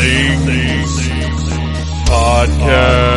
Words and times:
Things 0.00 1.08
Podcast. 2.08 3.08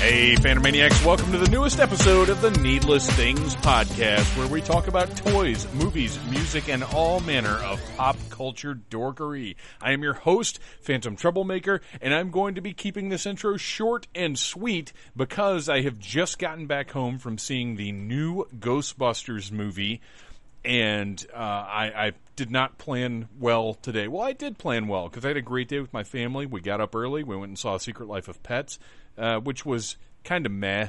Hey, 0.00 0.34
welcome 1.04 1.30
to 1.30 1.38
the 1.38 1.48
newest 1.60 1.78
episode 1.78 2.30
of 2.30 2.40
the 2.40 2.50
Needless 2.62 3.10
Things 3.10 3.54
Podcast, 3.56 4.34
where 4.38 4.48
we 4.48 4.62
talk 4.62 4.88
about 4.88 5.14
toys, 5.14 5.70
movies, 5.74 6.18
music, 6.30 6.70
and 6.70 6.82
all 6.82 7.20
manner 7.20 7.50
of 7.50 7.78
pop 7.98 8.16
culture 8.30 8.78
dorkery. 8.88 9.56
I 9.78 9.92
am 9.92 10.02
your 10.02 10.14
host, 10.14 10.58
Phantom 10.80 11.16
Troublemaker, 11.16 11.82
and 12.00 12.14
I'm 12.14 12.30
going 12.30 12.54
to 12.54 12.62
be 12.62 12.72
keeping 12.72 13.10
this 13.10 13.26
intro 13.26 13.58
short 13.58 14.06
and 14.14 14.38
sweet 14.38 14.94
because 15.14 15.68
I 15.68 15.82
have 15.82 15.98
just 15.98 16.38
gotten 16.38 16.64
back 16.64 16.92
home 16.92 17.18
from 17.18 17.36
seeing 17.36 17.76
the 17.76 17.92
new 17.92 18.46
Ghostbusters 18.58 19.52
movie 19.52 20.00
and 20.64 21.22
uh, 21.30 21.36
I, 21.36 22.06
I, 22.06 22.12
did 22.36 22.50
not 22.50 22.78
plan 22.78 23.28
well 23.38 23.74
today. 23.74 24.08
Well, 24.08 24.22
I 24.22 24.32
did 24.32 24.56
plan 24.56 24.88
well 24.88 25.10
because 25.10 25.26
I 25.26 25.28
had 25.28 25.36
a 25.36 25.42
great 25.42 25.68
day 25.68 25.80
with 25.80 25.92
my 25.92 26.04
family. 26.04 26.46
We 26.46 26.62
got 26.62 26.80
up 26.80 26.94
early. 26.94 27.22
We 27.22 27.36
went 27.36 27.48
and 27.50 27.58
saw 27.58 27.76
Secret 27.76 28.08
Life 28.08 28.28
of 28.28 28.42
Pets, 28.42 28.78
uh, 29.18 29.40
which 29.40 29.66
was 29.66 29.96
kind 30.24 30.46
of 30.46 30.52
meh. 30.52 30.88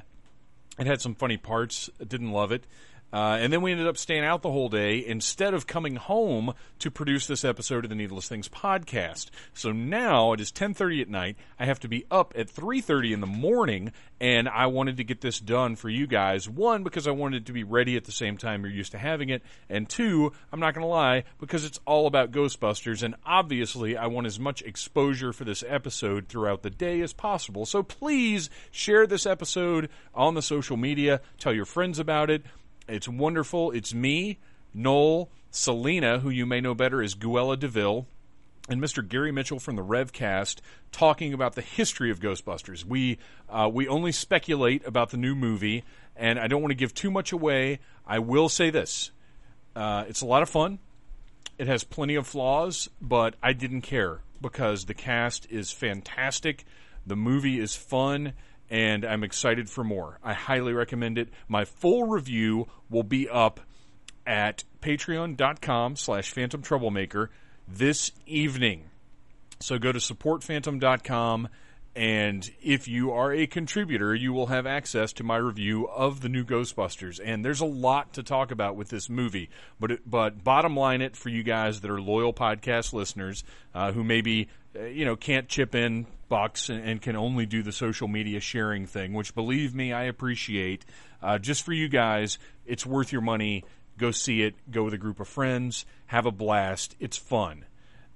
It 0.79 0.87
had 0.87 1.01
some 1.01 1.15
funny 1.15 1.37
parts. 1.37 1.89
Didn't 2.05 2.31
love 2.31 2.51
it. 2.51 2.65
Uh, 3.13 3.37
and 3.39 3.51
then 3.51 3.61
we 3.61 3.71
ended 3.71 3.87
up 3.87 3.97
staying 3.97 4.23
out 4.23 4.41
the 4.41 4.51
whole 4.51 4.69
day 4.69 5.05
instead 5.05 5.53
of 5.53 5.67
coming 5.67 5.95
home 5.95 6.53
to 6.79 6.89
produce 6.89 7.27
this 7.27 7.43
episode 7.43 7.83
of 7.83 7.89
the 7.89 7.95
Needless 7.95 8.27
Things 8.27 8.47
podcast. 8.49 9.29
So 9.53 9.71
now 9.71 10.33
it 10.33 10.39
is 10.39 10.51
10:30 10.51 11.01
at 11.01 11.09
night. 11.09 11.35
I 11.59 11.65
have 11.65 11.79
to 11.81 11.87
be 11.87 12.05
up 12.09 12.33
at 12.35 12.49
3:30 12.49 13.13
in 13.13 13.19
the 13.19 13.27
morning, 13.27 13.91
and 14.19 14.47
I 14.47 14.67
wanted 14.67 14.97
to 14.97 15.03
get 15.03 15.21
this 15.21 15.39
done 15.39 15.75
for 15.75 15.89
you 15.89 16.07
guys. 16.07 16.47
One, 16.49 16.83
because 16.83 17.07
I 17.07 17.11
wanted 17.11 17.45
to 17.47 17.53
be 17.53 17.63
ready 17.63 17.97
at 17.97 18.05
the 18.05 18.11
same 18.11 18.37
time 18.37 18.63
you're 18.63 18.71
used 18.71 18.91
to 18.93 18.97
having 18.97 19.29
it, 19.29 19.43
and 19.69 19.89
two, 19.89 20.31
I'm 20.51 20.59
not 20.59 20.73
going 20.73 20.85
to 20.85 20.87
lie, 20.87 21.23
because 21.39 21.65
it's 21.65 21.79
all 21.85 22.07
about 22.07 22.31
Ghostbusters, 22.31 23.03
and 23.03 23.15
obviously 23.25 23.97
I 23.97 24.07
want 24.07 24.27
as 24.27 24.39
much 24.39 24.61
exposure 24.61 25.33
for 25.33 25.43
this 25.43 25.63
episode 25.67 26.27
throughout 26.27 26.63
the 26.63 26.69
day 26.69 27.01
as 27.01 27.13
possible. 27.13 27.65
So 27.65 27.83
please 27.83 28.49
share 28.71 29.05
this 29.05 29.25
episode 29.25 29.89
on 30.13 30.35
the 30.35 30.41
social 30.41 30.77
media. 30.77 31.21
Tell 31.37 31.53
your 31.53 31.65
friends 31.65 31.99
about 31.99 32.29
it. 32.29 32.43
It's 32.91 33.07
wonderful. 33.07 33.71
It's 33.71 33.93
me, 33.93 34.37
Noel, 34.73 35.29
Selena, 35.49 36.19
who 36.19 36.29
you 36.29 36.45
may 36.45 36.59
know 36.59 36.75
better 36.75 37.01
as 37.01 37.15
Guella 37.15 37.57
DeVille, 37.57 38.05
and 38.67 38.81
Mr. 38.81 39.07
Gary 39.07 39.31
Mitchell 39.31 39.59
from 39.59 39.77
the 39.77 39.83
Revcast 39.83 40.57
talking 40.91 41.33
about 41.33 41.55
the 41.55 41.61
history 41.61 42.11
of 42.11 42.19
Ghostbusters. 42.19 42.83
We 42.83 43.17
uh, 43.49 43.69
we 43.71 43.87
only 43.87 44.11
speculate 44.11 44.85
about 44.85 45.11
the 45.11 45.17
new 45.17 45.35
movie, 45.35 45.85
and 46.17 46.37
I 46.37 46.47
don't 46.47 46.61
want 46.61 46.71
to 46.71 46.75
give 46.75 46.93
too 46.93 47.09
much 47.09 47.31
away. 47.31 47.79
I 48.05 48.19
will 48.19 48.49
say 48.49 48.69
this: 48.69 49.11
uh, 49.73 50.03
it's 50.09 50.21
a 50.21 50.25
lot 50.25 50.43
of 50.43 50.49
fun. 50.49 50.79
It 51.57 51.67
has 51.67 51.85
plenty 51.85 52.15
of 52.15 52.27
flaws, 52.27 52.89
but 53.01 53.35
I 53.41 53.53
didn't 53.53 53.81
care 53.81 54.19
because 54.41 54.83
the 54.83 54.93
cast 54.93 55.49
is 55.49 55.71
fantastic. 55.71 56.65
The 57.07 57.15
movie 57.15 57.57
is 57.57 57.73
fun 57.73 58.33
and 58.71 59.03
I'm 59.03 59.23
excited 59.23 59.69
for 59.69 59.83
more. 59.83 60.17
I 60.23 60.33
highly 60.33 60.71
recommend 60.71 61.17
it. 61.17 61.27
My 61.49 61.65
full 61.65 62.05
review 62.05 62.67
will 62.89 63.03
be 63.03 63.29
up 63.29 63.59
at 64.25 64.63
patreon.com 64.81 65.97
slash 65.97 66.31
phantom 66.31 66.61
troublemaker 66.61 67.29
this 67.67 68.11
evening. 68.25 68.85
So 69.59 69.77
go 69.77 69.91
to 69.91 69.99
supportphantom.com 69.99 71.49
and 71.93 72.49
if 72.61 72.87
you 72.87 73.11
are 73.11 73.33
a 73.33 73.45
contributor, 73.45 74.15
you 74.15 74.31
will 74.31 74.47
have 74.47 74.65
access 74.65 75.11
to 75.13 75.25
my 75.25 75.35
review 75.35 75.89
of 75.89 76.21
the 76.21 76.29
new 76.29 76.45
Ghostbusters. 76.45 77.19
And 77.21 77.43
there's 77.43 77.59
a 77.59 77.65
lot 77.65 78.13
to 78.13 78.23
talk 78.23 78.51
about 78.51 78.77
with 78.77 78.87
this 78.87 79.09
movie. 79.09 79.49
But 79.77 79.91
it, 79.91 80.09
but 80.09 80.41
bottom 80.41 80.77
line 80.77 81.01
it 81.01 81.17
for 81.17 81.27
you 81.27 81.43
guys 81.43 81.81
that 81.81 81.91
are 81.91 81.99
loyal 81.99 82.33
podcast 82.33 82.93
listeners 82.93 83.43
uh, 83.75 83.91
who 83.91 84.05
maybe 84.05 84.47
you 84.73 85.05
know 85.05 85.15
can't 85.15 85.47
chip 85.47 85.75
in 85.75 86.05
bucks 86.29 86.69
and, 86.69 86.87
and, 86.87 87.01
can 87.01 87.15
only 87.15 87.45
do 87.45 87.61
the 87.61 87.73
social 87.73 88.07
media 88.07 88.39
sharing 88.39 88.87
thing, 88.87 89.13
which 89.13 89.35
believe 89.35 89.75
me, 89.75 89.91
I 89.91 90.03
appreciate. 90.03 90.85
Uh, 91.21 91.37
just 91.37 91.63
for 91.63 91.73
you 91.73 91.89
guys, 91.89 92.39
it's 92.65 92.85
worth 92.85 93.11
your 93.11 93.21
money. 93.21 93.65
Go 93.97 94.11
see 94.11 94.41
it. 94.41 94.55
Go 94.71 94.83
with 94.83 94.93
a 94.93 94.97
group 94.97 95.19
of 95.19 95.27
friends. 95.27 95.85
Have 96.07 96.25
a 96.25 96.31
blast. 96.31 96.95
It's 96.99 97.17
fun. 97.17 97.65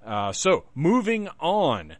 Uh, 0.04 0.32
so 0.32 0.64
moving 0.74 1.28
on. 1.40 1.96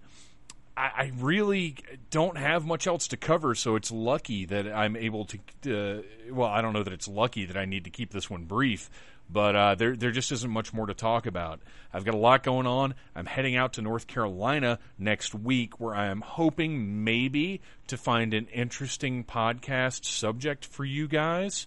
I, 0.76 1.12
really 1.18 1.76
don't 2.10 2.36
have 2.36 2.66
much 2.66 2.86
else 2.86 3.08
to 3.08 3.16
cover, 3.16 3.54
so 3.54 3.76
it's 3.76 3.90
lucky 3.90 4.44
that 4.46 4.70
I'm 4.70 4.94
able 4.94 5.26
to. 5.26 5.38
Uh, 5.66 6.02
well, 6.30 6.48
I 6.48 6.60
don't 6.60 6.74
know 6.74 6.82
that 6.82 6.92
it's 6.92 7.08
lucky 7.08 7.46
that 7.46 7.56
I 7.56 7.64
need 7.64 7.84
to 7.84 7.90
keep 7.90 8.10
this 8.10 8.28
one 8.28 8.44
brief, 8.44 8.90
but 9.30 9.56
uh, 9.56 9.74
there 9.74 9.96
there 9.96 10.10
just 10.10 10.32
isn't 10.32 10.50
much 10.50 10.74
more 10.74 10.86
to 10.86 10.92
talk 10.92 11.24
about. 11.24 11.60
I've 11.94 12.04
got 12.04 12.14
a 12.14 12.18
lot 12.18 12.42
going 12.42 12.66
on. 12.66 12.94
I'm 13.14 13.24
heading 13.24 13.56
out 13.56 13.74
to 13.74 13.82
North 13.82 14.06
Carolina 14.06 14.78
next 14.98 15.34
week, 15.34 15.80
where 15.80 15.94
I 15.94 16.06
am 16.06 16.20
hoping 16.20 17.04
maybe 17.04 17.62
to 17.86 17.96
find 17.96 18.34
an 18.34 18.46
interesting 18.52 19.24
podcast 19.24 20.04
subject 20.04 20.66
for 20.66 20.84
you 20.84 21.08
guys. 21.08 21.66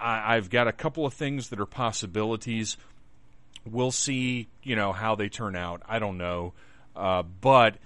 I, 0.00 0.36
I've 0.36 0.50
got 0.50 0.66
a 0.66 0.72
couple 0.72 1.06
of 1.06 1.14
things 1.14 1.50
that 1.50 1.60
are 1.60 1.66
possibilities. 1.66 2.76
We'll 3.64 3.92
see, 3.92 4.48
you 4.64 4.74
know, 4.74 4.92
how 4.92 5.14
they 5.14 5.28
turn 5.28 5.54
out. 5.54 5.82
I 5.88 6.00
don't 6.00 6.18
know, 6.18 6.54
uh, 6.96 7.22
but 7.22 7.76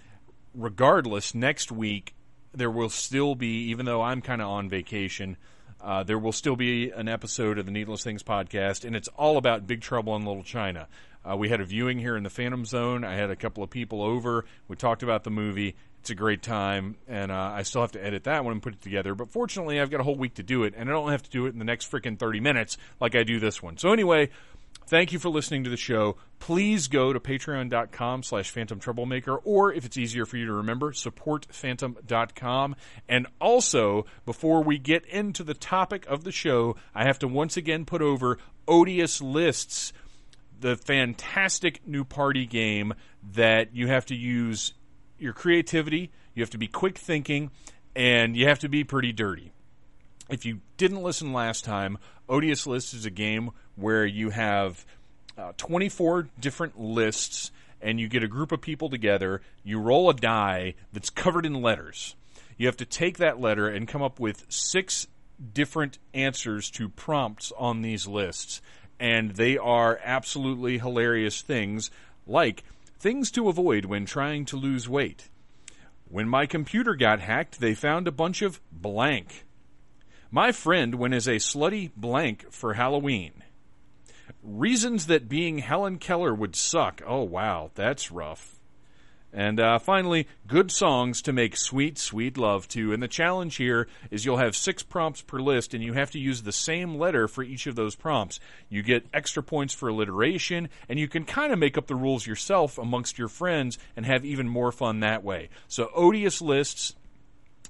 regardless, 0.55 1.34
next 1.34 1.72
week 1.72 2.15
there 2.53 2.71
will 2.71 2.88
still 2.88 3.34
be, 3.34 3.69
even 3.71 3.87
though 3.87 4.03
I'm 4.03 4.22
kind 4.22 4.43
of 4.43 4.49
on 4.49 4.69
vacation, 4.69 5.37
uh, 5.81 6.03
there 6.03 6.19
will 6.19 6.33
still 6.33 6.56
be 6.56 6.91
an 6.91 7.09
episode 7.09 7.59
of 7.59 7.65
the 7.65 7.72
Needless 7.72 8.03
Things 8.03 8.22
podcast, 8.22 8.84
and 8.84 8.94
it's 8.94 9.09
all 9.09 9.37
about 9.37 9.66
Big 9.66 9.81
Trouble 9.81 10.15
in 10.16 10.25
Little 10.25 10.43
China. 10.43 10.89
Uh, 11.25 11.37
we 11.37 11.49
had 11.49 11.60
a 11.60 11.65
viewing 11.65 11.99
here 11.99 12.16
in 12.16 12.22
the 12.22 12.31
Phantom 12.31 12.65
Zone. 12.65 13.05
I 13.05 13.15
had 13.15 13.31
a 13.31 13.37
couple 13.37 13.62
of 13.62 13.71
people 13.71 14.03
over. 14.03 14.44
We 14.69 14.77
talked 14.77 15.03
about 15.03 15.25
the 15.25 15.31
movie. 15.31 15.77
It's 16.00 16.10
a 16.10 16.15
great 16.15 16.43
time, 16.43 16.97
and 17.06 17.31
uh, 17.31 17.53
I 17.55 17.62
still 17.62 17.83
have 17.83 17.93
to 17.93 18.05
edit 18.05 18.25
that 18.25 18.43
one 18.43 18.53
and 18.53 18.62
put 18.62 18.72
it 18.72 18.81
together. 18.81 19.15
But 19.15 19.31
fortunately, 19.31 19.81
I've 19.81 19.91
got 19.91 20.00
a 20.00 20.03
whole 20.03 20.16
week 20.16 20.34
to 20.34 20.43
do 20.43 20.65
it, 20.65 20.75
and 20.77 20.89
I 20.89 20.93
don't 20.93 21.10
have 21.10 21.22
to 21.22 21.31
do 21.31 21.44
it 21.47 21.50
in 21.50 21.59
the 21.59 21.65
next 21.65 21.91
freaking 21.91 22.19
30 22.19 22.41
minutes 22.41 22.78
like 23.00 23.15
I 23.15 23.22
do 23.22 23.39
this 23.39 23.62
one. 23.62 23.77
So 23.77 23.93
anyway, 23.93 24.31
Thank 24.91 25.12
you 25.12 25.21
for 25.21 25.28
listening 25.28 25.62
to 25.62 25.71
the 25.71 25.77
show. 25.77 26.17
Please 26.41 26.89
go 26.89 27.12
to 27.12 27.21
patreon.com 27.21 28.25
slash 28.25 28.51
phantom 28.51 28.81
troublemaker, 28.81 29.37
or 29.37 29.73
if 29.73 29.84
it's 29.84 29.97
easier 29.97 30.27
for 30.27 30.37
you 30.37 30.47
to 30.47 30.53
remember, 30.53 30.91
supportphantom.com. 30.91 32.75
And 33.09 33.28
also, 33.41 34.05
before 34.27 34.65
we 34.65 34.78
get 34.78 35.06
into 35.06 35.45
the 35.45 35.55
topic 35.55 36.05
of 36.09 36.25
the 36.25 36.33
show, 36.33 36.75
I 36.93 37.05
have 37.05 37.21
to 37.21 37.28
once 37.28 37.56
again 37.56 37.84
put 37.84 38.03
over 38.03 38.39
Odious 38.67 39.23
Lists, 39.23 39.93
the 40.59 40.75
fantastic 40.75 41.87
new 41.87 42.05
party 42.05 42.45
game 42.45 42.93
that 43.34 43.72
you 43.72 43.87
have 43.87 44.07
to 44.07 44.17
use 44.17 44.75
your 45.21 45.34
creativity, 45.34 46.11
you 46.34 46.43
have 46.43 46.51
to 46.51 46.59
be 46.59 46.67
quick 46.67 46.99
thinking, 46.99 47.53
and 47.95 48.37
you 48.37 48.49
have 48.49 48.59
to 48.59 48.69
be 48.69 48.83
pretty 48.83 49.12
dirty. 49.12 49.53
If 50.28 50.45
you 50.45 50.61
didn't 50.77 51.03
listen 51.03 51.33
last 51.33 51.65
time, 51.65 51.99
Odious 52.31 52.65
Lists 52.65 52.95
is 52.95 53.05
a 53.05 53.11
game 53.11 53.51
where 53.75 54.07
you 54.07 54.31
have 54.31 54.87
uh, 55.37 55.53
24 55.57 56.29
different 56.39 56.81
lists 56.81 57.51
and 57.83 57.99
you 57.99 58.09
get 58.09 58.23
a 58.23 58.29
group 58.29 58.53
of 58.53 58.61
people 58.61 58.89
together. 58.89 59.43
You 59.65 59.81
roll 59.81 60.09
a 60.09 60.15
die 60.15 60.75
that's 60.93 61.10
covered 61.10 61.45
in 61.45 61.60
letters. 61.60 62.15
You 62.57 62.66
have 62.66 62.77
to 62.77 62.87
take 62.87 63.19
that 63.19 63.41
letter 63.41 63.69
and 63.69 63.89
come 63.89 64.03
up 64.03 64.21
with 64.21 64.47
six 64.49 65.09
different 65.53 65.99
answers 66.15 66.71
to 66.72 66.89
prompts 66.89 67.53
on 67.59 67.83
these 67.83 68.07
lists. 68.07 68.63
And 69.01 69.33
they 69.33 69.59
are 69.59 69.99
absolutely 70.04 70.78
hilarious 70.78 71.43
things 71.43 71.91
like 72.27 72.63
things 72.99 73.31
to 73.33 73.49
avoid 73.49 73.87
when 73.87 74.04
trying 74.04 74.45
to 74.47 74.57
lose 74.57 74.89
weight. 74.89 75.31
When 76.09 76.28
my 76.28 76.47
computer 76.47 76.95
got 76.95 77.21
hacked, 77.21 77.60
they 77.60 77.75
found 77.75 78.07
a 78.07 78.13
bunch 78.13 78.43
of 78.43 78.60
blank. 78.71 79.47
My 80.32 80.53
friend 80.53 80.94
went 80.94 81.15
as 81.15 81.27
a 81.27 81.36
slutty 81.36 81.91
blank 81.97 82.53
for 82.53 82.74
Halloween. 82.74 83.42
Reasons 84.44 85.06
that 85.06 85.28
being 85.28 85.59
Helen 85.59 85.98
Keller 85.98 86.32
would 86.32 86.54
suck. 86.54 87.03
Oh, 87.04 87.22
wow, 87.22 87.72
that's 87.74 88.12
rough. 88.12 88.60
And 89.32 89.60
uh, 89.60 89.78
finally, 89.78 90.28
good 90.47 90.71
songs 90.71 91.22
to 91.22 91.32
make 91.32 91.56
sweet, 91.56 91.98
sweet 91.98 92.36
love 92.36 92.66
to. 92.68 92.92
And 92.92 93.03
the 93.03 93.09
challenge 93.09 93.56
here 93.56 93.88
is 94.10 94.24
you'll 94.24 94.38
have 94.38 94.56
six 94.56 94.82
prompts 94.82 95.21
per 95.21 95.41
list, 95.41 95.74
and 95.74 95.82
you 95.82 95.94
have 95.94 96.12
to 96.12 96.18
use 96.18 96.42
the 96.42 96.53
same 96.53 96.97
letter 96.97 97.27
for 97.28 97.42
each 97.42 97.66
of 97.66 97.77
those 97.77 97.94
prompts. 97.94 98.41
You 98.68 98.82
get 98.82 99.06
extra 99.12 99.42
points 99.42 99.74
for 99.74 99.88
alliteration, 99.88 100.68
and 100.88 100.98
you 100.98 101.09
can 101.09 101.24
kind 101.24 101.53
of 101.53 101.59
make 101.59 101.78
up 101.78 101.86
the 101.86 101.94
rules 101.94 102.27
yourself 102.27 102.78
amongst 102.78 103.18
your 103.18 103.28
friends 103.28 103.78
and 103.97 104.06
have 104.06 104.24
even 104.24 104.48
more 104.48 104.72
fun 104.72 105.00
that 105.00 105.22
way. 105.22 105.48
So, 105.68 105.91
odious 105.94 106.41
lists 106.41 106.94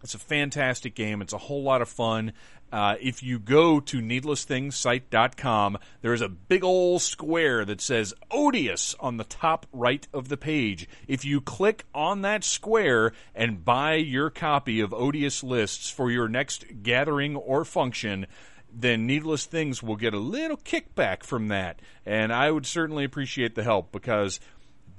It's 0.02 0.14
a 0.14 0.19
fantastic 0.19 0.94
game. 0.94 1.20
It's 1.23 1.32
a 1.32 1.38
whole 1.38 1.62
lot 1.62 1.82
of 1.82 1.88
fun. 1.88 2.32
Uh, 2.73 2.94
if 3.00 3.23
you 3.23 3.38
go 3.38 3.81
to 3.81 4.00
needlessthingssite.com, 4.00 5.79
there's 6.02 6.20
a 6.20 6.29
big 6.29 6.62
old 6.62 7.02
square 7.02 7.64
that 7.64 7.81
says 7.81 8.14
Odious 8.31 8.94
on 9.00 9.17
the 9.17 9.25
top 9.25 9.67
right 9.73 10.06
of 10.12 10.29
the 10.29 10.37
page. 10.37 10.88
If 11.08 11.25
you 11.25 11.41
click 11.41 11.85
on 11.94 12.23
that 12.23 12.44
square 12.44 13.12
and 13.35 13.64
buy 13.64 13.94
your 13.94 14.31
copy 14.31 14.81
of 14.81 14.94
Odious 14.94 15.43
Lists 15.43 15.91
for 15.91 16.11
your 16.11 16.29
next 16.29 16.64
gathering 16.82 17.35
or 17.35 17.64
function, 17.64 18.26
then 18.73 19.05
Needless 19.05 19.46
Things 19.46 19.82
will 19.82 19.96
get 19.96 20.14
a 20.14 20.19
little 20.19 20.56
kickback 20.56 21.25
from 21.25 21.49
that. 21.49 21.81
And 22.06 22.32
I 22.32 22.53
would 22.53 22.67
certainly 22.67 23.05
appreciate 23.05 23.56
the 23.56 23.64
help 23.64 23.91
because 23.91 24.38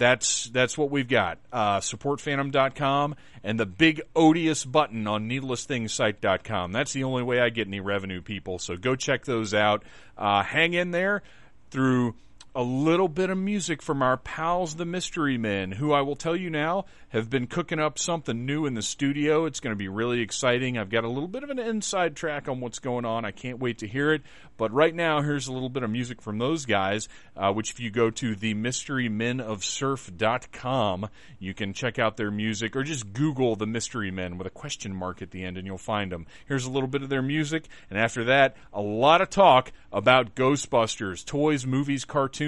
that's 0.01 0.45
that's 0.45 0.80
what 0.80 0.89
we've 0.89 1.07
got. 1.07 1.38
Uh, 1.53 1.80
supportphantom.com 1.80 3.15
and 3.44 3.59
the 3.59 3.68
big 3.68 4.01
odious 4.15 4.65
button 4.65 5.06
on 5.06 5.30
needlessthingssite.com. 5.30 6.71
That's 6.71 6.92
the 6.92 7.03
only 7.03 7.21
way 7.21 7.39
I 7.39 7.50
get 7.50 7.68
any 7.68 7.81
revenue, 7.81 8.24
people. 8.24 8.57
So 8.57 8.75
go 8.75 8.95
check 8.95 9.25
those 9.25 9.53
out. 9.53 9.83
Uh, 10.18 10.42
hang 10.42 10.74
in 10.74 10.89
there 10.89 11.21
through 11.69 12.15
a 12.53 12.63
little 12.63 13.07
bit 13.07 13.30
of 13.30 13.38
music 13.38 13.81
from 13.81 14.01
our 14.01 14.18
pals, 14.18 14.75
the 14.75 14.83
Mystery 14.86 15.38
Men, 15.38 15.71
who 15.71 15.94
I 15.94 16.01
will 16.01 16.18
tell 16.18 16.36
you 16.36 16.50
now 16.50 16.83
have 17.09 17.30
been 17.30 17.48
cooking 17.48 17.80
up 17.80 17.98
something 17.98 18.45
new 18.45 18.65
in 18.65 18.74
the 18.74 18.81
studio. 18.81 19.45
It's 19.45 19.62
going 19.62 19.71
to 19.71 19.77
be 19.77 19.88
really 19.88 20.19
exciting. 20.21 20.77
I've 20.77 20.89
got 20.89 21.06
a 21.06 21.09
little 21.09 21.30
bit 21.30 21.44
of 21.44 21.50
an 21.50 21.59
inside 21.59 22.15
track 22.15 22.50
on 22.50 22.59
what's 22.59 22.80
going 22.80 23.06
on. 23.06 23.24
I 23.25 23.31
can't 23.31 23.59
wait 23.59 23.77
to 23.80 23.88
hear 23.88 24.13
it. 24.13 24.21
But 24.57 24.74
right 24.74 24.94
now, 24.94 25.21
here's 25.21 25.48
a 25.48 25.53
little 25.53 25.69
bit 25.69 25.83
of 25.83 25.89
music 25.89 26.21
from 26.21 26.38
those 26.38 26.65
guys, 26.65 27.07
uh, 27.36 27.51
which 27.53 27.71
if 27.71 27.80
you 27.80 27.89
go 27.89 28.09
to 28.12 28.36
themysterymenofsurf.com, 28.36 31.09
you 31.39 31.54
can 31.54 31.71
check 31.74 32.00
out 32.00 32.18
their 32.18 32.31
music 32.31 32.75
or 32.75 32.83
just 32.83 33.13
Google 33.13 33.56
the 33.56 33.65
Mystery 33.65 34.12
Men 34.12 34.38
with 34.38 34.47
a 34.47 34.51
question 34.51 34.94
mark 34.94 35.21
at 35.21 35.31
the 35.31 35.42
end 35.44 35.57
and 35.57 35.65
you'll 35.65 35.77
find 35.77 36.12
them. 36.12 36.27
Here's 36.47 36.65
a 36.65 36.71
little 36.71 36.89
bit 36.89 37.01
of 37.01 37.07
their 37.09 37.21
music. 37.21 37.69
And 37.89 37.97
after 37.97 38.25
that, 38.25 38.57
a 38.74 38.81
lot 38.81 39.21
of 39.21 39.30
talk 39.30 39.71
about 39.92 40.36
Ghostbusters, 40.36 41.25
toys, 41.25 41.65
movies, 41.65 42.06
cartoons, 42.06 42.40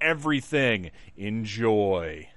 everything. 0.00 0.90
Enjoy. 1.16 2.28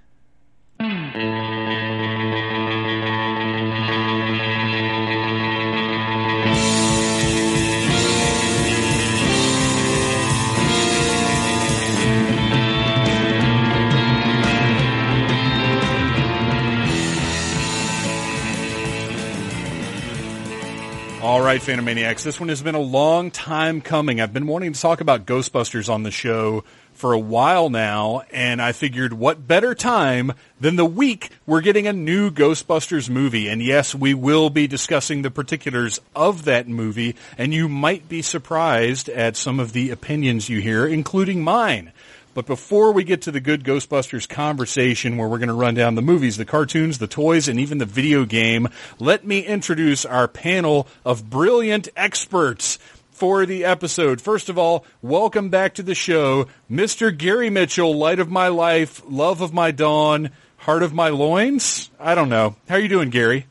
All 21.27 21.42
right, 21.42 21.60
Phantomaniacs, 21.60 22.24
this 22.24 22.39
one 22.39 22.48
has 22.48 22.62
been 22.62 22.74
a 22.74 22.80
long 22.80 23.31
time 23.31 23.81
coming. 23.81 24.21
I've 24.21 24.33
been 24.33 24.48
wanting 24.48 24.71
to 24.71 24.80
talk 24.80 25.01
about 25.01 25.25
Ghostbusters 25.25 25.89
on 25.89 26.03
the 26.03 26.12
show 26.12 26.63
for 26.98 27.14
a 27.14 27.20
while 27.20 27.70
now, 27.70 28.24
and 28.32 28.60
I 28.60 28.72
figured 28.72 29.14
what 29.14 29.48
better 29.48 29.76
time 29.76 30.34
than 30.60 30.78
the 30.78 30.86
week 30.86 31.30
we're 31.46 31.62
getting 31.62 31.86
a 31.86 31.94
new 31.94 32.32
Ghostbusters 32.32 33.08
movie. 33.08 33.48
And 33.48 33.62
yes, 33.62 33.94
we 33.94 34.16
will 34.16 34.50
be 34.50 34.66
discussing 34.66 35.22
the 35.22 35.30
particulars 35.30 36.02
of 36.16 36.46
that 36.46 36.68
movie, 36.68 37.16
and 37.38 37.54
you 37.54 37.70
might 37.70 38.10
be 38.10 38.24
surprised 38.24 39.10
at 39.10 39.38
some 39.38 39.60
of 39.60 39.74
the 39.74 39.92
opinions 39.92 40.50
you 40.50 40.60
hear, 40.60 40.88
including 40.88 41.44
mine. 41.44 41.92
But 42.34 42.46
before 42.46 42.92
we 42.92 43.04
get 43.04 43.24
to 43.24 43.32
the 43.32 43.40
good 43.40 43.64
Ghostbusters 43.64 44.30
conversation 44.30 45.18
where 45.18 45.28
we're 45.28 45.40
going 45.40 45.48
to 45.48 45.56
run 45.56 45.74
down 45.74 45.96
the 45.96 46.04
movies, 46.04 46.38
the 46.38 46.46
cartoons, 46.46 47.00
the 47.00 47.08
toys, 47.08 47.48
and 47.48 47.60
even 47.60 47.80
the 47.80 47.86
video 47.86 48.26
game, 48.26 48.68
let 49.00 49.26
me 49.26 49.40
introduce 49.40 50.06
our 50.06 50.28
panel 50.28 50.88
of 51.04 51.32
brilliant 51.32 51.90
experts 51.96 52.78
for 53.18 53.48
the 53.48 53.66
episode. 53.66 54.22
First 54.22 54.48
of 54.48 54.60
all, 54.60 54.86
welcome 55.02 55.50
back 55.50 55.74
to 55.74 55.84
the 55.84 55.96
show, 55.96 56.46
Mr. 56.69 57.16
Gary 57.16 57.50
Mitchell, 57.50 57.98
light 57.98 58.19
of 58.19 58.30
my 58.30 58.48
life, 58.48 59.02
love 59.08 59.42
of 59.42 59.52
my 59.52 59.72
dawn, 59.72 60.30
heart 60.58 60.84
of 60.84 60.94
my 60.94 61.10
loins. 61.10 61.90
I 62.00 62.14
don't 62.14 62.30
know. 62.30 62.56
How 62.69 62.75
are 62.75 62.80
you 62.80 62.88
doing, 62.88 63.10
Gary? 63.10 63.48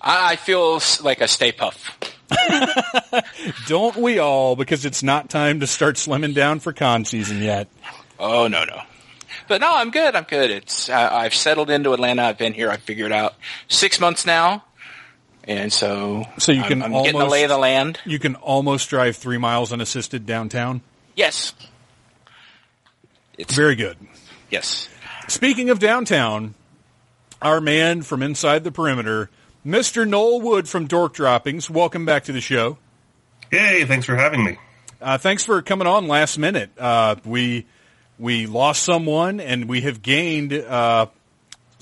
I 0.00 0.36
feel 0.36 0.80
like 1.02 1.20
a 1.20 1.28
Stay 1.28 1.52
Puft. 1.52 1.82
don't 3.66 3.96
we 3.96 4.18
all? 4.18 4.56
Because 4.56 4.86
it's 4.86 5.02
not 5.02 5.28
time 5.28 5.60
to 5.60 5.66
start 5.66 5.96
slimming 5.96 6.34
down 6.34 6.60
for 6.60 6.72
con 6.72 7.04
season 7.04 7.42
yet. 7.42 7.68
Oh 8.18 8.48
no 8.48 8.64
no. 8.64 8.80
But 9.46 9.60
no, 9.60 9.74
I'm 9.74 9.90
good. 9.90 10.16
I'm 10.16 10.24
good. 10.24 10.50
It's 10.50 10.88
uh, 10.88 11.10
I've 11.12 11.34
settled 11.34 11.68
into 11.68 11.92
Atlanta. 11.92 12.22
I've 12.22 12.38
been 12.38 12.54
here. 12.54 12.70
I've 12.70 12.80
figured 12.80 13.12
out 13.12 13.34
six 13.68 14.00
months 14.00 14.24
now, 14.24 14.64
and 15.44 15.72
so 15.72 16.24
so 16.38 16.52
you 16.52 16.62
can 16.62 16.82
I'm, 16.82 16.86
I'm 16.86 16.94
almost, 16.94 17.06
getting 17.06 17.20
the 17.20 17.26
lay 17.26 17.42
of 17.44 17.50
the 17.50 17.58
land. 17.58 18.00
You 18.04 18.18
can 18.18 18.36
almost 18.36 18.88
drive 18.88 19.16
three 19.16 19.38
miles 19.38 19.72
unassisted 19.72 20.26
downtown. 20.26 20.82
Yes, 21.14 21.54
it's 23.38 23.54
very 23.54 23.74
good. 23.74 23.96
Yes. 24.50 24.88
Speaking 25.28 25.70
of 25.70 25.78
downtown, 25.78 26.54
our 27.40 27.60
man 27.60 28.02
from 28.02 28.22
inside 28.22 28.64
the 28.64 28.72
perimeter, 28.72 29.30
Mr. 29.64 30.06
Noel 30.06 30.40
Wood 30.40 30.68
from 30.68 30.86
Dork 30.86 31.14
Droppings. 31.14 31.70
Welcome 31.70 32.04
back 32.04 32.24
to 32.24 32.32
the 32.32 32.40
show. 32.40 32.78
Yay! 33.50 33.84
Thanks 33.84 34.06
for 34.06 34.16
having 34.16 34.44
me. 34.44 34.58
Uh, 35.00 35.18
thanks 35.18 35.44
for 35.44 35.60
coming 35.62 35.86
on 35.86 36.06
last 36.06 36.38
minute. 36.38 36.70
Uh, 36.78 37.16
we 37.24 37.66
we 38.18 38.46
lost 38.46 38.82
someone, 38.82 39.40
and 39.40 39.68
we 39.68 39.80
have 39.82 40.02
gained 40.02 40.52
uh, 40.52 41.06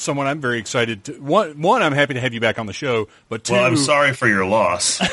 someone. 0.00 0.26
I'm 0.26 0.40
very 0.40 0.58
excited. 0.58 1.04
To, 1.04 1.12
one, 1.20 1.60
one, 1.60 1.82
I'm 1.82 1.92
happy 1.92 2.14
to 2.14 2.20
have 2.20 2.34
you 2.34 2.40
back 2.40 2.58
on 2.58 2.66
the 2.66 2.72
show. 2.72 3.08
But 3.28 3.44
two, 3.44 3.54
well, 3.54 3.64
I'm 3.64 3.76
sorry 3.76 4.12
for 4.14 4.28
your 4.28 4.46
loss. 4.46 5.00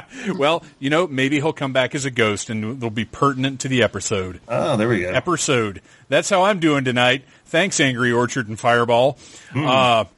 well, 0.36 0.62
you 0.78 0.90
know, 0.90 1.06
maybe 1.06 1.36
he'll 1.36 1.52
come 1.52 1.72
back 1.72 1.94
as 1.94 2.04
a 2.04 2.10
ghost, 2.10 2.50
and 2.50 2.76
it'll 2.76 2.90
be 2.90 3.04
pertinent 3.04 3.60
to 3.60 3.68
the 3.68 3.82
episode. 3.82 4.40
Oh, 4.48 4.76
there 4.76 4.88
we 4.88 5.00
go. 5.00 5.10
Episode. 5.10 5.80
That's 6.08 6.28
how 6.28 6.44
I'm 6.44 6.60
doing 6.60 6.84
tonight. 6.84 7.24
Thanks, 7.46 7.80
Angry 7.80 8.12
Orchard 8.12 8.48
and 8.48 8.58
Fireball. 8.58 9.18
Mm. 9.50 10.08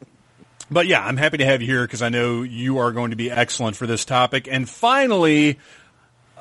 but 0.70 0.86
yeah, 0.86 1.04
I'm 1.04 1.16
happy 1.16 1.38
to 1.38 1.44
have 1.44 1.62
you 1.62 1.68
here 1.68 1.82
because 1.82 2.02
I 2.02 2.08
know 2.08 2.42
you 2.42 2.78
are 2.78 2.92
going 2.92 3.10
to 3.10 3.16
be 3.16 3.30
excellent 3.30 3.76
for 3.76 3.86
this 3.86 4.04
topic. 4.04 4.48
And 4.50 4.68
finally, 4.68 5.58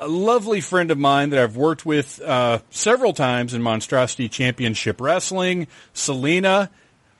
a 0.04 0.08
lovely 0.08 0.60
friend 0.60 0.90
of 0.90 0.98
mine 0.98 1.30
that 1.30 1.42
I've 1.42 1.56
worked 1.56 1.86
with 1.86 2.20
uh, 2.20 2.58
several 2.68 3.14
times 3.14 3.54
in 3.54 3.62
Monstrosity 3.62 4.28
Championship 4.28 5.00
Wrestling, 5.00 5.66
Selena, 5.94 6.68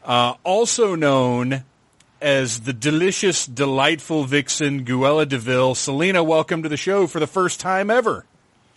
uh, 0.05 0.35
also 0.45 0.95
known 0.95 1.65
as 2.21 2.61
the 2.61 2.75
delicious, 2.75 3.47
delightful 3.47 4.25
vixen 4.25 4.85
Guella 4.85 5.27
Deville. 5.27 5.75
Selena, 5.75 6.23
welcome 6.23 6.63
to 6.63 6.69
the 6.69 6.77
show 6.77 7.07
for 7.07 7.21
the 7.21 7.27
first 7.27 7.59
time 7.59 7.89
ever. 7.89 8.27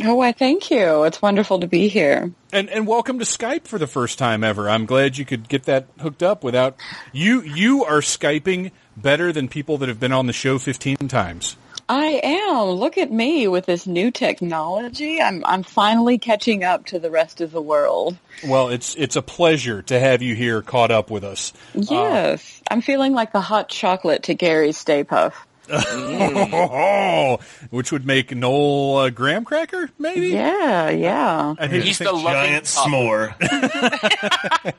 Oh, 0.02 0.16
why, 0.16 0.32
thank 0.32 0.72
you. 0.72 1.04
It's 1.04 1.22
wonderful 1.22 1.60
to 1.60 1.68
be 1.68 1.90
here. 1.90 2.32
And 2.54 2.70
and 2.70 2.88
welcome 2.88 3.20
to 3.20 3.26
Skype 3.26 3.68
for 3.68 3.78
the 3.78 3.88
first 3.88 4.18
time 4.18 4.42
ever. 4.42 4.70
I'm 4.70 4.86
glad 4.86 5.18
you 5.18 5.26
could 5.26 5.50
get 5.50 5.64
that 5.64 5.88
hooked 6.00 6.24
up 6.24 6.46
without 6.46 6.78
you. 7.12 7.42
You 7.42 7.84
are 7.84 8.00
skyping 8.00 8.72
better 8.96 9.34
than 9.34 9.50
people 9.50 9.78
that 9.80 9.90
have 9.90 10.00
been 10.00 10.14
on 10.14 10.28
the 10.28 10.34
show 10.34 10.60
15 10.60 11.10
times. 11.10 11.58
I 11.90 12.20
am. 12.24 12.68
Look 12.72 12.98
at 12.98 13.12
me 13.12 13.48
with 13.48 13.66
this 13.66 13.88
new 13.88 14.12
technology. 14.12 15.22
I'm 15.22 15.44
I'm 15.46 15.64
finally 15.64 16.18
catching 16.18 16.64
up 16.64 16.88
to 16.88 17.00
the 17.00 17.10
rest 17.10 17.40
of 17.40 17.52
the 17.52 17.62
world. 17.62 18.18
Well, 18.46 18.70
it's 18.70 18.96
it's 18.96 19.16
a 19.16 19.22
pleasure 19.22 19.82
to 19.84 20.00
have 20.00 20.22
you 20.22 20.36
here 20.36 20.62
caught 20.62 20.92
up 20.92 21.10
with 21.10 21.24
us. 21.24 21.54
Yes. 21.74 22.62
Uh, 22.62 22.74
I'm 22.74 22.82
feeling 22.82 23.14
like 23.14 23.32
the 23.32 23.40
hot 23.42 23.70
chocolate 23.70 24.24
to 24.24 24.34
Gary's 24.34 24.78
Stay 24.78 25.06
Puft. 25.06 25.34
mm. 25.68 27.42
which 27.70 27.92
would 27.92 28.06
make 28.06 28.36
Noel 28.36 29.04
a 29.04 29.12
graham 29.12 29.46
cracker, 29.46 29.90
maybe. 29.98 30.28
Yeah, 30.30 30.90
yeah. 30.90 31.56
I 31.58 31.68
think 31.68 31.84
He's 31.84 31.98
the 32.00 32.06
giant 32.06 32.66
s'more. 32.66 33.34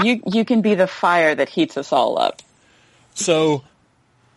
you 0.05 0.23
you 0.27 0.45
can 0.45 0.61
be 0.61 0.75
the 0.75 0.87
fire 0.87 1.35
that 1.35 1.49
heats 1.49 1.77
us 1.79 1.93
all 1.93 2.19
up. 2.19 2.43
So, 3.15 3.65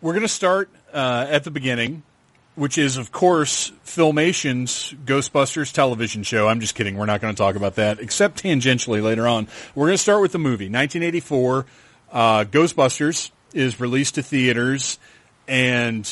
we're 0.01 0.13
going 0.13 0.23
to 0.23 0.27
start 0.27 0.69
uh, 0.91 1.27
at 1.29 1.43
the 1.43 1.51
beginning 1.51 2.03
which 2.55 2.77
is, 2.77 2.97
of 2.97 3.11
course, 3.11 3.71
Filmation's 3.83 4.93
Ghostbusters 5.05 5.71
television 5.71 6.23
show. 6.23 6.47
I'm 6.47 6.59
just 6.59 6.75
kidding. 6.75 6.97
We're 6.97 7.05
not 7.05 7.21
going 7.21 7.33
to 7.33 7.37
talk 7.37 7.55
about 7.55 7.75
that, 7.75 7.99
except 7.99 8.43
tangentially 8.43 9.01
later 9.01 9.27
on. 9.27 9.47
We're 9.73 9.87
going 9.87 9.97
to 9.97 10.03
start 10.03 10.21
with 10.21 10.33
the 10.33 10.39
movie. 10.39 10.65
1984, 10.65 11.65
uh, 12.11 12.43
Ghostbusters 12.45 13.31
is 13.53 13.79
released 13.79 14.15
to 14.15 14.23
theaters, 14.23 14.99
and 15.47 16.09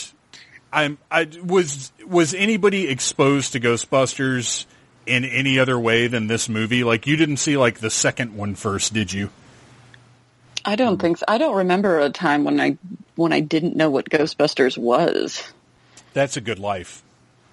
I'm, 0.71 0.97
I 1.11 1.27
was, 1.43 1.91
was 2.07 2.33
anybody 2.33 2.87
exposed 2.87 3.53
to 3.53 3.59
Ghostbusters 3.59 4.65
in 5.05 5.25
any 5.25 5.59
other 5.59 5.77
way 5.77 6.07
than 6.07 6.27
this 6.27 6.47
movie? 6.47 6.83
Like, 6.83 7.05
you 7.05 7.17
didn't 7.17 7.37
see, 7.37 7.57
like, 7.57 7.79
the 7.79 7.89
second 7.89 8.35
one 8.35 8.55
first, 8.55 8.93
did 8.93 9.11
you? 9.11 9.29
I 10.63 10.75
don't 10.75 11.01
think 11.01 11.17
so. 11.17 11.25
I 11.27 11.37
don't 11.37 11.57
remember 11.57 11.99
a 11.99 12.09
time 12.09 12.43
when 12.43 12.59
I, 12.61 12.77
when 13.15 13.33
I 13.33 13.39
didn't 13.41 13.75
know 13.75 13.89
what 13.89 14.09
Ghostbusters 14.09 14.77
was. 14.77 15.43
That's 16.13 16.37
a 16.37 16.41
good 16.41 16.59
life. 16.59 17.03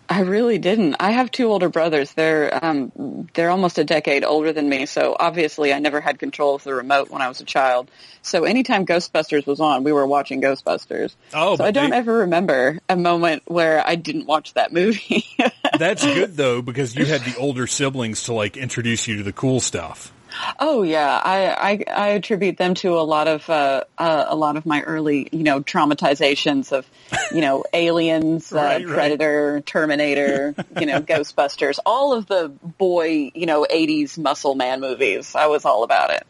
I 0.08 0.20
really 0.20 0.58
didn't. 0.58 0.94
I 1.00 1.10
have 1.10 1.32
two 1.32 1.46
older 1.48 1.68
brothers. 1.68 2.12
They're 2.12 2.64
um, 2.64 3.26
they're 3.34 3.50
almost 3.50 3.76
a 3.78 3.84
decade 3.84 4.24
older 4.24 4.52
than 4.52 4.68
me, 4.68 4.86
so 4.86 5.16
obviously 5.18 5.72
I 5.72 5.80
never 5.80 6.00
had 6.00 6.20
control 6.20 6.54
of 6.54 6.62
the 6.62 6.74
remote 6.74 7.10
when 7.10 7.22
I 7.22 7.28
was 7.28 7.40
a 7.40 7.44
child. 7.44 7.90
So 8.22 8.44
anytime 8.44 8.86
Ghostbusters 8.86 9.46
was 9.46 9.58
on, 9.58 9.82
we 9.82 9.90
were 9.92 10.06
watching 10.06 10.40
Ghostbusters. 10.40 11.16
Oh, 11.34 11.56
so 11.56 11.64
I 11.64 11.72
don't 11.72 11.90
they- 11.90 11.96
ever 11.96 12.18
remember 12.18 12.78
a 12.88 12.94
moment 12.96 13.42
where 13.46 13.82
I 13.84 13.96
didn't 13.96 14.26
watch 14.26 14.54
that 14.54 14.72
movie. 14.72 15.24
That's 15.78 16.04
good 16.04 16.36
though 16.36 16.62
because 16.62 16.94
you 16.94 17.04
had 17.04 17.22
the 17.22 17.34
older 17.36 17.66
siblings 17.66 18.22
to 18.24 18.32
like 18.32 18.56
introduce 18.56 19.08
you 19.08 19.16
to 19.16 19.22
the 19.24 19.32
cool 19.32 19.58
stuff. 19.58 20.12
Oh 20.58 20.82
yeah, 20.82 21.20
I, 21.22 21.48
I 21.50 21.84
I 21.92 22.08
attribute 22.08 22.56
them 22.56 22.74
to 22.74 22.98
a 22.98 23.02
lot 23.02 23.28
of 23.28 23.48
uh, 23.48 23.84
uh, 23.98 24.24
a 24.28 24.36
lot 24.36 24.56
of 24.56 24.66
my 24.66 24.82
early 24.82 25.28
you 25.32 25.42
know 25.42 25.60
traumatizations 25.62 26.72
of 26.72 26.88
you 27.32 27.40
know 27.40 27.64
aliens, 27.72 28.52
uh, 28.52 28.56
Right, 28.56 28.86
right. 28.86 28.94
Predator, 28.94 29.60
Terminator, 29.62 30.54
you 30.78 30.86
know 30.86 31.00
Ghostbusters, 31.02 31.78
all 31.84 32.12
of 32.12 32.26
the 32.26 32.48
boy 32.48 33.30
you 33.34 33.46
know 33.46 33.66
'80s 33.70 34.18
muscle 34.18 34.54
man 34.54 34.80
movies. 34.80 35.34
I 35.34 35.46
was 35.46 35.64
all 35.64 35.82
about 35.82 36.10
it. 36.10 36.26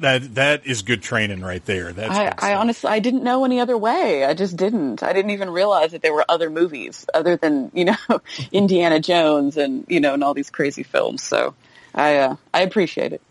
That 0.00 0.34
that 0.36 0.66
is 0.66 0.82
good 0.82 1.02
training 1.02 1.42
right 1.42 1.64
there. 1.66 1.92
That's 1.92 2.10
I, 2.10 2.52
I 2.52 2.54
honestly 2.54 2.90
I 2.90 3.00
didn't 3.00 3.22
know 3.22 3.44
any 3.44 3.60
other 3.60 3.76
way. 3.76 4.24
I 4.24 4.32
just 4.34 4.56
didn't. 4.56 5.02
I 5.02 5.12
didn't 5.12 5.32
even 5.32 5.50
realize 5.50 5.92
that 5.92 6.00
there 6.00 6.14
were 6.14 6.24
other 6.28 6.48
movies 6.48 7.04
other 7.12 7.36
than 7.36 7.70
you 7.74 7.84
know 7.86 7.96
Indiana 8.52 8.98
Jones 9.00 9.56
and 9.56 9.84
you 9.88 10.00
know 10.00 10.14
and 10.14 10.24
all 10.24 10.34
these 10.34 10.50
crazy 10.50 10.82
films. 10.82 11.22
So. 11.22 11.54
I 11.94 12.16
uh, 12.16 12.36
I 12.52 12.62
appreciate 12.62 13.12
it. 13.12 13.22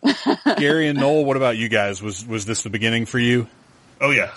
Gary 0.58 0.88
and 0.88 1.00
Noel, 1.00 1.26
what 1.26 1.38
about 1.38 1.58
you 1.58 1.70
guys? 1.70 2.02
Was 2.02 2.26
was 2.26 2.46
this 2.46 2.64
the 2.64 2.70
beginning 2.70 3.06
for 3.06 3.20
you? 3.20 3.48
Oh 4.02 4.12
yeah, 4.12 4.32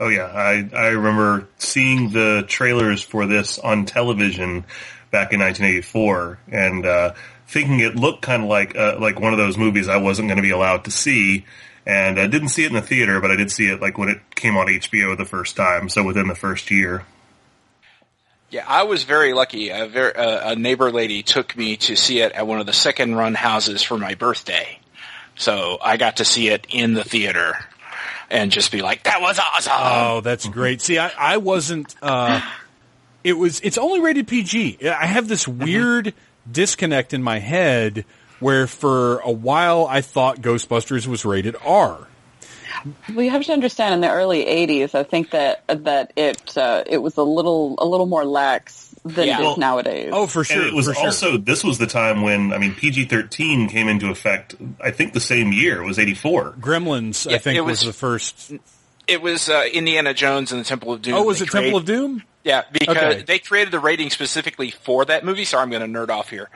oh 0.00 0.08
yeah. 0.08 0.26
I 0.26 0.68
I 0.74 0.88
remember 0.88 1.48
seeing 1.58 2.10
the 2.10 2.44
trailers 2.46 3.02
for 3.02 3.26
this 3.26 3.58
on 3.58 3.84
television 3.86 4.64
back 5.10 5.32
in 5.32 5.40
1984 5.40 6.38
and 6.48 6.86
uh, 6.86 7.14
thinking 7.46 7.80
it 7.80 7.94
looked 7.94 8.22
kind 8.22 8.42
of 8.42 8.48
like 8.48 8.76
uh, 8.76 8.96
like 8.98 9.20
one 9.20 9.32
of 9.32 9.38
those 9.38 9.56
movies 9.56 9.88
I 9.88 9.98
wasn't 9.98 10.28
going 10.28 10.38
to 10.38 10.42
be 10.42 10.50
allowed 10.50 10.84
to 10.84 10.90
see. 10.90 11.44
And 11.84 12.18
I 12.18 12.28
didn't 12.28 12.48
see 12.48 12.64
it 12.64 12.68
in 12.68 12.74
the 12.74 12.82
theater, 12.82 13.20
but 13.20 13.30
I 13.30 13.36
did 13.36 13.50
see 13.50 13.66
it 13.66 13.80
like 13.80 13.98
when 13.98 14.08
it 14.08 14.34
came 14.34 14.56
on 14.56 14.68
HBO 14.68 15.16
the 15.16 15.24
first 15.24 15.56
time. 15.56 15.88
So 15.88 16.02
within 16.02 16.28
the 16.28 16.34
first 16.34 16.70
year. 16.70 17.04
Yeah, 18.52 18.66
I 18.68 18.82
was 18.82 19.04
very 19.04 19.32
lucky. 19.32 19.70
A, 19.70 19.86
very, 19.86 20.14
uh, 20.14 20.50
a 20.50 20.56
neighbor 20.56 20.92
lady 20.92 21.22
took 21.22 21.56
me 21.56 21.78
to 21.78 21.96
see 21.96 22.20
it 22.20 22.32
at 22.32 22.46
one 22.46 22.60
of 22.60 22.66
the 22.66 22.74
second 22.74 23.14
run 23.14 23.32
houses 23.32 23.82
for 23.82 23.96
my 23.96 24.14
birthday. 24.14 24.78
So 25.36 25.78
I 25.82 25.96
got 25.96 26.18
to 26.18 26.26
see 26.26 26.48
it 26.48 26.66
in 26.68 26.92
the 26.92 27.02
theater 27.02 27.56
and 28.28 28.52
just 28.52 28.70
be 28.70 28.82
like, 28.82 29.04
that 29.04 29.22
was 29.22 29.38
awesome. 29.38 29.72
Oh, 29.74 30.20
that's 30.20 30.46
great. 30.46 30.82
See, 30.82 30.98
I, 30.98 31.10
I 31.18 31.36
wasn't. 31.38 31.94
Uh, 32.02 32.42
it 33.24 33.32
was. 33.32 33.58
It's 33.60 33.78
only 33.78 34.00
rated 34.00 34.28
PG. 34.28 34.86
I 34.86 35.06
have 35.06 35.28
this 35.28 35.48
weird 35.48 36.12
disconnect 36.50 37.14
in 37.14 37.22
my 37.22 37.38
head 37.38 38.04
where, 38.38 38.66
for 38.66 39.20
a 39.20 39.32
while, 39.32 39.86
I 39.86 40.02
thought 40.02 40.42
Ghostbusters 40.42 41.06
was 41.06 41.24
rated 41.24 41.56
R. 41.64 42.06
Well, 43.14 43.22
you 43.24 43.30
have 43.30 43.44
to 43.44 43.52
understand 43.52 43.94
in 43.94 44.00
the 44.00 44.10
early 44.10 44.44
'80s, 44.44 44.94
I 44.94 45.02
think 45.02 45.30
that 45.30 45.64
that 45.68 46.12
it 46.16 46.56
uh, 46.56 46.84
it 46.86 46.98
was 46.98 47.16
a 47.16 47.22
little 47.22 47.74
a 47.78 47.86
little 47.86 48.06
more 48.06 48.24
lax 48.24 48.94
than 49.04 49.26
Yeah. 49.26 49.38
it 49.38 49.40
is 49.40 49.46
Well, 49.46 49.56
nowadays. 49.56 50.10
Oh, 50.12 50.26
for 50.26 50.44
sure. 50.44 50.58
and 50.60 50.66
it 50.68 50.74
was 50.74 50.86
for 50.86 50.94
sure. 50.94 51.04
also 51.06 51.36
this 51.36 51.64
was 51.64 51.78
the 51.78 51.86
time 51.86 52.22
when 52.22 52.52
I 52.52 52.58
mean 52.58 52.74
PG 52.74 53.06
thirteen 53.06 53.68
came 53.68 53.88
into 53.88 54.10
effect. 54.10 54.54
I 54.80 54.90
think 54.90 55.12
the 55.12 55.20
same 55.20 55.52
year 55.52 55.82
it 55.82 55.86
was 55.86 55.98
eighty 55.98 56.14
four. 56.14 56.54
Gremlins. 56.60 57.30
I 57.32 57.38
think 57.38 57.56
it 57.56 57.62
was, 57.62 57.80
was- 57.84 57.86
the 57.86 57.92
first. 57.92 58.52
It 59.08 59.20
was 59.20 59.48
uh, 59.48 59.64
Indiana 59.72 60.14
Jones 60.14 60.52
and 60.52 60.60
the 60.60 60.64
Temple 60.64 60.92
of 60.92 61.02
Doom. 61.02 61.14
Oh, 61.14 61.24
was 61.24 61.40
They 61.40 61.44
it 61.46 61.50
Temple 61.50 61.76
of 61.76 61.84
Doom? 61.84 62.22
Yeah, 62.44 62.62
because 62.72 62.96
Okay. 62.96 63.22
they 63.22 63.38
created 63.40 63.72
the 63.72 63.80
rating 63.80 64.10
specifically 64.10 64.70
for 64.70 65.04
that 65.04 65.24
movie. 65.24 65.44
Sorry, 65.44 65.60
I'm 65.62 65.70
going 65.70 65.92
to 65.92 65.98
nerd 65.98 66.08
off 66.08 66.30
here. 66.30 66.48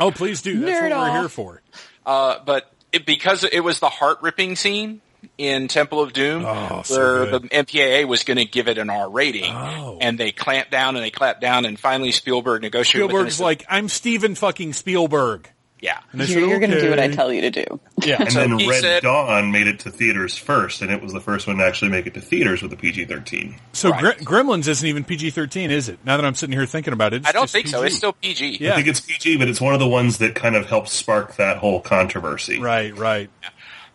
Oh, 0.00 0.10
please 0.10 0.42
do. 0.42 0.60
That's 0.60 0.80
Nerd 0.82 0.90
what 0.90 1.12
we're 1.12 1.20
here 1.20 1.28
for. 1.28 1.62
Uh, 2.04 2.38
but 2.44 2.70
it, 2.92 3.06
because 3.06 3.44
it 3.44 3.60
was 3.60 3.78
the 3.78 3.88
heart 3.88 4.18
ripping 4.22 4.56
scene 4.56 5.00
in 5.38 5.68
Temple 5.68 6.00
of 6.00 6.12
Doom, 6.12 6.44
Oh, 6.46 6.82
so 6.84 6.96
where 6.96 7.26
good. 7.30 7.42
the 7.42 7.48
MPAA 7.50 8.06
was 8.06 8.24
going 8.24 8.38
to 8.38 8.44
give 8.46 8.68
it 8.68 8.78
an 8.78 8.88
R 8.90 9.08
rating, 9.10 9.52
Oh. 9.52 9.98
and 10.00 10.18
they 10.18 10.32
clamped 10.32 10.70
down 10.70 10.96
and 10.96 11.04
they 11.04 11.10
clamped 11.10 11.40
down, 11.40 11.64
and 11.66 11.78
finally 11.78 12.12
Spielberg 12.12 12.62
negotiated. 12.62 13.10
Spielberg's 13.10 13.38
them. 13.38 13.44
like, 13.44 13.64
I'm 13.68 13.88
Steven 13.88 14.34
fucking 14.34 14.72
Spielberg. 14.72 15.50
yeah, 15.78 15.98
And 16.10 16.20
you're, 16.22 16.40
said, 16.40 16.48
you're 16.48 16.58
going 16.58 16.70
to 16.70 16.80
do 16.80 16.88
what 16.88 16.98
I 16.98 17.08
tell 17.08 17.30
you 17.30 17.42
to 17.42 17.50
do. 17.50 17.80
Yeah. 18.02 18.16
And 18.22 18.32
So 18.32 18.40
then 18.40 18.56
Red 18.56 18.80
said- 18.80 19.02
Dawn 19.02 19.52
made 19.52 19.66
it 19.66 19.80
to 19.80 19.90
theaters 19.90 20.34
first, 20.36 20.80
and 20.80 20.90
it 20.90 21.02
was 21.02 21.12
the 21.12 21.20
first 21.20 21.46
one 21.46 21.58
to 21.58 21.64
actually 21.64 21.90
make 21.90 22.06
it 22.06 22.14
to 22.14 22.20
theaters 22.20 22.62
with 22.62 22.72
a 22.72 22.76
PG 22.76 23.04
thirteen. 23.04 23.56
So 23.72 23.90
Right. 23.90 24.16
Gre- 24.18 24.24
Gremlins 24.24 24.66
isn't 24.68 24.88
even 24.88 25.04
PG-13, 25.04 25.68
is 25.70 25.88
it? 25.90 25.98
Now 26.04 26.16
that 26.16 26.24
I'm 26.24 26.34
sitting 26.34 26.56
here 26.56 26.64
thinking 26.66 26.94
about 26.94 27.12
it, 27.12 27.18
it's 27.18 27.28
I 27.28 27.32
don't 27.32 27.42
just 27.44 27.52
think 27.52 27.66
so. 27.68 27.82
It's 27.82 27.94
still 27.96 28.14
PG. 28.14 28.56
Yeah. 28.60 28.72
I 28.72 28.76
think 28.76 28.88
it's 28.88 29.00
PG, 29.00 29.36
but 29.36 29.48
it's 29.48 29.60
one 29.60 29.74
of 29.74 29.80
the 29.80 29.86
ones 29.86 30.16
that 30.18 30.34
kind 30.34 30.56
of 30.56 30.66
helped 30.66 30.88
spark 30.88 31.36
that 31.36 31.58
whole 31.58 31.80
controversy. 31.80 32.58
Right, 32.58 32.96
right. 32.96 33.28
Yeah, 33.42 33.48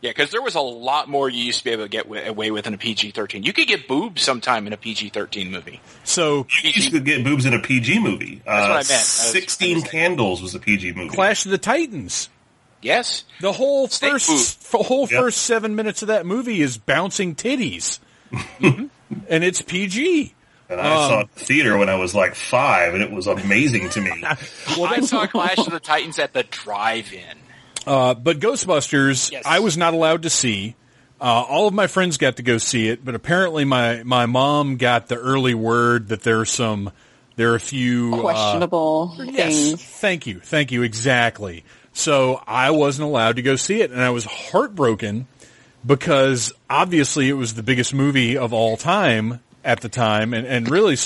because 0.09 0.31
there 0.31 0.41
was 0.41 0.55
a 0.55 0.61
lot 0.61 1.07
more 1.09 1.29
you 1.29 1.43
used 1.43 1.59
to 1.59 1.63
be 1.65 1.69
able 1.71 1.83
to 1.83 1.89
get 1.89 2.03
wi- 2.05 2.25
away 2.27 2.51
with 2.51 2.65
in 2.67 2.73
a 2.73 2.77
PG-13. 2.77 3.45
You 3.45 3.53
could 3.53 3.67
get 3.67 3.87
boobs 3.87 4.21
sometime 4.23 4.65
in 4.67 4.73
a 4.73 4.77
PG-13 4.77 5.49
movie. 5.51 5.79
So 6.03 6.47
You 6.63 6.71
used 6.71 6.91
to 6.91 6.99
get 6.99 7.23
boobs 7.23 7.45
in 7.45 7.53
a 7.53 7.59
PG 7.59 7.99
movie. 7.99 8.41
That's 8.45 8.47
what 8.47 8.55
I 8.55 8.63
Uh, 8.63 8.75
meant. 8.75 8.89
I 8.89 8.95
was- 8.97 9.07
Sixteen 9.07 9.83
I 9.83 9.87
Candles 9.87 10.41
was 10.41 10.55
a 10.55 10.59
PG 10.59 10.93
movie. 10.93 11.09
Clash 11.15 11.45
of 11.45 11.51
the 11.51 11.57
Titans. 11.57 12.29
Yes. 12.81 13.25
The 13.41 13.51
whole 13.51 13.87
Snake 13.89 14.13
first, 14.13 14.57
f- 14.73 14.85
whole 14.87 15.07
Yep. 15.09 15.19
first 15.19 15.41
seven 15.43 15.75
minutes 15.75 16.01
of 16.01 16.07
that 16.07 16.25
movie 16.25 16.61
is 16.63 16.77
bouncing 16.79 17.35
titties, 17.35 17.99
and 18.59 18.89
it's 19.43 19.61
PG. 19.61 20.33
And 20.67 20.79
I 20.81 21.07
saw 21.09 21.19
it 21.21 21.35
the 21.35 21.43
theater 21.45 21.77
when 21.77 21.89
I 21.89 21.95
was 21.95 22.15
like 22.15 22.33
five, 22.33 22.93
and 22.93 23.03
it 23.03 23.11
was 23.11 23.27
amazing 23.27 23.89
to 23.89 24.01
me. 24.01 24.11
Well, 24.77 24.85
I 24.85 24.95
that's 24.95 25.09
saw 25.09 25.25
Clash 25.27 25.57
of 25.59 25.69
the 25.69 25.79
Titans 25.81 26.17
at 26.17 26.33
the 26.33 26.43
drive-in. 26.43 27.37
Uh, 27.87 28.13
but 28.13 28.39
Ghostbusters, 28.39 29.31
Yes. 29.31 29.43
I 29.45 29.59
was 29.59 29.77
not 29.77 29.93
allowed 29.93 30.23
to 30.23 30.29
see. 30.29 30.75
Uh, 31.19 31.23
all 31.47 31.67
of 31.67 31.73
my 31.73 31.87
friends 31.87 32.17
got 32.17 32.37
to 32.37 32.43
go 32.43 32.57
see 32.57 32.87
it, 32.89 33.03
but 33.05 33.13
apparently 33.15 33.63
my, 33.65 34.03
my 34.03 34.25
mom 34.25 34.77
got 34.77 35.07
the 35.07 35.15
early 35.15 35.53
word 35.53 36.07
that 36.09 36.23
there 36.23 36.39
are 36.39 36.45
some, 36.45 36.91
there 37.35 37.51
are 37.51 37.55
a 37.55 37.59
few 37.59 38.15
uh, 38.15 38.21
Questionable 38.21 39.15
Yes, 39.19 39.53
things. 39.69 39.83
thank 39.83 40.25
you, 40.27 40.39
thank 40.39 40.71
you, 40.71 40.81
exactly. 40.81 41.63
So 41.93 42.41
I 42.47 42.71
wasn't 42.71 43.07
allowed 43.07 43.35
to 43.35 43.41
go 43.43 43.55
see 43.55 43.81
it, 43.81 43.91
and 43.91 44.01
I 44.01 44.09
was 44.09 44.25
heartbroken 44.25 45.27
because 45.85 46.53
obviously 46.69 47.29
it 47.29 47.33
was 47.33 47.53
the 47.53 47.63
biggest 47.63 47.93
movie 47.93 48.37
of 48.37 48.53
all 48.53 48.77
time 48.77 49.41
at 49.63 49.81
the 49.81 49.89
time, 49.89 50.33
and, 50.33 50.47
and 50.47 50.69
really 50.69 50.97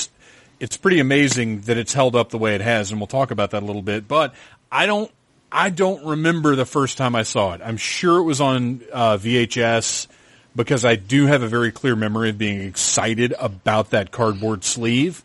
it's 0.59 0.77
pretty 0.77 0.99
amazing 0.99 1.61
that 1.61 1.77
it's 1.77 1.93
held 1.93 2.15
up 2.15 2.29
the 2.29 2.37
way 2.37 2.55
it 2.55 2.61
has, 2.61 2.91
and 2.91 2.99
we'll 3.01 3.07
talk 3.07 3.31
about 3.31 3.51
that 3.51 3.63
a 3.63 3.65
little 3.65 3.81
bit. 3.81 4.07
But 4.07 4.33
I 4.71 4.85
don't, 4.85 5.11
I 5.51 5.69
don't 5.69 6.05
remember 6.05 6.55
the 6.55 6.65
first 6.65 6.97
time 6.97 7.15
I 7.15 7.23
saw 7.23 7.53
it. 7.53 7.61
I'm 7.63 7.77
sure 7.77 8.17
it 8.17 8.23
was 8.23 8.41
on 8.41 8.81
uh, 8.91 9.17
VHS 9.17 10.07
because 10.55 10.85
I 10.85 10.95
do 10.95 11.25
have 11.27 11.43
a 11.43 11.47
very 11.47 11.71
clear 11.71 11.95
memory 11.95 12.29
of 12.29 12.37
being 12.37 12.61
excited 12.61 13.33
about 13.39 13.91
that 13.91 14.11
cardboard 14.11 14.63
sleeve. 14.63 15.23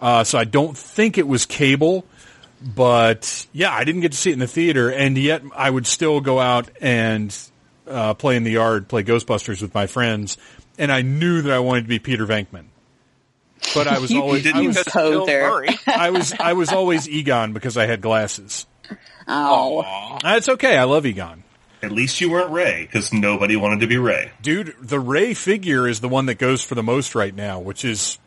Uh, 0.00 0.24
so 0.24 0.38
I 0.38 0.44
don't 0.44 0.76
think 0.76 1.18
it 1.18 1.26
was 1.28 1.44
cable, 1.44 2.04
but 2.62 3.46
yeah, 3.52 3.72
I 3.72 3.84
didn't 3.84 4.00
get 4.00 4.12
to 4.12 4.18
see 4.18 4.30
it 4.30 4.34
in 4.34 4.38
the 4.38 4.46
theater, 4.46 4.90
and 4.90 5.18
yet 5.18 5.42
I 5.54 5.68
would 5.68 5.86
still 5.86 6.20
go 6.20 6.40
out 6.40 6.70
and 6.80 7.36
uh, 7.86 8.14
play 8.14 8.36
in 8.36 8.44
the 8.44 8.52
yard, 8.52 8.88
play 8.88 9.02
Ghostbusters 9.02 9.60
with 9.60 9.74
my 9.74 9.86
friends, 9.86 10.38
and 10.78 10.90
I 10.90 11.02
knew 11.02 11.42
that 11.42 11.52
I 11.52 11.58
wanted 11.58 11.82
to 11.82 11.88
be 11.88 11.98
Peter 11.98 12.26
Venkman. 12.26 12.66
But 13.74 13.86
I 13.86 13.98
was 13.98 14.12
always 14.14 14.42
didn't 14.42 14.64
was, 14.64 14.78
Because 14.78 15.10
Bill 15.10 15.26
I 15.86 16.10
was 16.10 16.32
I 16.32 16.54
was 16.54 16.72
always 16.72 17.08
Egon 17.08 17.52
because 17.52 17.76
I 17.76 17.86
had 17.86 18.00
glasses. 18.00 18.66
Oh, 19.30 19.82
Aw. 19.86 20.16
Uh, 20.24 20.36
It's 20.36 20.48
okay, 20.48 20.76
I 20.76 20.84
love 20.84 21.06
Egon. 21.06 21.44
At 21.82 21.92
least 21.92 22.20
you 22.20 22.30
weren't 22.30 22.50
Ray, 22.50 22.82
because 22.82 23.12
nobody 23.12 23.56
wanted 23.56 23.80
to 23.80 23.86
be 23.86 23.96
Ray. 23.96 24.32
Dude, 24.42 24.74
the 24.82 25.00
Ray 25.00 25.32
figure 25.34 25.88
is 25.88 26.00
the 26.00 26.08
one 26.08 26.26
that 26.26 26.34
goes 26.34 26.62
for 26.62 26.74
the 26.74 26.82
most 26.82 27.14
right 27.14 27.34
now, 27.34 27.58
which 27.60 27.84
is 27.86 28.18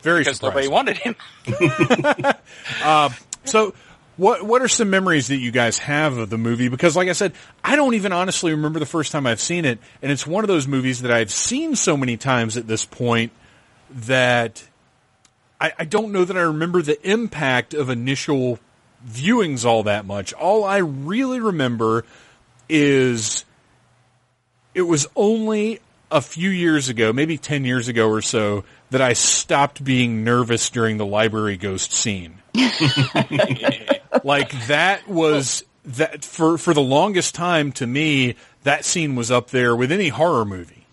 very 0.00 0.20
Because 0.20 0.40
nobody 0.40 0.68
surprising. 0.68 0.72
wanted 0.72 0.96
him. 0.98 1.16
So, 3.44 3.74
what 4.18 4.42
what 4.44 4.60
are 4.62 4.68
some 4.68 4.90
memories 4.90 5.28
that 5.28 5.36
you 5.36 5.50
guys 5.50 5.78
have 5.78 6.16
of 6.18 6.28
the 6.28 6.36
movie? 6.38 6.68
Because, 6.68 6.96
like 6.96 7.08
I 7.08 7.12
said, 7.12 7.32
I 7.64 7.76
don't 7.76 7.94
even 7.94 8.12
honestly 8.12 8.50
remember 8.52 8.78
the 8.78 8.84
first 8.86 9.10
time 9.12 9.26
I've 9.26 9.40
seen 9.40 9.64
it, 9.64 9.78
and 10.02 10.12
it's 10.12 10.26
one 10.26 10.44
of 10.44 10.48
those 10.48 10.66
movies 10.68 11.02
that 11.02 11.10
I've 11.10 11.30
seen 11.30 11.76
so 11.76 11.96
many 11.96 12.16
times 12.16 12.56
at 12.56 12.66
this 12.66 12.84
point 12.84 13.32
that 13.90 14.62
I, 15.60 15.72
I 15.78 15.84
don't 15.84 16.12
know 16.12 16.24
that 16.24 16.36
I 16.36 16.42
remember 16.42 16.82
the 16.82 17.00
impact 17.08 17.72
of 17.74 17.88
initial 17.88 18.58
viewings 19.06 19.64
all 19.64 19.84
that 19.84 20.06
much. 20.06 20.32
All 20.32 20.64
I 20.64 20.78
really 20.78 21.40
remember 21.40 22.04
is 22.68 23.44
it 24.74 24.82
was 24.82 25.06
only 25.16 25.80
a 26.10 26.20
few 26.20 26.50
years 26.50 26.88
ago, 26.88 27.12
maybe 27.12 27.36
10 27.36 27.64
years 27.64 27.88
ago 27.88 28.08
or 28.08 28.22
so, 28.22 28.64
that 28.90 29.02
I 29.02 29.12
stopped 29.12 29.84
being 29.84 30.24
nervous 30.24 30.70
during 30.70 30.96
the 30.96 31.06
library 31.06 31.56
ghost 31.56 31.92
scene. 31.92 32.38
like 34.24 34.66
that 34.66 35.02
was 35.06 35.64
that 35.84 36.24
for 36.24 36.58
for 36.58 36.74
the 36.74 36.82
longest 36.82 37.34
time 37.34 37.72
to 37.72 37.86
me 37.86 38.34
that 38.64 38.84
scene 38.84 39.16
was 39.16 39.30
up 39.30 39.50
there 39.50 39.74
with 39.76 39.92
any 39.92 40.08
horror 40.08 40.44
movie. 40.44 40.86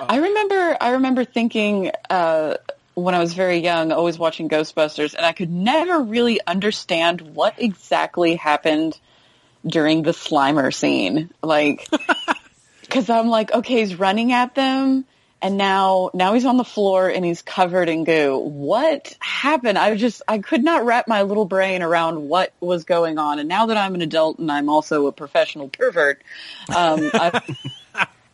I 0.00 0.16
remember. 0.16 0.76
I 0.80 0.90
remember 0.90 1.24
thinking 1.24 1.90
uh, 2.10 2.54
when 3.02 3.14
I 3.14 3.18
was 3.18 3.34
very 3.34 3.58
young, 3.58 3.92
always 3.92 4.18
watching 4.18 4.48
Ghostbusters, 4.48 5.14
and 5.14 5.24
I 5.24 5.32
could 5.32 5.50
never 5.50 6.00
really 6.00 6.40
understand 6.46 7.20
what 7.20 7.54
exactly 7.58 8.36
happened 8.36 8.98
during 9.66 10.02
the 10.02 10.12
Slimer 10.12 10.74
scene. 10.74 11.30
Like, 11.42 11.88
because 12.80 13.08
I'm 13.10 13.28
like, 13.28 13.52
okay, 13.52 13.80
he's 13.80 13.94
running 13.94 14.32
at 14.32 14.54
them, 14.54 15.04
and 15.40 15.56
now 15.56 16.10
now 16.14 16.34
he's 16.34 16.44
on 16.44 16.56
the 16.56 16.64
floor 16.64 17.08
and 17.08 17.24
he's 17.24 17.42
covered 17.42 17.88
in 17.88 18.04
goo. 18.04 18.38
What 18.38 19.16
happened? 19.20 19.78
I 19.78 19.94
just 19.94 20.22
I 20.26 20.38
could 20.38 20.64
not 20.64 20.84
wrap 20.84 21.06
my 21.06 21.22
little 21.22 21.44
brain 21.44 21.82
around 21.82 22.28
what 22.28 22.52
was 22.60 22.84
going 22.84 23.18
on. 23.18 23.38
And 23.38 23.48
now 23.48 23.66
that 23.66 23.76
I'm 23.76 23.94
an 23.94 24.02
adult 24.02 24.38
and 24.38 24.50
I'm 24.50 24.68
also 24.68 25.06
a 25.06 25.12
professional 25.12 25.68
pervert, 25.68 26.22
um, 26.74 27.10
I'm 27.14 27.40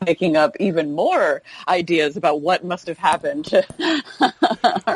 making 0.05 0.37
up 0.37 0.57
even 0.61 0.93
more 0.93 1.43
ideas 1.69 2.17
about 2.17 2.41
what 2.41 2.65
must 2.65 2.87
have 2.87 2.99
happened 2.99 3.47
to 3.47 3.65
our, 4.21 4.33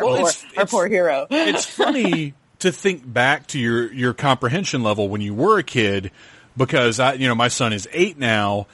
Well, 0.05 0.17
poor, 0.19 0.29
it's- 0.29 0.45
our 0.45 0.51
it's- 0.63 0.71
poor 0.71 0.89
hero. 0.89 1.27
it's 1.31 1.65
funny 1.67 2.35
to 2.61 2.73
think 2.73 3.11
back 3.11 3.47
to 3.49 3.59
your 3.59 3.93
your 3.93 4.13
comprehension 4.15 4.83
level 4.83 5.09
when 5.09 5.21
you 5.21 5.35
were 5.35 5.59
a 5.59 5.63
kid 5.63 6.11
because 6.57 6.99
I 7.01 7.13
you 7.15 7.29
know 7.29 7.35
my 7.35 7.49
son 7.49 7.73
is 7.73 7.89
8 7.93 8.19
now 8.19 8.67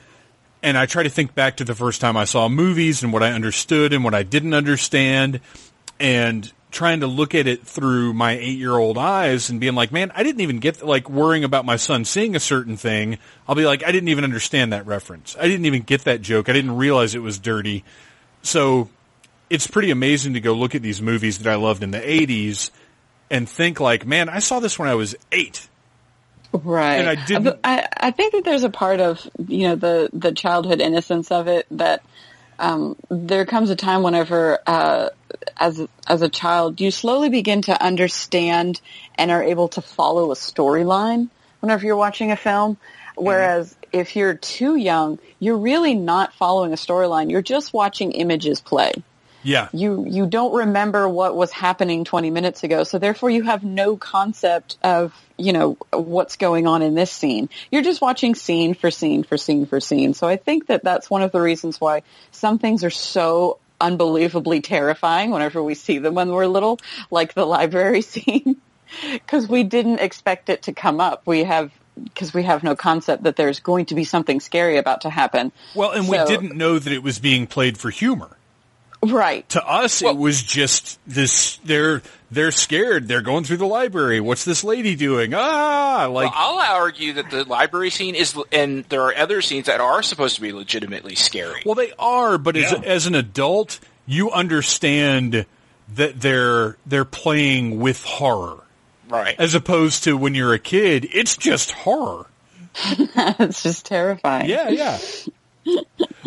and 0.63 0.79
I 0.79 0.87
try 0.87 1.03
to 1.03 1.11
think 1.11 1.35
back 1.35 1.59
to 1.59 1.65
the 1.65 1.75
first 1.75 2.01
time 2.01 2.17
I 2.17 2.25
saw 2.25 2.49
movies 2.49 3.03
and 3.03 3.13
what 3.13 3.23
I 3.23 3.33
understood 3.33 3.93
and 3.93 4.03
what 4.03 4.15
I 4.15 4.23
didn't 4.23 4.55
understand 4.55 5.41
and 6.01 6.51
trying 6.75 7.01
to 7.01 7.07
look 7.07 7.35
at 7.35 7.47
it 7.47 7.67
through 7.67 8.13
my 8.13 8.37
8-year-old 8.37 8.99
eyes 8.99 9.49
and 9.49 9.61
being 9.61 9.75
like 9.75 9.93
man 9.93 10.13
I 10.15 10.23
didn't 10.23 10.43
even 10.43 10.59
get 10.59 10.85
like 10.85 11.09
worrying 11.09 11.45
about 11.45 11.65
my 11.65 11.77
son 11.77 12.05
seeing 12.05 12.37
a 12.37 12.41
certain 12.41 12.77
thing 12.77 13.19
I'll 13.49 13.55
be 13.55 13.65
like 13.65 13.83
I 13.83 13.93
didn't 13.93 14.09
even 14.09 14.25
understand 14.25 14.73
that 14.73 14.87
reference 14.87 15.37
I 15.39 15.49
didn't 15.49 15.65
even 15.67 15.83
get 15.83 16.03
that 16.05 16.21
joke 16.21 16.49
I 16.49 16.53
didn't 16.53 16.77
realize 16.77 17.15
it 17.15 17.23
was 17.23 17.39
dirty 17.39 17.85
so 18.43 18.91
it's 19.51 19.67
pretty 19.67 19.91
amazing 19.91 20.35
to 20.35 20.41
go 20.41 20.53
look 20.53 20.75
at 20.75 20.83
these 20.83 21.01
movies 21.01 21.39
that 21.39 21.53
I 21.53 21.57
loved 21.57 21.83
in 21.83 21.91
the 21.91 22.01
80s 22.01 22.71
and 23.31 23.49
think 23.49 23.81
like, 23.81 24.07
man, 24.07 24.29
I 24.29 24.39
saw 24.39 24.61
this 24.61 24.79
when 24.79 24.89
I 24.89 24.95
was 24.95 25.15
eight. 25.33 25.69
Right. 26.53 26.95
And 26.95 27.09
I 27.09 27.25
didn't- 27.25 27.59
I, 27.65 27.89
I 27.97 28.11
think 28.11 28.33
that 28.33 28.45
there's 28.45 28.65
a 28.65 28.71
part 28.71 29.01
of, 29.01 29.29
you 29.49 29.69
know, 29.69 29.77
the, 29.77 30.09
the 30.13 30.33
childhood 30.33 30.81
innocence 30.81 31.31
of 31.31 31.49
it 31.49 31.67
that, 31.73 32.03
um, 32.59 32.97
there 33.11 33.45
comes 33.45 33.71
a 33.71 33.77
time 33.77 34.03
whenever, 34.03 34.59
uh, 34.67 35.11
as, 35.57 35.87
as 36.07 36.23
a 36.23 36.29
child, 36.29 36.81
you 36.81 36.91
slowly 36.91 37.29
begin 37.29 37.63
to 37.63 37.83
understand 37.83 38.81
and 39.17 39.31
are 39.31 39.43
able 39.43 39.69
to 39.69 39.81
follow 39.81 40.31
a 40.33 40.35
storyline 40.35 41.29
whenever 41.61 41.85
you're 41.87 41.97
watching 41.97 42.31
a 42.31 42.37
film. 42.37 42.75
Mm-hmm. 42.77 43.25
Whereas 43.25 43.77
if 43.93 44.17
you're 44.17 44.35
too 44.35 44.77
young, 44.77 45.19
you're 45.39 45.57
really 45.59 45.95
not 45.95 46.35
following 46.35 46.73
a 46.73 46.77
storyline. 46.77 47.31
You're 47.31 47.43
just 47.43 47.73
watching 47.73 48.13
images 48.13 48.61
play 48.61 48.93
Yeah. 49.45 49.69
you 49.73 50.05
you 50.09 50.27
don't 50.27 50.55
remember 50.55 51.09
what 51.09 51.37
was 51.37 51.53
happening 51.53 52.05
20 52.05 52.31
minutes 52.31 52.65
ago 52.65 52.83
so 52.83 52.99
therefore 52.99 53.31
you 53.31 53.43
have 53.43 53.63
no 53.63 53.97
concept 53.97 54.79
of 54.83 55.15
you 55.37 55.53
know 55.53 55.77
what's 55.93 56.37
going 56.37 56.67
on 56.67 56.81
in 56.83 56.95
this 56.95 57.11
scene 57.11 57.49
you're 57.71 57.83
just 57.83 58.01
watching 58.01 58.35
scene 58.35 58.75
for 58.75 58.91
scene 58.91 59.23
for 59.23 59.37
scene 59.37 59.67
for 59.67 59.81
scene 59.81 60.15
so 60.15 60.27
i 60.27 60.37
think 60.37 60.67
that 60.69 60.83
that's 60.83 61.11
one 61.11 61.23
of 61.23 61.31
the 61.31 61.41
reasons 61.41 61.81
why 61.81 62.03
some 62.33 62.59
things 62.59 62.85
are 62.85 62.91
so 62.91 63.59
unbelievably 63.85 64.61
terrifying 64.63 65.31
whenever 65.31 65.63
we 65.63 65.75
see 65.75 65.99
them 65.99 66.15
when 66.15 66.31
we're 66.31 66.47
little 66.47 66.79
like 67.11 67.35
the 67.35 67.45
library 67.45 68.01
scene 68.13 68.57
because 69.13 69.47
we 69.47 69.63
didn't 69.63 70.01
expect 70.01 70.49
it 70.49 70.63
to 70.63 70.73
come 70.73 71.01
up 71.01 71.27
we 71.27 71.45
have 71.45 71.71
because 72.03 72.33
we 72.35 72.43
have 72.43 72.65
no 72.65 72.75
concept 72.75 73.23
that 73.25 73.37
there's 73.37 73.61
going 73.61 73.87
to 73.87 73.95
be 73.95 74.05
something 74.05 74.41
scary 74.41 74.79
about 74.79 75.03
to 75.03 75.11
happen 75.11 75.53
Well, 75.75 75.91
and 75.93 76.09
we 76.09 76.17
didn't 76.17 76.57
know 76.57 76.79
that 76.79 76.93
it 76.93 77.03
was 77.03 77.19
being 77.19 77.47
played 77.47 77.79
for 77.79 77.91
humor. 77.91 78.37
Right 79.13 79.49
To 79.51 79.65
us, 79.67 80.03
it 80.03 80.17
was 80.17 80.43
just 80.43 80.99
this, 81.07 81.57
they're, 81.65 82.03
they're 82.31 82.51
scared. 82.51 83.07
They're 83.09 83.23
going 83.23 83.45
through 83.45 83.59
the 83.59 83.67
library. 83.67 84.21
What's 84.21 84.45
this 84.45 84.65
lady 84.65 84.97
doing? 84.97 85.33
Ah, 85.35 86.09
like, 86.11 86.31
Well, 86.31 86.59
I'll 86.61 86.81
argue 86.83 87.13
that 87.15 87.31
the 87.31 87.45
library 87.45 87.91
scene 87.91 88.15
is, 88.15 88.37
and 88.53 88.85
there 88.89 89.03
are 89.03 89.17
other 89.17 89.41
scenes 89.43 89.67
that 89.67 89.81
are 89.81 90.03
supposed 90.03 90.35
to 90.37 90.41
be 90.41 90.53
legitimately 90.53 91.15
scary. 91.15 91.63
well, 91.65 91.75
they 91.75 91.93
are, 91.99 92.39
but 92.39 92.57
as, 92.57 92.73
Yeah. 92.73 92.81
as 92.85 93.07
an 93.07 93.15
adult, 93.15 93.79
you 94.07 94.31
understand 94.31 95.47
that 95.95 96.21
they're, 96.21 96.77
they're 96.87 97.05
playing 97.05 97.79
with 97.81 98.03
horror. 98.05 98.63
right. 99.09 99.37
As 99.39 99.55
opposed 99.55 100.05
to 100.05 100.17
when 100.17 100.35
you're 100.35 100.55
a 100.55 100.59
kid, 100.59 101.07
it's 101.13 101.37
just 101.37 101.71
horror. 101.73 102.27
it's 102.75 103.63
just 103.63 103.87
terrifying 103.87 104.49
Yeah, 104.49 104.69
yeah. 104.71 104.99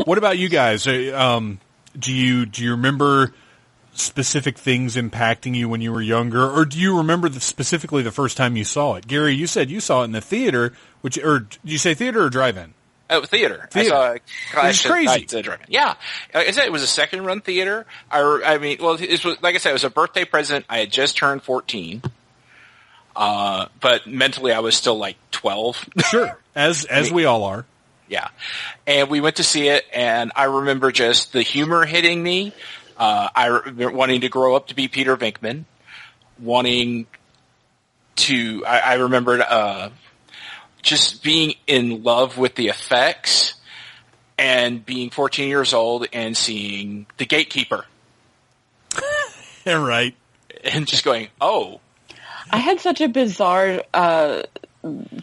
what 0.05 0.17
about 0.17 0.37
you 0.37 0.47
guys? 0.47 0.87
Uh, 0.87 1.11
Um, 1.13 1.59
do 1.97 2.13
you 2.13 2.45
do 2.45 2.63
you 2.63 2.71
remember 2.71 3.33
specific 3.93 4.57
things 4.57 4.95
impacting 4.95 5.55
you 5.55 5.67
when 5.67 5.81
you 5.81 5.91
were 5.91 6.01
younger, 6.01 6.47
or 6.49 6.65
do 6.65 6.79
you 6.79 6.97
remember 6.97 7.29
the, 7.29 7.39
specifically 7.39 8.03
the 8.03 8.11
first 8.11 8.37
time 8.37 8.55
you 8.55 8.63
saw 8.63 8.95
it? 8.95 9.07
Gary, 9.07 9.33
you 9.33 9.47
said 9.47 9.69
you 9.69 9.79
saw 9.79 10.01
it 10.01 10.05
in 10.05 10.11
the 10.11 10.21
theater, 10.21 10.73
which 11.01 11.17
or 11.17 11.39
did 11.39 11.59
you 11.63 11.77
say 11.77 11.93
theater 11.93 12.23
or 12.23 12.29
drive-in? 12.29 12.73
Oh, 13.09 13.23
theater. 13.23 13.69
Theater. 13.71 13.95
I 13.95 14.71
saw 14.71 14.79
of 14.79 14.91
crazy. 14.91 15.05
Knights 15.05 15.33
at 15.33 15.43
drive-in. 15.45 15.67
Yeah, 15.69 15.95
like 16.33 16.47
I 16.47 16.51
said, 16.51 16.65
it 16.65 16.71
was 16.71 16.83
a 16.83 16.87
second 16.87 17.25
run 17.25 17.41
theater. 17.41 17.85
I, 18.11 18.41
I 18.45 18.57
mean, 18.57 18.77
well, 18.81 18.97
it 18.99 19.23
was 19.23 19.41
like 19.41 19.55
I 19.55 19.57
said, 19.57 19.71
it 19.71 19.73
was 19.73 19.83
a 19.83 19.89
birthday 19.89 20.25
present. 20.25 20.65
I 20.69 20.79
had 20.79 20.91
just 20.91 21.17
turned 21.17 21.43
fourteen, 21.43 22.01
uh, 23.15 23.67
but 23.79 24.07
mentally 24.07 24.51
I 24.51 24.59
was 24.59 24.75
still 24.75 24.97
like 24.97 25.17
twelve. 25.31 25.83
Sure, 26.09 26.37
as 26.55 26.85
as 26.85 27.11
we 27.13 27.25
all 27.25 27.43
are. 27.43 27.65
Yeah. 28.07 28.29
And 28.85 29.09
we 29.09 29.19
went 29.21 29.37
to 29.37 29.43
see 29.43 29.67
it 29.67 29.85
and 29.93 30.31
I 30.35 30.45
remember 30.45 30.91
just 30.91 31.33
the 31.33 31.41
humor 31.41 31.85
hitting 31.85 32.21
me. 32.23 32.53
Uh, 32.97 33.29
I 33.35 33.47
re- 33.47 33.85
wanting 33.87 34.21
to 34.21 34.29
grow 34.29 34.55
up 34.55 34.67
to 34.67 34.75
be 34.75 34.87
Peter 34.87 35.15
Venkman, 35.17 35.65
wanting 36.39 37.05
to, 38.17 38.63
I, 38.65 38.79
I 38.79 38.93
remembered, 38.95 39.41
uh, 39.41 39.89
just 40.81 41.21
being 41.23 41.53
in 41.67 42.03
love 42.03 42.37
with 42.37 42.55
the 42.55 42.69
effects 42.69 43.53
and 44.37 44.85
being 44.85 45.09
14 45.09 45.49
years 45.49 45.73
old 45.73 46.07
and 46.13 46.35
seeing 46.37 47.05
The 47.17 47.25
Gatekeeper 47.25 47.85
Yeah, 49.65 49.73
right. 49.85 50.15
and 50.63 50.87
just 50.87 51.03
going, 51.03 51.27
oh, 51.41 51.81
I 52.49 52.57
had 52.57 52.79
such 52.79 53.01
a 53.01 53.09
bizarre 53.09 53.83
uh, 53.93 54.43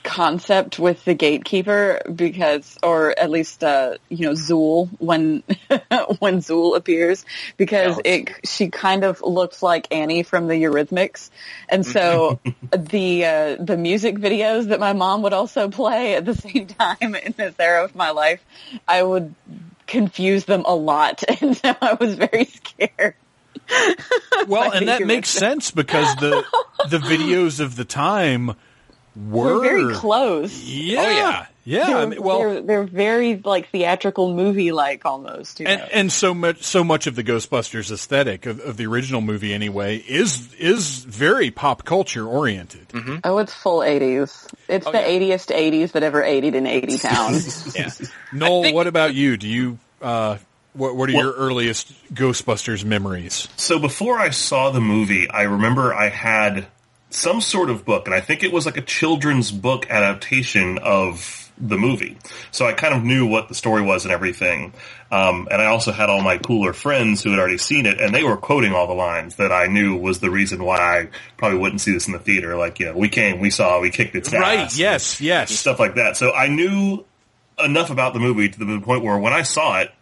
concept 0.03 0.79
with 0.79 1.05
the 1.05 1.15
gatekeeper 1.15 2.01
because, 2.15 2.79
or 2.83 3.19
at 3.19 3.31
least, 3.31 3.63
uh, 3.63 3.97
you 4.09 4.27
know, 4.27 4.33
Zuul 4.33 4.89
when 4.99 5.43
when 6.19 6.39
Zuul 6.39 6.77
appears 6.77 7.25
because 7.57 8.01
it 8.05 8.31
she 8.45 8.69
kind 8.69 9.05
of 9.05 9.23
looks 9.23 9.63
like 9.63 9.93
Annie 9.93 10.23
from 10.23 10.49
the 10.49 10.55
Eurythmics, 10.55 11.31
and 11.69 11.85
so 11.85 12.41
the 12.71 13.25
uh, 13.25 13.57
the 13.59 13.77
music 13.77 14.17
videos 14.17 14.69
that 14.69 14.81
my 14.81 14.93
mom 14.93 15.23
would 15.23 15.33
also 15.33 15.69
play 15.69 16.15
at 16.15 16.25
the 16.25 16.35
same 16.45 16.67
time 16.67 17.15
in 17.15 17.35
this 17.37 17.55
era 17.59 17.85
of 17.85 17.95
my 17.95 18.11
life, 18.11 18.45
I 18.87 19.03
would 19.03 19.35
confuse 19.87 20.45
them 20.45 20.65
a 20.67 20.75
lot, 20.75 21.23
and 21.41 21.57
so 21.57 21.75
I 21.81 21.95
was 21.95 22.15
very 22.15 22.45
scared. 22.47 23.15
Well, 24.47 24.73
and 24.73 24.89
that 24.89 25.05
makes 25.05 25.31
sense 25.31 25.71
because 25.71 26.15
the 26.17 26.45
the 26.91 26.99
videos 26.99 27.61
of 27.61 27.77
the 27.77 27.85
time 27.85 28.55
were 29.17 29.61
We're 29.61 29.63
very 29.63 29.95
close. 29.95 30.63
Yeah, 30.65 31.01
Oh, 31.01 31.09
yeah. 31.11 31.47
yeah. 31.65 31.87
they're, 31.87 31.97
I 31.97 32.07
mean, 32.07 32.23
well, 32.23 32.39
they're, 32.41 32.61
they're 32.63 32.83
very 32.85 33.37
like 33.37 33.69
theatrical 33.71 34.35
movie 34.35 34.73
like 34.73 35.05
almost. 35.05 35.61
You 35.61 35.67
and 35.67 35.81
know? 35.81 35.89
and 35.93 36.13
so 36.13 36.35
much 36.35 36.63
so 36.65 36.83
much 36.83 37.07
of 37.07 37.15
the 37.15 37.23
Ghostbusters 37.23 37.91
aesthetic 37.93 38.47
of, 38.47 38.59
of 38.61 38.77
the 38.77 38.87
original 38.87 39.21
movie 39.21 39.55
anyway 39.55 39.99
is 39.99 40.53
is 40.55 41.05
very 41.05 41.51
pop 41.51 41.85
culture 41.85 42.27
oriented. 42.27 42.87
oh, 43.25 43.39
it's 43.39 43.55
full 43.55 43.83
eighties. 43.83 44.49
It's 44.69 44.87
Oh, 44.87 44.93
the 44.93 44.99
yeah. 44.99 45.09
eightiest 45.09 45.51
eighties 45.55 45.93
that 45.93 46.03
ever 46.03 46.23
eightied 46.23 46.55
in 46.55 46.67
eighty 46.67 46.99
town. 46.99 47.35
yeah. 47.75 47.91
Noel, 48.33 48.63
think- 48.65 48.75
what 48.75 48.87
about 48.89 49.15
you? 49.15 49.37
Do 49.37 49.47
you 49.49 49.79
uh, 50.03 50.39
what 50.73 50.97
what 50.97 51.09
are 51.09 51.15
Well- 51.15 51.25
your 51.27 51.33
earliest 51.35 51.93
Ghostbusters 52.13 52.85
memories? 52.85 53.47
So 53.57 53.79
before 53.79 54.19
I 54.19 54.31
saw 54.31 54.71
the 54.71 54.81
movie, 54.81 55.31
I 55.31 55.43
remember 55.43 55.95
I 55.95 56.09
had 56.09 56.67
some 57.15 57.41
sort 57.41 57.71
of 57.71 57.85
book, 57.85 58.07
and 58.07 58.15
I 58.15 58.21
think 58.21 58.43
it 58.43 58.53
was 58.53 58.67
like 58.67 58.77
a 58.77 58.83
children's 58.83 59.51
book 59.53 59.89
adaptation 59.89 60.79
of 60.79 61.53
the 61.57 61.79
movie. 61.79 62.19
So 62.51 62.67
I 62.67 62.73
kind 62.73 62.93
of 62.93 63.05
knew 63.05 63.27
what 63.27 63.49
the 63.49 63.55
story 63.55 63.83
was 63.83 64.05
and 64.05 64.13
everything. 64.13 64.75
Um, 65.13 65.47
and 65.49 65.63
I 65.63 65.67
also 65.67 65.93
had 65.93 66.11
all 66.11 66.21
my 66.21 66.39
cooler 66.39 66.73
friends 66.73 67.23
who 67.23 67.31
had 67.31 67.39
already 67.39 67.59
seen 67.59 67.87
it, 67.87 68.01
and 68.01 68.13
they 68.13 68.25
were 68.25 68.37
quoting 68.37 68.73
all 68.73 68.89
the 68.89 68.95
lines 68.95 69.37
that 69.37 69.53
I 69.53 69.69
knew 69.69 69.97
was 69.97 70.19
the 70.19 70.31
reason 70.31 70.65
why 70.65 70.79
I 70.79 71.09
probably 71.37 71.59
wouldn't 71.59 71.81
see 71.81 71.93
this 71.93 72.09
in 72.09 72.13
the 72.13 72.19
theater. 72.19 72.57
Like, 72.57 72.81
you 72.81 72.87
know, 72.87 72.97
we 72.97 73.09
came, 73.09 73.39
we 73.39 73.51
saw, 73.51 73.81
we 73.81 73.91
kicked 73.91 74.17
its 74.17 74.33
ass. 74.35 74.41
Right? 74.41 74.77
Yes. 74.77 75.21
Yes. 75.21 75.53
stuff 75.53 75.79
like 75.79 75.95
that. 75.95 76.17
So 76.17 76.33
I 76.33 76.49
knew 76.49 77.05
enough 77.63 77.91
about 77.91 78.15
the 78.15 78.21
movie 78.21 78.49
to 78.49 78.59
the 78.59 78.81
point 78.81 79.05
where 79.05 79.19
when 79.19 79.33
I 79.33 79.43
saw 79.43 79.81
it, 79.81 79.93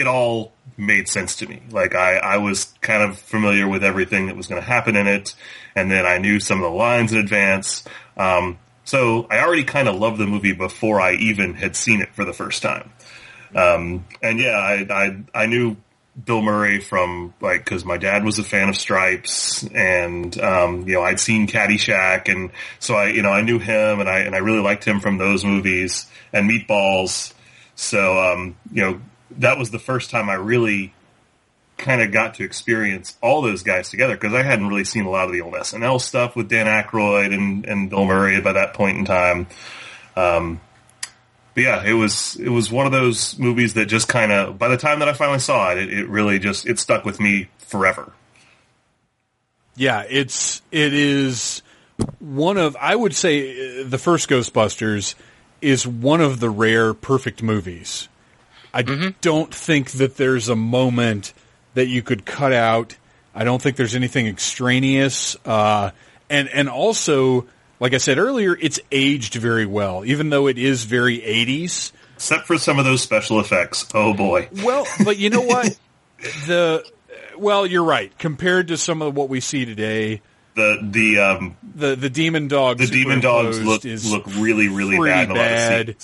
it 0.00 0.06
all 0.06 0.52
made 0.76 1.08
sense 1.08 1.36
to 1.36 1.46
me. 1.46 1.62
Like 1.70 1.94
I, 1.94 2.16
I 2.16 2.36
was 2.38 2.64
kind 2.80 3.02
of 3.02 3.18
familiar 3.18 3.68
with 3.68 3.84
everything 3.84 4.26
that 4.26 4.36
was 4.36 4.46
going 4.46 4.60
to 4.60 4.66
happen 4.66 4.96
in 4.96 5.06
it, 5.06 5.34
and 5.74 5.90
then 5.90 6.06
I 6.06 6.18
knew 6.18 6.40
some 6.40 6.62
of 6.62 6.70
the 6.70 6.76
lines 6.76 7.12
in 7.12 7.18
advance. 7.18 7.84
Um, 8.16 8.58
so 8.84 9.26
I 9.30 9.40
already 9.40 9.64
kind 9.64 9.88
of 9.88 9.96
loved 9.96 10.18
the 10.18 10.26
movie 10.26 10.52
before 10.52 11.00
I 11.00 11.14
even 11.14 11.54
had 11.54 11.76
seen 11.76 12.00
it 12.00 12.14
for 12.14 12.24
the 12.24 12.32
first 12.32 12.62
time. 12.62 12.90
Um, 13.54 14.06
and 14.22 14.38
yeah, 14.38 14.56
I, 14.56 14.86
I 14.90 15.42
I 15.42 15.46
knew 15.46 15.76
Bill 16.24 16.42
Murray 16.42 16.80
from 16.80 17.34
like 17.40 17.64
because 17.64 17.84
my 17.84 17.96
dad 17.96 18.24
was 18.24 18.38
a 18.38 18.44
fan 18.44 18.68
of 18.68 18.76
Stripes, 18.76 19.62
and 19.74 20.38
um, 20.40 20.88
you 20.88 20.94
know 20.94 21.02
I'd 21.02 21.20
seen 21.20 21.46
Caddyshack, 21.46 22.30
and 22.30 22.50
so 22.78 22.94
I 22.94 23.08
you 23.08 23.22
know 23.22 23.30
I 23.30 23.42
knew 23.42 23.58
him, 23.58 24.00
and 24.00 24.08
I 24.08 24.20
and 24.20 24.34
I 24.34 24.38
really 24.38 24.60
liked 24.60 24.84
him 24.84 25.00
from 25.00 25.18
those 25.18 25.44
movies 25.44 26.06
and 26.32 26.50
Meatballs. 26.50 27.32
So 27.74 28.18
um, 28.18 28.56
you 28.72 28.82
know 28.82 29.00
that 29.32 29.58
was 29.58 29.70
the 29.70 29.78
first 29.78 30.10
time 30.10 30.28
I 30.28 30.34
really 30.34 30.94
kind 31.76 32.02
of 32.02 32.10
got 32.10 32.34
to 32.34 32.44
experience 32.44 33.16
all 33.22 33.40
those 33.40 33.62
guys 33.62 33.88
together 33.88 34.14
because 34.14 34.34
I 34.34 34.42
hadn't 34.42 34.66
really 34.66 34.84
seen 34.84 35.04
a 35.04 35.10
lot 35.10 35.26
of 35.26 35.32
the 35.32 35.40
old 35.40 35.54
SNL 35.54 36.00
stuff 36.00 36.34
with 36.34 36.48
Dan 36.48 36.66
Aykroyd 36.66 37.32
and, 37.32 37.64
and 37.66 37.88
Bill 37.88 38.04
Murray 38.04 38.40
by 38.40 38.52
that 38.54 38.74
point 38.74 38.98
in 38.98 39.04
time. 39.04 39.46
Um, 40.16 40.60
but 41.54 41.64
yeah, 41.64 41.84
it 41.84 41.92
was 41.92 42.36
it 42.36 42.50
was 42.50 42.70
one 42.70 42.86
of 42.86 42.92
those 42.92 43.38
movies 43.38 43.74
that 43.74 43.86
just 43.86 44.08
kind 44.08 44.30
of 44.32 44.58
by 44.58 44.68
the 44.68 44.76
time 44.76 45.00
that 45.00 45.08
I 45.08 45.12
finally 45.12 45.38
saw 45.38 45.72
it, 45.72 45.78
it, 45.78 45.92
it 45.92 46.08
really 46.08 46.38
just 46.38 46.66
it 46.66 46.78
stuck 46.78 47.04
with 47.04 47.18
me 47.20 47.48
forever. 47.58 48.12
Yeah, 49.76 50.04
it's 50.08 50.62
it 50.70 50.92
is 50.92 51.62
one 52.18 52.58
of 52.58 52.76
I 52.80 52.94
would 52.94 53.14
say 53.14 53.80
uh, 53.80 53.88
the 53.88 53.98
first 53.98 54.28
Ghostbusters 54.28 55.14
is 55.60 55.86
one 55.86 56.20
of 56.20 56.40
the 56.40 56.50
rare 56.50 56.94
perfect 56.94 57.42
movies. 57.42 58.08
I 58.72 58.82
don't 59.20 59.54
think 59.54 59.92
that 59.92 60.16
there's 60.16 60.48
a 60.48 60.56
moment 60.56 61.32
that 61.74 61.86
you 61.86 62.02
could 62.02 62.24
cut 62.24 62.52
out. 62.52 62.96
I 63.34 63.44
don't 63.44 63.62
think 63.62 63.76
there's 63.76 63.94
anything 63.94 64.26
extraneous. 64.26 65.36
Uh, 65.44 65.90
and 66.28 66.48
and 66.48 66.68
also, 66.68 67.46
like 67.80 67.94
I 67.94 67.98
said 67.98 68.18
earlier, 68.18 68.56
it's 68.60 68.80
aged 68.90 69.34
very 69.34 69.66
well, 69.66 70.04
even 70.04 70.30
though 70.30 70.46
it 70.48 70.58
is 70.58 70.84
very 70.84 71.18
80s. 71.18 71.92
Except 72.16 72.46
for 72.46 72.58
some 72.58 72.78
of 72.78 72.84
those 72.84 73.00
special 73.02 73.38
effects. 73.40 73.86
Oh 73.94 74.12
boy. 74.12 74.48
Well, 74.64 74.86
but 75.04 75.18
you 75.18 75.30
know 75.30 75.42
what? 75.42 75.78
the 76.46 76.84
well, 77.38 77.64
you're 77.66 77.84
right. 77.84 78.16
Compared 78.18 78.68
to 78.68 78.76
some 78.76 79.02
of 79.02 79.16
what 79.16 79.28
we 79.28 79.40
see 79.40 79.64
today, 79.64 80.20
The 80.56 80.80
the 80.82 81.18
um 81.20 81.56
the 81.76 81.94
the 81.94 82.10
demon 82.10 82.48
dogs, 82.48 82.80
the 82.90 82.92
demon 82.92 83.20
dogs 83.20 83.62
look 83.62 83.84
is 83.84 84.10
look 84.10 84.26
really 84.26 84.68
really 84.68 84.98
bad 84.98 85.30
in 85.30 85.30
a 85.30 85.34
lot 85.34 85.46
of 85.46 85.86
bad. 85.86 85.96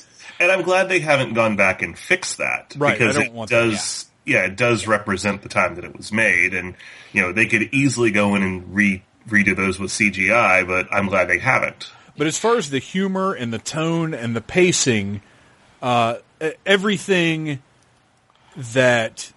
And 0.45 0.53
I'm 0.53 0.63
glad 0.63 0.89
they 0.89 1.01
haven't 1.01 1.35
gone 1.35 1.57
back 1.57 1.83
and 1.83 1.99
fixed 1.99 2.39
that 2.39 2.75
Right, 2.79 2.95
I 2.95 2.99
because 2.99 3.15
don't 3.17 3.25
it 3.27 3.33
want 3.33 3.51
that, 3.51 3.65
does 3.71 4.07
yeah. 4.25 4.45
it 4.45 4.57
does 4.57 4.87
represent 4.87 5.43
the 5.43 5.49
time 5.49 5.75
that 5.75 5.85
it 5.85 5.97
was 5.97 6.13
made 6.13 6.55
and 6.55 6.75
you 7.13 7.21
know 7.23 7.33
they 7.33 7.47
could 7.47 7.63
easily 7.75 8.11
go 8.11 8.35
in 8.35 8.43
and 8.43 8.75
re 8.75 9.03
redo 9.29 9.57
those 9.57 9.79
with 9.81 9.91
CGI, 9.91 10.67
but 10.67 10.87
I'm 10.93 11.07
glad 11.09 11.29
they 11.29 11.39
haven't. 11.39 11.91
But 12.17 12.27
as 12.27 12.39
far 12.39 12.57
as 12.59 12.71
the 12.71 12.79
humor 12.79 13.33
and 13.33 13.53
the 13.53 13.59
tone 13.59 14.13
and 14.15 14.37
the 14.37 14.41
pacing, 14.43 15.23
uh, 15.83 16.17
everything 16.67 17.63
that 18.57 19.33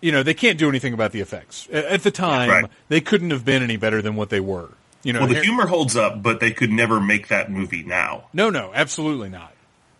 you 0.00 0.12
know, 0.12 0.22
they 0.22 0.34
can't 0.34 0.58
do 0.58 0.68
anything 0.68 0.92
about 0.92 1.12
the 1.12 1.20
effects. 1.20 1.66
At 1.72 2.02
the 2.02 2.10
time, 2.10 2.50
Right. 2.50 2.64
they 2.88 3.00
couldn't 3.00 3.30
have 3.30 3.42
been 3.44 3.62
any 3.62 3.78
better 3.78 4.02
than 4.02 4.16
what 4.16 4.28
they 4.28 4.40
were. 4.40 4.68
You 5.02 5.14
know, 5.14 5.20
Well, 5.20 5.28
the 5.30 5.40
humor 5.40 5.66
holds 5.66 5.96
up, 5.96 6.22
but 6.22 6.40
they 6.40 6.50
could 6.50 6.70
never 6.70 7.00
make 7.00 7.28
that 7.28 7.50
movie 7.50 7.82
now. 7.82 8.24
no, 8.34 8.50
no, 8.50 8.70
absolutely 8.74 9.30
not. 9.30 9.53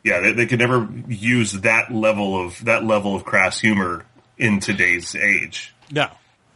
Yeah, 0.05 0.21
they, 0.21 0.33
they 0.33 0.47
could 0.47 0.59
never 0.59 0.88
use 1.09 1.53
that 1.53 1.93
level 1.93 2.40
of 2.40 2.62
that 2.67 2.85
level 2.85 3.17
of 3.17 3.25
crass 3.25 3.59
humor 3.59 4.05
in 4.38 4.61
today's 4.61 5.17
age. 5.17 5.75
No, 5.90 6.09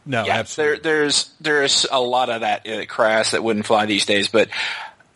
no, 0.05 0.25
yeah, 0.25 0.37
absolutely. 0.37 0.81
there, 0.81 0.99
there's 0.99 1.29
there's 1.41 1.85
a 1.91 1.99
lot 1.99 2.29
of 2.29 2.41
that 2.41 2.67
uh, 2.67 2.85
crass 2.85 3.31
that 3.31 3.43
wouldn't 3.43 3.65
fly 3.65 3.85
these 3.85 4.07
days, 4.07 4.27
but 4.27 4.49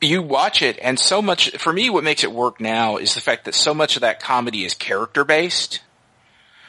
you 0.02 0.22
watch 0.22 0.62
it, 0.62 0.78
and 0.82 1.00
so 1.00 1.22
much 1.22 1.58
for 1.58 1.74
me, 1.74 1.90
what 1.90 2.04
makes 2.04 2.24
it 2.24 2.32
work 2.32 2.62
now 2.62 2.98
is 2.98 3.16
the 3.16 3.22
fact 3.22 3.46
that 3.46 3.56
so 3.56 3.74
much 3.74 3.96
of 3.96 4.02
that 4.02 4.20
comedy 4.20 4.66
is 4.66 4.76
character 4.76 5.24
based. 5.24 5.82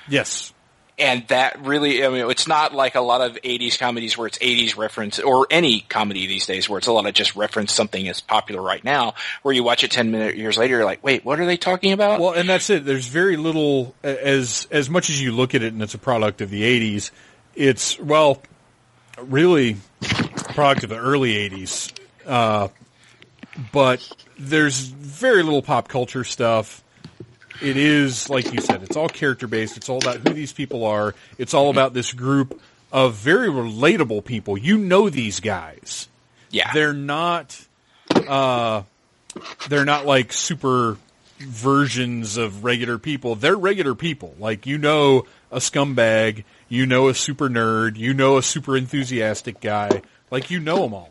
yes, 0.08 0.53
and 0.96 1.26
that 1.28 1.64
really, 1.64 2.04
I 2.04 2.08
mean, 2.08 2.30
it's 2.30 2.46
not 2.46 2.72
like 2.72 2.94
a 2.94 3.00
lot 3.00 3.20
of 3.20 3.34
80s 3.42 3.78
comedies 3.78 4.16
where 4.16 4.28
it's 4.28 4.38
80s 4.38 4.76
reference, 4.76 5.18
or 5.18 5.46
any 5.50 5.80
comedy 5.80 6.26
these 6.26 6.46
days 6.46 6.68
where 6.68 6.78
it's 6.78 6.86
a 6.86 6.92
lot 6.92 7.06
of 7.06 7.14
just 7.14 7.34
reference 7.34 7.72
something 7.72 8.06
that's 8.06 8.20
popular 8.20 8.62
right 8.62 8.82
now, 8.84 9.14
where 9.42 9.52
you 9.52 9.64
watch 9.64 9.82
it 9.82 9.90
10 9.90 10.12
minute 10.12 10.36
years 10.36 10.56
later, 10.56 10.76
you're 10.76 10.84
like, 10.84 11.02
wait, 11.02 11.24
what 11.24 11.40
are 11.40 11.46
they 11.46 11.56
talking 11.56 11.92
about? 11.92 12.20
Well, 12.20 12.32
and 12.32 12.48
that's 12.48 12.70
it. 12.70 12.84
There's 12.84 13.08
very 13.08 13.36
little 13.36 13.94
as 14.04 14.68
as 14.70 14.88
much 14.88 15.10
as 15.10 15.20
you 15.20 15.32
look 15.32 15.54
at 15.54 15.62
it, 15.62 15.72
and 15.72 15.82
it's 15.82 15.94
a 15.94 15.98
product 15.98 16.40
of 16.40 16.50
the 16.50 16.62
'80s. 16.62 17.10
It's 17.56 17.98
well, 17.98 18.40
really, 19.18 19.76
a 20.02 20.44
product 20.54 20.84
of 20.84 20.90
the 20.90 20.98
early 20.98 21.34
'80s. 21.50 21.92
Uh, 22.24 22.68
but 23.72 24.08
there's 24.38 24.80
very 24.80 25.42
little 25.42 25.62
pop 25.62 25.88
culture 25.88 26.24
stuff. 26.24 26.83
It 27.62 27.76
is 27.76 28.28
like 28.28 28.52
you 28.52 28.60
said. 28.60 28.82
It's 28.82 28.96
all 28.96 29.08
character 29.08 29.46
based. 29.46 29.76
It's 29.76 29.88
all 29.88 29.98
about 29.98 30.16
who 30.16 30.34
these 30.34 30.52
people 30.52 30.84
are. 30.84 31.14
It's 31.38 31.54
all 31.54 31.70
about 31.70 31.94
this 31.94 32.12
group 32.12 32.60
of 32.92 33.14
very 33.14 33.48
relatable 33.48 34.24
people. 34.24 34.58
You 34.58 34.78
know 34.78 35.08
these 35.08 35.40
guys 35.40 36.08
yeah. 36.54 36.70
they're 36.72 36.94
not 36.94 37.60
uh 38.28 38.82
they're 39.68 39.84
not 39.84 40.06
like 40.06 40.32
super 40.32 40.96
versions 41.38 42.36
of 42.36 42.64
regular 42.64 42.96
people 42.96 43.34
they're 43.34 43.56
regular 43.56 43.94
people 43.94 44.34
like 44.38 44.66
you 44.66 44.78
know 44.78 45.26
a 45.50 45.58
scumbag 45.58 46.44
you 46.68 46.86
know 46.86 47.08
a 47.08 47.14
super 47.14 47.48
nerd 47.48 47.96
you 47.96 48.14
know 48.14 48.38
a 48.38 48.42
super 48.42 48.76
enthusiastic 48.76 49.60
guy 49.60 50.00
like 50.30 50.50
you 50.50 50.60
know 50.60 50.82
them 50.82 50.94
all 50.94 51.10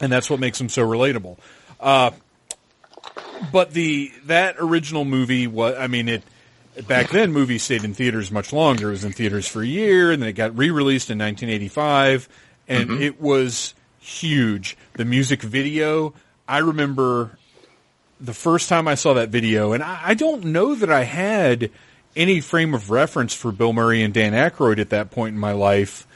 and 0.00 0.12
that's 0.12 0.30
what 0.30 0.40
makes 0.40 0.58
them 0.58 0.68
so 0.68 0.86
relatable 0.86 1.36
uh 1.78 2.10
but 3.52 3.72
the 3.72 4.12
that 4.26 4.56
original 4.58 5.04
movie 5.04 5.46
was 5.46 5.76
i 5.78 5.86
mean 5.86 6.08
it 6.08 6.22
back 6.86 7.10
then 7.10 7.32
movies 7.32 7.62
stayed 7.62 7.84
in 7.84 7.94
theaters 7.94 8.30
much 8.30 8.52
longer. 8.52 8.88
It 8.88 8.90
was 8.90 9.04
in 9.04 9.12
theaters 9.12 9.48
for 9.48 9.62
a 9.62 9.66
year 9.66 10.12
and 10.12 10.20
then 10.20 10.28
it 10.28 10.34
got 10.34 10.56
re-released 10.58 11.10
in 11.10 11.18
1985 11.18 12.28
and 12.68 12.90
mm-hmm. 12.90 13.02
it 13.02 13.18
was 13.18 13.74
huge. 13.98 14.76
The 14.94 15.04
music 15.04 15.42
video 15.42 16.14
i 16.48 16.58
remember 16.58 17.38
the 18.20 18.34
first 18.34 18.68
time 18.68 18.88
i 18.88 18.94
saw 18.94 19.14
that 19.14 19.28
video 19.28 19.72
and 19.72 19.82
i, 19.82 20.00
I 20.04 20.14
don't 20.14 20.44
know 20.44 20.74
that 20.74 20.90
i 20.90 21.02
had 21.02 21.70
any 22.14 22.40
frame 22.40 22.74
of 22.74 22.90
reference 22.90 23.34
for 23.34 23.52
bill 23.52 23.72
murray 23.72 24.02
and 24.02 24.14
dan 24.14 24.32
Aykroyd 24.32 24.78
at 24.78 24.90
that 24.90 25.10
point 25.10 25.34
in 25.34 25.40
my 25.40 25.52
life 25.52 26.06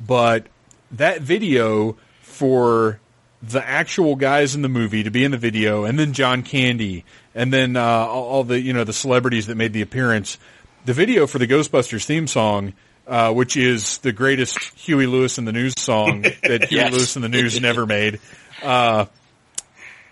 but 0.00 0.46
that 0.92 1.20
video 1.20 1.96
for 2.20 3.00
the 3.42 3.66
actual 3.66 4.14
guys 4.14 4.54
in 4.54 4.62
the 4.62 4.68
movie 4.68 5.02
to 5.02 5.10
be 5.10 5.24
in 5.24 5.32
the 5.32 5.38
video, 5.38 5.84
and 5.84 5.98
then 5.98 6.12
John 6.12 6.42
Candy, 6.42 7.04
and 7.34 7.52
then 7.52 7.76
uh, 7.76 7.82
all, 7.82 8.24
all 8.24 8.44
the 8.44 8.60
you 8.60 8.72
know 8.72 8.84
the 8.84 8.92
celebrities 8.92 9.48
that 9.48 9.56
made 9.56 9.72
the 9.72 9.82
appearance. 9.82 10.38
The 10.84 10.92
video 10.92 11.26
for 11.26 11.38
the 11.38 11.46
Ghostbusters 11.46 12.04
theme 12.04 12.26
song, 12.26 12.72
uh, 13.06 13.32
which 13.32 13.56
is 13.56 13.98
the 13.98 14.12
greatest 14.12 14.58
Huey 14.74 15.06
Lewis 15.06 15.38
and 15.38 15.46
the 15.46 15.52
News 15.52 15.74
song 15.78 16.22
that 16.42 16.66
Huey 16.68 16.90
Lewis 16.90 17.16
and 17.16 17.24
the 17.24 17.28
News 17.28 17.60
never 17.60 17.86
made, 17.86 18.20
uh, 18.62 19.06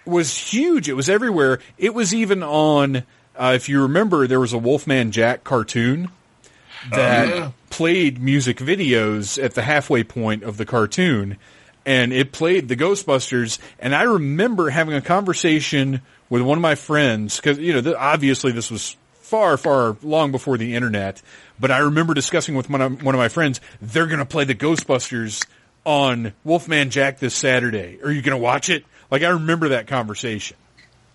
was 0.04 0.36
huge. 0.36 0.88
It 0.88 0.94
was 0.94 1.08
everywhere. 1.08 1.60
It 1.78 1.94
was 1.94 2.12
even 2.14 2.42
on. 2.42 3.04
Uh, 3.36 3.52
if 3.54 3.68
you 3.68 3.82
remember, 3.82 4.26
there 4.26 4.40
was 4.40 4.52
a 4.52 4.58
Wolfman 4.58 5.12
Jack 5.12 5.44
cartoon 5.44 6.10
that 6.90 7.28
yeah. 7.28 7.50
played 7.70 8.20
music 8.20 8.58
videos 8.58 9.42
at 9.42 9.54
the 9.54 9.62
halfway 9.62 10.02
point 10.02 10.42
of 10.42 10.56
the 10.56 10.66
cartoon 10.66 11.38
and 11.90 12.12
it 12.12 12.30
played 12.30 12.68
the 12.68 12.76
Ghostbusters 12.76 13.58
and 13.80 13.94
I 13.94 14.02
remember 14.02 14.70
having 14.70 14.94
a 14.94 15.00
conversation 15.00 16.02
with 16.28 16.42
one 16.42 16.56
of 16.56 16.62
my 16.62 16.76
friends 16.76 17.40
cuz 17.40 17.58
you 17.58 17.72
know 17.72 17.80
th- 17.80 17.96
obviously 17.98 18.52
this 18.52 18.70
was 18.70 18.96
far 19.14 19.56
far 19.56 19.96
long 20.02 20.30
before 20.30 20.56
the 20.56 20.74
internet 20.76 21.20
but 21.58 21.70
I 21.70 21.78
remember 21.78 22.14
discussing 22.14 22.54
with 22.54 22.70
one 22.70 22.80
of, 22.80 23.02
one 23.02 23.14
of 23.14 23.18
my 23.18 23.28
friends 23.28 23.60
they're 23.82 24.06
going 24.06 24.20
to 24.20 24.24
play 24.24 24.44
the 24.44 24.54
Ghostbusters 24.54 25.44
on 25.84 26.32
Wolfman 26.44 26.90
Jack 26.90 27.18
this 27.18 27.34
Saturday. 27.34 27.98
Are 28.04 28.10
you 28.10 28.22
going 28.22 28.36
to 28.36 28.42
watch 28.42 28.68
it? 28.68 28.84
Like 29.10 29.22
I 29.22 29.30
remember 29.30 29.70
that 29.70 29.86
conversation. 29.86 30.56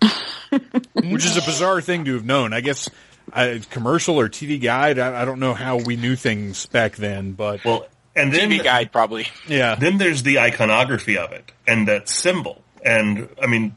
Which 0.50 1.24
is 1.24 1.36
a 1.36 1.42
bizarre 1.42 1.80
thing 1.80 2.04
to 2.04 2.14
have 2.14 2.24
known. 2.24 2.52
I 2.52 2.60
guess 2.60 2.90
I, 3.32 3.62
commercial 3.70 4.20
or 4.20 4.28
TV 4.28 4.60
guide 4.60 4.98
I, 4.98 5.22
I 5.22 5.24
don't 5.24 5.40
know 5.40 5.54
how 5.54 5.78
we 5.78 5.96
knew 5.96 6.14
things 6.16 6.66
back 6.66 6.96
then 6.96 7.32
but 7.32 7.64
Well, 7.64 7.86
and 8.16 8.32
then 8.32 8.50
TV 8.50 8.62
guide 8.64 8.90
probably. 8.90 9.26
yeah 9.46 9.74
then 9.76 9.98
there's 9.98 10.22
the 10.22 10.38
iconography 10.40 11.16
of 11.18 11.32
it 11.32 11.52
and 11.66 11.86
that 11.88 12.08
symbol. 12.08 12.62
And 12.84 13.28
I 13.42 13.46
mean, 13.46 13.74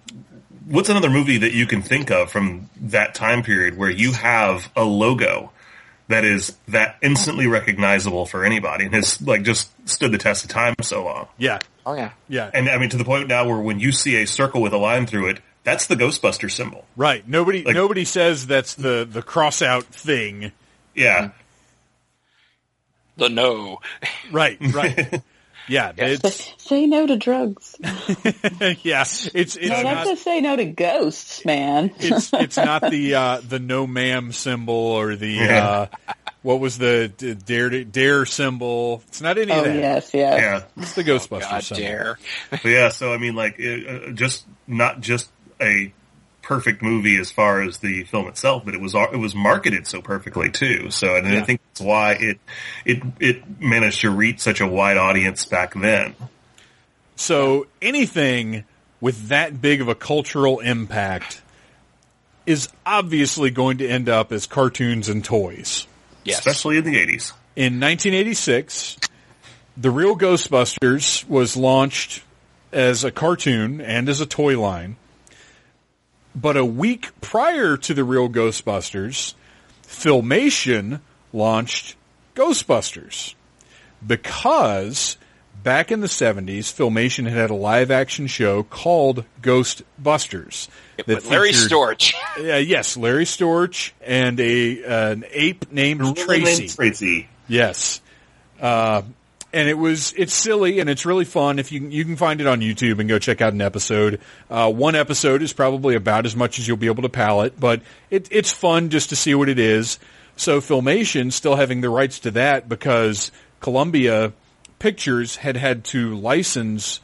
what's 0.67 0.89
another 0.89 1.09
movie 1.09 1.39
that 1.39 1.51
you 1.51 1.65
can 1.65 1.81
think 1.81 2.11
of 2.11 2.31
from 2.31 2.69
that 2.81 3.15
time 3.15 3.43
period 3.43 3.77
where 3.77 3.89
you 3.89 4.13
have 4.13 4.69
a 4.75 4.83
logo 4.83 5.51
that 6.07 6.23
is 6.25 6.55
that 6.67 6.97
instantly 7.01 7.45
recognizable 7.47 8.25
for 8.25 8.43
anybody 8.45 8.85
and 8.85 8.93
has 8.95 9.21
like 9.21 9.43
just 9.43 9.69
stood 9.87 10.11
the 10.11 10.17
test 10.17 10.43
of 10.43 10.49
time 10.49 10.75
so 10.81 11.03
long? 11.05 11.27
yeah 11.37 11.59
Oh 11.85 11.93
yeah. 11.95 12.11
yeah 12.27 12.51
And 12.53 12.69
I 12.69 12.77
mean, 12.77 12.89
to 12.89 12.97
the 12.97 13.05
point 13.05 13.27
now 13.27 13.47
where 13.47 13.57
when 13.57 13.79
you 13.79 13.91
see 13.91 14.17
a 14.17 14.27
circle 14.27 14.61
with 14.61 14.73
a 14.73 14.77
line 14.77 15.07
through 15.07 15.29
it, 15.29 15.39
that's 15.63 15.87
the 15.87 15.95
Ghostbuster 15.95 16.49
symbol. 16.51 16.85
Right. 16.95 17.27
Nobody 17.27 17.63
Like- 17.63 17.73
nobody 17.75 18.05
says 18.05 18.45
that's 18.47 18.75
the 18.75 19.07
the 19.11 19.21
cross 19.23 19.61
out 19.63 19.85
thing. 19.85 20.51
Yeah. 20.93 21.17
Mm-hmm. 21.29 21.37
The 23.19 23.29
no. 23.29 23.79
Right. 24.31 24.57
Right. 24.73 25.21
yeah. 25.67 25.91
It's 25.97 26.53
Say 26.63 26.87
no 26.87 27.05
to 27.05 27.17
drugs. 27.17 27.75
yeah. 28.83 29.01
It's 29.01 29.27
it's 29.33 29.57
No, 29.57 29.69
that's 29.69 29.83
not 29.83 30.05
just 30.07 30.23
say 30.23 30.41
no 30.41 30.55
to 30.55 30.65
ghosts, 30.65 31.45
man. 31.45 31.91
it's 31.99 32.31
it's 32.33 32.57
not 32.57 32.89
the 32.89 33.15
uh, 33.15 33.41
the 33.47 33.59
no 33.59 33.85
ma'am 33.85 34.31
symbol 34.31 34.73
or 34.73 35.15
the 35.15 35.27
Yeah. 35.29 35.67
uh, 35.69 36.13
what 36.41 36.59
was 36.61 36.77
the 36.77 37.11
d- 37.17 37.33
dare 37.35 37.83
dare 37.83 38.25
symbol? 38.25 39.03
It's 39.09 39.21
not 39.21 39.37
any 39.37 39.51
Oh 39.51 39.59
of 39.59 39.65
that. 39.65 39.75
yes, 39.75 40.11
yes. 40.13 40.39
Yeah. 40.41 40.81
It's 40.83 40.93
the 40.93 41.03
Ghostbusters 41.03 41.41
God 41.49 41.63
symbol. 41.63 41.83
dare. 41.83 42.19
But 42.49 42.65
yeah, 42.65 42.89
so 42.89 43.13
I 43.13 43.17
mean, 43.17 43.35
like, 43.35 43.55
it, 43.59 43.87
uh, 44.09 44.11
just 44.13 44.45
not 44.65 45.01
just 45.01 45.29
a 45.61 45.91
perfect 46.49 46.81
movie 46.81 47.15
as 47.19 47.29
far 47.29 47.61
as 47.61 47.77
the 47.77 48.03
film 48.05 48.27
itself, 48.27 48.65
but 48.65 48.73
it 48.73 48.81
was 48.81 48.95
it 48.95 49.19
was 49.19 49.35
marketed 49.35 49.85
so 49.85 50.01
perfectly 50.01 50.49
too. 50.49 50.89
So, 50.89 51.15
and 51.15 51.31
Yeah. 51.31 51.41
I 51.41 51.43
think 51.43 51.61
that's 51.69 51.81
why 51.81 52.13
it 52.13 52.39
it 52.85 53.03
it 53.19 53.61
managed 53.61 54.01
to 54.01 54.09
reach 54.09 54.39
such 54.39 54.59
a 54.59 54.65
wide 54.67 54.97
audience 54.97 55.45
back 55.45 55.75
then. 55.75 56.15
So 57.15 57.67
anything 57.83 58.63
with 58.99 59.27
that 59.27 59.61
big 59.61 59.79
of 59.79 59.89
a 59.89 59.95
cultural 59.95 60.59
impact 60.59 61.43
is 62.47 62.67
obviously 62.83 63.51
going 63.51 63.77
to 63.77 63.87
end 63.87 64.09
up 64.09 64.31
as 64.31 64.47
cartoons 64.47 65.07
and 65.07 65.23
toys. 65.23 65.85
Yes. 66.23 66.39
especially 66.39 66.77
in 66.77 66.83
the 66.83 66.97
eighties. 66.97 67.31
In 67.55 67.79
1986, 67.79 68.97
The 69.77 69.91
Real 69.91 70.17
Ghostbusters 70.17 71.27
was 71.29 71.55
launched 71.55 72.23
as 72.71 73.03
a 73.03 73.11
cartoon 73.11 73.81
and 73.81 74.09
as 74.09 74.19
a 74.19 74.25
toy 74.25 74.59
line. 74.59 74.95
But 76.39 76.55
a 76.57 76.65
week 76.65 77.09
prior 77.21 77.75
to 77.75 77.93
The 77.93 78.03
Real 78.03 78.29
Ghostbusters, 78.29 79.33
Filmation 79.83 81.01
launched 81.33 81.95
Ghostbusters. 82.35 83.33
Because 84.05 85.17
back 85.63 85.91
in 85.91 85.99
the 85.99 86.07
70s, 86.07 86.71
Filmation 86.73 87.25
had 87.25 87.33
had 87.33 87.49
a 87.49 87.55
live 87.55 87.91
action 87.91 88.27
show 88.27 88.63
called 88.63 89.25
Ghostbusters. 89.41 90.69
But 91.05 91.25
Larry 91.25 91.51
featured- 91.51 91.71
Storch. 91.71 92.13
Uh, 92.37 92.55
yes, 92.57 92.95
Larry 92.95 93.25
Storch 93.25 93.91
and 94.01 94.39
a 94.39 94.83
uh, 94.83 95.11
an 95.11 95.25
ape 95.31 95.71
named 95.71 96.15
Tracy. 96.15 96.69
Tracy. 96.69 97.27
Yes. 97.47 98.01
Uh, 98.61 99.01
and 99.51 99.67
it 99.67 99.77
was, 99.77 100.13
it's 100.17 100.33
silly 100.33 100.79
and 100.79 100.89
it's 100.89 101.05
really 101.05 101.25
fun. 101.25 101.59
If 101.59 101.71
you, 101.71 101.81
you 101.81 102.05
can 102.05 102.15
find 102.15 102.39
it 102.41 102.47
on 102.47 102.61
YouTube 102.61 102.99
and 102.99 103.09
go 103.09 103.19
check 103.19 103.41
out 103.41 103.53
an 103.53 103.61
episode. 103.61 104.21
Uh, 104.49 104.71
one 104.71 104.95
episode 104.95 105.41
is 105.41 105.53
probably 105.53 105.95
about 105.95 106.25
as 106.25 106.35
much 106.35 106.59
as 106.59 106.67
you'll 106.67 106.77
be 106.77 106.87
able 106.87 107.03
to 107.03 107.09
palate, 107.09 107.59
but 107.59 107.81
it, 108.09 108.27
it's 108.31 108.51
fun 108.51 108.89
just 108.89 109.09
to 109.09 109.15
see 109.15 109.33
what 109.33 109.49
it 109.49 109.59
is. 109.59 109.99
So 110.35 110.61
Filmation 110.61 111.33
still 111.33 111.55
having 111.55 111.81
the 111.81 111.89
rights 111.89 112.19
to 112.19 112.31
that 112.31 112.69
because 112.69 113.31
Columbia 113.59 114.33
Pictures 114.77 115.35
had 115.35 115.57
had 115.57 115.83
to 115.85 116.15
license, 116.15 117.01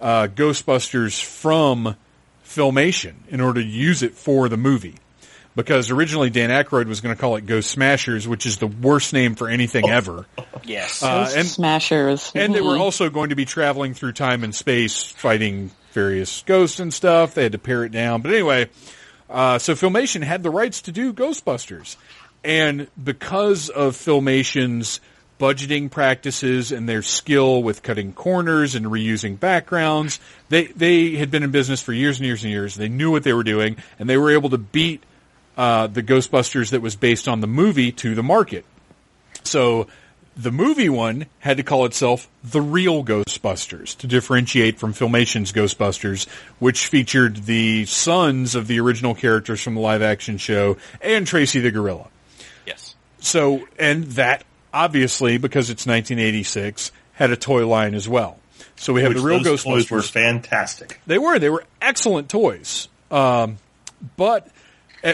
uh, 0.00 0.26
Ghostbusters 0.26 1.22
from 1.22 1.96
Filmation 2.44 3.14
in 3.28 3.40
order 3.40 3.62
to 3.62 3.66
use 3.66 4.02
it 4.02 4.14
for 4.14 4.48
the 4.50 4.58
movie 4.58 4.96
because 5.56 5.90
originally 5.90 6.30
Dan 6.30 6.50
Aykroyd 6.50 6.86
was 6.86 7.00
going 7.00 7.12
to 7.14 7.20
call 7.20 7.34
it 7.36 7.46
Ghost 7.46 7.70
Smashers, 7.70 8.28
which 8.28 8.46
is 8.46 8.58
the 8.58 8.68
worst 8.68 9.12
name 9.12 9.34
for 9.34 9.48
anything 9.48 9.88
ever. 9.90 10.26
Yes. 10.64 11.00
Uh, 11.02 11.24
Those 11.24 11.36
and 11.36 11.46
smashers. 11.46 12.32
and 12.34 12.52
they 12.52 12.60
were 12.60 12.74
Mhm. 12.74 12.80
also 12.80 13.08
going 13.08 13.28
to 13.30 13.36
be 13.36 13.44
traveling 13.44 13.94
through 13.94 14.12
time 14.12 14.42
and 14.42 14.52
space, 14.52 15.04
fighting 15.16 15.70
various 15.92 16.42
ghosts 16.44 16.80
and 16.80 16.92
stuff. 16.92 17.34
They 17.34 17.44
had 17.44 17.52
to 17.52 17.58
pare 17.58 17.84
it 17.84 17.92
down, 17.92 18.20
but 18.20 18.32
anyway, 18.32 18.68
uh, 19.30 19.58
so 19.60 19.74
Filmation 19.74 20.24
had 20.24 20.42
the 20.42 20.50
rights 20.50 20.82
to 20.82 20.92
do 20.92 21.12
Ghostbusters, 21.12 21.94
and 22.42 22.88
because 23.02 23.68
of 23.68 23.94
Filmation's 23.96 25.00
budgeting 25.38 25.88
practices 25.90 26.72
and 26.72 26.88
their 26.88 27.02
skill 27.02 27.62
with 27.62 27.82
cutting 27.84 28.12
corners 28.12 28.74
and 28.74 28.86
reusing 28.86 29.38
backgrounds, 29.38 30.18
they 30.48 30.64
they 30.68 31.12
had 31.12 31.30
been 31.30 31.44
in 31.44 31.50
business 31.52 31.80
for 31.80 31.92
years 31.92 32.18
and 32.18 32.26
years 32.26 32.42
and 32.42 32.50
years. 32.50 32.74
They 32.74 32.88
knew 32.88 33.12
what 33.12 33.22
they 33.22 33.32
were 33.34 33.44
doing, 33.44 33.76
and 34.00 34.08
they 34.10 34.16
were 34.16 34.32
able 34.32 34.50
to 34.50 34.58
beat 34.58 35.04
uh, 35.56 35.86
the 35.86 36.02
Ghostbusters 36.02 36.70
that 36.70 36.82
was 36.82 36.96
based 36.96 37.28
on 37.28 37.40
the 37.40 37.46
movie 37.46 37.92
to 37.92 38.14
the 38.14 38.22
market. 38.22 38.64
So 39.42 39.86
the 40.36 40.52
movie 40.52 40.88
one 40.88 41.26
had 41.38 41.56
to 41.56 41.62
call 41.62 41.86
itself 41.86 42.28
The 42.44 42.60
Real 42.60 43.02
Ghostbusters 43.02 43.96
to 43.98 44.06
differentiate 44.06 44.78
from 44.78 44.92
Filmation's 44.92 45.52
Ghostbusters, 45.52 46.28
which 46.58 46.86
featured 46.86 47.44
the 47.44 47.86
sons 47.86 48.54
of 48.54 48.66
the 48.66 48.78
original 48.80 49.14
characters 49.14 49.62
from 49.62 49.74
the 49.74 49.80
live 49.80 50.02
action 50.02 50.36
show 50.36 50.76
and 51.00 51.26
Tracy 51.26 51.60
the 51.60 51.70
Gorilla. 51.70 52.08
yes. 52.66 52.94
So, 53.20 53.66
and 53.78 54.04
that 54.12 54.44
obviously, 54.74 55.38
because 55.38 55.70
it's 55.70 55.86
1986, 55.86 56.92
had 57.14 57.30
a 57.30 57.36
toy 57.36 57.66
line 57.66 57.94
as 57.94 58.06
well. 58.08 58.38
So 58.76 58.92
we 58.92 59.00
have 59.02 59.10
Which 59.10 59.18
the 59.18 59.24
Real 59.24 59.42
those 59.42 59.64
toys 59.64 59.90
were 59.90 60.02
fantastic. 60.02 61.00
They 61.06 61.18
were. 61.18 61.38
They 61.38 61.48
were 61.48 61.64
excellent 61.80 62.28
toys. 62.28 62.88
Um, 63.10 63.56
but, 64.18 64.48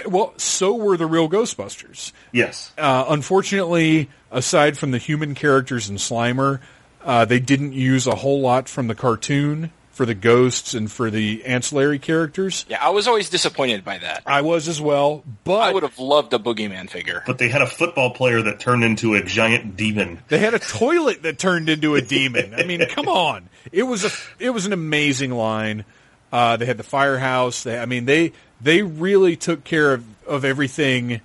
well, 0.07 0.35
so 0.37 0.74
were 0.74 0.96
the 0.96 1.07
real 1.07 1.28
Ghostbusters. 1.28 2.12
Yes. 2.33 2.72
Uh, 2.78 3.05
unfortunately, 3.09 4.09
aside 4.31 4.78
from 4.78 4.90
the 4.90 4.98
human 4.98 5.35
characters 5.35 5.88
in 5.88 5.96
Slimer, 5.96 6.61
uh, 7.05 7.24
they 7.24 7.40
didn't 7.40 7.72
use 7.72 8.07
a 8.07 8.14
whole 8.14 8.40
lot 8.40 8.68
from 8.68 8.88
the 8.88 8.94
cartoon 8.94 9.70
for 9.92 10.07
the 10.07 10.14
ghosts 10.14 10.72
and 10.74 10.90
for 10.90 11.11
the 11.11 11.44
ancillary 11.44 11.98
characters. 11.98 12.64
Yeah, 12.68 12.78
I 12.83 12.90
was 12.90 13.07
always 13.07 13.28
disappointed 13.28 13.85
by 13.85 13.98
that. 13.98 14.22
I 14.26 14.40
was 14.40 14.66
as 14.66 14.81
well, 14.81 15.22
but 15.44 15.61
I 15.61 15.72
would 15.72 15.83
have 15.83 15.98
loved 15.98 16.33
a 16.33 16.38
boogeyman 16.38 16.88
figure. 16.88 17.22
But 17.26 17.38
they 17.38 17.48
had 17.48 17.61
a 17.61 17.66
football 17.66 18.11
player 18.11 18.40
that 18.42 18.59
turned 18.59 18.85
into 18.85 19.14
a 19.14 19.22
giant 19.22 19.76
demon. 19.76 20.20
They 20.28 20.38
had 20.38 20.55
a 20.55 20.59
toilet 20.59 21.22
that 21.24 21.38
turned 21.38 21.68
into 21.68 21.94
a 21.94 22.00
demon. 22.00 22.55
I 22.55 22.64
mean, 22.64 22.87
come 22.88 23.09
on. 23.09 23.48
It 23.70 23.83
was 23.83 24.05
a 24.05 24.11
it 24.38 24.50
was 24.50 24.64
an 24.66 24.72
amazing 24.72 25.33
line. 25.33 25.85
Uh, 26.33 26.57
they 26.57 26.64
had 26.64 26.78
the 26.78 26.83
firehouse. 26.83 27.62
They, 27.62 27.78
I 27.78 27.85
mean, 27.85 28.07
they 28.07 28.33
they 28.62 28.83
really 28.83 29.37
took 29.37 29.64
care 29.64 29.92
of, 29.92 30.05
of 30.27 30.44
everything 30.44 31.20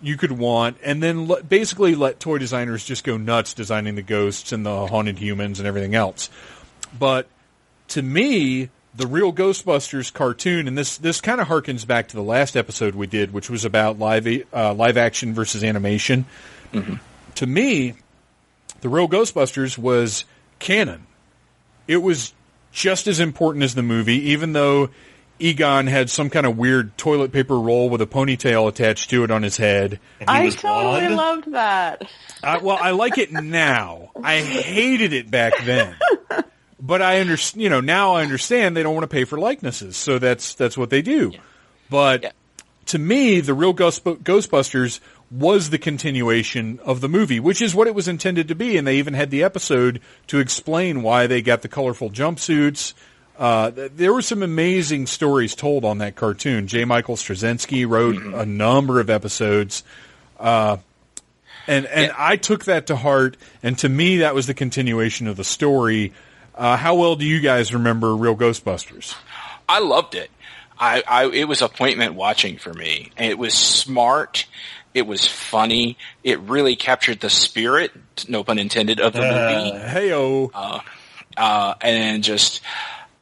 you 0.00 0.16
could 0.16 0.32
want, 0.32 0.76
and 0.82 1.02
then 1.02 1.30
basically 1.48 1.94
let 1.94 2.18
toy 2.18 2.38
designers 2.38 2.84
just 2.84 3.04
go 3.04 3.16
nuts 3.16 3.54
designing 3.54 3.94
the 3.94 4.02
ghosts 4.02 4.52
and 4.52 4.66
the 4.66 4.86
haunted 4.88 5.18
humans 5.18 5.60
and 5.60 5.66
everything 5.66 5.94
else. 5.94 6.28
But 6.98 7.28
to 7.88 8.02
me, 8.02 8.68
the 8.94 9.06
real 9.06 9.32
Ghostbusters 9.32 10.12
cartoon, 10.12 10.68
and 10.68 10.76
this 10.76 10.98
this 10.98 11.20
kind 11.20 11.40
of 11.40 11.48
harkens 11.48 11.86
back 11.86 12.08
to 12.08 12.16
the 12.16 12.22
last 12.22 12.56
episode 12.56 12.94
we 12.94 13.06
did, 13.06 13.32
which 13.32 13.48
was 13.48 13.64
about 13.64 13.98
live 13.98 14.26
uh, 14.52 14.74
live 14.74 14.96
action 14.96 15.32
versus 15.34 15.64
animation. 15.64 16.26
To 17.36 17.46
me, 17.46 17.94
the 18.80 18.88
real 18.88 19.08
Ghostbusters 19.08 19.78
was 19.78 20.24
canon. 20.58 21.06
It 21.86 21.98
was 21.98 22.34
just 22.72 23.06
as 23.06 23.20
important 23.20 23.64
as 23.64 23.74
the 23.74 23.82
movie, 23.82 24.30
even 24.30 24.52
though 24.52 24.90
Egon 25.38 25.86
had 25.88 26.08
some 26.08 26.30
kind 26.30 26.46
of 26.46 26.56
weird 26.56 26.96
toilet 26.96 27.32
paper 27.32 27.58
roll 27.58 27.88
with 27.90 28.00
a 28.00 28.06
ponytail 28.06 28.68
attached 28.68 29.10
to 29.10 29.24
it 29.24 29.30
on 29.30 29.42
his 29.42 29.56
head. 29.56 29.98
He 30.20 30.24
I 30.28 30.48
totally 30.50 31.08
blonde. 31.08 31.16
loved 31.16 31.52
that. 31.52 32.08
I, 32.44 32.58
well, 32.58 32.78
I 32.80 32.90
like 32.92 33.18
it 33.18 33.32
now. 33.32 34.10
I 34.22 34.40
hated 34.40 35.12
it 35.12 35.30
back 35.30 35.52
then. 35.64 35.96
But 36.80 37.00
I 37.02 37.20
understand, 37.20 37.62
you 37.62 37.68
know, 37.70 37.80
now 37.80 38.14
I 38.14 38.22
understand 38.22 38.76
they 38.76 38.82
don't 38.82 38.94
want 38.94 39.04
to 39.08 39.14
pay 39.14 39.24
for 39.24 39.38
likenesses, 39.38 39.96
so 39.96 40.18
that's 40.18 40.54
that's 40.54 40.76
what 40.76 40.90
they 40.90 41.00
do. 41.02 41.32
But 41.88 42.22
Yeah. 42.24 42.30
to 42.86 42.98
me, 42.98 43.40
the 43.40 43.54
real 43.54 43.72
Ghost, 43.72 44.02
Ghostbusters 44.04 44.98
was 45.30 45.70
the 45.70 45.78
continuation 45.78 46.80
of 46.84 47.00
the 47.00 47.08
movie, 47.08 47.38
which 47.40 47.62
is 47.62 47.74
what 47.74 47.86
it 47.86 47.94
was 47.94 48.08
intended 48.08 48.48
to 48.48 48.54
be. 48.56 48.76
And 48.76 48.86
they 48.86 48.96
even 48.96 49.14
had 49.14 49.30
the 49.30 49.44
episode 49.44 50.00
to 50.26 50.38
explain 50.40 51.02
why 51.02 51.26
they 51.28 51.40
got 51.40 51.62
the 51.62 51.68
colorful 51.68 52.10
jumpsuits. 52.10 52.94
Uh, 53.38 53.70
th- 53.70 53.92
there 53.96 54.12
were 54.12 54.22
some 54.22 54.42
amazing 54.42 55.06
stories 55.06 55.54
told 55.54 55.84
on 55.84 55.98
that 55.98 56.14
cartoon. 56.16 56.66
J. 56.66 56.84
Michael 56.84 57.16
Straczynski 57.16 57.88
wrote 57.88 58.16
a 58.16 58.44
number 58.46 59.00
of 59.00 59.10
episodes. 59.10 59.82
Uh, 60.38 60.76
and 61.66 61.86
and 61.86 62.06
Yeah. 62.08 62.14
I 62.18 62.36
took 62.36 62.64
that 62.64 62.88
to 62.88 62.96
heart, 62.96 63.36
and 63.62 63.78
to 63.78 63.88
me, 63.88 64.18
that 64.18 64.34
was 64.34 64.46
the 64.46 64.54
continuation 64.54 65.28
of 65.28 65.36
the 65.36 65.44
story. 65.44 66.12
Uh, 66.54 66.76
how 66.76 66.94
well 66.96 67.16
do 67.16 67.24
you 67.24 67.40
guys 67.40 67.72
remember 67.72 68.14
Real 68.14 68.36
Ghostbusters? 68.36 69.14
I 69.68 69.78
loved 69.78 70.14
it. 70.14 70.30
I, 70.78 71.02
I 71.06 71.26
it 71.26 71.44
was 71.44 71.62
appointment 71.62 72.14
watching 72.14 72.58
for 72.58 72.74
me. 72.74 73.12
It 73.16 73.38
was 73.38 73.54
smart. 73.54 74.46
It 74.92 75.06
was 75.06 75.26
funny. 75.26 75.96
It 76.24 76.40
really 76.40 76.76
captured 76.76 77.20
the 77.20 77.30
spirit, 77.30 77.92
no 78.28 78.44
pun 78.44 78.58
intended, 78.58 79.00
of 79.00 79.12
the 79.14 79.20
movie. 79.20 79.78
Heyo, 79.86 80.82
uh, 81.36 81.74
and 81.80 82.22
just 82.22 82.60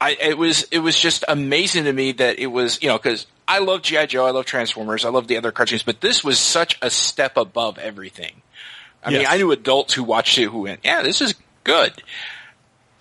I 0.01 0.17
it 0.21 0.39
was 0.39 0.63
it 0.71 0.79
was 0.79 0.99
just 0.99 1.25
amazing 1.29 1.85
to 1.85 1.93
me 1.93 2.13
that 2.13 2.39
it 2.39 2.47
was 2.47 2.83
you 2.83 2.89
know 2.89 2.97
because 2.97 3.27
I 3.47 3.59
love 3.59 3.83
GI 3.83 4.07
Joe, 4.07 4.27
I 4.27 4.31
love 4.31 4.47
Transformers, 4.47 5.05
I 5.05 5.11
love 5.11 5.29
the 5.29 5.37
other 5.37 5.53
cartoons, 5.53 5.83
but 5.83 6.01
this 6.01 6.25
was 6.25 6.39
such 6.39 6.79
a 6.81 6.89
step 6.89 7.37
above 7.37 7.79
everything. 7.79 8.43
I 9.03 9.11
mean, 9.11 9.27
I 9.27 9.39
knew 9.39 9.51
adults 9.51 9.95
who 9.95 10.05
watched 10.05 10.39
it 10.39 10.45
who 10.45 10.63
went, 10.63 10.81
"Yeah, 10.85 11.03
this 11.03 11.21
is 11.21 11.35
good," 11.65 12.03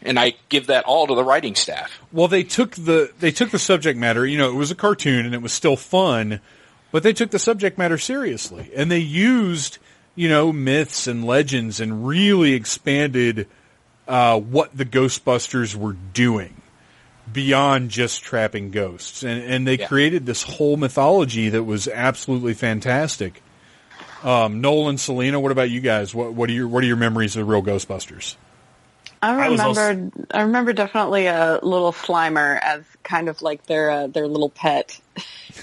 and 0.02 0.18
I 0.18 0.36
give 0.48 0.68
that 0.68 0.86
all 0.86 1.08
to 1.08 1.16
the 1.16 1.24
writing 1.24 1.56
staff. 1.56 2.00
well, 2.12 2.28
they 2.28 2.44
took 2.44 2.72
the 2.72 3.12
they 3.20 3.32
took 3.32 3.52
the 3.52 3.60
subject 3.60 3.98
matter. 4.00 4.26
You 4.26 4.38
know, 4.38 4.50
it 4.50 4.56
was 4.56 4.72
a 4.72 4.76
cartoon 4.76 5.26
and 5.26 5.36
it 5.36 5.42
was 5.42 5.54
still 5.54 5.76
fun, 5.76 6.40
but 6.92 7.04
they 7.04 7.14
took 7.14 7.32
the 7.32 7.40
subject 7.40 7.78
matter 7.78 7.98
seriously, 7.98 8.72
and 8.76 8.92
they 8.92 9.00
used 9.00 9.78
you 10.16 10.30
know 10.30 10.52
myths 10.52 11.08
and 11.08 11.26
legends 11.26 11.80
and 11.80 12.08
really 12.08 12.54
expanded 12.54 13.48
uh, 14.08 14.40
what 14.40 14.76
the 14.76 14.86
Ghostbusters 14.86 15.76
were 15.76 15.94
doing 16.14 16.59
beyond 17.34 17.90
just 17.92 18.24
trapping 18.24 18.72
ghosts, 18.72 19.24
and 19.24 19.42
and 19.44 19.68
they 19.68 19.78
Yeah. 19.78 19.88
created 19.88 20.26
this 20.26 20.44
whole 20.44 20.78
mythology 20.78 21.50
that 21.50 21.64
was 21.64 21.88
absolutely 21.88 22.54
fantastic. 22.54 23.42
Um, 24.24 24.60
Noel 24.62 24.90
and 24.90 25.00
Selena, 25.00 25.40
what 25.40 25.52
about 25.52 25.70
you 25.70 25.80
guys? 25.80 26.14
What, 26.14 26.34
what 26.34 26.50
are 26.50 26.54
your 26.54 26.68
what 26.68 26.84
are 26.84 26.88
your 26.88 26.98
memories 26.98 27.36
of 27.38 27.48
real 27.48 27.62
Ghostbusters? 27.64 28.36
I 29.22 29.48
I 29.48 29.50
was 29.50 29.60
remember. 29.78 30.12
I, 30.32 30.42
remember 30.44 30.72
definitely 30.74 31.26
a 31.28 31.60
little 31.62 31.92
Slimer 31.92 32.58
as 32.62 32.84
kind 33.04 33.28
of 33.28 33.42
like 33.42 33.66
their 33.66 33.90
uh, 33.92 34.08
their 34.08 34.28
little 34.28 34.50
pet. 34.50 35.00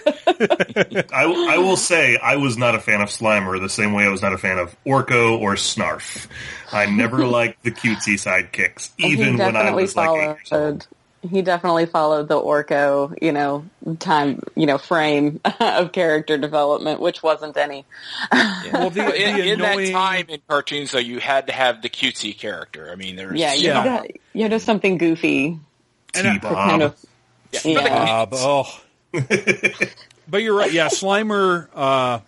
I, 0.07 1.46
I 1.50 1.59
will 1.59 1.76
say 1.79 2.18
I 2.18 2.37
was 2.37 2.59
not 2.59 2.74
a 2.74 2.81
fan 2.81 3.00
of 3.00 3.09
Slimer 3.09 3.59
the 3.61 3.70
same 3.70 3.92
way 3.94 4.05
I 4.05 4.09
was 4.11 4.20
not 4.20 4.35
a 4.35 4.38
fan 4.38 4.59
of 4.59 4.76
Orko 4.85 5.40
or 5.40 5.55
Snarf. 5.55 6.26
I 6.70 6.87
never 6.87 7.26
liked 7.26 7.62
the 7.62 7.70
cutesy 7.70 8.14
sidekicks, 8.14 8.90
even 8.98 9.38
when 9.38 9.57
I 9.57 9.62
definitely 9.62 9.83
was 9.85 9.96
like 9.96 10.11
eight 10.11 10.22
years 10.24 10.52
old. 10.52 10.87
He 11.22 11.42
definitely 11.42 11.87
followed 11.87 12.29
the 12.29 12.40
Orko, 12.40 13.16
you 13.20 13.33
know, 13.33 13.64
time, 13.98 14.40
you 14.55 14.66
know, 14.66 14.79
frame 14.79 15.40
of 15.61 15.90
character 15.92 16.38
development, 16.38 17.00
which 17.00 17.22
wasn't 17.22 17.57
any. 17.57 17.85
Well, 18.31 18.90
the, 18.90 19.02
in, 19.14 19.37
the 19.37 19.48
in 19.52 19.59
that 19.61 19.90
time 19.92 20.26
in 20.29 20.40
cartoons, 20.48 20.92
though, 20.92 20.98
you 20.98 21.18
had 21.18 21.48
to 21.48 21.52
have 21.52 21.83
the 21.83 21.88
cutesy 21.88 22.37
character. 22.37 22.90
I 22.92 22.94
mean, 22.96 23.16
there's 23.16 23.38
Yeah, 23.40 23.55
you 23.55 23.68
Yeah. 23.68 23.83
had 23.83 24.12
you 24.35 24.42
had 24.42 24.50
just 24.52 24.66
something 24.66 24.98
goofy, 24.98 25.59
And 26.14 26.29
I- 26.29 26.33
T-Bob. 26.35 26.52
kind 26.55 26.83
of. 26.83 26.96
yeah, 27.52 27.61
Yeah. 27.64 27.88
Bob. 27.88 28.29
Oh. 28.35 28.81
but 30.29 30.42
you're 30.42 30.55
right. 30.57 30.72
Yeah, 30.72 30.88
Slimer. 30.88 31.68
Uh, 31.74 32.20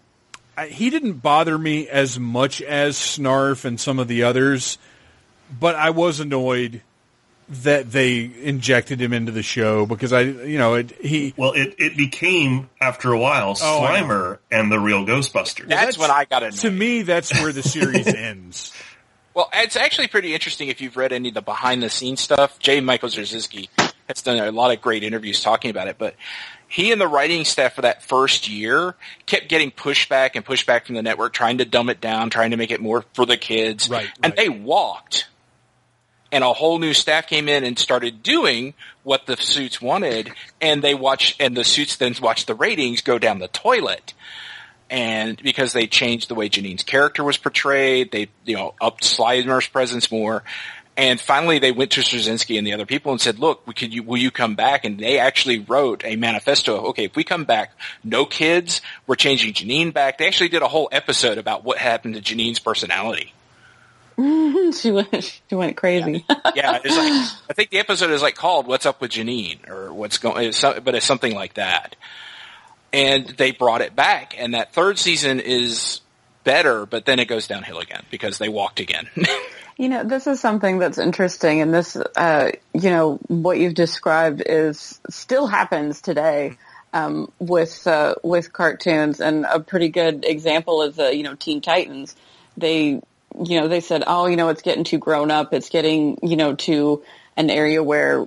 I, 0.57 0.66
he 0.66 0.90
didn't 0.90 1.14
bother 1.14 1.57
me 1.57 1.88
as 1.88 2.18
much 2.18 2.62
as 2.62 2.96
Snarf 2.96 3.64
and 3.64 3.79
some 3.79 3.98
of 3.98 4.09
the 4.09 4.24
others, 4.24 4.79
but 5.61 5.77
I 5.77 5.90
was 5.90 6.18
annoyed 6.20 6.83
that 7.48 7.90
they 7.90 8.30
injected 8.42 9.00
him 9.00 9.12
into 9.12 9.32
the 9.32 9.42
show 9.42 9.87
because 9.87 10.12
I, 10.12 10.20
you 10.22 10.58
know, 10.58 10.74
it, 10.74 10.92
he. 11.00 11.34
Well, 11.37 11.52
it, 11.52 11.74
it 11.78 11.96
became 11.96 12.68
after 12.80 13.12
a 13.12 13.18
while 13.18 13.50
Oh, 13.61 13.87
Slimer 13.88 14.38
and 14.50 14.70
the 14.70 14.78
real 14.78 15.04
Ghostbusters. 15.06 15.68
That's 15.68 15.96
when 15.98 16.11
I 16.11 16.24
got 16.26 16.42
annoyed. 16.42 16.58
To 16.61 16.70
me, 16.70 17.02
that's 17.02 17.32
where 17.40 17.52
the 17.52 17.62
series 17.62 18.06
ends. 18.14 18.72
Well, 19.34 19.48
it's 19.54 19.76
actually 19.76 20.08
pretty 20.08 20.34
interesting 20.34 20.68
if 20.68 20.80
you've 20.80 20.96
read 20.96 21.12
any 21.12 21.28
of 21.28 21.34
the 21.34 21.42
behind 21.42 21.82
the 21.82 21.90
scenes 21.90 22.20
stuff. 22.20 22.58
J. 22.58 22.80
Michael 22.80 23.08
Straczynski 23.08 23.68
has 24.08 24.22
done 24.22 24.38
a 24.38 24.50
lot 24.50 24.72
of 24.72 24.80
great 24.80 25.04
interviews 25.04 25.42
talking 25.42 25.70
about 25.70 25.87
it, 25.87 25.96
but 25.96 26.16
he 26.66 26.92
and 26.92 27.00
the 27.00 27.06
writing 27.08 27.44
staff 27.44 27.74
for 27.74 27.82
that 27.82 28.02
first 28.02 28.48
year 28.48 28.94
kept 29.26 29.48
getting 29.48 29.70
pushback 29.70 30.30
and 30.34 30.44
pushback 30.44 30.84
from 30.87 30.96
the 30.96 31.02
network, 31.02 31.32
trying 31.32 31.58
to 31.58 31.64
dumb 31.64 31.88
it 31.88 32.00
down, 32.00 32.30
trying 32.30 32.50
to 32.50 32.56
make 32.56 32.70
it 32.70 32.80
more 32.80 33.04
for 33.14 33.24
the 33.24 33.37
kids. 33.37 33.88
Right, 33.88 34.08
And 34.22 34.32
right. 34.32 34.37
they 34.37 34.48
walked. 34.48 35.28
And 36.31 36.45
a 36.45 36.53
whole 36.53 36.79
new 36.79 36.93
staff 36.93 37.27
came 37.27 37.49
in 37.49 37.64
and 37.64 37.79
started 37.79 38.23
doing 38.23 38.75
what 39.03 39.27
the 39.27 39.37
suits 39.37 39.81
wanted, 39.81 40.31
and 40.61 40.83
they 40.83 40.95
watched, 40.95 41.41
and 41.41 41.57
the 41.57 41.64
suits 41.64 41.97
then 41.97 42.14
watched 42.21 42.47
the 42.47 42.55
ratings 42.55 43.01
go 43.01 43.19
down 43.19 43.38
the 43.38 43.49
toilet 43.49 44.12
and 44.91 45.41
because 45.43 45.73
they 45.73 45.87
changed 45.87 46.29
the 46.29 46.35
way 46.35 46.49
Janine's 46.49 46.83
character 46.83 47.23
was 47.23 47.37
portrayed, 47.37 48.11
they 48.11 48.29
you 48.45 48.57
know 48.57 48.75
upped 48.81 49.05
Slimer's 49.05 49.67
presence 49.67 50.11
more. 50.11 50.43
And 50.97 51.21
finally, 51.21 51.61
they 51.61 51.71
went 51.71 51.93
to 51.93 52.01
Straczynski 52.01 52.59
and 52.59 52.67
the 52.67 52.73
other 52.73 52.87
people 52.87 53.12
and 53.12 53.21
said, 53.21 53.38
"Look, 53.38 53.64
we 53.67 53.75
could 53.75 53.95
you, 53.95 54.03
will 54.03 54.17
you 54.17 54.31
come 54.31 54.57
back?" 54.57 54.85
And 54.85 54.99
they 54.99 55.19
actually 55.19 55.61
wrote 55.61 56.05
a 56.05 56.17
manifesto. 56.17 56.87
Okay, 56.87 57.05
if 57.05 57.14
we 57.14 57.23
come 57.23 57.45
back, 57.45 57.73
no 58.03 58.25
kids. 58.25 58.81
We're 59.07 59.17
changing 59.17 59.55
Janine 59.55 59.93
back. 59.93 60.19
They 60.19 60.27
actually 60.27 60.49
did 60.49 60.62
a 60.62 60.69
whole 60.69 60.88
episode 60.91 61.38
about 61.38 61.64
what 61.64 61.79
happened 61.79 62.14
to 62.14 62.21
Janine's 62.21 62.59
personality. 62.59 63.33
she 64.72 64.90
went. 64.90 65.40
She 65.48 65.54
went 65.54 65.76
crazy. 65.76 66.24
Yeah, 66.54 66.81
it's 66.83 66.96
like 66.96 67.50
I 67.50 67.52
think 67.54 67.70
the 67.70 67.78
episode 67.78 68.11
is 68.11 68.20
like 68.20 68.35
called 68.35 68.66
"What's 68.66 68.85
Up 68.85 69.00
with 69.00 69.12
Janine" 69.12 69.68
or 69.68 69.92
"What's 69.92 70.18
going," 70.18 70.52
but 70.83 70.94
it's 70.94 71.07
something 71.07 71.35
like 71.35 71.54
that. 71.54 71.94
And 72.92 73.28
they 73.28 73.52
brought 73.52 73.81
it 73.81 73.94
back, 73.94 74.35
and 74.37 74.54
that 74.54 74.72
third 74.72 74.98
season 74.98 75.40
is 75.40 76.00
better, 76.42 76.87
but 76.87 77.04
then 77.04 77.20
it 77.20 77.26
goes 77.26 77.46
downhill 77.46 77.78
again 77.78 78.02
because 78.11 78.38
they 78.38 78.48
walked 78.48 78.81
again. 78.81 79.09
You 79.81 79.88
know, 79.88 80.02
this 80.02 80.26
is 80.26 80.40
something 80.40 80.81
that's 80.81 80.98
interesting, 80.98 81.61
and 81.61 81.72
this, 81.72 81.94
uh, 81.94 82.50
you 82.74 82.90
know, 82.90 83.20
what 83.28 83.61
you've 83.61 83.74
described 83.74 84.42
is 84.44 85.00
still 85.09 85.46
happens 85.46 86.00
today 86.00 86.59
um, 86.92 87.31
with 87.38 87.87
uh, 87.87 88.16
with 88.24 88.52
cartoons, 88.52 89.20
and 89.20 89.46
a 89.48 89.61
pretty 89.61 89.88
good 89.88 90.24
example 90.24 90.83
is, 90.83 90.98
uh, 90.98 91.11
you 91.11 91.22
know, 91.22 91.37
Teen 91.37 91.61
Titans. 91.61 92.16
They, 92.57 93.00
you 93.45 93.61
know, 93.61 93.69
they 93.69 93.81
said, 93.81 94.05
oh, 94.07 94.27
you 94.27 94.37
know, 94.37 94.49
it's 94.49 94.62
getting 94.62 94.85
too 94.85 94.99
grown 94.99 95.31
up. 95.31 95.53
It's 95.53 95.69
getting, 95.69 96.19
you 96.23 96.37
know, 96.37 96.55
to 96.57 97.03
an 97.37 97.51
area 97.51 97.83
where 97.83 98.25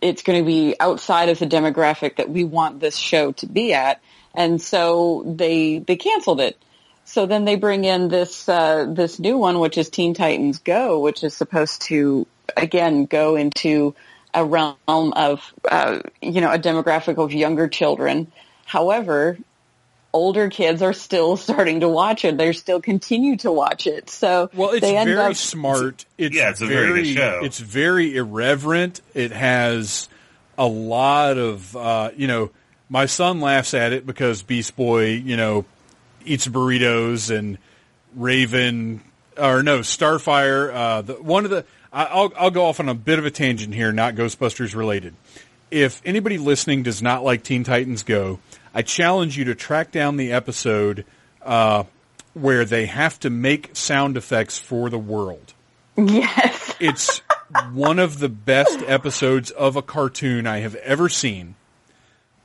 it's 0.00 0.22
going 0.22 0.38
to 0.38 0.46
be 0.46 0.74
outside 0.78 1.28
of 1.30 1.38
the 1.38 1.46
demographic 1.46 2.16
that 2.16 2.28
we 2.28 2.44
want 2.44 2.80
this 2.80 2.96
show 2.96 3.32
to 3.32 3.46
be 3.46 3.72
at, 3.72 4.00
and 4.34 4.60
so 4.60 5.24
they 5.26 5.78
they 5.78 5.96
canceled 5.96 6.40
it. 6.40 6.62
So 7.04 7.26
then 7.26 7.44
they 7.44 7.56
bring 7.56 7.84
in 7.84 8.08
this 8.08 8.48
uh, 8.48 8.86
this 8.88 9.18
new 9.18 9.38
one, 9.38 9.58
which 9.58 9.78
is 9.78 9.88
Teen 9.88 10.12
Titans 10.14 10.58
Go, 10.58 11.00
which 11.00 11.24
is 11.24 11.34
supposed 11.34 11.82
to 11.82 12.26
again 12.56 13.06
go 13.06 13.36
into 13.36 13.94
a 14.34 14.44
realm 14.44 14.76
of 14.86 15.54
uh, 15.70 16.00
you 16.20 16.40
know 16.40 16.52
a 16.52 16.58
demographic 16.58 17.16
of 17.16 17.32
younger 17.32 17.68
children. 17.68 18.30
However, 18.66 19.38
older 20.12 20.48
kids 20.50 20.82
are 20.82 20.92
still 20.92 21.36
starting 21.38 21.80
to 21.80 21.88
watch 21.88 22.24
it. 22.24 22.36
They 22.36 22.52
still 22.52 22.80
continue 22.80 23.36
to 23.38 23.50
watch 23.52 23.86
it. 23.86 24.10
So 24.10 24.50
Well, 24.54 24.70
it's 24.70 24.80
they 24.80 24.96
end 24.96 25.08
very 25.08 25.20
up, 25.30 25.34
smart. 25.36 26.04
It's 26.18 26.34
Yeah, 26.34 26.50
it's 26.50 26.60
a 26.60 26.66
very 26.66 27.02
good 27.04 27.14
show. 27.14 27.40
It's 27.42 27.58
very 27.58 28.16
irreverent. 28.16 29.00
It 29.14 29.32
has 29.32 30.08
a 30.58 30.66
lot 30.66 31.38
of, 31.38 31.74
uh, 31.76 32.10
you 32.16 32.26
know, 32.26 32.50
my 32.88 33.06
son 33.06 33.40
laughs 33.40 33.72
at 33.74 33.92
it 33.92 34.06
because 34.06 34.42
Beast 34.42 34.76
Boy, 34.76 35.06
you 35.12 35.36
know, 35.36 35.64
eats 36.26 36.46
burritos 36.46 37.34
and 37.36 37.56
Raven, 38.14 39.00
or 39.38 39.62
no, 39.62 39.80
Starfire. 39.80 40.72
Uh, 40.72 41.02
the, 41.02 41.14
one 41.14 41.44
of 41.44 41.50
the, 41.50 41.64
I- 41.92 42.04
I'll, 42.04 42.32
I'll 42.36 42.50
go 42.50 42.66
off 42.66 42.80
on 42.80 42.88
a 42.88 42.94
bit 42.94 43.18
of 43.18 43.24
a 43.26 43.30
tangent 43.30 43.74
here, 43.74 43.92
not 43.92 44.14
Ghostbusters 44.14 44.74
related. 44.74 45.14
If 45.70 46.02
anybody 46.04 46.36
listening 46.36 46.82
does 46.82 47.00
not 47.00 47.24
like 47.24 47.42
Teen 47.42 47.64
Titans 47.64 48.02
Go, 48.02 48.40
I 48.74 48.82
challenge 48.82 49.36
you 49.36 49.44
to 49.44 49.54
track 49.54 49.90
down 49.92 50.16
the 50.16 50.32
episode 50.32 51.04
uh, 51.42 51.84
where 52.34 52.64
they 52.64 52.86
have 52.86 53.18
to 53.20 53.30
make 53.30 53.70
sound 53.74 54.16
effects 54.16 54.58
for 54.58 54.88
the 54.90 54.98
world. 54.98 55.52
yes, 55.96 56.74
It's 56.80 57.18
one 57.72 57.98
of 57.98 58.18
the 58.18 58.28
best 58.28 58.80
episodes 58.86 59.50
of 59.50 59.76
a 59.76 59.82
cartoon 59.82 60.46
I 60.46 60.58
have 60.60 60.74
ever 60.76 61.08
seen. 61.08 61.54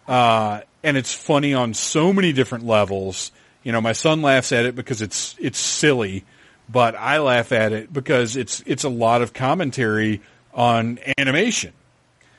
Uh, 0.08 0.62
and 0.84 0.96
it's 0.98 1.14
funny 1.14 1.54
on 1.54 1.74
so 1.74 2.14
many 2.14 2.34
different 2.34 2.66
levels. 2.66 3.32
You 3.64 3.72
know, 3.72 3.82
my 3.82 3.94
son 3.94 4.22
laughs 4.22 4.52
at 4.52 4.66
it 4.66 4.76
because 4.76 5.02
it's, 5.02 5.36
it's 5.40 5.58
silly, 5.60 6.24
but 6.70 6.96
I 6.96 7.20
laugh 7.20 7.52
at 7.52 7.72
it 7.72 7.92
because 7.92 8.36
it's, 8.36 8.62
it's 8.66 8.84
a 8.84 8.90
lot 8.90 9.22
of 9.22 9.34
commentary 9.34 10.22
on 10.54 11.00
animation. 11.18 11.74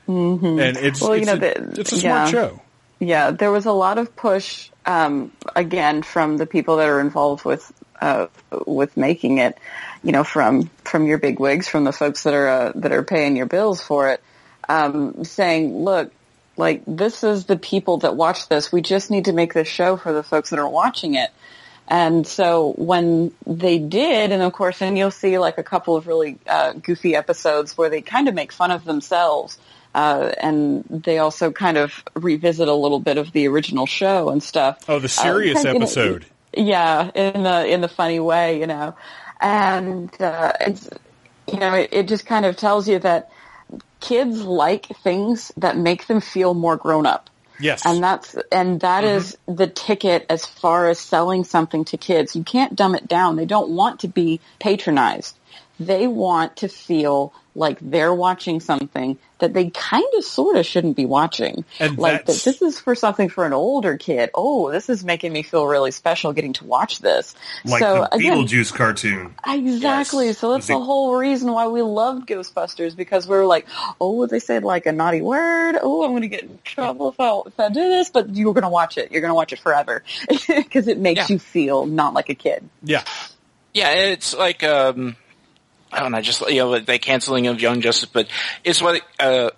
Mm-hmm. 0.07 0.59
And 0.59 0.77
it's, 0.77 1.01
Well, 1.01 1.15
you 1.15 1.21
it's, 1.23 1.27
know, 1.27 1.33
a, 1.33 1.37
the- 1.39 1.79
it's 1.81 1.91
a 1.91 1.97
smart 1.97 2.03
yeah. 2.03 2.31
show. 2.31 2.61
Yeah. 2.99 3.31
There 3.31 3.51
was 3.51 3.65
a 3.65 3.71
lot 3.71 3.97
of 3.97 4.15
push 4.15 4.69
um, 4.85 5.31
again 5.55 6.03
from 6.03 6.37
the 6.37 6.45
people 6.45 6.77
that 6.77 6.87
are 6.87 6.99
involved 6.99 7.45
with 7.45 7.71
uh, 8.01 8.27
with 8.65 8.97
making 8.97 9.39
it. 9.39 9.57
You 10.03 10.11
know, 10.11 10.23
from 10.23 10.69
from 10.83 11.05
your 11.05 11.17
big 11.17 11.39
wigs, 11.39 11.67
from 11.67 11.83
the 11.83 11.91
folks 11.91 12.23
that 12.23 12.33
are 12.33 12.47
uh, 12.47 12.71
that 12.75 12.91
are 12.91 13.03
paying 13.03 13.35
your 13.35 13.45
bills 13.45 13.81
for 13.81 14.09
it, 14.11 14.23
um, 14.67 15.23
saying, 15.25 15.83
"Look, 15.83 16.11
like 16.57 16.83
this 16.87 17.23
is 17.23 17.45
the 17.45 17.57
people 17.57 17.97
that 17.97 18.15
watch 18.15 18.47
this. 18.47 18.71
We 18.71 18.81
just 18.81 19.11
need 19.11 19.25
to 19.25 19.33
make 19.33 19.53
this 19.53 19.67
show 19.67 19.97
for 19.97 20.13
the 20.13 20.23
folks 20.23 20.51
that 20.51 20.59
are 20.59 20.69
watching 20.69 21.15
it." 21.15 21.29
And 21.89 22.27
so 22.27 22.73
when 22.77 23.31
they 23.47 23.79
did, 23.79 24.31
and 24.31 24.43
of 24.43 24.53
course, 24.53 24.81
and 24.81 24.95
you'll 24.95 25.09
see 25.09 25.39
like 25.39 25.57
a 25.57 25.63
couple 25.63 25.95
of 25.95 26.05
really 26.05 26.37
uh, 26.47 26.73
goofy 26.73 27.15
episodes 27.15 27.75
where 27.75 27.89
they 27.89 28.01
kind 28.01 28.27
of 28.27 28.35
make 28.35 28.51
fun 28.51 28.69
of 28.69 28.85
themselves, 28.85 29.57
uh, 29.95 30.31
and 30.41 30.83
they 30.89 31.17
also 31.19 31.51
kind 31.51 31.77
of 31.77 32.03
revisit 32.15 32.67
a 32.67 32.73
little 32.73 32.99
bit 32.99 33.17
of 33.17 33.31
the 33.31 33.47
original 33.47 33.85
show 33.85 34.29
and 34.29 34.41
stuff. 34.43 34.77
Oh, 34.87 34.99
the 34.99 35.09
serious 35.09 35.57
Uh, 35.65 35.69
you 35.69 35.73
know, 35.73 35.85
episode. 35.85 36.25
yeah, 36.55 37.09
in 37.15 37.43
the 37.43 37.67
in 37.67 37.81
the 37.81 37.87
funny 37.87 38.19
way, 38.19 38.59
you 38.59 38.67
know, 38.67 38.95
and 39.41 40.09
uh, 40.21 40.53
it's 40.61 40.89
you 41.51 41.59
know 41.59 41.73
it, 41.73 41.89
it 41.91 42.07
just 42.07 42.25
kind 42.25 42.45
of 42.45 42.55
tells 42.57 42.87
you 42.87 42.99
that 42.99 43.31
kids 43.99 44.41
like 44.41 44.85
things 45.03 45.51
that 45.57 45.77
make 45.77 46.07
them 46.07 46.21
feel 46.21 46.53
more 46.53 46.77
grown 46.77 47.05
up. 47.05 47.29
Yes. 47.61 47.85
And 47.85 48.01
that's 48.01 48.37
and 48.53 48.79
that 48.79 49.03
is 49.03 49.37
the 49.45 49.67
ticket 49.67 50.25
as 50.29 50.45
far 50.45 50.87
as 50.89 50.97
selling 50.97 51.43
something 51.43 51.83
to 51.85 51.97
kids. 51.97 52.33
You 52.33 52.43
can't 52.45 52.73
dumb 52.73 52.95
it 52.95 53.05
down. 53.05 53.35
They 53.35 53.45
don't 53.45 53.71
want 53.71 53.99
to 54.01 54.07
be 54.07 54.39
patronized. 54.59 55.35
They 55.79 56.07
want 56.07 56.57
to 56.57 56.67
feel 56.67 57.33
like 57.55 57.77
they're 57.81 58.13
watching 58.13 58.59
something 58.59 59.17
that 59.39 59.53
they 59.53 59.69
kind 59.69 60.05
of 60.17 60.23
sort 60.23 60.55
of 60.55 60.65
shouldn't 60.65 60.95
be 60.95 61.05
watching. 61.05 61.65
And 61.79 61.97
like 61.97 62.25
that 62.25 62.35
this 62.43 62.61
is 62.61 62.79
for 62.79 62.95
something 62.95 63.27
for 63.29 63.45
an 63.45 63.53
older 63.53 63.97
kid. 63.97 64.29
Oh, 64.33 64.71
this 64.71 64.89
is 64.89 65.03
making 65.03 65.33
me 65.33 65.41
feel 65.41 65.65
really 65.65 65.91
special 65.91 66.31
getting 66.31 66.53
to 66.53 66.65
watch 66.65 66.99
this. 66.99 67.35
Like 67.65 67.81
so 67.81 68.01
the 68.11 68.15
again, 68.15 68.37
Beetlejuice 68.45 68.73
cartoon. 68.73 69.33
Exactly. 69.45 70.27
Yes. 70.27 70.37
So 70.37 70.53
that's 70.53 70.67
The- 70.67 70.73
the 70.73 70.79
whole 70.83 71.15
reason 71.15 71.51
why 71.51 71.67
we 71.67 71.81
loved 71.81 72.27
Ghostbusters 72.27 72.95
because 72.95 73.27
we 73.27 73.35
were 73.35 73.45
like, 73.45 73.67
oh, 73.99 74.25
they 74.25 74.39
said 74.39 74.63
like 74.63 74.85
a 74.85 74.91
naughty 74.91 75.21
word. 75.21 75.75
Oh, 75.81 76.03
I'm 76.03 76.11
going 76.11 76.21
to 76.21 76.27
get 76.27 76.43
in 76.43 76.59
trouble 76.63 77.09
if 77.09 77.19
I, 77.19 77.41
if 77.47 77.59
I 77.59 77.69
do 77.69 77.89
this, 77.89 78.09
but 78.09 78.35
you're 78.35 78.53
going 78.53 78.63
to 78.63 78.69
watch 78.69 78.97
it. 78.97 79.11
You're 79.11 79.21
going 79.21 79.31
to 79.31 79.35
watch 79.35 79.53
it 79.53 79.59
forever 79.59 80.03
because 80.47 80.87
it 80.87 80.97
makes 80.99 81.29
Yeah. 81.29 81.33
you 81.33 81.39
feel 81.39 81.85
not 81.85 82.13
like 82.13 82.29
a 82.29 82.35
kid. 82.35 82.69
Yeah. 82.83 83.03
Yeah, 83.73 83.91
it's 83.93 84.33
like 84.35 84.63
um, 84.63 85.15
I 85.91 86.01
don't 86.01 86.11
know, 86.11 86.21
just 86.21 86.47
you 86.49 86.57
know, 86.57 86.79
the 86.79 86.99
canceling 86.99 87.47
of 87.47 87.61
Young 87.61 87.81
Justice, 87.81 88.09
but 88.11 88.27
it's 88.63 88.81
what 88.81 89.01
uh, 89.19 89.49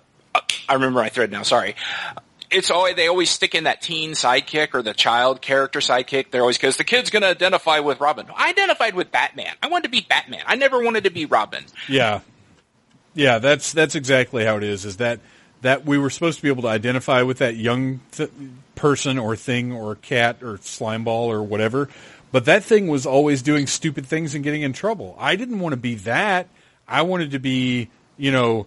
I 0.68 0.74
remember 0.74 1.00
my 1.00 1.08
thread 1.08 1.30
now. 1.30 1.42
Sorry. 1.42 1.76
It's 2.50 2.70
always 2.70 2.96
they 2.96 3.08
always 3.08 3.30
stick 3.30 3.54
in 3.54 3.64
that 3.64 3.80
teen 3.80 4.12
sidekick 4.12 4.74
or 4.74 4.82
the 4.82 4.92
child 4.92 5.40
character 5.40 5.80
sidekick. 5.80 6.30
They're 6.30 6.42
always 6.42 6.58
because 6.58 6.76
the 6.76 6.84
kid's 6.84 7.08
going 7.08 7.22
to 7.22 7.28
identify 7.28 7.78
with 7.78 8.00
Robin. 8.00 8.26
I 8.34 8.50
identified 8.50 8.94
with 8.94 9.10
Batman. 9.10 9.52
I 9.62 9.68
wanted 9.68 9.84
to 9.84 9.90
be 9.90 10.06
Batman. 10.06 10.42
I 10.46 10.56
never 10.56 10.82
wanted 10.82 11.04
to 11.04 11.10
be 11.10 11.24
Robin. 11.24 11.64
Yeah. 11.88 12.20
Yeah, 13.14 13.38
that's 13.38 13.72
that's 13.72 13.94
exactly 13.94 14.44
how 14.44 14.56
it 14.56 14.64
is. 14.64 14.84
Is 14.84 14.98
that 14.98 15.20
that 15.62 15.84
we 15.86 15.96
were 15.96 16.10
supposed 16.10 16.38
to 16.38 16.42
be 16.42 16.48
able 16.48 16.62
to 16.62 16.68
identify 16.68 17.22
with 17.22 17.38
that 17.38 17.56
young 17.56 18.00
th- 18.12 18.30
person 18.74 19.18
or 19.18 19.36
thing 19.36 19.72
or 19.72 19.94
cat 19.94 20.42
or 20.42 20.58
slime 20.58 21.04
ball 21.04 21.30
or 21.30 21.42
whatever, 21.42 21.88
but 22.32 22.46
that 22.46 22.64
thing 22.64 22.88
was 22.88 23.06
always 23.06 23.42
doing 23.42 23.66
stupid 23.66 24.06
things 24.06 24.34
and 24.34 24.42
getting 24.42 24.62
in 24.62 24.72
trouble. 24.72 25.14
I 25.18 25.36
didn't 25.36 25.60
want 25.60 25.74
to 25.74 25.76
be 25.76 25.96
that. 25.96 26.48
I 26.88 27.02
wanted 27.02 27.32
to 27.32 27.38
be, 27.38 27.90
you 28.16 28.32
know, 28.32 28.66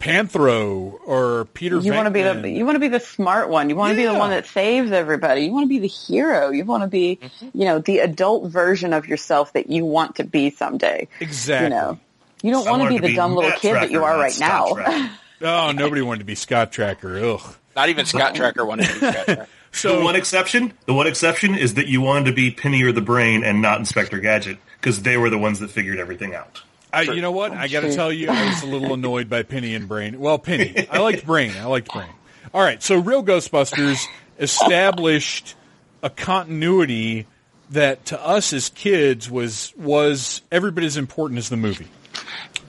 Panthro 0.00 0.98
or 1.04 1.44
Peter. 1.46 1.78
You 1.78 1.92
want 1.92 2.06
to 2.06 2.10
be 2.10 2.22
the 2.22 2.48
you 2.48 2.64
want 2.64 2.76
to 2.76 2.80
be 2.80 2.88
the 2.88 3.00
smart 3.00 3.48
one. 3.48 3.68
You 3.68 3.76
want 3.76 3.90
to 3.90 3.96
be 3.96 4.04
the 4.04 4.14
one 4.14 4.30
that 4.30 4.46
saves 4.46 4.92
everybody. 4.92 5.42
You 5.42 5.52
want 5.52 5.64
to 5.64 5.68
be 5.68 5.78
the 5.78 5.88
hero. 5.88 6.50
You 6.50 6.64
want 6.64 6.82
to 6.82 6.88
be, 6.88 7.18
mm-hmm. 7.20 7.58
you 7.58 7.64
know, 7.64 7.78
the 7.78 7.98
adult 7.98 8.50
version 8.50 8.92
of 8.92 9.06
yourself 9.06 9.52
that 9.54 9.70
you 9.70 9.84
want 9.84 10.16
to 10.16 10.24
be 10.24 10.50
someday. 10.50 11.08
exactly. 11.20 11.66
You 11.66 11.70
know, 11.70 11.98
you 12.42 12.50
don't 12.52 12.68
want 12.68 12.82
to 12.84 12.88
be 12.88 12.98
the 12.98 13.08
be 13.08 13.14
dumb 13.14 13.34
little 13.34 13.50
Matt 13.50 13.60
kid 13.60 13.74
that 13.74 13.90
you 13.90 14.04
are 14.04 14.16
right 14.16 14.32
Scott 14.32 14.78
now. 14.78 15.10
Oh, 15.40 15.70
nobody 15.70 16.02
wanted 16.02 16.18
to 16.18 16.24
be 16.24 16.34
Scott 16.34 16.72
Trakker. 16.72 17.36
Ugh. 17.36 17.56
Not 17.76 17.90
even 17.90 18.06
Scott 18.06 18.34
Trakker 18.34 18.66
wanted 18.66 18.86
to 18.86 18.92
be 18.94 18.98
Scott 18.98 19.26
Trakker. 19.26 19.46
The 19.82 20.00
one 20.00 20.16
exception, 20.16 20.72
the 20.86 20.94
one 20.94 21.06
exception 21.06 21.54
is 21.54 21.74
that 21.74 21.86
you 21.88 22.00
wanted 22.00 22.26
to 22.26 22.32
be 22.32 22.50
Penny 22.50 22.82
or 22.82 22.92
the 22.92 23.00
Brain 23.00 23.44
and 23.44 23.62
not 23.62 23.78
Inspector 23.78 24.18
Gadget 24.18 24.58
because 24.80 25.02
they 25.02 25.16
were 25.16 25.30
the 25.30 25.38
ones 25.38 25.60
that 25.60 25.70
figured 25.70 25.98
everything 25.98 26.34
out. 26.34 26.62
I, 26.92 27.02
you 27.02 27.20
know 27.20 27.32
what? 27.32 27.52
I 27.52 27.68
got 27.68 27.80
to 27.80 27.94
tell 27.94 28.12
you, 28.12 28.30
I 28.30 28.46
was 28.48 28.62
a 28.62 28.66
little 28.66 28.94
annoyed 28.94 29.28
by 29.28 29.42
Penny 29.42 29.74
and 29.74 29.88
Brain. 29.88 30.18
Well, 30.18 30.38
Penny. 30.38 30.88
I 30.90 30.98
liked 30.98 31.26
Brain. 31.26 31.52
I 31.56 31.64
liked 31.66 31.92
Brain. 31.92 32.08
All 32.54 32.62
right. 32.62 32.82
So, 32.82 32.98
Real 32.98 33.22
Ghostbusters 33.22 34.06
established 34.38 35.54
a 36.02 36.08
continuity 36.08 37.26
that 37.70 38.06
to 38.06 38.24
us 38.24 38.52
as 38.52 38.70
kids 38.70 39.30
was 39.30 39.74
was 39.76 40.40
every 40.50 40.70
bit 40.70 40.84
as 40.84 40.96
important 40.96 41.38
as 41.38 41.50
the 41.50 41.56
movie. 41.56 41.88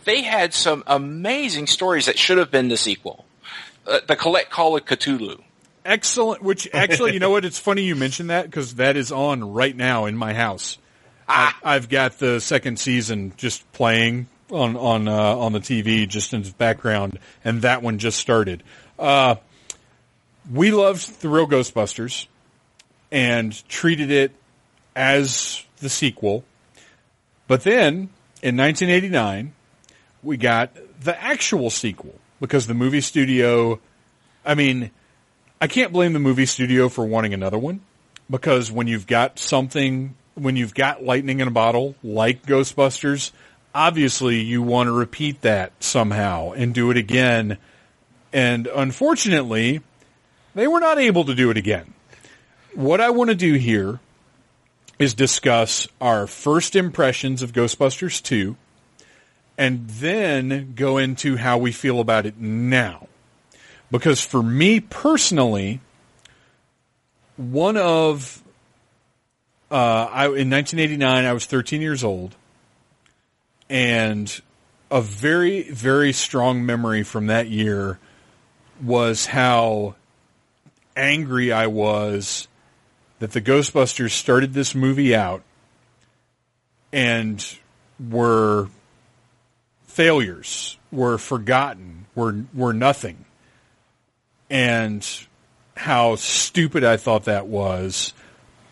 They 0.04 0.22
had 0.24 0.54
some 0.54 0.84
amazing 0.88 1.68
stories 1.68 2.08
that 2.08 2.18
should 2.18 2.38
have 2.40 2.52
been 2.52 2.68
the 2.68 2.78
sequel. 2.78 3.26
Uh, 3.88 4.00
the 4.08 4.16
Collect 4.16 4.50
Call 4.50 4.76
of 4.76 4.86
Cthulhu. 4.86 5.42
Excellent. 5.86 6.42
Which 6.42 6.68
actually, 6.74 7.14
you 7.14 7.20
know 7.20 7.30
what? 7.30 7.46
It's 7.46 7.60
funny 7.60 7.84
you 7.84 7.96
mentioned 7.96 8.30
that 8.30 8.46
because 8.46 8.76
that 8.76 8.98
is 8.98 9.12
on 9.12 9.54
right 9.54 9.76
now 9.76 10.06
in 10.06 10.16
my 10.16 10.34
house. 10.34 10.78
I, 11.28 11.54
I've 11.64 11.90
got 11.90 12.18
the 12.18 12.40
second 12.40 12.80
season 12.80 13.34
just 13.38 13.72
playing 13.72 14.28
on 14.52 14.76
on 14.76 15.08
uh, 15.08 15.38
on 15.38 15.54
the 15.54 15.60
TV 15.60 16.08
just 16.08 16.34
in 16.34 16.44
the 16.44 16.52
background, 16.52 17.20
and 17.44 17.62
that 17.62 17.82
one 17.82 18.00
just 18.00 18.20
started. 18.20 18.64
Uh, 18.98 19.36
we 20.52 20.72
loved 20.72 21.22
the 21.22 21.30
real 21.30 21.48
Ghostbusters 21.48 22.28
and 23.12 23.68
treated 23.70 24.12
it 24.12 24.32
as 24.96 25.64
the 25.80 25.90
sequel, 25.90 26.44
but 27.48 27.64
then 27.64 28.10
in 28.42 28.58
1989 28.58 29.54
we 30.24 30.38
got 30.38 30.76
the 31.02 31.22
actual 31.22 31.70
sequel 31.70 32.16
because 32.42 32.68
the 32.68 32.74
movie 32.74 33.02
studio. 33.02 33.80
I 34.46 34.56
mean, 34.56 34.92
I 35.62 35.68
can't 35.68 35.92
blame 35.92 36.14
the 36.14 36.20
movie 36.20 36.46
studio 36.46 36.88
for 36.88 37.06
wanting 37.06 37.34
another 37.34 37.58
one 37.58 37.82
because 38.30 38.72
when 38.72 38.88
you've 38.88 39.08
got 39.08 39.38
something, 39.40 40.16
when 40.36 40.56
you've 40.56 40.74
got 40.74 41.04
lightning 41.04 41.42
in 41.42 41.50
a 41.50 41.52
bottle 41.52 41.96
like 42.02 42.46
Ghostbusters, 42.46 43.32
obviously 43.76 44.40
you 44.40 44.62
want 44.62 44.88
to 44.88 44.94
repeat 44.94 45.42
that 45.42 45.74
somehow 45.84 46.52
and 46.52 46.74
do 46.74 46.92
it 46.92 46.98
again. 46.98 47.58
And 48.32 48.68
unfortunately, 48.68 49.82
they 50.56 50.66
were 50.66 50.80
not 50.80 50.98
able 50.98 51.26
to 51.26 51.36
do 51.36 51.50
it 51.50 51.58
again. 51.58 51.94
What 52.74 53.02
I 53.02 53.10
want 53.10 53.30
to 53.30 53.36
do 53.36 53.56
here 53.56 54.00
is 54.98 55.14
discuss 55.14 55.90
our 56.00 56.26
first 56.26 56.74
impressions 56.74 57.42
of 57.42 57.52
Ghostbusters 57.52 58.24
2 58.24 58.56
and 59.58 59.90
then 59.90 60.72
go 60.78 60.98
into 60.98 61.36
how 61.36 61.58
we 61.58 61.74
feel 61.74 62.00
about 62.00 62.26
it 62.26 62.38
now. 62.38 63.10
Because 63.92 64.22
for 64.22 64.44
me 64.44 64.80
personally, 64.80 65.82
one 67.38 67.78
of 67.78 68.44
uh, 69.72 70.10
I 70.12 70.26
in 70.26 70.50
1989 70.50 71.26
I 71.26 71.34
was 71.34 71.46
13 71.46 71.82
years 71.82 72.04
old, 72.04 72.36
and 73.70 74.42
a 74.92 75.02
very 75.02 75.64
very 75.72 76.12
strong 76.12 76.66
memory 76.66 77.04
from 77.04 77.28
that 77.28 77.48
year 77.48 78.00
was 78.84 79.28
how 79.28 79.96
angry 80.96 81.52
I 81.52 81.68
was 81.68 82.48
that 83.20 83.32
the 83.32 83.42
Ghostbusters 83.42 84.12
started 84.12 84.54
this 84.54 84.74
movie 84.74 85.16
out 85.16 85.44
and 86.92 87.46
were 88.00 88.70
failures, 89.88 90.78
were 90.92 91.18
forgotten, 91.18 92.06
were 92.16 92.44
were 92.54 92.74
nothing 92.74 93.26
and 94.50 95.08
how 95.76 96.16
stupid 96.16 96.84
I 96.84 96.98
thought 96.98 97.26
that 97.26 97.48
was 97.48 98.14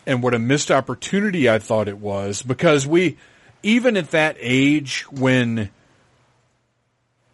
and 0.06 0.22
what 0.22 0.34
a 0.34 0.38
missed 0.38 0.70
opportunity 0.70 1.48
I 1.48 1.58
thought 1.58 1.88
it 1.88 1.98
was 1.98 2.42
because 2.42 2.86
we 2.86 3.16
even 3.62 3.96
at 3.96 4.10
that 4.10 4.36
age 4.40 5.04
when 5.10 5.70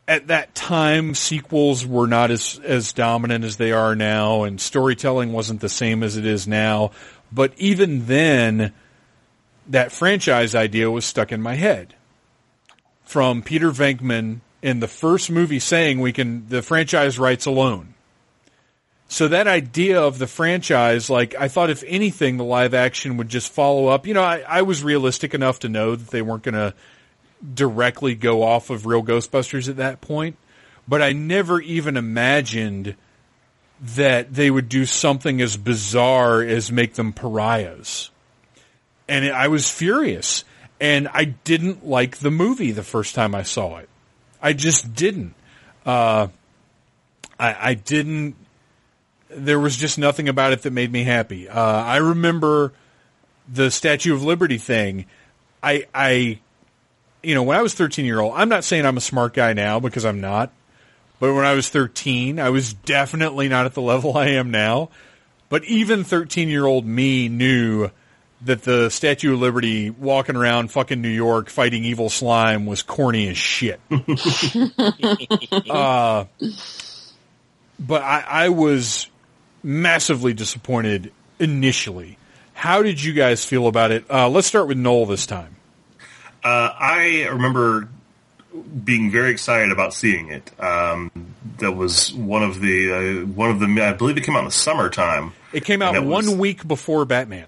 at 0.06 0.26
that 0.26 0.54
time 0.54 1.14
sequels 1.14 1.86
were 1.86 2.06
not 2.06 2.30
as 2.30 2.60
as 2.62 2.92
dominant 2.92 3.44
as 3.44 3.56
they 3.56 3.72
are 3.72 3.94
now 3.94 4.42
and 4.42 4.60
storytelling 4.60 5.32
wasn't 5.32 5.60
the 5.60 5.68
same 5.68 6.02
as 6.02 6.16
it 6.16 6.26
is 6.26 6.46
now 6.46 6.90
but 7.32 7.52
even 7.56 8.06
then 8.06 8.72
that 9.68 9.92
franchise 9.92 10.54
idea 10.54 10.90
was 10.90 11.04
stuck 11.04 11.32
in 11.32 11.40
my 11.40 11.54
head. 11.54 11.94
From 13.04 13.42
Peter 13.42 13.70
Venkman 13.70 14.40
in 14.62 14.80
the 14.80 14.88
first 14.88 15.30
movie 15.30 15.58
saying 15.58 16.00
we 16.00 16.12
can 16.12 16.48
the 16.48 16.62
franchise 16.62 17.18
rights 17.18 17.46
alone 17.46 17.94
so 19.08 19.28
that 19.28 19.46
idea 19.46 20.00
of 20.00 20.18
the 20.18 20.26
franchise, 20.26 21.10
like 21.10 21.34
I 21.34 21.48
thought, 21.48 21.70
if 21.70 21.84
anything, 21.86 22.36
the 22.36 22.44
live 22.44 22.74
action 22.74 23.16
would 23.18 23.28
just 23.28 23.52
follow 23.52 23.88
up. 23.88 24.06
You 24.06 24.14
know, 24.14 24.22
I, 24.22 24.42
I 24.46 24.62
was 24.62 24.82
realistic 24.82 25.34
enough 25.34 25.60
to 25.60 25.68
know 25.68 25.94
that 25.94 26.08
they 26.08 26.22
weren't 26.22 26.42
going 26.42 26.54
to 26.54 26.74
directly 27.54 28.14
go 28.14 28.42
off 28.42 28.70
of 28.70 28.86
Real 28.86 29.02
Ghostbusters 29.02 29.68
at 29.68 29.76
that 29.76 30.00
point, 30.00 30.36
but 30.88 31.02
I 31.02 31.12
never 31.12 31.60
even 31.60 31.96
imagined 31.96 32.96
that 33.80 34.32
they 34.32 34.50
would 34.50 34.68
do 34.68 34.86
something 34.86 35.40
as 35.40 35.56
bizarre 35.56 36.40
as 36.42 36.72
make 36.72 36.94
them 36.94 37.12
pariahs. 37.12 38.10
And 39.06 39.26
I 39.30 39.48
was 39.48 39.70
furious, 39.70 40.44
and 40.80 41.08
I 41.08 41.24
didn't 41.24 41.86
like 41.86 42.18
the 42.18 42.30
movie 42.30 42.70
the 42.70 42.82
first 42.82 43.14
time 43.14 43.34
I 43.34 43.42
saw 43.42 43.76
it. 43.76 43.88
I 44.40 44.54
just 44.54 44.94
didn't. 44.94 45.34
Uh, 45.84 46.28
I, 47.38 47.70
I 47.70 47.74
didn't 47.74 48.36
there 49.34 49.58
was 49.58 49.76
just 49.76 49.98
nothing 49.98 50.28
about 50.28 50.52
it 50.52 50.62
that 50.62 50.72
made 50.72 50.92
me 50.92 51.04
happy. 51.04 51.48
Uh, 51.48 51.60
I 51.60 51.96
remember 51.96 52.72
the 53.52 53.70
Statue 53.70 54.14
of 54.14 54.22
Liberty 54.22 54.58
thing. 54.58 55.06
I, 55.62 55.86
I, 55.94 56.40
you 57.22 57.34
know, 57.34 57.42
when 57.42 57.56
I 57.56 57.62
was 57.62 57.74
13 57.74 58.04
year 58.04 58.20
old, 58.20 58.34
I'm 58.36 58.48
not 58.48 58.64
saying 58.64 58.86
I'm 58.86 58.96
a 58.96 59.02
smart 59.02 59.34
guy 59.34 59.52
now 59.52 59.80
because 59.80 60.04
I'm 60.04 60.20
not, 60.20 60.52
but 61.20 61.34
when 61.34 61.44
I 61.44 61.54
was 61.54 61.68
13, 61.68 62.38
I 62.38 62.50
was 62.50 62.74
definitely 62.74 63.48
not 63.48 63.66
at 63.66 63.74
the 63.74 63.82
level 63.82 64.16
I 64.16 64.28
am 64.28 64.50
now. 64.50 64.90
But 65.48 65.64
even 65.64 66.04
13 66.04 66.48
year 66.48 66.64
old 66.64 66.86
me 66.86 67.28
knew 67.28 67.90
that 68.42 68.62
the 68.62 68.90
Statue 68.90 69.34
of 69.34 69.40
Liberty 69.40 69.90
walking 69.90 70.36
around 70.36 70.70
fucking 70.70 71.00
New 71.00 71.08
York 71.08 71.48
fighting 71.48 71.84
evil 71.84 72.10
slime 72.10 72.66
was 72.66 72.82
corny 72.82 73.28
as 73.28 73.38
shit. 73.38 73.80
uh, 75.70 76.24
but 77.78 78.02
I, 78.02 78.24
I 78.26 78.48
was 78.50 79.06
massively 79.64 80.32
disappointed 80.34 81.10
initially. 81.40 82.18
How 82.52 82.82
did 82.82 83.02
you 83.02 83.12
guys 83.12 83.44
feel 83.44 83.66
about 83.66 83.90
it? 83.90 84.04
Uh, 84.08 84.28
let's 84.28 84.46
start 84.46 84.68
with 84.68 84.78
Noel 84.78 85.06
this 85.06 85.26
time. 85.26 85.56
Uh, 86.44 86.70
I 86.78 87.26
remember 87.30 87.88
being 88.84 89.10
very 89.10 89.30
excited 89.30 89.72
about 89.72 89.94
seeing 89.94 90.30
it. 90.30 90.52
Um, 90.60 91.10
that 91.58 91.72
was 91.72 92.12
one 92.12 92.42
of 92.42 92.60
the 92.60 93.22
uh, 93.22 93.26
one 93.26 93.50
of 93.50 93.58
the 93.58 93.66
I 93.82 93.94
believe 93.94 94.16
it 94.16 94.24
came 94.24 94.36
out 94.36 94.40
in 94.40 94.44
the 94.44 94.50
summertime. 94.52 95.32
It 95.52 95.64
came 95.64 95.82
out 95.82 95.94
one 96.04 96.26
was- 96.26 96.34
week 96.34 96.68
before 96.68 97.04
Batman. 97.04 97.46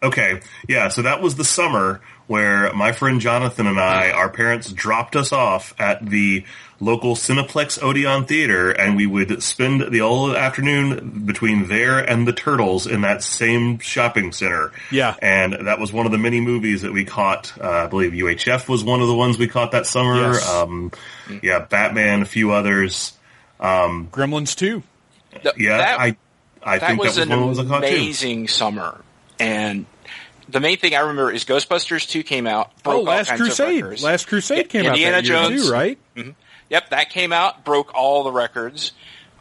Okay, 0.00 0.40
yeah, 0.68 0.88
so 0.88 1.02
that 1.02 1.20
was 1.20 1.34
the 1.34 1.44
summer 1.44 2.00
where 2.28 2.72
my 2.74 2.92
friend 2.92 3.20
Jonathan 3.20 3.66
and 3.66 3.80
I, 3.80 4.10
our 4.12 4.28
parents 4.28 4.70
dropped 4.70 5.16
us 5.16 5.32
off 5.32 5.74
at 5.80 6.04
the 6.06 6.44
local 6.78 7.16
Cineplex 7.16 7.82
Odeon 7.82 8.24
Theater, 8.26 8.70
and 8.70 8.94
we 8.96 9.06
would 9.06 9.42
spend 9.42 9.90
the 9.90 9.98
whole 9.98 10.36
afternoon 10.36 11.24
between 11.26 11.66
there 11.66 11.98
and 11.98 12.28
the 12.28 12.32
Turtles 12.32 12.86
in 12.86 13.00
that 13.00 13.22
same 13.24 13.80
shopping 13.80 14.30
center. 14.30 14.70
Yeah. 14.92 15.16
And 15.20 15.66
that 15.66 15.80
was 15.80 15.92
one 15.92 16.06
of 16.06 16.12
the 16.12 16.18
many 16.18 16.40
movies 16.40 16.82
that 16.82 16.92
we 16.92 17.04
caught. 17.04 17.52
Uh, 17.60 17.68
I 17.68 17.86
believe 17.88 18.12
UHF 18.12 18.68
was 18.68 18.84
one 18.84 19.00
of 19.00 19.08
the 19.08 19.14
ones 19.16 19.38
we 19.38 19.48
caught 19.48 19.72
that 19.72 19.86
summer. 19.86 20.34
Yes. 20.34 20.48
Um, 20.48 20.92
yeah, 21.42 21.58
Batman, 21.60 22.22
a 22.22 22.26
few 22.26 22.52
others. 22.52 23.14
Gremlins 23.60 24.54
2. 24.54 24.82
Th- 25.42 25.54
Yeah, 25.58 25.78
that- 25.78 25.98
I 26.00 26.16
I 26.62 26.78
that 26.78 26.86
think 26.88 27.00
was 27.02 27.16
that 27.16 27.28
was 27.28 27.30
an 27.30 27.40
one 27.40 27.48
of 27.50 27.56
those 27.56 27.66
I 27.66 27.68
caught 27.68 27.80
too. 27.82 27.88
amazing 27.88 28.48
summer, 28.48 29.00
and 29.40 29.86
the 30.48 30.60
main 30.60 30.78
thing 30.78 30.94
I 30.94 31.00
remember 31.00 31.30
is 31.30 31.44
Ghostbusters 31.44 32.08
two 32.08 32.22
came 32.22 32.46
out. 32.46 32.70
Broke 32.82 32.94
Oh, 32.94 32.98
all 32.98 33.04
Last 33.04 33.28
kinds 33.28 33.40
of 33.42 33.46
Crusade. 33.48 33.82
records. 33.82 34.02
Last 34.02 34.26
Crusade 34.28 34.56
Yeah, 34.58 34.62
came 34.64 34.84
Indiana 34.86 35.16
out 35.18 35.22
that 35.24 35.28
year 35.28 35.36
Jones. 35.50 35.66
too, 35.66 35.72
right? 35.72 35.98
Yep, 36.70 36.90
that 36.90 37.10
came 37.10 37.32
out, 37.32 37.64
broke 37.64 37.94
all 37.94 38.24
the 38.24 38.32
records. 38.32 38.92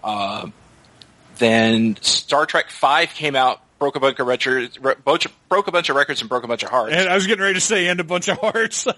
Uh, 0.03 0.47
then 1.37 1.97
Star 2.01 2.45
Trek 2.45 2.69
Five 2.71 3.13
came 3.13 3.35
out, 3.35 3.61
broke 3.79 3.95
a 3.95 3.99
bunch 3.99 4.19
of 4.19 4.27
records, 4.27 4.77
broke 4.77 5.67
a 5.67 5.71
bunch 5.71 5.89
of 5.89 5.95
records, 5.95 6.21
and 6.21 6.29
broke 6.29 6.43
a 6.43 6.47
bunch 6.47 6.63
of 6.63 6.69
hearts. 6.69 6.91
And 6.93 7.01
And, 7.01 7.09
I 7.09 7.15
was 7.15 7.27
getting 7.27 7.41
ready 7.43 7.55
to 7.55 7.61
say, 7.61 7.87
and 7.87 7.99
a 7.99 8.03
bunch 8.03 8.27
of 8.27 8.37
hearts. 8.39 8.87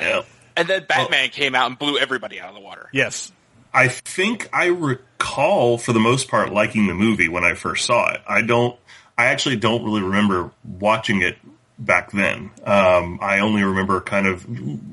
Yeah. 0.00 0.22
then 0.56 0.84
Batman 0.88 1.28
came 1.30 1.54
out 1.54 1.66
and 1.68 1.78
blew 1.78 1.98
everybody 1.98 2.40
out 2.40 2.48
of 2.48 2.54
the 2.54 2.60
water. 2.60 2.88
yes. 2.92 3.32
I 3.74 3.88
think 3.88 4.48
I 4.54 4.66
recall, 4.68 5.76
for 5.76 5.92
the 5.92 6.00
most 6.00 6.28
part, 6.28 6.50
liking 6.50 6.86
the 6.86 6.94
movie 6.94 7.28
when 7.28 7.44
I 7.44 7.52
first 7.52 7.84
saw 7.84 8.10
it. 8.14 8.22
I 8.26 8.40
don't. 8.40 8.74
I 9.18 9.26
actually 9.26 9.56
don't 9.56 9.84
really 9.84 10.02
remember 10.02 10.50
watching 10.64 11.22
it 11.22 11.38
back 11.78 12.10
then. 12.12 12.50
Um, 12.64 13.18
I 13.20 13.40
only 13.40 13.62
remember 13.62 14.00
kind 14.00 14.26
of 14.26 14.46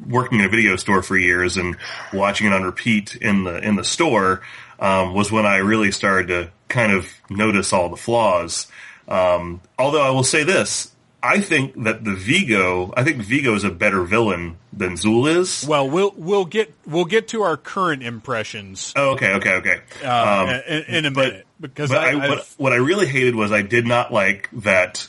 working 0.07 0.39
in 0.39 0.45
a 0.45 0.49
video 0.49 0.76
store 0.76 1.01
for 1.01 1.17
years 1.17 1.57
and 1.57 1.78
watching 2.11 2.47
it 2.47 2.53
on 2.53 2.63
repeat 2.63 3.15
in 3.15 3.43
the 3.43 3.57
in 3.57 3.76
the 3.76 3.84
store. 3.84 4.41
Um, 4.80 5.13
was 5.13 5.32
when 5.32 5.45
I 5.45 5.57
really 5.57 5.91
started 5.91 6.28
to 6.28 6.51
kind 6.67 6.91
of 6.91 7.07
notice 7.30 7.71
all 7.71 7.89
the 7.89 7.97
flaws. 7.97 8.67
Um, 9.07 9.61
although 9.78 10.01
I 10.01 10.09
will 10.09 10.24
say 10.24 10.43
this. 10.43 10.92
I 11.26 11.39
think 11.39 11.84
that 11.86 12.03
the 12.03 12.13
Vigo, 12.13 12.93
I 12.97 13.05
think 13.05 13.17
Vigo 13.21 13.55
is 13.55 13.63
a 13.63 13.69
better 13.71 14.03
villain 14.03 14.57
than 14.74 14.95
Zuul 14.95 15.34
is. 15.39 15.65
Well, 15.65 15.89
we'll 15.89 16.13
we'll 16.17 16.43
get 16.43 16.74
we'll 16.86 17.05
get 17.05 17.30
to 17.30 17.43
our 17.43 17.55
current 17.55 18.03
impressions 18.03 18.91
Oh, 18.97 19.11
okay, 19.11 19.34
okay, 19.36 19.53
okay. 19.55 19.80
uh, 20.03 20.59
in, 20.67 20.84
in 20.95 21.05
a 21.05 21.11
but- 21.11 21.28
minute 21.28 21.47
because 21.61 21.91
I, 21.93 22.09
I- 22.11 22.30
what, 22.30 22.53
what 22.57 22.74
I 22.74 22.78
really 22.78 23.07
hated 23.07 23.36
was 23.36 23.53
I 23.53 23.61
did 23.61 23.86
not 23.88 24.11
like 24.11 24.49
that. 24.51 25.07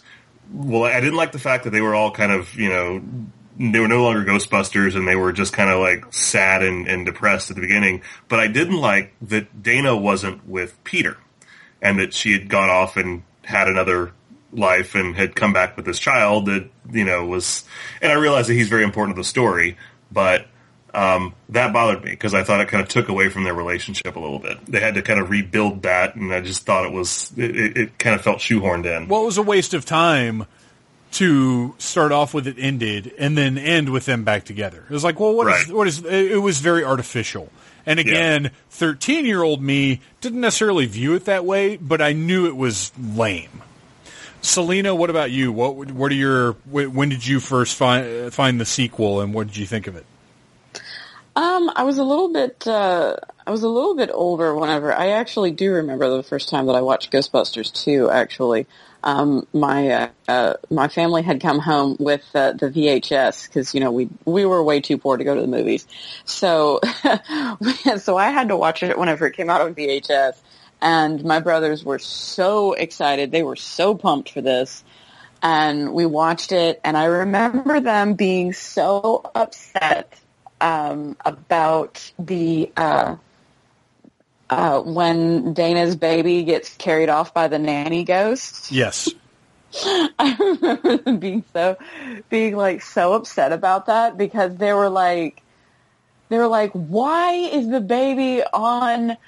Well, 0.53 0.85
I 0.85 1.01
didn't 1.01 1.17
like 1.17 1.33
the 1.33 1.39
fact 1.41 1.65
that 1.65 1.71
they 1.71 1.81
were 1.81 1.95
all 1.97 2.13
kind 2.13 2.31
of, 2.31 2.55
you 2.55 2.69
know, 2.69 3.03
they 3.59 3.81
were 3.81 3.89
no 3.89 4.05
longer 4.05 4.25
Ghostbusters 4.31 4.95
and 4.95 5.09
they 5.09 5.17
were 5.17 5.33
just 5.33 5.53
kind 5.53 5.69
of 5.71 5.81
like 5.81 6.13
sad 6.13 6.63
and, 6.63 6.87
and 6.87 7.05
depressed 7.07 7.51
at 7.51 7.57
the 7.57 7.63
beginning. 7.63 8.03
But 8.29 8.39
I 8.41 8.47
didn't 8.47 8.77
like 8.77 9.15
that 9.23 9.63
Dana 9.65 9.97
wasn't 9.97 10.47
with 10.47 10.77
Peter 10.85 11.17
and 11.83 11.99
that 11.99 12.15
she 12.15 12.33
had 12.33 12.49
gone 12.49 12.69
off 12.69 12.97
and 12.97 13.23
had 13.43 13.67
another 13.69 14.13
life 14.55 14.95
and 14.95 15.15
had 15.17 15.35
come 15.35 15.53
back 15.53 15.77
with 15.77 15.85
this 15.87 15.99
child 15.99 16.47
that, 16.47 16.69
you 16.91 17.05
know, 17.05 17.27
was, 17.27 17.65
and 18.01 18.11
I 18.11 18.15
realized 18.15 18.49
that 18.49 18.55
he's 18.55 18.69
very 18.69 18.85
important 18.85 19.17
to 19.17 19.21
the 19.21 19.25
story, 19.27 19.77
but 20.13 20.47
um, 20.95 21.35
that 21.49 21.73
bothered 21.73 22.05
me 22.05 22.11
because 22.13 22.35
I 22.35 22.45
thought 22.45 22.61
it 22.61 22.69
kind 22.69 22.83
of 22.83 22.89
took 22.89 23.09
away 23.09 23.29
from 23.29 23.45
their 23.45 23.55
relationship 23.55 24.15
a 24.15 24.21
little 24.21 24.39
bit. 24.39 24.65
They 24.67 24.81
had 24.81 24.95
to 24.95 25.03
kind 25.03 25.19
of 25.19 25.29
rebuild 25.29 25.83
that, 25.83 26.15
and 26.15 26.33
I 26.33 26.41
just 26.41 26.65
thought 26.65 26.87
it 26.87 26.93
was 26.93 27.33
it, 27.37 27.77
it, 27.77 27.99
kind 27.99 28.15
of 28.15 28.23
felt 28.23 28.39
shoehorned 28.39 28.87
in. 28.87 29.09
well, 29.09 29.23
it 29.23 29.27
was 29.27 29.39
a 29.39 29.43
waste 29.43 29.75
of 29.75 29.85
time 29.85 30.47
to 31.13 31.75
start 31.79 32.11
off 32.13 32.35
with 32.35 32.47
it 32.47 32.57
ended 32.59 33.13
and 33.19 33.39
then 33.39 33.57
end 33.57 33.89
with 33.91 34.05
them 34.05 34.25
back 34.25 34.45
together. 34.45 34.85
It 34.89 34.93
was 34.93 35.05
like, 35.05 35.19
well, 35.21 35.35
what 35.35 35.47
is 35.49 35.67
Right. 35.69 35.77
what 35.77 35.87
is? 35.89 36.05
It 36.05 36.41
was 36.43 36.61
very 36.61 36.85
artificial. 36.85 37.51
And 37.87 38.01
again, 38.01 38.51
thirteen-year-old 38.71 39.63
me 39.63 40.01
didn't 40.21 40.41
necessarily 40.41 40.87
view 40.87 41.15
it 41.15 41.25
that 41.27 41.45
way, 41.45 41.77
but 41.77 42.01
I 42.01 42.13
knew 42.13 42.47
it 42.47 42.57
was 42.57 42.93
lame. 42.99 43.63
Selena, 44.45 44.95
what 44.95 45.09
about 45.11 45.31
you? 45.31 45.53
What 45.53 45.91
what 45.91 46.13
are 46.13 46.15
your 46.15 46.53
when 46.71 47.09
did 47.09 47.27
you 47.27 47.41
first 47.41 47.77
find 47.77 48.33
find 48.33 48.61
the 48.61 48.67
sequel, 48.67 49.21
and 49.21 49.33
what 49.33 49.47
did 49.47 49.57
you 49.57 49.67
think 49.67 49.87
of 49.87 49.97
it? 49.97 50.05
Um, 51.37 51.71
I 51.75 51.83
was 51.83 51.99
a 51.99 52.05
little 52.05 52.33
bit, 52.33 52.67
uh, 52.67 53.17
I 53.45 53.51
was 53.51 53.65
a 53.65 53.69
little 53.69 53.97
bit 53.97 54.11
older 54.13 54.55
whenever, 54.55 54.93
I 54.95 55.09
actually 55.09 55.51
do 55.51 55.73
remember 55.73 56.09
the 56.17 56.23
first 56.23 56.49
time 56.49 56.67
that 56.67 56.77
I 56.77 56.81
watched 56.81 57.11
Ghostbusters 57.11 57.73
2, 57.73 58.09
actually. 58.09 58.67
Um, 59.03 59.47
my, 59.53 59.89
uh, 59.89 60.09
uh, 60.29 60.55
my 60.71 60.87
family 60.87 61.23
had 61.23 61.41
come 61.41 61.59
home 61.59 61.97
with, 61.99 62.25
uh, 62.37 62.53
the 62.53 62.71
VHS, 62.71 63.53
cause, 63.53 63.75
you 63.75 63.81
know, 63.81 63.91
we, 63.91 64.09
we 64.25 64.47
were 64.47 64.63
way 64.63 64.81
too 64.81 64.97
poor 64.97 65.17
to 65.17 65.25
go 65.25 65.35
to 65.35 65.41
the 65.41 65.49
movies. 65.49 65.89
So, 66.25 66.81
so 67.99 68.17
I 68.17 68.31
had 68.31 68.49
to 68.49 68.57
watch 68.57 68.85
it 68.85 68.97
whenever 68.97 69.27
it 69.27 69.33
came 69.33 69.51
out 69.51 69.61
on 69.61 69.75
VHS. 69.75 70.37
And 70.85 71.25
my 71.25 71.41
brothers 71.41 71.83
were 71.83 71.99
so 71.99 72.75
excited. 72.75 73.33
They 73.33 73.43
were 73.43 73.57
so 73.57 73.97
pumped 73.97 74.31
for 74.31 74.41
this 74.41 74.85
and 75.45 75.93
we 75.93 76.07
watched 76.07 76.53
it 76.53 76.81
and 76.83 76.97
I 76.97 77.05
remember 77.05 77.79
them 77.79 78.15
being 78.15 78.55
so 78.55 79.31
upset 79.35 80.19
um, 80.61 81.17
about 81.25 82.11
the 82.19 82.73
uh, 82.77 83.17
uh, 84.49 84.81
when 84.81 85.53
Dana's 85.53 85.97
baby 85.97 86.45
gets 86.45 86.75
carried 86.77 87.11
off 87.11 87.35
by 87.35 87.49
the 87.49 87.59
nanny 87.59 88.05
ghost. 88.05 88.73
Yes, 88.73 89.11
I 89.85 90.37
remember 90.39 90.97
them 90.97 91.19
being 91.19 91.45
so 91.53 91.77
being 92.31 92.57
like 92.57 92.81
so 92.81 93.13
upset 93.13 93.53
about 93.53 93.87
that 93.87 94.17
because 94.17 94.57
they 94.57 94.73
were 94.73 94.89
like 94.89 95.43
they 96.31 96.39
were 96.39 96.49
like, 96.49 96.73
why 96.73 97.33
is 97.35 97.69
the 97.69 97.81
baby 97.81 98.43
on 98.43 99.19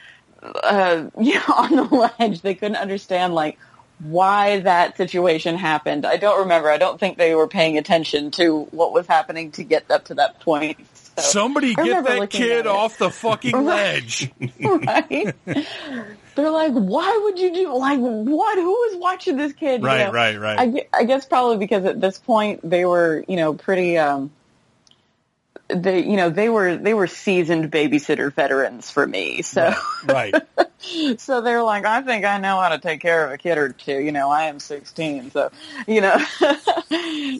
uh, 0.62 1.11
yeah, 1.20 1.42
on 1.55 1.76
the 1.76 2.11
ledge? 2.18 2.42
They 2.42 2.55
couldn't 2.55 2.76
understand 2.76 3.34
like 3.34 3.59
why 3.99 4.61
that 4.61 4.97
situation 4.97 5.57
happened. 5.57 6.05
I 6.05 6.16
don't 6.16 6.40
remember. 6.40 6.70
I 6.70 6.78
don't 6.78 7.01
think 7.01 7.16
they 7.16 7.34
were 7.34 7.49
paying 7.49 7.78
attention 7.78 8.30
to 8.32 8.64
what 8.70 8.92
was 8.92 9.07
happening 9.07 9.53
to 9.53 9.64
get 9.64 9.90
up 9.90 10.07
to 10.07 10.14
that 10.14 10.40
point. 10.40 10.76
So, 10.94 11.22
somebody 11.22 11.74
get 11.74 12.05
that 12.05 12.30
kid 12.30 12.66
off 12.66 12.99
the 12.99 13.11
fucking 13.11 13.64
ledge. 13.64 14.30
right? 14.62 15.34
They're 16.34 16.51
like, 16.51 16.72
why 16.72 17.20
would 17.24 17.38
you 17.38 17.55
do 17.55 17.74
like 17.74 17.99
what? 17.99 18.59
Who 18.59 18.68
was 18.70 18.97
watching 18.99 19.36
this 19.38 19.55
kid? 19.55 19.80
You 19.80 19.86
Right, 19.86 20.05
know? 20.05 20.12
right, 20.12 20.38
right. 20.38 20.86
I, 20.92 20.99
I 21.01 21.05
guess 21.05 21.24
probably 21.24 21.57
because 21.57 21.86
at 21.86 21.99
this 22.01 22.18
point 22.18 22.61
they 22.68 22.84
were, 22.84 23.24
you 23.26 23.36
know, 23.36 23.55
pretty. 23.55 23.97
um 23.97 24.30
they, 25.68 26.04
you 26.04 26.16
know, 26.16 26.30
they 26.30 26.48
were 26.48 26.76
they 26.76 26.94
were 26.94 27.06
seasoned 27.06 27.70
babysitter 27.70 28.32
veterans 28.32 28.90
for 28.90 29.06
me. 29.06 29.42
So, 29.42 29.74
right. 30.04 30.34
so 31.18 31.40
they're 31.40 31.62
like, 31.62 31.84
I 31.84 32.02
think 32.02 32.24
I 32.24 32.38
know 32.38 32.60
how 32.60 32.68
to 32.68 32.78
take 32.78 33.00
care 33.00 33.26
of 33.26 33.32
a 33.32 33.38
kid 33.38 33.58
or 33.58 33.70
two. 33.70 33.98
You 33.98 34.12
know, 34.12 34.30
I 34.30 34.44
am 34.44 34.60
16, 34.60 35.32
so 35.32 35.50
you 35.86 36.00
know. 36.00 36.18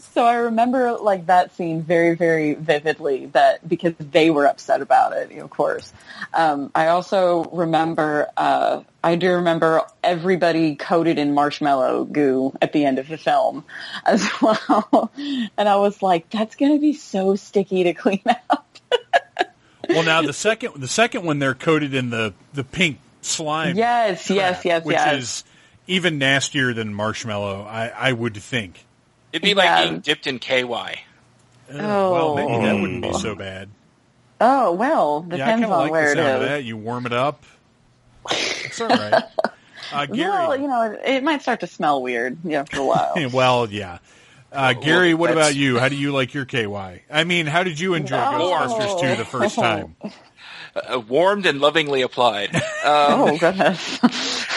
so 0.01 0.25
I 0.25 0.35
remember 0.35 0.93
like 0.93 1.27
that 1.27 1.55
scene 1.55 1.83
very, 1.83 2.15
very 2.15 2.53
vividly. 2.53 3.27
That 3.27 3.67
because 3.67 3.93
they 3.99 4.29
were 4.29 4.45
upset 4.45 4.81
about 4.81 5.13
it, 5.13 5.37
of 5.37 5.49
course. 5.49 5.91
Um, 6.33 6.71
I 6.75 6.87
also 6.87 7.45
remember. 7.45 8.27
Uh, 8.35 8.83
I 9.03 9.15
do 9.15 9.35
remember 9.35 9.83
everybody 10.03 10.75
coated 10.75 11.17
in 11.17 11.33
marshmallow 11.33 12.03
goo 12.03 12.51
at 12.61 12.73
the 12.73 12.83
end 12.83 12.99
of 12.99 13.07
the 13.07 13.17
film 13.17 13.63
as 14.05 14.27
well. 14.41 15.11
And 15.15 15.69
I 15.69 15.77
was 15.77 16.01
like, 16.01 16.29
that's 16.29 16.57
going 16.57 16.73
to 16.73 16.79
be 16.81 16.91
so 16.91 17.37
sticky 17.37 17.83
to 17.83 17.93
clean 17.93 18.16
out. 18.25 18.63
Well, 19.89 20.03
now 20.03 20.21
the 20.21 20.33
second 20.33 20.73
the 20.81 20.87
second 20.87 21.23
one 21.23 21.39
they're 21.39 21.55
coated 21.55 21.93
in 21.93 22.09
the 22.09 22.33
the 22.53 22.65
pink 22.65 22.99
slime. 23.21 23.77
Yes, 23.77 24.29
yes, 24.29 24.55
crap, 24.61 24.65
yes, 24.65 24.85
which 24.85 24.95
yes. 24.95 25.15
is 25.23 25.43
even 25.87 26.17
nastier 26.17 26.73
than 26.73 26.93
marshmallow. 26.93 27.63
I, 27.63 27.87
I 27.87 28.11
would 28.11 28.35
think. 28.35 28.83
It'd 29.31 29.43
be 29.43 29.53
like 29.53 29.65
Yeah. 29.65 29.85
being 29.85 29.99
dipped 30.01 30.27
in 30.27 30.39
KY. 30.39 30.63
Uh, 30.63 31.77
Well, 31.77 32.35
maybe 32.35 32.65
that 32.65 32.73
wouldn't 32.81 33.01
be 33.01 33.07
Oh. 33.07 33.17
so 33.17 33.33
bad. 33.35 33.69
Oh, 34.41 34.73
well, 34.73 35.25
Yeah, 35.29 35.35
I 35.35 35.37
depends 35.37 35.61
kind 35.63 35.73
on 35.73 35.79
like 35.83 35.91
where 35.91 36.15
the 36.15 36.21
sound 36.21 36.27
it 36.27 36.35
of 36.35 36.41
is. 36.43 36.47
that. 36.49 36.63
You 36.65 36.75
warm 36.77 37.05
it 37.05 37.13
up. 37.13 37.45
It's 38.29 38.81
all 38.81 38.89
right. 38.89 39.23
Uh, 39.93 40.05
Gary. 40.05 40.29
Well, 40.29 40.57
you 40.57 40.67
know, 40.67 40.81
it, 40.81 40.99
it 41.05 41.23
might 41.23 41.41
start 41.41 41.61
to 41.61 41.67
smell 41.67 42.01
weird 42.01 42.37
after 42.51 42.81
a 42.81 42.85
while. 42.85 43.13
well, 43.31 43.69
yeah. 43.71 43.99
Uh, 44.57 44.73
Gary, 44.73 45.13
what 45.13 45.29
about 45.29 45.55
you? 45.55 45.77
How 45.77 45.87
do 45.87 45.95
you 45.95 46.11
like 46.11 46.33
your 46.33 46.45
KY? 46.45 47.03
I 47.11 47.23
mean, 47.25 47.45
how 47.45 47.61
did 47.61 47.79
you 47.79 47.93
enjoy 47.93 48.17
No. 48.17 48.49
Ghostbusters 48.49 49.01
2 49.01 49.15
the 49.15 49.25
first 49.25 49.55
time? 49.59 49.95
Uh, 50.75 50.99
warmed 50.99 51.45
and 51.45 51.61
lovingly 51.61 52.01
applied. 52.01 52.55
Um, 52.87 53.21
oh, 53.21 53.37
goodness. 53.37 53.99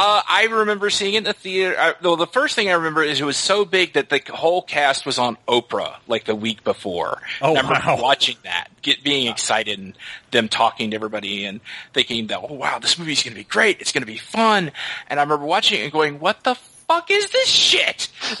Uh, 0.00 0.22
I 0.28 0.44
remember 0.44 0.90
seeing 0.90 1.14
it 1.14 1.18
in 1.18 1.24
the 1.24 1.32
theater. 1.32 1.74
I, 1.76 1.94
though 2.00 2.14
the 2.14 2.28
first 2.28 2.54
thing 2.54 2.68
I 2.68 2.74
remember 2.74 3.02
is 3.02 3.20
it 3.20 3.24
was 3.24 3.36
so 3.36 3.64
big 3.64 3.94
that 3.94 4.08
the 4.08 4.22
whole 4.32 4.62
cast 4.62 5.04
was 5.04 5.18
on 5.18 5.36
Oprah 5.48 5.96
like 6.06 6.24
the 6.24 6.36
week 6.36 6.62
before. 6.62 7.20
Oh, 7.42 7.56
I 7.56 7.62
remember 7.62 7.80
wow. 7.84 8.00
watching 8.00 8.36
that, 8.44 8.68
get 8.80 9.02
being 9.02 9.26
excited, 9.26 9.76
and 9.76 9.94
them 10.30 10.48
talking 10.48 10.92
to 10.92 10.94
everybody 10.94 11.44
and 11.44 11.60
thinking 11.94 12.28
that, 12.28 12.38
oh 12.38 12.54
wow, 12.54 12.78
this 12.78 12.96
movie's 12.96 13.24
going 13.24 13.34
to 13.34 13.40
be 13.40 13.44
great. 13.44 13.80
It's 13.80 13.90
going 13.90 14.02
to 14.02 14.06
be 14.06 14.18
fun. 14.18 14.70
And 15.08 15.18
I 15.18 15.24
remember 15.24 15.46
watching 15.46 15.80
it 15.80 15.84
and 15.84 15.92
going, 15.92 16.20
what 16.20 16.44
the 16.44 16.56
fuck 16.88 17.10
is 17.10 17.30
this 17.30 17.48
shit? 17.48 18.08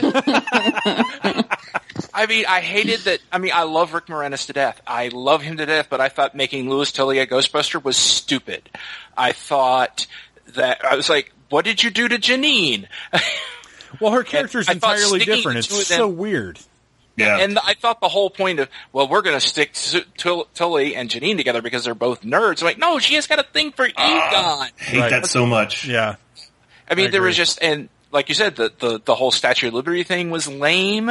I 2.14 2.26
mean, 2.28 2.46
I 2.48 2.60
hated 2.60 3.00
that. 3.00 3.20
I 3.30 3.38
mean, 3.38 3.52
I 3.54 3.62
love 3.64 3.92
Rick 3.94 4.06
Moranis 4.06 4.46
to 4.46 4.52
death. 4.52 4.80
I 4.86 5.08
love 5.08 5.42
him 5.42 5.58
to 5.58 5.66
death, 5.66 5.86
but 5.90 6.00
I 6.00 6.08
thought 6.08 6.34
making 6.34 6.68
Louis 6.68 6.90
Tully 6.90 7.18
a 7.18 7.26
Ghostbuster 7.26 7.82
was 7.82 7.96
stupid. 7.96 8.68
I 9.16 9.32
thought 9.32 10.06
that 10.54 10.84
I 10.84 10.96
was 10.96 11.08
like, 11.08 11.32
what 11.50 11.64
did 11.64 11.82
you 11.82 11.90
do 11.90 12.08
to 12.08 12.16
Janine? 12.18 12.86
Well, 14.02 14.12
her 14.12 14.22
character's 14.22 14.68
I 14.68 14.74
thought 14.74 14.96
entirely 14.96 15.20
different. 15.24 15.58
It's 15.60 15.66
two 15.68 15.80
of 15.80 15.88
them- 15.88 15.96
so 15.98 16.08
weird. 16.08 16.58
Yeah. 17.16 17.38
And 17.38 17.58
I 17.58 17.72
thought 17.72 18.00
the 18.02 18.08
whole 18.10 18.28
point 18.28 18.60
of, 18.60 18.68
well, 18.92 19.08
we're 19.08 19.22
going 19.22 19.34
to 19.34 19.40
stick 19.44 19.70
Su- 19.72 20.04
Tully 20.54 20.94
and 20.94 21.08
Janine 21.08 21.38
together 21.38 21.62
because 21.62 21.84
they're 21.84 21.94
both 21.94 22.20
nerds. 22.20 22.60
I'm 22.60 22.66
like, 22.66 22.76
no, 22.76 22.98
she 22.98 23.14
has 23.14 23.26
got 23.26 23.38
a 23.38 23.44
thing 23.44 23.72
for 23.72 23.86
Egon. 23.86 23.94
Ah, 23.98 24.60
I 24.60 24.82
hate 24.82 25.00
Right. 25.00 25.10
that 25.10 25.26
so 25.26 25.46
much. 25.46 25.88
Yeah. 25.88 26.16
I 26.90 26.96
mean, 26.96 27.06
I 27.06 27.10
there 27.12 27.22
was 27.22 27.34
just, 27.34 27.62
and 27.62 27.88
like 28.10 28.28
you 28.28 28.34
said, 28.34 28.56
the, 28.56 28.72
the, 28.78 29.00
the 29.04 29.14
whole 29.14 29.30
Statue 29.30 29.68
of 29.68 29.74
Liberty 29.74 30.02
thing 30.02 30.30
was 30.30 30.48
lame. 30.48 31.10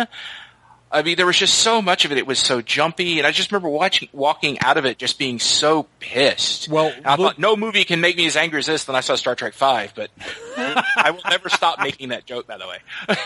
I 0.90 1.02
mean, 1.04 1.18
there 1.18 1.26
was 1.26 1.38
just 1.38 1.56
so 1.56 1.82
much 1.82 2.06
of 2.06 2.14
it. 2.14 2.18
It 2.18 2.26
was 2.26 2.40
so 2.40 2.62
jumpy, 2.62 3.18
and 3.18 3.28
I 3.28 3.32
just 3.32 3.52
remember 3.52 3.68
watching, 3.68 4.08
walking 4.14 4.58
out 4.62 4.78
of 4.78 4.86
it, 4.86 4.98
just 4.98 5.20
being 5.20 5.38
so 5.38 5.86
pissed. 6.00 6.70
Well, 6.70 6.94
And 6.96 7.06
I 7.06 7.16
look- 7.16 7.34
thought 7.34 7.40
no 7.40 7.58
movie 7.58 7.84
can 7.84 8.00
make 8.00 8.16
me 8.16 8.26
as 8.26 8.38
angry 8.38 8.60
as 8.60 8.68
this. 8.68 8.86
Then 8.86 8.96
I 8.96 9.02
saw 9.02 9.16
Star 9.16 9.36
Trek 9.36 9.54
Five, 9.54 9.92
but 9.96 10.10
I 10.58 11.12
will 11.12 11.22
never 11.30 11.50
stop 11.50 11.80
making 11.80 12.10
that 12.10 12.26
joke. 12.26 12.48
By 12.48 12.58
the 12.58 12.68
way, 12.68 12.78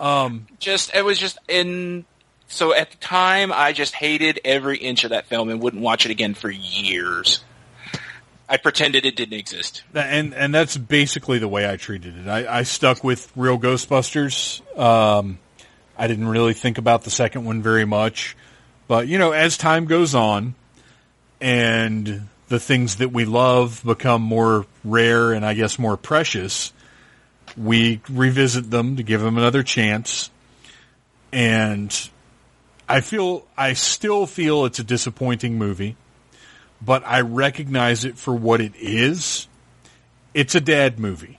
Um, 0.00 0.46
just 0.58 0.94
it 0.94 1.04
was 1.04 1.18
just 1.18 1.38
in. 1.48 2.04
So 2.48 2.74
at 2.74 2.90
the 2.90 2.96
time, 2.98 3.52
I 3.52 3.72
just 3.72 3.94
hated 3.94 4.40
every 4.44 4.76
inch 4.76 5.04
of 5.04 5.10
that 5.10 5.26
film 5.26 5.48
and 5.48 5.60
wouldn't 5.62 5.82
watch 5.82 6.04
it 6.04 6.10
again 6.10 6.34
for 6.34 6.50
years. 6.50 7.42
I 8.54 8.56
pretended 8.56 9.04
it 9.04 9.16
didn't 9.16 9.36
exist. 9.36 9.82
And 9.94 10.32
and 10.32 10.54
that's 10.54 10.76
basically 10.76 11.40
the 11.40 11.48
way 11.48 11.68
I 11.68 11.76
treated 11.76 12.16
it. 12.16 12.28
I, 12.28 12.58
I 12.58 12.62
stuck 12.62 13.02
with 13.02 13.32
real 13.34 13.58
Ghostbusters. 13.58 14.62
Um, 14.78 15.40
I 15.98 16.06
didn't 16.06 16.28
really 16.28 16.52
think 16.52 16.78
about 16.78 17.02
the 17.02 17.10
second 17.10 17.44
one 17.44 17.62
very 17.62 17.84
much, 17.84 18.36
but 18.86 19.08
you 19.08 19.18
know, 19.18 19.32
as 19.32 19.58
time 19.58 19.86
goes 19.86 20.14
on, 20.14 20.54
and 21.40 22.28
the 22.46 22.60
things 22.60 22.96
that 22.96 23.10
we 23.10 23.24
love 23.24 23.82
become 23.84 24.22
more 24.22 24.66
rare 24.84 25.32
and 25.32 25.44
I 25.44 25.54
guess 25.54 25.76
more 25.76 25.96
precious, 25.96 26.72
we 27.56 28.02
revisit 28.08 28.70
them 28.70 28.94
to 28.98 29.02
give 29.02 29.20
them 29.20 29.36
another 29.36 29.64
chance. 29.64 30.30
And 31.32 31.92
I 32.88 33.00
feel, 33.00 33.48
I 33.56 33.72
still 33.72 34.28
feel 34.28 34.64
it's 34.64 34.78
a 34.78 34.84
disappointing 34.84 35.58
movie 35.58 35.96
but 36.84 37.02
I 37.06 37.20
recognize 37.20 38.04
it 38.04 38.18
for 38.18 38.34
what 38.34 38.60
it 38.60 38.74
is. 38.76 39.48
It's 40.32 40.54
a 40.54 40.60
dad 40.60 40.98
movie. 40.98 41.38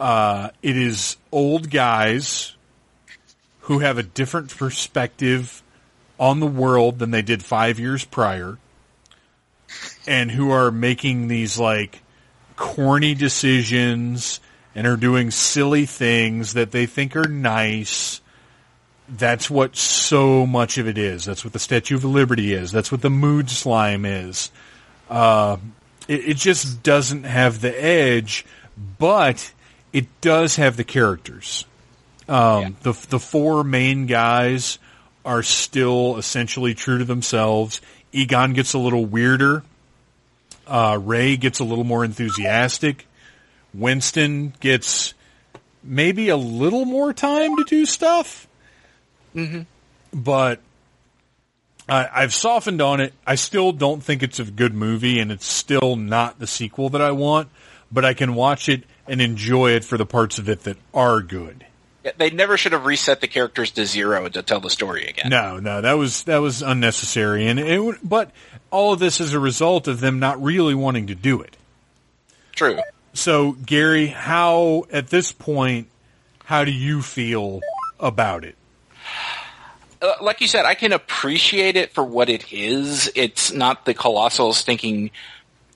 Uh, 0.00 0.50
it 0.62 0.76
is 0.76 1.16
old 1.32 1.70
guys 1.70 2.56
who 3.62 3.80
have 3.80 3.98
a 3.98 4.02
different 4.02 4.56
perspective 4.56 5.62
on 6.18 6.40
the 6.40 6.46
world 6.46 6.98
than 6.98 7.10
they 7.10 7.22
did 7.22 7.44
five 7.44 7.78
years 7.78 8.04
prior 8.04 8.58
and 10.06 10.30
who 10.30 10.50
are 10.50 10.70
making 10.70 11.28
these 11.28 11.58
like 11.58 12.00
corny 12.56 13.14
decisions 13.14 14.40
and 14.74 14.86
are 14.86 14.96
doing 14.96 15.30
silly 15.30 15.86
things 15.86 16.54
that 16.54 16.70
they 16.70 16.86
think 16.86 17.14
are 17.16 17.28
nice 17.28 18.20
that's 19.08 19.48
what 19.48 19.76
so 19.76 20.46
much 20.46 20.78
of 20.78 20.86
it 20.86 20.98
is. 20.98 21.24
That's 21.24 21.44
what 21.44 21.52
the 21.52 21.58
Statue 21.58 21.96
of 21.96 22.04
Liberty 22.04 22.52
is. 22.52 22.70
That's 22.70 22.92
what 22.92 23.00
the 23.00 23.10
mood 23.10 23.48
slime 23.50 24.04
is. 24.04 24.50
Uh, 25.08 25.56
it, 26.06 26.30
it 26.30 26.36
just 26.36 26.82
doesn't 26.82 27.24
have 27.24 27.60
the 27.60 27.82
edge, 27.82 28.44
but 28.98 29.52
it 29.92 30.06
does 30.20 30.56
have 30.56 30.76
the 30.76 30.84
characters. 30.84 31.64
Um, 32.28 32.62
Yeah. 32.62 32.68
The 32.82 33.06
the 33.08 33.18
four 33.18 33.64
main 33.64 34.06
guys 34.06 34.78
are 35.24 35.42
still 35.42 36.16
essentially 36.18 36.74
true 36.74 36.98
to 36.98 37.04
themselves. 37.04 37.80
Egon 38.12 38.52
gets 38.52 38.74
a 38.74 38.78
little 38.78 39.04
weirder. 39.04 39.62
Uh, 40.66 40.98
Ray 41.02 41.36
gets 41.36 41.60
a 41.60 41.64
little 41.64 41.84
more 41.84 42.04
enthusiastic. 42.04 43.06
Winston 43.72 44.52
gets 44.60 45.14
maybe 45.82 46.28
a 46.28 46.36
little 46.36 46.84
more 46.84 47.12
time 47.12 47.56
to 47.56 47.64
do 47.64 47.86
stuff 47.86 48.46
Mm-hmm. 49.38 49.60
but 50.22 50.60
I, 51.88 52.08
I've 52.12 52.34
softened 52.34 52.82
on 52.82 53.00
it. 53.00 53.14
I 53.26 53.36
still 53.36 53.72
don't 53.72 54.02
think 54.02 54.22
it's 54.22 54.38
a 54.38 54.44
good 54.44 54.74
movie, 54.74 55.20
and 55.20 55.30
it's 55.32 55.46
still 55.46 55.96
not 55.96 56.38
the 56.38 56.46
sequel 56.46 56.90
that 56.90 57.00
I 57.00 57.12
want. 57.12 57.48
But 57.90 58.04
I 58.04 58.12
can 58.12 58.34
watch 58.34 58.68
it 58.68 58.84
and 59.06 59.22
enjoy 59.22 59.70
it 59.70 59.84
for 59.84 59.96
the 59.96 60.04
parts 60.04 60.38
of 60.38 60.48
it 60.48 60.64
that 60.64 60.76
are 60.92 61.22
good. 61.22 61.64
Yeah, 62.04 62.10
They 62.18 62.28
never 62.28 62.58
should 62.58 62.72
have 62.72 62.84
reset 62.84 63.22
the 63.22 63.28
characters 63.28 63.70
to 63.72 63.86
zero 63.86 64.28
to 64.28 64.42
tell 64.42 64.60
the 64.60 64.68
story 64.68 65.06
again. 65.06 65.30
No, 65.30 65.58
no, 65.58 65.80
that 65.80 65.94
was 65.94 66.24
that 66.24 66.38
was 66.38 66.60
unnecessary, 66.60 67.46
and 67.46 67.58
it. 67.58 67.96
But 68.02 68.32
all 68.70 68.92
of 68.92 68.98
this 68.98 69.20
is 69.22 69.32
a 69.32 69.40
result 69.40 69.88
of 69.88 70.00
them 70.00 70.18
not 70.18 70.42
really 70.42 70.74
wanting 70.74 71.06
to 71.06 71.14
do 71.14 71.40
it. 71.40 71.56
True. 72.52 72.78
So, 73.14 73.52
Gary, 73.52 74.08
how 74.08 74.84
at 74.92 75.08
this 75.08 75.32
point, 75.32 75.88
how 76.44 76.64
do 76.64 76.70
you 76.70 77.00
feel 77.00 77.60
about 77.98 78.44
it? 78.44 78.56
Uh, 80.00 80.14
like 80.20 80.40
you 80.40 80.48
said, 80.48 80.64
I 80.64 80.74
can 80.74 80.92
appreciate 80.92 81.76
it 81.76 81.92
for 81.92 82.04
what 82.04 82.28
it 82.28 82.52
is. 82.52 83.10
It's 83.14 83.52
not 83.52 83.84
the 83.84 83.94
colossal 83.94 84.52
stinking 84.52 85.10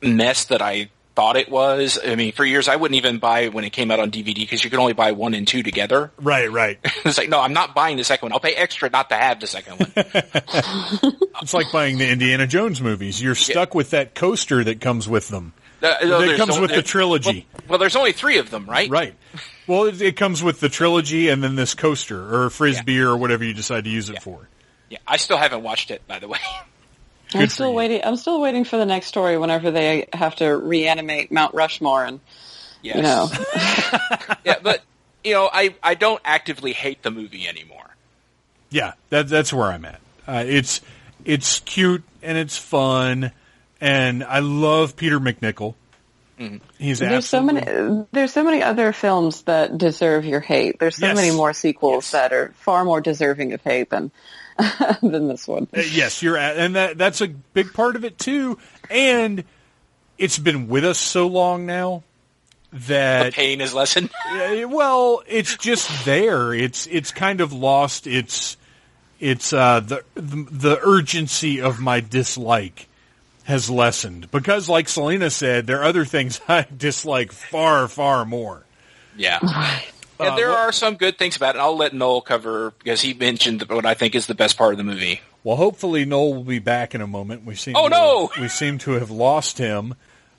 mess 0.00 0.44
that 0.44 0.62
I 0.62 0.90
thought 1.14 1.36
it 1.36 1.50
was. 1.50 1.98
I 2.02 2.14
mean, 2.14 2.32
for 2.32 2.44
years 2.44 2.68
I 2.68 2.76
wouldn't 2.76 2.96
even 2.96 3.18
buy 3.18 3.48
when 3.48 3.64
it 3.64 3.70
came 3.70 3.90
out 3.90 4.00
on 4.00 4.10
DVD 4.10 4.34
because 4.34 4.64
you 4.64 4.70
could 4.70 4.78
only 4.78 4.92
buy 4.92 5.12
one 5.12 5.34
and 5.34 5.46
two 5.46 5.62
together. 5.62 6.10
Right, 6.18 6.50
right. 6.50 6.78
it's 7.04 7.18
like, 7.18 7.28
no, 7.28 7.40
I'm 7.40 7.52
not 7.52 7.74
buying 7.74 7.96
the 7.96 8.04
second 8.04 8.26
one. 8.26 8.32
I'll 8.32 8.40
pay 8.40 8.54
extra 8.54 8.88
not 8.90 9.10
to 9.10 9.16
have 9.16 9.40
the 9.40 9.46
second 9.46 9.78
one. 9.78 11.12
It's 11.42 11.54
like 11.54 11.72
buying 11.72 11.98
the 11.98 12.08
Indiana 12.08 12.46
Jones 12.46 12.80
movies. 12.80 13.20
You're 13.20 13.34
stuck 13.34 13.74
with 13.74 13.90
that 13.90 14.14
coaster 14.14 14.62
that 14.62 14.80
comes 14.80 15.08
with 15.08 15.26
them. 15.28 15.54
Uh, 15.82 15.96
no, 16.02 16.26
That 16.26 16.36
comes 16.36 16.54
no- 16.56 16.62
with 16.62 16.70
the 16.74 16.82
trilogy. 16.82 17.46
Well, 17.52 17.62
well, 17.70 17.78
there's 17.78 17.96
only 17.96 18.12
three 18.12 18.38
of 18.38 18.50
them, 18.50 18.66
right? 18.66 18.88
Right. 18.88 19.14
Well, 19.66 19.84
it, 19.84 20.00
it 20.00 20.16
comes 20.16 20.42
with 20.42 20.60
the 20.60 20.68
trilogy 20.68 21.28
and 21.28 21.42
then 21.42 21.54
this 21.56 21.74
coaster 21.74 22.34
or 22.44 22.50
frisbee 22.50 23.00
or 23.00 23.16
whatever 23.16 23.44
you 23.44 23.54
decide 23.54 23.84
to 23.84 23.90
use 23.90 24.08
it 24.10 24.22
for. 24.22 24.48
Yeah, 24.90 24.98
I 25.06 25.16
still 25.16 25.38
haven't 25.38 25.62
watched 25.62 25.90
it, 25.90 26.06
by 26.06 26.18
the 26.18 26.28
way. 26.28 26.38
I'm 27.34 27.48
still 27.48 27.70
you. 27.70 27.74
waiting. 27.74 28.00
I'm 28.04 28.16
still 28.16 28.40
waiting 28.40 28.64
for 28.64 28.76
the 28.76 28.84
next 28.84 29.06
story. 29.06 29.38
Whenever 29.38 29.70
they 29.70 30.06
have 30.12 30.36
to 30.36 30.50
reanimate 30.56 31.32
Mount 31.32 31.54
Rushmore, 31.54 32.04
and 32.04 32.20
Yes. 32.82 32.96
you 32.96 33.02
know, 33.02 34.34
yeah, 34.44 34.56
but 34.62 34.82
you 35.24 35.32
know, 35.34 35.48
I 35.50 35.74
I 35.82 35.94
don't 35.94 36.20
actively 36.24 36.72
hate 36.74 37.02
the 37.02 37.10
movie 37.10 37.46
anymore. 37.48 37.88
Yeah, 38.70 38.92
that, 39.10 39.28
that's 39.28 39.52
where 39.52 39.68
I'm 39.68 39.84
at. 39.86 40.00
Uh, 40.26 40.44
it's 40.46 40.80
it's 41.24 41.60
cute 41.60 42.02
and 42.22 42.36
it's 42.36 42.58
fun, 42.58 43.30
and 43.82 44.24
I 44.24 44.38
love 44.38 44.96
Peter 44.96 45.20
MacNicol. 45.20 45.74
He's 46.78 46.98
there's 46.98 47.26
so 47.28 47.40
many. 47.42 48.04
There's 48.10 48.32
so 48.32 48.42
many 48.42 48.62
other 48.62 48.92
films 48.92 49.42
that 49.42 49.78
deserve 49.78 50.24
your 50.24 50.40
hate. 50.40 50.80
There's 50.80 50.96
so 50.96 51.06
Yes. 51.06 51.16
many 51.16 51.30
more 51.30 51.52
sequels 51.52 52.06
Yes. 52.06 52.12
that 52.12 52.32
are 52.32 52.52
far 52.56 52.84
more 52.84 53.00
deserving 53.00 53.52
of 53.52 53.60
hate 53.62 53.90
than 53.90 54.10
than 55.02 55.28
this 55.28 55.46
one. 55.46 55.68
Uh, 55.76 55.82
yes, 55.88 56.20
you're 56.22 56.36
at, 56.36 56.56
and 56.56 56.74
that 56.74 56.98
that's 56.98 57.20
a 57.20 57.28
big 57.28 57.72
part 57.72 57.94
of 57.94 58.04
it 58.04 58.18
too. 58.18 58.58
And 58.90 59.44
it's 60.18 60.38
been 60.38 60.66
with 60.68 60.84
us 60.84 60.98
so 60.98 61.28
long 61.28 61.64
now 61.64 62.02
that 62.72 63.34
Pain 63.34 63.60
is 63.60 63.72
lessened. 63.74 64.10
Well, 64.66 65.22
it's 65.28 65.56
just 65.58 66.04
there. 66.04 66.52
It's 66.54 66.86
it's 66.88 67.12
kind 67.12 67.40
of 67.40 67.52
lost 67.52 68.08
its 68.08 68.56
it's 69.20 69.52
uh 69.52 69.78
the 69.78 70.02
the, 70.14 70.46
the 70.50 70.80
urgency 70.82 71.60
of 71.60 71.78
my 71.78 72.00
dislike 72.00 72.88
has 73.44 73.68
lessened 73.68 74.30
because 74.30 74.68
like 74.68 74.88
Selena 74.88 75.28
said 75.30 75.66
there 75.66 75.80
are 75.80 75.84
other 75.84 76.04
things 76.04 76.40
I 76.48 76.66
dislike 76.76 77.32
far 77.32 77.88
far 77.88 78.24
more. 78.24 78.64
Yeah. 79.16 79.38
Uh, 80.20 80.24
And 80.26 80.38
there 80.38 80.50
what- 80.50 80.58
are 80.58 80.72
some 80.72 80.94
good 80.96 81.18
things 81.18 81.34
about 81.36 81.56
it. 81.56 81.58
I'll 81.58 81.76
let 81.76 81.92
Noel 81.94 82.20
cover 82.20 82.72
because 82.78 83.00
he 83.00 83.12
mentioned 83.14 83.62
what 83.62 83.84
I 83.86 83.94
think 83.94 84.14
is 84.14 84.26
the 84.26 84.34
best 84.36 84.56
part 84.56 84.72
of 84.72 84.78
the 84.78 84.84
movie. 84.84 85.20
Well, 85.42 85.56
hopefully 85.56 86.04
Noel 86.04 86.34
will 86.34 86.44
be 86.44 86.60
back 86.60 86.94
in 86.94 87.00
a 87.00 87.06
moment. 87.08 87.44
We 87.44 87.56
seem 87.56 87.74
Oh, 87.74 87.88
to 87.88 87.90
no! 87.90 88.30
we 88.40 88.46
seem 88.46 88.78
to 88.80 88.92
have 88.92 89.10
lost 89.10 89.58
him. 89.58 89.94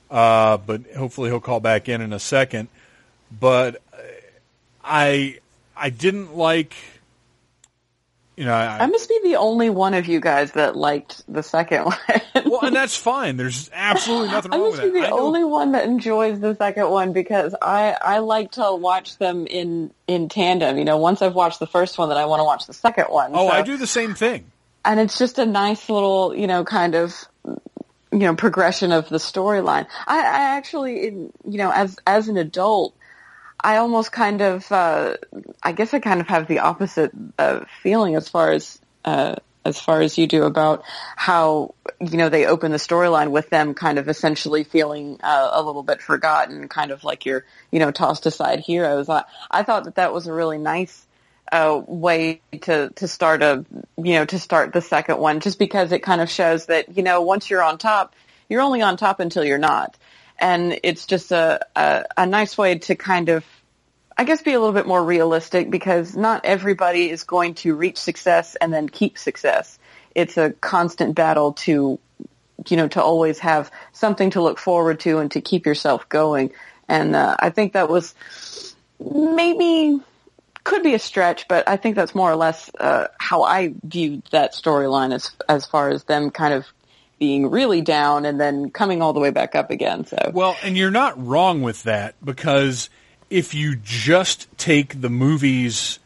Uh, 0.09 0.55
but 0.57 0.83
hopefully 0.95 1.31
he'll 1.31 1.41
call 1.41 1.59
back 1.59 1.89
in 1.89 1.99
in 2.01 2.13
a 2.13 2.19
second. 2.19 2.69
But 3.37 3.81
I 4.83 5.39
I 5.75 5.89
didn't 5.89 6.35
like 6.37 6.75
you 8.37 8.45
know 8.45 8.53
I, 8.53 8.83
I 8.83 8.85
must 8.85 9.09
be 9.09 9.19
the 9.23 9.35
only 9.37 9.69
one 9.69 9.95
of 9.95 10.05
you 10.07 10.19
guys 10.21 10.51
that 10.53 10.75
liked 10.77 11.23
the 11.27 11.43
second 11.43 11.83
one. 11.85 11.97
well, 12.49 12.61
and 12.65 12.75
that's 12.75 12.95
fine. 12.95 13.37
There's 13.37 13.69
absolutely 13.73 14.29
nothing 14.29 14.51
wrong 14.51 14.71
with 14.71 14.81
that. 14.81 14.93
the 14.93 14.99
I 14.99 15.09
know- 15.09 15.19
only 15.19 15.43
one 15.43 15.71
that 15.73 15.85
enjoys 15.85 16.39
the 16.39 16.55
second 16.55 16.89
one 16.89 17.13
because 17.13 17.55
I 17.61 17.95
I 18.01 18.19
like 18.19 18.51
to 18.53 18.75
watch 18.75 19.17
them 19.17 19.47
in 19.47 19.91
in 20.07 20.29
tandem. 20.29 20.77
You 20.77 20.85
know, 20.85 20.97
once 20.97 21.21
I've 21.21 21.35
watched 21.35 21.59
the 21.59 21.67
first 21.67 21.97
one, 21.97 22.09
then 22.09 22.17
I 22.17 22.25
want 22.25 22.39
to 22.39 22.43
watch 22.45 22.67
the 22.67 22.73
second 22.73 23.05
one. 23.05 23.31
oh, 23.33 23.49
So- 23.49 23.53
I 23.55 23.61
do 23.61 23.77
the 23.77 23.87
same 23.87 24.13
thing. 24.15 24.45
and 24.85 24.99
it's 24.99 25.17
just 25.17 25.39
a 25.39 25.45
nice 25.45 25.89
little, 25.89 26.35
you 26.35 26.45
know, 26.47 26.63
kind 26.65 26.93
of, 26.95 27.13
you 27.45 28.19
know, 28.19 28.35
progression 28.35 28.91
of 28.91 29.07
the 29.09 29.17
storyline. 29.17 29.87
I, 30.07 30.17
I 30.19 30.57
actually, 30.57 31.07
in, 31.07 31.33
you 31.47 31.57
know, 31.57 31.71
as 31.71 31.97
as 32.05 32.27
an 32.27 32.37
adult, 32.37 32.93
I 33.65 33.77
almost 33.77 34.11
kind 34.11 34.41
of, 34.41 34.69
uh, 34.71 35.15
I 35.63 35.71
guess 35.71 35.93
I 35.93 35.99
kind 35.99 36.19
of 36.19 36.27
have 36.27 36.47
the 36.47 36.59
opposite 36.59 37.11
uh, 37.39 37.61
feeling 37.81 38.15
as 38.15 38.27
far 38.27 38.51
as 38.51 38.77
uh, 39.05 39.35
as 39.65 39.79
far 39.79 40.01
as 40.01 40.17
you 40.17 40.27
do 40.27 40.43
about 40.43 40.83
how 41.15 41.73
you 41.99 42.17
know 42.17 42.29
they 42.29 42.45
open 42.45 42.71
the 42.71 42.77
storyline 42.77 43.31
with 43.31 43.49
them 43.49 43.73
kind 43.73 43.97
of 43.97 44.09
essentially 44.09 44.63
feeling 44.63 45.19
uh, 45.23 45.49
a 45.53 45.61
little 45.61 45.83
bit 45.83 46.01
forgotten, 46.01 46.67
kind 46.67 46.91
of 46.91 47.03
like 47.03 47.25
your 47.25 47.45
you 47.71 47.79
know 47.79 47.91
tossed 47.91 48.25
aside 48.25 48.59
heroes. 48.59 49.09
I 49.09 49.23
I 49.49 49.63
thought 49.63 49.85
that 49.85 49.95
that 49.95 50.13
was 50.13 50.27
a 50.27 50.33
really 50.33 50.57
nice 50.57 51.05
uh, 51.51 51.81
way 51.87 52.41
to 52.61 52.89
to 52.95 53.07
start 53.07 53.41
a 53.41 53.65
you 53.97 54.13
know 54.13 54.25
to 54.25 54.39
start 54.39 54.73
the 54.73 54.81
second 54.81 55.19
one, 55.19 55.39
just 55.39 55.59
because 55.59 55.91
it 55.91 55.99
kind 55.99 56.21
of 56.21 56.29
shows 56.29 56.65
that 56.67 56.95
you 56.97 57.03
know 57.03 57.21
once 57.21 57.49
you're 57.49 57.63
on 57.63 57.77
top, 57.77 58.15
you're 58.49 58.61
only 58.61 58.81
on 58.81 58.97
top 58.97 59.19
until 59.19 59.43
you're 59.43 59.57
not, 59.57 59.95
and 60.39 60.79
it's 60.83 61.05
just 61.05 61.31
a 61.31 61.65
a, 61.75 62.05
a 62.17 62.25
nice 62.25 62.57
way 62.57 62.79
to 62.79 62.95
kind 62.95 63.29
of 63.29 63.45
I 64.17 64.25
guess 64.25 64.41
be 64.41 64.53
a 64.53 64.59
little 64.59 64.73
bit 64.73 64.87
more 64.87 65.03
realistic 65.03 65.69
because 65.69 66.15
not 66.15 66.45
everybody 66.45 67.09
is 67.09 67.23
going 67.23 67.55
to 67.55 67.75
reach 67.75 67.97
success 67.97 68.55
and 68.55 68.73
then 68.73 68.89
keep 68.89 69.17
success. 69.17 69.79
It's 70.15 70.37
a 70.37 70.51
constant 70.51 71.15
battle 71.15 71.53
to, 71.53 71.99
you 72.69 72.77
know, 72.77 72.87
to 72.89 73.01
always 73.01 73.39
have 73.39 73.71
something 73.91 74.31
to 74.31 74.41
look 74.41 74.59
forward 74.59 74.99
to 75.01 75.19
and 75.19 75.31
to 75.31 75.41
keep 75.41 75.65
yourself 75.65 76.07
going. 76.09 76.51
And 76.87 77.15
uh, 77.15 77.35
I 77.39 77.49
think 77.49 77.73
that 77.73 77.89
was 77.89 78.13
maybe 78.99 79.99
could 80.63 80.83
be 80.83 80.93
a 80.93 80.99
stretch, 80.99 81.47
but 81.47 81.67
I 81.67 81.77
think 81.77 81.95
that's 81.95 82.15
more 82.15 82.31
or 82.31 82.35
less 82.35 82.71
uh, 82.79 83.07
how 83.19 83.43
I 83.43 83.73
viewed 83.83 84.23
that 84.31 84.53
storyline 84.53 85.13
as 85.13 85.31
as 85.49 85.65
far 85.65 85.89
as 85.89 86.03
them 86.05 86.29
kind 86.29 86.53
of 86.53 86.65
being 87.19 87.49
really 87.49 87.81
down 87.81 88.25
and 88.25 88.39
then 88.39 88.69
coming 88.69 89.01
all 89.01 89.13
the 89.13 89.19
way 89.19 89.29
back 89.29 89.55
up 89.55 89.71
again. 89.71 90.05
So 90.05 90.31
Well, 90.33 90.57
and 90.63 90.77
you're 90.77 90.91
not 90.91 91.25
wrong 91.25 91.61
with 91.61 91.83
that 91.83 92.15
because 92.23 92.89
if 93.33 93.55
you 93.55 93.75
just 93.75 94.47
take 94.59 95.01
the 95.01 95.09
movies 95.09 95.97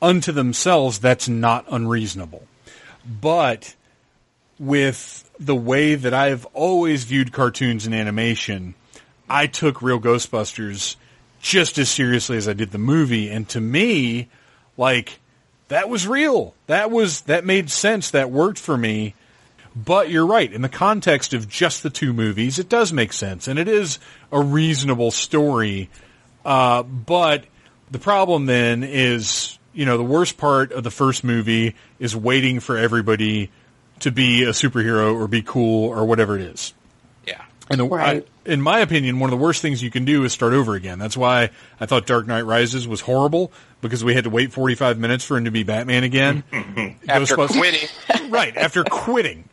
unto 0.00 0.30
themselves, 0.30 1.00
that's 1.00 1.28
not 1.28 1.64
unreasonable. 1.68 2.46
But 3.04 3.74
with 4.56 5.28
the 5.40 5.56
way 5.56 5.96
that 5.96 6.14
I've 6.14 6.46
always 6.54 7.02
viewed 7.02 7.32
cartoons 7.32 7.86
and 7.86 7.94
animation, 7.94 8.76
I 9.28 9.48
took 9.48 9.82
Real 9.82 9.98
Ghostbusters 9.98 10.94
just 11.40 11.76
as 11.76 11.88
seriously 11.88 12.36
as 12.36 12.48
I 12.48 12.52
did 12.52 12.70
the 12.70 12.78
movie. 12.78 13.28
And 13.28 13.48
to 13.48 13.60
me, 13.60 14.28
like, 14.76 15.18
that 15.66 15.88
was 15.88 16.06
real. 16.06 16.54
That 16.68 16.92
was, 16.92 17.22
that 17.22 17.44
made 17.44 17.68
sense. 17.68 18.12
That 18.12 18.30
worked 18.30 18.60
for 18.60 18.78
me. 18.78 19.16
But 19.74 20.08
you're 20.08 20.26
right. 20.26 20.52
In 20.52 20.62
the 20.62 20.68
context 20.68 21.34
of 21.34 21.48
just 21.48 21.82
the 21.82 21.90
two 21.90 22.12
movies, 22.12 22.60
it 22.60 22.68
does 22.68 22.92
make 22.92 23.12
sense. 23.12 23.48
And 23.48 23.58
it 23.58 23.66
is 23.66 23.98
a 24.30 24.40
reasonable 24.40 25.10
story. 25.10 25.90
Uh, 26.44 26.82
but 26.82 27.44
the 27.90 27.98
problem 27.98 28.46
then 28.46 28.82
is, 28.82 29.58
you 29.72 29.86
know, 29.86 29.96
the 29.96 30.02
worst 30.04 30.38
part 30.38 30.72
of 30.72 30.84
the 30.84 30.90
first 30.90 31.24
movie 31.24 31.74
is 31.98 32.16
waiting 32.16 32.60
for 32.60 32.76
everybody 32.76 33.50
to 34.00 34.10
be 34.10 34.44
a 34.44 34.48
superhero 34.50 35.14
or 35.14 35.28
be 35.28 35.42
cool 35.42 35.88
or 35.88 36.04
whatever 36.04 36.36
it 36.36 36.42
is. 36.42 36.74
Yeah. 37.26 37.42
And 37.70 37.78
the, 37.80 37.84
Right. 37.84 38.26
I, 38.26 38.50
in 38.50 38.60
my 38.60 38.80
opinion, 38.80 39.20
one 39.20 39.32
of 39.32 39.38
the 39.38 39.42
worst 39.42 39.62
things 39.62 39.82
you 39.82 39.90
can 39.90 40.04
do 40.04 40.24
is 40.24 40.32
start 40.32 40.52
over 40.52 40.74
again. 40.74 40.98
That's 40.98 41.16
why 41.16 41.50
I 41.78 41.86
thought 41.86 42.06
Dark 42.06 42.26
Knight 42.26 42.44
Rises 42.44 42.88
was 42.88 43.00
horrible 43.00 43.52
because 43.80 44.02
we 44.02 44.14
had 44.14 44.24
to 44.24 44.30
wait 44.30 44.52
45 44.52 44.98
minutes 44.98 45.24
for 45.24 45.36
him 45.36 45.44
to 45.44 45.52
be 45.52 45.62
Batman 45.62 46.02
again. 46.02 46.42
After 47.08 47.36
quitting. 47.36 47.88
right 48.30 48.56
after 48.56 48.82
quitting. 48.84 49.44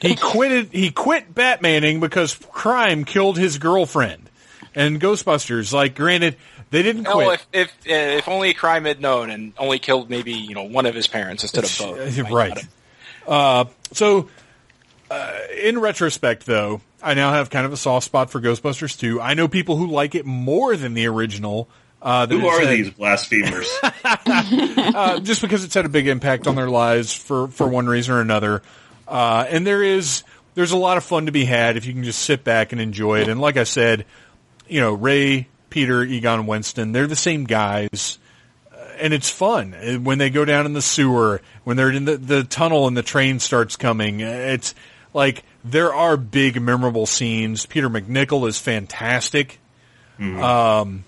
He 0.00 0.16
quitted. 0.16 0.68
He 0.72 0.90
quit 0.90 1.34
Batmaning 1.34 2.00
because 2.00 2.34
crime 2.52 3.04
killed 3.04 3.38
his 3.38 3.56
girlfriend. 3.58 4.23
And 4.74 5.00
Ghostbusters, 5.00 5.72
like, 5.72 5.94
granted, 5.94 6.36
they 6.70 6.82
didn't 6.82 7.06
Oh, 7.06 7.14
quit. 7.14 7.40
if 7.52 7.70
if 7.86 7.90
uh, 7.90 8.18
if 8.18 8.28
only 8.28 8.52
crime 8.54 8.84
had 8.84 9.00
known 9.00 9.30
and 9.30 9.52
only 9.58 9.78
killed 9.78 10.10
maybe 10.10 10.32
you 10.32 10.54
know 10.54 10.64
one 10.64 10.86
of 10.86 10.94
his 10.94 11.06
parents 11.06 11.42
instead 11.44 11.64
of 11.64 11.76
both. 11.78 12.18
Uh, 12.18 12.22
right. 12.34 12.66
Uh, 13.26 13.64
so, 13.92 14.28
uh, 15.10 15.38
in 15.62 15.78
retrospect, 15.78 16.44
though, 16.46 16.80
I 17.02 17.14
now 17.14 17.32
have 17.32 17.50
kind 17.50 17.66
of 17.66 17.72
a 17.72 17.76
soft 17.76 18.04
spot 18.06 18.30
for 18.30 18.40
Ghostbusters 18.40 18.98
2. 18.98 19.20
I 19.20 19.34
know 19.34 19.48
people 19.48 19.76
who 19.76 19.86
like 19.86 20.14
it 20.14 20.26
more 20.26 20.76
than 20.76 20.94
the 20.94 21.06
original. 21.06 21.68
Uh, 22.02 22.26
Who 22.26 22.46
are 22.46 22.60
had- 22.60 22.68
these 22.68 22.90
blasphemers? 22.90 23.66
uh, 24.04 25.20
just 25.20 25.40
because 25.40 25.64
it's 25.64 25.72
had 25.74 25.86
a 25.86 25.88
big 25.88 26.06
impact 26.06 26.46
on 26.46 26.54
their 26.54 26.68
lives 26.68 27.14
for, 27.14 27.48
for 27.48 27.66
one 27.66 27.86
reason 27.86 28.14
or 28.14 28.20
another. 28.20 28.62
Uh, 29.08 29.46
and 29.48 29.66
there 29.66 29.82
is, 29.82 30.22
there's 30.54 30.72
a 30.72 30.76
lot 30.76 30.96
of 30.98 31.04
fun 31.04 31.26
to 31.26 31.32
be 31.32 31.44
had 31.46 31.76
if 31.78 31.86
you 31.86 31.92
can 31.94 32.04
just 32.04 32.20
sit 32.22 32.44
back 32.44 32.72
and 32.72 32.80
enjoy 32.80 33.20
it. 33.20 33.28
And 33.28 33.40
like 33.40 33.56
I 33.56 33.64
said, 33.64 34.04
you 34.68 34.80
know, 34.80 34.92
Ray, 34.94 35.48
Peter, 35.70 36.02
Egon, 36.02 36.46
Winston, 36.46 36.92
they're 36.92 37.06
the 37.06 37.16
same 37.16 37.44
guys. 37.44 38.18
Uh, 38.72 38.76
And 39.00 39.12
it's 39.12 39.28
fun 39.30 39.74
Uh, 39.74 39.94
when 39.94 40.18
they 40.18 40.30
go 40.30 40.44
down 40.44 40.66
in 40.66 40.72
the 40.72 40.82
sewer, 40.82 41.40
when 41.64 41.76
they're 41.76 41.90
in 41.90 42.04
the, 42.04 42.16
the 42.16 42.44
tunnel 42.44 42.86
and 42.86 42.96
the 42.96 43.02
train 43.02 43.40
starts 43.40 43.76
coming. 43.76 44.20
It's 44.20 44.74
like 45.12 45.42
there 45.64 45.92
are 45.94 46.16
big 46.16 46.60
memorable 46.60 47.06
scenes. 47.06 47.66
Peter 47.66 47.88
MacNicol 47.90 48.48
is 48.48 48.58
fantastic. 48.58 49.58
Um, 50.20 51.04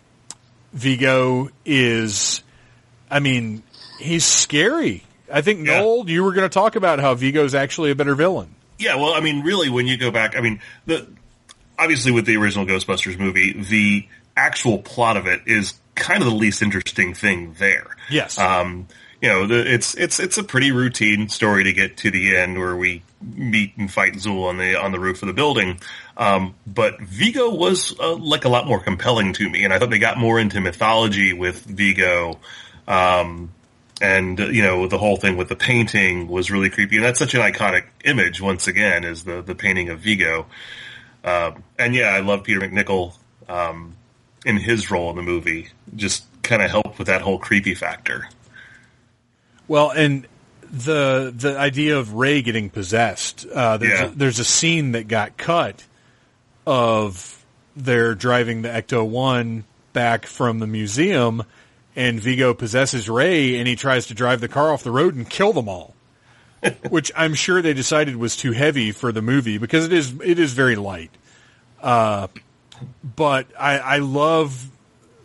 Vigo 0.72 1.48
is, 1.64 2.42
I 3.10 3.20
mean, 3.20 3.62
he's 4.00 4.24
scary. 4.24 5.04
I 5.32 5.40
think 5.42 5.66
Yeah. 5.66 5.80
Noel, 5.80 6.08
you 6.08 6.22
were 6.24 6.32
going 6.32 6.48
to 6.48 6.52
talk 6.52 6.76
about 6.76 6.98
how 6.98 7.14
Vigo's 7.14 7.54
actually 7.54 7.90
a 7.90 7.94
better 7.94 8.14
villain. 8.14 8.54
Yeah, 8.78 8.96
well, 8.96 9.14
I 9.14 9.20
mean, 9.20 9.42
really, 9.42 9.70
when 9.70 9.86
you 9.86 9.96
go 9.96 10.10
back, 10.10 10.36
I 10.36 10.40
mean, 10.40 10.60
the 10.84 11.06
obviously 11.78 12.12
with 12.12 12.26
the 12.26 12.36
original 12.36 12.66
Ghostbusters 12.66 13.18
movie, 13.18 13.52
the 13.52 14.08
actual 14.36 14.78
plot 14.78 15.16
of 15.16 15.26
it 15.26 15.42
is 15.46 15.74
kind 15.94 16.22
of 16.22 16.28
the 16.28 16.34
least 16.34 16.62
interesting 16.62 17.14
thing 17.14 17.54
there. 17.58 17.96
Yes. 18.10 18.38
Um, 18.38 18.86
you 19.20 19.28
know, 19.28 19.46
the, 19.46 19.72
it's 19.72 19.94
it's 19.94 20.20
it's 20.20 20.36
a 20.36 20.44
pretty 20.44 20.72
routine 20.72 21.28
story 21.28 21.64
to 21.64 21.72
get 21.72 21.96
to 21.98 22.10
the 22.10 22.36
end 22.36 22.58
where 22.58 22.76
we 22.76 23.02
meet 23.22 23.76
and 23.76 23.90
fight 23.90 24.14
Zuul 24.14 24.48
on 24.48 24.58
the 24.58 24.76
on 24.76 24.92
the 24.92 25.00
roof 25.00 25.22
of 25.22 25.28
the 25.28 25.32
building. 25.32 25.80
Um, 26.16 26.54
but 26.66 27.00
Vigo 27.00 27.50
was 27.50 27.98
uh, 27.98 28.14
like 28.16 28.44
a 28.44 28.48
lot 28.48 28.66
more 28.66 28.78
compelling 28.78 29.32
to 29.34 29.48
me, 29.48 29.64
and 29.64 29.72
I 29.72 29.78
thought 29.78 29.90
they 29.90 29.98
got 29.98 30.18
more 30.18 30.38
into 30.38 30.60
mythology 30.60 31.32
with 31.32 31.64
Vigo. 31.64 32.38
Um, 32.86 33.52
and 34.00 34.38
uh, 34.38 34.44
you 34.46 34.62
know 34.62 34.86
the 34.86 34.98
whole 34.98 35.16
thing 35.16 35.38
with 35.38 35.48
the 35.48 35.56
painting 35.56 36.28
was 36.28 36.50
really 36.50 36.68
creepy, 36.68 36.96
and 36.96 37.04
that's 37.04 37.18
such 37.18 37.34
an 37.34 37.40
iconic 37.40 37.84
image. 38.04 38.42
Once 38.42 38.68
again, 38.68 39.04
is 39.04 39.24
the 39.24 39.40
the 39.40 39.54
painting 39.54 39.88
of 39.88 40.00
Vigo. 40.00 40.46
Um, 41.26 41.62
and 41.78 41.94
yeah, 41.94 42.08
I 42.14 42.20
love 42.20 42.44
Peter 42.44 42.60
MacNicol 42.60 43.12
um, 43.48 43.94
in 44.44 44.56
his 44.56 44.90
role 44.90 45.10
in 45.10 45.16
the 45.16 45.22
movie. 45.22 45.68
Just 45.96 46.24
kind 46.42 46.62
of 46.62 46.70
helped 46.70 46.98
with 46.98 47.08
that 47.08 47.20
whole 47.20 47.38
creepy 47.38 47.74
factor. 47.74 48.28
Well, 49.68 49.90
and 49.90 50.26
the 50.70 51.32
the 51.36 51.58
idea 51.58 51.98
of 51.98 52.12
Ray 52.14 52.42
getting 52.42 52.70
possessed. 52.70 53.44
Uh, 53.52 53.76
there's 53.78 54.00
Yeah. 54.00 54.06
a, 54.06 54.10
there's 54.10 54.38
a 54.38 54.44
scene 54.44 54.92
that 54.92 55.08
got 55.08 55.36
cut 55.36 55.84
of 56.66 57.44
they're 57.74 58.14
driving 58.14 58.62
the 58.62 58.68
Ecto 58.68 59.06
One 59.06 59.64
back 59.92 60.26
from 60.26 60.60
the 60.60 60.66
museum, 60.68 61.42
and 61.96 62.20
Vigo 62.20 62.54
possesses 62.54 63.08
Ray, 63.08 63.58
and 63.58 63.66
he 63.66 63.74
tries 63.74 64.06
to 64.06 64.14
drive 64.14 64.40
the 64.40 64.48
car 64.48 64.72
off 64.72 64.84
the 64.84 64.90
road 64.92 65.16
and 65.16 65.28
kill 65.28 65.52
them 65.52 65.68
all. 65.68 65.95
Which 66.88 67.12
I'm 67.16 67.34
sure 67.34 67.62
they 67.62 67.74
decided 67.74 68.16
was 68.16 68.36
too 68.36 68.52
heavy 68.52 68.92
for 68.92 69.12
the 69.12 69.22
movie 69.22 69.58
because 69.58 69.86
it 69.86 69.92
is 69.92 70.14
it 70.24 70.38
is 70.38 70.52
very 70.52 70.76
light. 70.76 71.10
Uh, 71.82 72.28
but 73.16 73.46
I, 73.58 73.78
I 73.78 73.98
love 73.98 74.70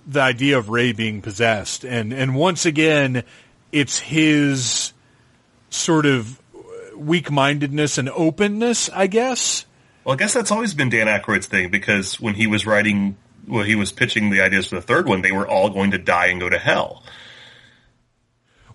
the 0.06 0.22
idea 0.22 0.58
of 0.58 0.70
Ray 0.70 0.94
being 0.94 1.22
possessed, 1.22 1.84
and 1.84 2.14
and 2.14 2.36
once 2.36 2.66
again, 2.66 3.24
it's 3.72 4.00
his 4.00 4.94
sort 5.70 6.06
of 6.06 6.40
weak 6.96 7.32
mindedness 7.32 7.98
and 7.98 8.10
openness, 8.10 8.90
I 8.90 9.08
guess. 9.08 9.66
Well, 10.04 10.14
I 10.14 10.18
guess 10.18 10.34
that's 10.34 10.52
always 10.52 10.74
been 10.74 10.90
Dan 10.90 11.08
Aykroyd's 11.08 11.48
thing 11.48 11.70
because 11.70 12.20
when 12.20 12.34
he 12.34 12.48
was 12.48 12.66
writing, 12.66 13.18
well, 13.48 13.64
he 13.64 13.76
was 13.76 13.92
pitching 13.92 14.30
the 14.30 14.42
ideas 14.42 14.68
for 14.68 14.76
the 14.76 14.82
third 14.82 15.08
one, 15.08 15.22
they 15.22 15.32
were 15.32 15.48
all 15.48 15.70
going 15.70 15.92
to 15.92 15.98
die 15.98 16.28
and 16.28 16.40
go 16.40 16.50
to 16.50 16.58
hell. 16.58 17.04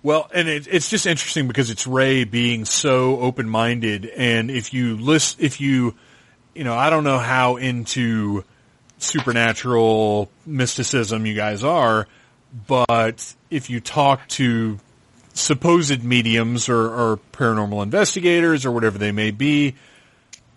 Well, 0.07 0.31
and 0.33 0.47
it, 0.47 0.69
it's 0.71 0.89
just 0.89 1.05
interesting 1.05 1.49
because 1.49 1.69
it's 1.69 1.85
Ray 1.85 2.23
being 2.23 2.65
so 2.65 3.19
open 3.19 3.49
minded, 3.49 4.07
and 4.07 4.53
if 4.53 4.73
you 4.73 4.97
list, 4.97 5.41
if 5.41 5.61
you, 5.61 5.97
you 6.55 6.63
know, 6.63 6.75
I 6.75 6.91
don't 6.91 7.03
know 7.03 7.19
how 7.19 7.57
into 7.57 8.45
supernatural 8.99 10.31
mysticism 10.47 11.27
you 11.27 11.35
guys 11.35 11.65
are, 11.65 12.07
but 12.69 13.35
if 13.51 13.69
you 13.69 13.81
talk 13.81 14.29
to 14.29 14.79
supposed 15.35 16.05
mediums 16.05 16.69
or, 16.69 16.87
or 16.87 17.19
paranormal 17.33 17.83
investigators 17.83 18.65
or 18.65 18.71
whatever 18.71 18.99
they 18.99 19.11
may 19.11 19.33
be, 19.33 19.75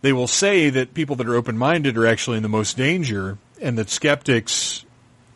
they 0.03 0.13
will 0.13 0.27
say 0.27 0.69
that 0.69 0.93
people 0.93 1.15
that 1.15 1.27
are 1.27 1.33
open-minded 1.33 1.97
are 1.97 2.05
actually 2.05 2.37
in 2.37 2.43
the 2.43 2.49
most 2.49 2.77
danger, 2.77 3.39
and 3.59 3.79
that 3.79 3.89
skeptics 3.89 4.85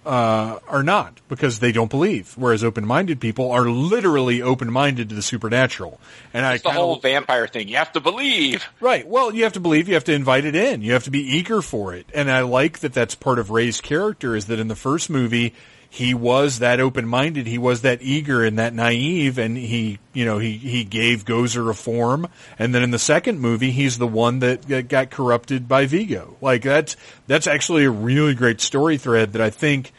uh, 0.06 0.60
are 0.68 0.84
not 0.84 1.20
because 1.30 1.60
they 1.60 1.72
don't 1.72 1.89
believe, 1.89 2.34
whereas 2.38 2.64
open-minded 2.64 3.20
people 3.20 3.51
are 3.51 3.70
literally 3.70 4.41
open-minded 4.41 5.10
to 5.10 5.16
the 5.16 5.22
supernatural. 5.22 5.99
And 6.34 6.45
I 6.45 6.56
It's 6.56 6.64
the 6.64 6.70
kinda- 6.70 6.82
whole 6.82 6.99
vampire 6.99 7.47
thing. 7.47 7.68
You 7.68 7.78
have 7.78 7.91
to 7.93 7.99
believe. 7.99 8.66
Right. 8.80 9.08
Well, 9.08 9.34
you 9.34 9.43
have 9.43 9.54
to 9.54 9.60
believe. 9.60 9.88
You 9.88 9.93
have 9.93 10.04
to 10.06 10.14
invite 10.14 10.45
it 10.45 10.56
in. 10.56 10.82
You 10.82 10.93
have 10.93 11.06
to 11.06 11.12
be 11.12 11.20
eager 11.38 11.62
for 11.62 11.93
it. 11.93 12.06
And 12.14 12.30
I 12.30 12.41
like 12.41 12.80
that. 12.80 12.93
That's 12.93 13.16
part 13.16 13.39
of 13.39 13.49
Ray's 13.49 13.82
character. 13.82 14.36
Is 14.36 14.45
that 14.47 14.60
in 14.60 14.68
the 14.68 14.76
first 14.76 15.10
movie 15.10 15.54
he 15.96 16.16
was 16.16 16.58
that 16.58 16.80
open-minded. 16.80 17.46
He 17.46 17.60
was 17.60 17.82
that 17.82 18.02
eager 18.02 18.44
and 18.44 18.58
that 18.58 18.74
naive, 18.74 19.38
and 19.38 19.56
he, 19.56 20.00
you 20.12 20.26
know, 20.26 20.39
he 20.39 20.58
he 20.58 20.84
gave 20.84 21.24
Gozer 21.24 21.70
a 21.70 21.76
form. 21.76 22.28
And 22.58 22.74
then 22.74 22.82
in 22.82 22.89
the 22.89 22.98
second 22.98 23.39
movie, 23.39 23.70
he's 23.70 24.00
the 24.00 24.08
one 24.08 24.39
that 24.39 24.64
that 24.64 24.88
got 24.88 25.12
corrupted 25.12 25.68
by 25.68 25.86
Vigo. 25.86 26.36
Like 26.41 26.64
that's 26.64 26.96
that's 27.28 27.46
actually 27.46 27.86
a 27.86 27.91
really 27.91 28.34
great 28.34 28.60
story 28.60 28.98
thread 28.98 29.34
that 29.34 29.41
I 29.41 29.52
think. 29.52 29.91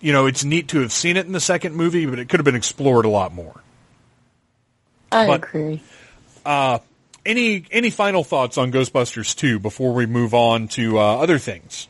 You 0.00 0.14
know, 0.14 0.24
it's 0.24 0.44
neat 0.44 0.68
to 0.68 0.80
have 0.80 0.92
seen 0.92 1.18
it 1.18 1.26
in 1.26 1.32
the 1.32 1.40
second 1.40 1.74
movie, 1.74 2.06
but 2.06 2.18
it 2.18 2.30
could 2.30 2.40
have 2.40 2.44
been 2.46 2.54
explored 2.54 3.04
a 3.04 3.10
lot 3.10 3.34
more. 3.34 3.60
I 5.12 5.26
But- 5.26 5.44
agree. 5.44 5.82
Any 7.26 7.66
any 7.70 7.90
final 7.90 8.24
thoughts 8.24 8.56
on 8.56 8.72
Ghostbusters 8.72 9.36
2 9.36 9.58
before 9.58 9.92
we 9.92 10.06
move 10.06 10.32
on 10.32 10.68
to 10.68 10.98
uh, 10.98 11.16
other 11.18 11.38
things? 11.38 11.86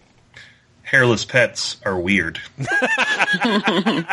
Hairless 0.84 1.24
pets 1.24 1.76
are 1.84 1.98
weird. 1.98 2.40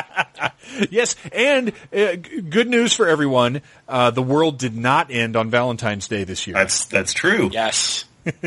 Yes, 0.90 1.16
and 1.34 1.74
uh, 1.94 2.16
good 2.16 2.68
news 2.70 2.94
for 2.94 3.08
everyone: 3.08 3.62
uh, 3.90 4.12
the 4.12 4.22
world 4.22 4.58
did 4.58 4.76
not 4.76 5.12
end 5.12 5.36
on 5.36 5.50
Valentine's 5.50 6.08
Day 6.08 6.24
this 6.24 6.48
year. 6.48 6.54
That's 6.54 6.86
that's 6.86 7.14
true. 7.14 7.50
Yes. 7.52 8.06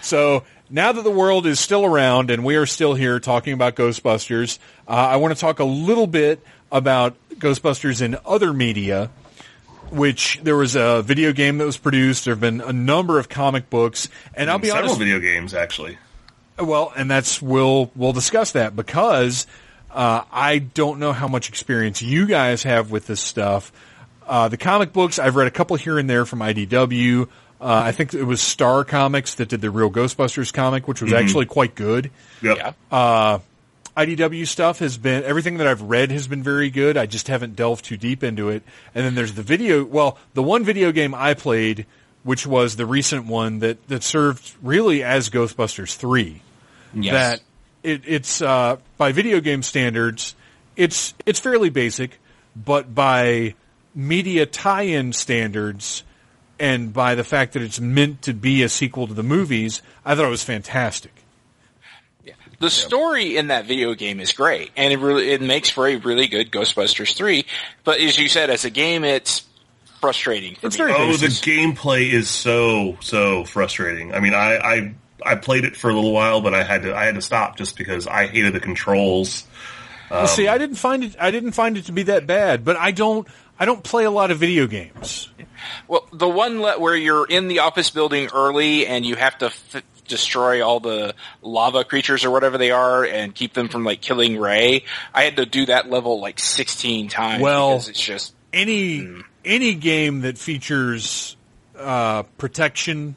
So 0.00 0.42
now 0.68 0.90
that 0.90 1.02
the 1.04 1.12
world 1.12 1.46
is 1.46 1.60
still 1.60 1.84
around 1.84 2.32
and 2.32 2.44
we 2.44 2.56
are 2.56 2.66
still 2.66 2.94
here 2.94 3.20
talking 3.20 3.52
about 3.52 3.76
Ghostbusters, 3.76 4.58
uh, 4.88 4.90
I 4.90 5.16
want 5.16 5.32
to 5.32 5.40
talk 5.40 5.60
a 5.60 5.64
little 5.64 6.08
bit 6.08 6.44
about 6.72 7.14
Ghostbusters 7.36 8.02
in 8.02 8.16
other 8.26 8.52
media. 8.52 9.10
Which 9.90 10.40
there 10.42 10.56
was 10.56 10.74
a 10.74 11.02
video 11.02 11.32
game 11.32 11.58
that 11.58 11.66
was 11.66 11.76
produced. 11.76 12.24
There 12.24 12.32
have 12.34 12.40
been 12.40 12.60
a 12.62 12.72
number 12.72 13.18
of 13.20 13.28
comic 13.28 13.70
books, 13.70 14.08
and 14.34 14.50
I'll 14.50 14.58
be 14.58 14.68
Several 14.68 14.86
honest. 14.86 14.98
video 14.98 15.20
games 15.20 15.54
actually. 15.54 15.98
Well, 16.58 16.92
and 16.96 17.10
that's 17.10 17.40
we'll 17.40 17.90
we'll 17.96 18.12
discuss 18.12 18.52
that 18.52 18.76
because 18.76 19.46
uh, 19.90 20.22
I 20.30 20.58
don't 20.58 20.98
know 20.98 21.12
how 21.12 21.28
much 21.28 21.48
experience 21.48 22.02
you 22.02 22.26
guys 22.26 22.62
have 22.62 22.90
with 22.90 23.06
this 23.06 23.20
stuff. 23.20 23.72
Uh, 24.26 24.48
the 24.48 24.56
comic 24.56 24.92
books 24.92 25.18
I've 25.18 25.36
read 25.36 25.48
a 25.48 25.50
couple 25.50 25.76
here 25.76 25.98
and 25.98 26.08
there 26.08 26.24
from 26.24 26.40
IDW. 26.40 27.28
Uh, 27.60 27.82
I 27.84 27.92
think 27.92 28.12
it 28.12 28.24
was 28.24 28.40
Star 28.40 28.84
Comics 28.84 29.36
that 29.36 29.48
did 29.48 29.60
the 29.60 29.70
real 29.70 29.90
Ghostbusters 29.90 30.52
comic, 30.52 30.88
which 30.88 31.00
was 31.00 31.12
actually 31.12 31.46
quite 31.46 31.76
good. 31.76 32.10
Yep. 32.42 32.56
Yeah. 32.56 33.38
IDW 33.96 34.46
stuff 34.46 34.78
has 34.78 34.96
been 34.96 35.22
everything 35.24 35.58
that 35.58 35.66
I've 35.66 35.82
read 35.82 36.10
has 36.12 36.26
been 36.26 36.42
very 36.42 36.70
good. 36.70 36.96
I 36.96 37.06
just 37.06 37.28
haven't 37.28 37.56
delved 37.56 37.84
too 37.84 37.96
deep 37.96 38.24
into 38.24 38.48
it. 38.48 38.62
And 38.94 39.04
then 39.04 39.14
there's 39.14 39.34
the 39.34 39.42
video. 39.42 39.84
Well, 39.84 40.18
the 40.34 40.42
one 40.42 40.64
video 40.64 40.92
game 40.92 41.14
I 41.14 41.34
played, 41.34 41.86
which 42.22 42.46
was 42.46 42.76
the 42.76 42.86
recent 42.86 43.26
one 43.26 43.60
that 43.60 43.86
that 43.88 44.02
served 44.02 44.54
really 44.62 45.02
as 45.02 45.30
Ghostbusters 45.30 45.96
three. 45.96 46.42
Yes. 46.94 47.12
That 47.12 47.40
it, 47.82 48.02
it's 48.06 48.42
uh, 48.42 48.76
by 48.96 49.12
video 49.12 49.40
game 49.40 49.62
standards, 49.62 50.34
it's 50.76 51.14
it's 51.26 51.40
fairly 51.40 51.70
basic, 51.70 52.18
but 52.54 52.94
by 52.94 53.54
media 53.94 54.46
tie-in 54.46 55.12
standards. 55.12 56.04
And 56.60 56.92
by 56.92 57.16
the 57.16 57.24
fact 57.24 57.54
that 57.54 57.62
it's 57.62 57.80
meant 57.80 58.22
to 58.22 58.32
be 58.34 58.62
a 58.62 58.68
sequel 58.68 59.08
to 59.08 59.14
the 59.14 59.24
movies, 59.24 59.82
I 60.04 60.14
thought 60.14 60.26
it 60.26 60.30
was 60.30 60.44
fantastic. 60.44 61.10
Yeah. 62.24 62.34
The 62.60 62.70
story 62.70 63.36
in 63.36 63.48
that 63.48 63.66
video 63.66 63.94
game 63.94 64.20
is 64.20 64.32
great, 64.32 64.70
and 64.76 64.92
it 64.92 65.00
really 65.00 65.30
it 65.30 65.42
makes 65.42 65.70
for 65.70 65.88
a 65.88 65.96
really 65.96 66.28
good 66.28 66.52
Ghostbusters 66.52 67.16
three. 67.16 67.46
But 67.82 67.98
as 67.98 68.16
you 68.16 68.28
said, 68.28 68.48
as 68.48 68.64
a 68.64 68.70
game, 68.70 69.02
it's 69.02 69.44
frustrating. 70.02 70.56
For 70.56 70.66
It's 70.66 70.78
me. 70.78 70.84
very 70.84 70.92
Oh, 70.92 71.16
the 71.16 71.28
gameplay 71.28 72.12
is 72.12 72.28
so 72.28 72.98
so 73.00 73.44
frustrating. 73.44 74.12
I 74.14 74.20
mean, 74.20 74.34
I, 74.34 74.56
I 74.58 74.94
I 75.24 75.34
played 75.36 75.64
it 75.64 75.76
for 75.76 75.88
a 75.88 75.94
little 75.94 76.12
while, 76.12 76.42
but 76.42 76.52
I 76.52 76.62
had 76.64 76.82
to 76.82 76.94
I 76.94 77.06
had 77.06 77.14
to 77.14 77.22
stop 77.22 77.56
just 77.56 77.78
because 77.78 78.06
I 78.06 78.26
hated 78.26 78.52
the 78.52 78.60
controls. 78.60 79.44
Well, 80.10 80.26
see, 80.26 80.46
I 80.46 80.54
um, 80.54 80.58
didn't 80.58 80.76
find 80.76 81.04
it. 81.04 81.16
I 81.18 81.30
didn't 81.30 81.52
find 81.52 81.78
it 81.78 81.86
to 81.86 81.92
be 81.92 82.02
that 82.04 82.26
bad, 82.26 82.66
but 82.66 82.76
I 82.76 82.90
don't. 82.90 83.26
I 83.58 83.64
don't 83.64 83.82
play 83.84 84.04
a 84.04 84.10
lot 84.10 84.30
of 84.32 84.38
video 84.38 84.66
games. 84.66 85.30
Well, 85.86 86.06
the 86.12 86.28
one 86.28 86.60
le- 86.60 86.80
where 86.80 86.96
you're 86.96 87.24
in 87.26 87.46
the 87.46 87.60
office 87.60 87.90
building 87.90 88.28
early 88.34 88.86
and 88.88 89.06
you 89.06 89.14
have 89.14 89.38
to 89.38 89.46
f- 89.46 89.82
destroy 90.08 90.66
all 90.66 90.80
the 90.80 91.14
lava 91.42 91.84
creatures 91.84 92.24
or 92.24 92.30
whatever 92.32 92.58
they 92.58 92.72
are 92.72 93.04
and 93.04 93.32
keep 93.32 93.52
them 93.54 93.68
from 93.68 93.84
like 93.84 94.00
killing 94.00 94.36
Ray. 94.38 94.84
I 95.14 95.22
had 95.22 95.36
to 95.36 95.46
do 95.46 95.66
that 95.66 95.88
level 95.88 96.20
like 96.20 96.40
16 96.40 97.08
times 97.08 97.42
Well- 97.42 97.70
because 97.74 97.88
it's 97.90 98.00
just 98.00 98.34
Any 98.52 99.00
mm. 99.02 99.22
Any 99.44 99.74
game 99.74 100.22
that 100.22 100.38
features 100.38 101.36
uh, 101.78 102.22
protection 102.38 103.16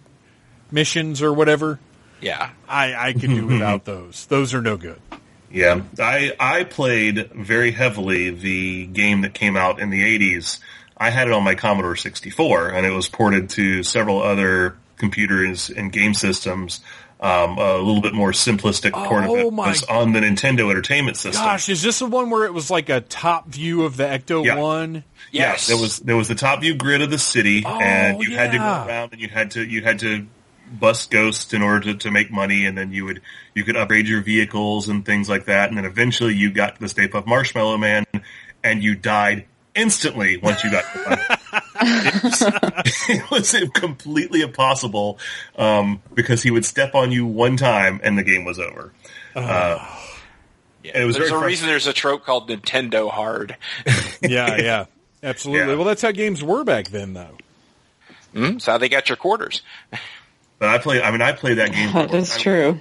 missions 0.71 1.21
or 1.21 1.33
whatever, 1.33 1.79
yeah. 2.21 2.51
I 2.67 2.95
I 2.95 3.13
can 3.13 3.35
do 3.35 3.45
without 3.53 3.85
those. 3.85 4.25
Those 4.27 4.53
are 4.53 4.61
no 4.61 4.77
good. 4.77 4.99
Yeah, 5.51 5.81
I 5.99 6.33
I 6.39 6.63
played 6.63 7.31
very 7.31 7.71
heavily 7.71 8.31
the 8.31 8.87
game 8.87 9.21
that 9.21 9.33
came 9.33 9.55
out 9.55 9.79
in 9.79 9.89
the 9.89 10.01
'80s. 10.01 10.59
I 10.97 11.09
had 11.09 11.27
it 11.27 11.33
on 11.33 11.43
my 11.43 11.55
Commodore 11.55 11.97
64, 11.97 12.69
and 12.69 12.85
it 12.85 12.91
was 12.91 13.09
ported 13.09 13.49
to 13.51 13.83
several 13.83 14.21
other 14.21 14.77
computers 14.97 15.69
and 15.69 15.91
game 15.91 16.13
systems. 16.13 16.79
Um, 17.17 17.57
a 17.57 17.77
little 17.77 18.01
bit 18.01 18.13
more 18.13 18.31
simplistic 18.31 18.91
port 18.91 19.23
of 19.23 19.29
Oh 19.29 19.47
it 19.47 19.53
my- 19.53 19.69
was 19.69 19.83
on 19.83 20.11
the 20.11 20.19
Nintendo 20.19 20.69
Entertainment 20.69 21.15
System. 21.15 21.43
Gosh, 21.45 21.69
is 21.69 21.81
this 21.81 21.99
the 21.99 22.05
one 22.07 22.29
where 22.29 22.43
it 22.45 22.53
was 22.53 22.69
like 22.69 22.89
a 22.89 22.99
top 23.01 23.47
view 23.47 23.83
of 23.83 23.95
the 23.95 24.03
Ecto 24.03 24.45
Yeah. 24.45 24.57
One? 24.57 25.05
Yes. 25.31 25.67
there 25.67 25.77
was 25.77 25.99
there 25.99 26.17
was 26.17 26.27
the 26.27 26.35
top 26.35 26.59
view 26.59 26.75
grid 26.75 27.01
of 27.01 27.09
the 27.09 27.17
city, 27.17 27.63
Oh, 27.65 27.79
and 27.79 28.21
you 28.21 28.35
had 28.35 28.51
to 28.51 28.57
go 28.57 28.63
around 28.63 29.13
and 29.13 29.21
you 29.21 29.29
had 29.29 29.51
to 29.51 29.63
you 29.65 29.81
had 29.81 29.99
to 29.99 30.27
bust 30.79 31.09
ghosts 31.09 31.53
in 31.53 31.61
order 31.61 31.93
to, 31.93 31.95
to 31.99 32.11
make 32.11 32.31
money, 32.31 32.65
and 32.65 32.77
then 32.77 32.91
you 32.91 33.05
would 33.05 33.21
you 33.53 33.63
could 33.63 33.77
upgrade 33.77 34.07
your 34.09 34.21
vehicles 34.21 34.89
and 34.89 35.05
things 35.05 35.29
like 35.29 35.45
that, 35.45 35.69
and 35.69 35.77
then 35.77 35.85
eventually 35.85 36.35
you 36.35 36.51
got 36.51 36.75
to 36.75 36.81
the 36.81 36.89
Stay 36.89 37.07
Puft 37.07 37.27
Marshmallow 37.27 37.77
Man, 37.77 38.05
and 38.63 38.83
you 38.83 38.93
died 38.93 39.45
instantly 39.73 40.35
once 40.37 40.63
you 40.65 40.69
got. 40.71 40.83
to 41.85 42.09
the 42.11 42.31
final. 42.51 42.81
it, 43.15 43.31
was, 43.31 43.53
it 43.53 43.61
was 43.63 43.71
completely 43.73 44.41
impossible 44.41 45.19
um, 45.57 46.01
because 46.13 46.43
he 46.43 46.51
would 46.51 46.65
step 46.65 46.95
on 46.95 47.11
you 47.11 47.25
one 47.25 47.57
time 47.57 47.99
and 48.03 48.17
the 48.17 48.23
game 48.23 48.45
was 48.45 48.59
over. 48.59 48.91
Yeah. 49.35 49.97
it 50.83 51.05
was 51.05 51.17
There's 51.17 51.31
a 51.31 51.37
reason 51.37 51.67
there's 51.67 51.87
a 51.87 51.93
trope 51.93 52.23
called 52.23 52.49
Nintendo 52.49 53.09
Hard. 53.09 53.57
Yeah, 54.21 54.57
yeah, 54.57 54.85
absolutely. 55.21 55.71
Yeah. 55.71 55.75
Well, 55.75 55.85
that's 55.85 56.01
how 56.01 56.11
games 56.11 56.41
were 56.43 56.63
back 56.63 56.87
then, 56.87 57.13
though. 57.13 57.37
Hmm? 58.33 58.43
That's 58.53 58.65
how 58.65 58.77
they 58.79 58.89
got 58.89 59.07
your 59.09 59.17
quarters. 59.17 59.61
But 60.57 60.69
I 60.69 60.77
play. 60.79 61.01
I 61.01 61.11
mean, 61.11 61.21
I 61.21 61.33
played 61.33 61.57
that 61.59 61.71
game. 61.71 61.89
That 61.93 62.13
is 62.13 62.35
true. 62.37 62.79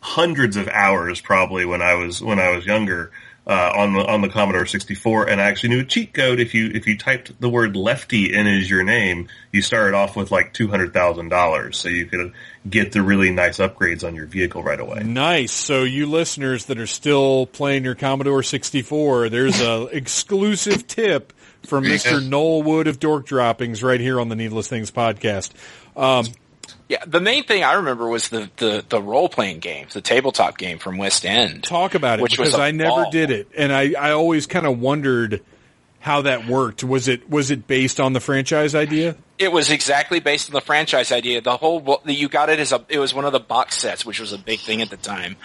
hundreds 0.00 0.56
of 0.56 0.68
hours 0.68 1.20
probably 1.20 1.64
when 1.64 1.80
I 1.80 1.94
was 1.94 2.20
when 2.20 2.38
I 2.38 2.50
was 2.50 2.66
younger 2.66 3.12
uh, 3.48 3.72
on 3.74 3.94
the 3.94 4.06
on 4.06 4.20
the 4.20 4.28
Commodore 4.28 4.66
64, 4.66 5.30
and 5.30 5.40
I 5.40 5.44
actually 5.44 5.70
knew 5.70 5.80
a 5.80 5.84
cheat 5.84 6.12
code. 6.12 6.38
If 6.38 6.52
you 6.52 6.70
if 6.74 6.86
you 6.86 6.98
typed 6.98 7.40
the 7.40 7.48
word 7.48 7.76
lefty 7.76 8.34
in 8.34 8.46
as 8.46 8.68
your 8.68 8.84
name, 8.84 9.28
you 9.52 9.62
started 9.62 9.96
off 9.96 10.16
with 10.16 10.30
like 10.30 10.52
two 10.52 10.68
hundred 10.68 10.92
thousand 10.92 11.30
dollars, 11.30 11.78
so 11.78 11.88
you 11.88 12.04
could 12.04 12.34
get 12.68 12.92
the 12.92 13.00
really 13.00 13.30
nice 13.30 13.56
upgrades 13.56 14.06
on 14.06 14.14
your 14.14 14.26
vehicle 14.26 14.62
right 14.62 14.78
away. 14.78 15.02
Nice. 15.02 15.52
So 15.52 15.84
you 15.84 16.06
listeners 16.06 16.66
that 16.66 16.78
are 16.78 16.86
still 16.86 17.46
playing 17.46 17.84
your 17.84 17.94
Commodore 17.94 18.42
64, 18.42 19.30
there's 19.30 19.60
a 19.62 19.84
exclusive 19.92 20.86
tip 20.86 21.32
from 21.64 21.84
Mr. 21.84 22.26
Noel 22.26 22.62
Wood 22.62 22.86
of 22.86 23.00
Dork 23.00 23.24
Droppings 23.24 23.82
right 23.82 24.00
here 24.00 24.20
on 24.20 24.28
the 24.28 24.36
Needless 24.36 24.68
Things 24.68 24.90
podcast. 24.90 25.52
Um, 25.96 26.26
Yeah, 26.88 27.04
the 27.06 27.20
main 27.20 27.44
thing 27.44 27.64
I 27.64 27.74
remember 27.74 28.08
was 28.08 28.28
the, 28.28 28.50
the, 28.56 28.84
the 28.88 29.02
role 29.02 29.28
playing 29.28 29.60
games, 29.60 29.94
the 29.94 30.00
tabletop 30.00 30.58
game 30.58 30.78
from 30.78 30.98
West 30.98 31.24
End. 31.24 31.64
talk 31.64 31.94
about 31.94 32.18
it 32.18 32.22
Which 32.22 32.36
because 32.36 32.54
I 32.54 32.70
never 32.70 33.04
ball. 33.04 33.10
did 33.10 33.30
it, 33.30 33.48
and 33.56 33.72
I, 33.72 33.92
I 33.98 34.10
always 34.12 34.46
kind 34.46 34.66
of 34.66 34.80
wondered 34.80 35.42
how 36.00 36.22
that 36.22 36.46
worked. 36.46 36.84
Was 36.84 37.08
it 37.08 37.28
was 37.28 37.50
it 37.50 37.66
based 37.66 38.00
on 38.00 38.12
the 38.12 38.20
franchise 38.20 38.74
idea? 38.74 39.16
It 39.36 39.52
was 39.52 39.70
exactly 39.70 40.20
based 40.20 40.48
on 40.48 40.54
the 40.54 40.60
franchise 40.60 41.12
idea. 41.12 41.40
The 41.40 41.56
whole 41.56 42.02
you 42.06 42.28
got 42.28 42.50
it 42.50 42.58
as 42.60 42.72
a 42.72 42.84
it 42.88 42.98
was 42.98 43.12
one 43.12 43.24
of 43.24 43.32
the 43.32 43.40
box 43.40 43.78
sets, 43.78 44.06
which 44.06 44.20
was 44.20 44.32
a 44.32 44.38
big 44.38 44.60
thing 44.60 44.80
at 44.80 44.90
the 44.90 44.96
time. 44.96 45.36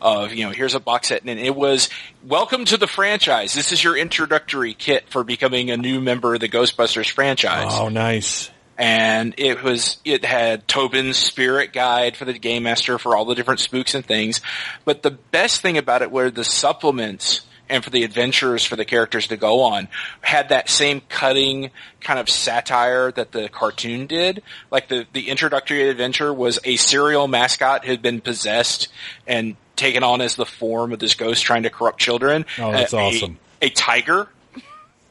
Of 0.00 0.32
you 0.32 0.44
know, 0.44 0.50
here's 0.50 0.74
a 0.74 0.80
box 0.80 1.08
set, 1.08 1.22
and 1.24 1.38
it 1.38 1.54
was 1.54 1.88
welcome 2.24 2.64
to 2.66 2.76
the 2.76 2.86
franchise. 2.86 3.54
This 3.54 3.72
is 3.72 3.82
your 3.82 3.96
introductory 3.96 4.74
kit 4.74 5.08
for 5.08 5.24
becoming 5.24 5.70
a 5.70 5.76
new 5.76 6.00
member 6.00 6.34
of 6.34 6.40
the 6.40 6.48
Ghostbusters 6.48 7.10
franchise. 7.10 7.72
Oh, 7.72 7.88
nice. 7.88 8.50
And 8.80 9.34
it 9.36 9.62
was 9.62 9.98
it 10.06 10.24
had 10.24 10.66
Tobin's 10.66 11.18
spirit 11.18 11.74
guide 11.74 12.16
for 12.16 12.24
the 12.24 12.32
game 12.32 12.62
master 12.62 12.98
for 12.98 13.14
all 13.14 13.26
the 13.26 13.34
different 13.34 13.60
spooks 13.60 13.94
and 13.94 14.04
things. 14.04 14.40
But 14.86 15.02
the 15.02 15.10
best 15.10 15.60
thing 15.60 15.76
about 15.76 16.00
it 16.00 16.10
were 16.10 16.30
the 16.30 16.44
supplements 16.44 17.42
and 17.68 17.84
for 17.84 17.90
the 17.90 18.02
adventures 18.04 18.64
for 18.64 18.76
the 18.76 18.86
characters 18.86 19.28
to 19.28 19.36
go 19.36 19.60
on 19.60 19.88
had 20.22 20.48
that 20.48 20.70
same 20.70 21.02
cutting 21.10 21.70
kind 22.00 22.18
of 22.18 22.28
satire 22.30 23.12
that 23.12 23.32
the 23.32 23.48
cartoon 23.50 24.06
did. 24.06 24.42
Like 24.70 24.88
the, 24.88 25.06
the 25.12 25.28
introductory 25.28 25.88
adventure 25.88 26.32
was 26.32 26.58
a 26.64 26.76
serial 26.76 27.28
mascot 27.28 27.84
had 27.84 28.00
been 28.00 28.22
possessed 28.22 28.88
and 29.26 29.56
taken 29.76 30.02
on 30.02 30.20
as 30.22 30.36
the 30.36 30.46
form 30.46 30.92
of 30.92 30.98
this 30.98 31.14
ghost 31.14 31.44
trying 31.44 31.62
to 31.64 31.70
corrupt 31.70 32.00
children. 32.00 32.46
Oh, 32.58 32.72
that's 32.72 32.92
A- 32.94 32.96
a- 32.96 33.00
awesome. 33.00 33.38
A, 33.62 33.68
tiger. 33.68 34.26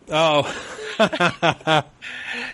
Oh, 0.10 0.43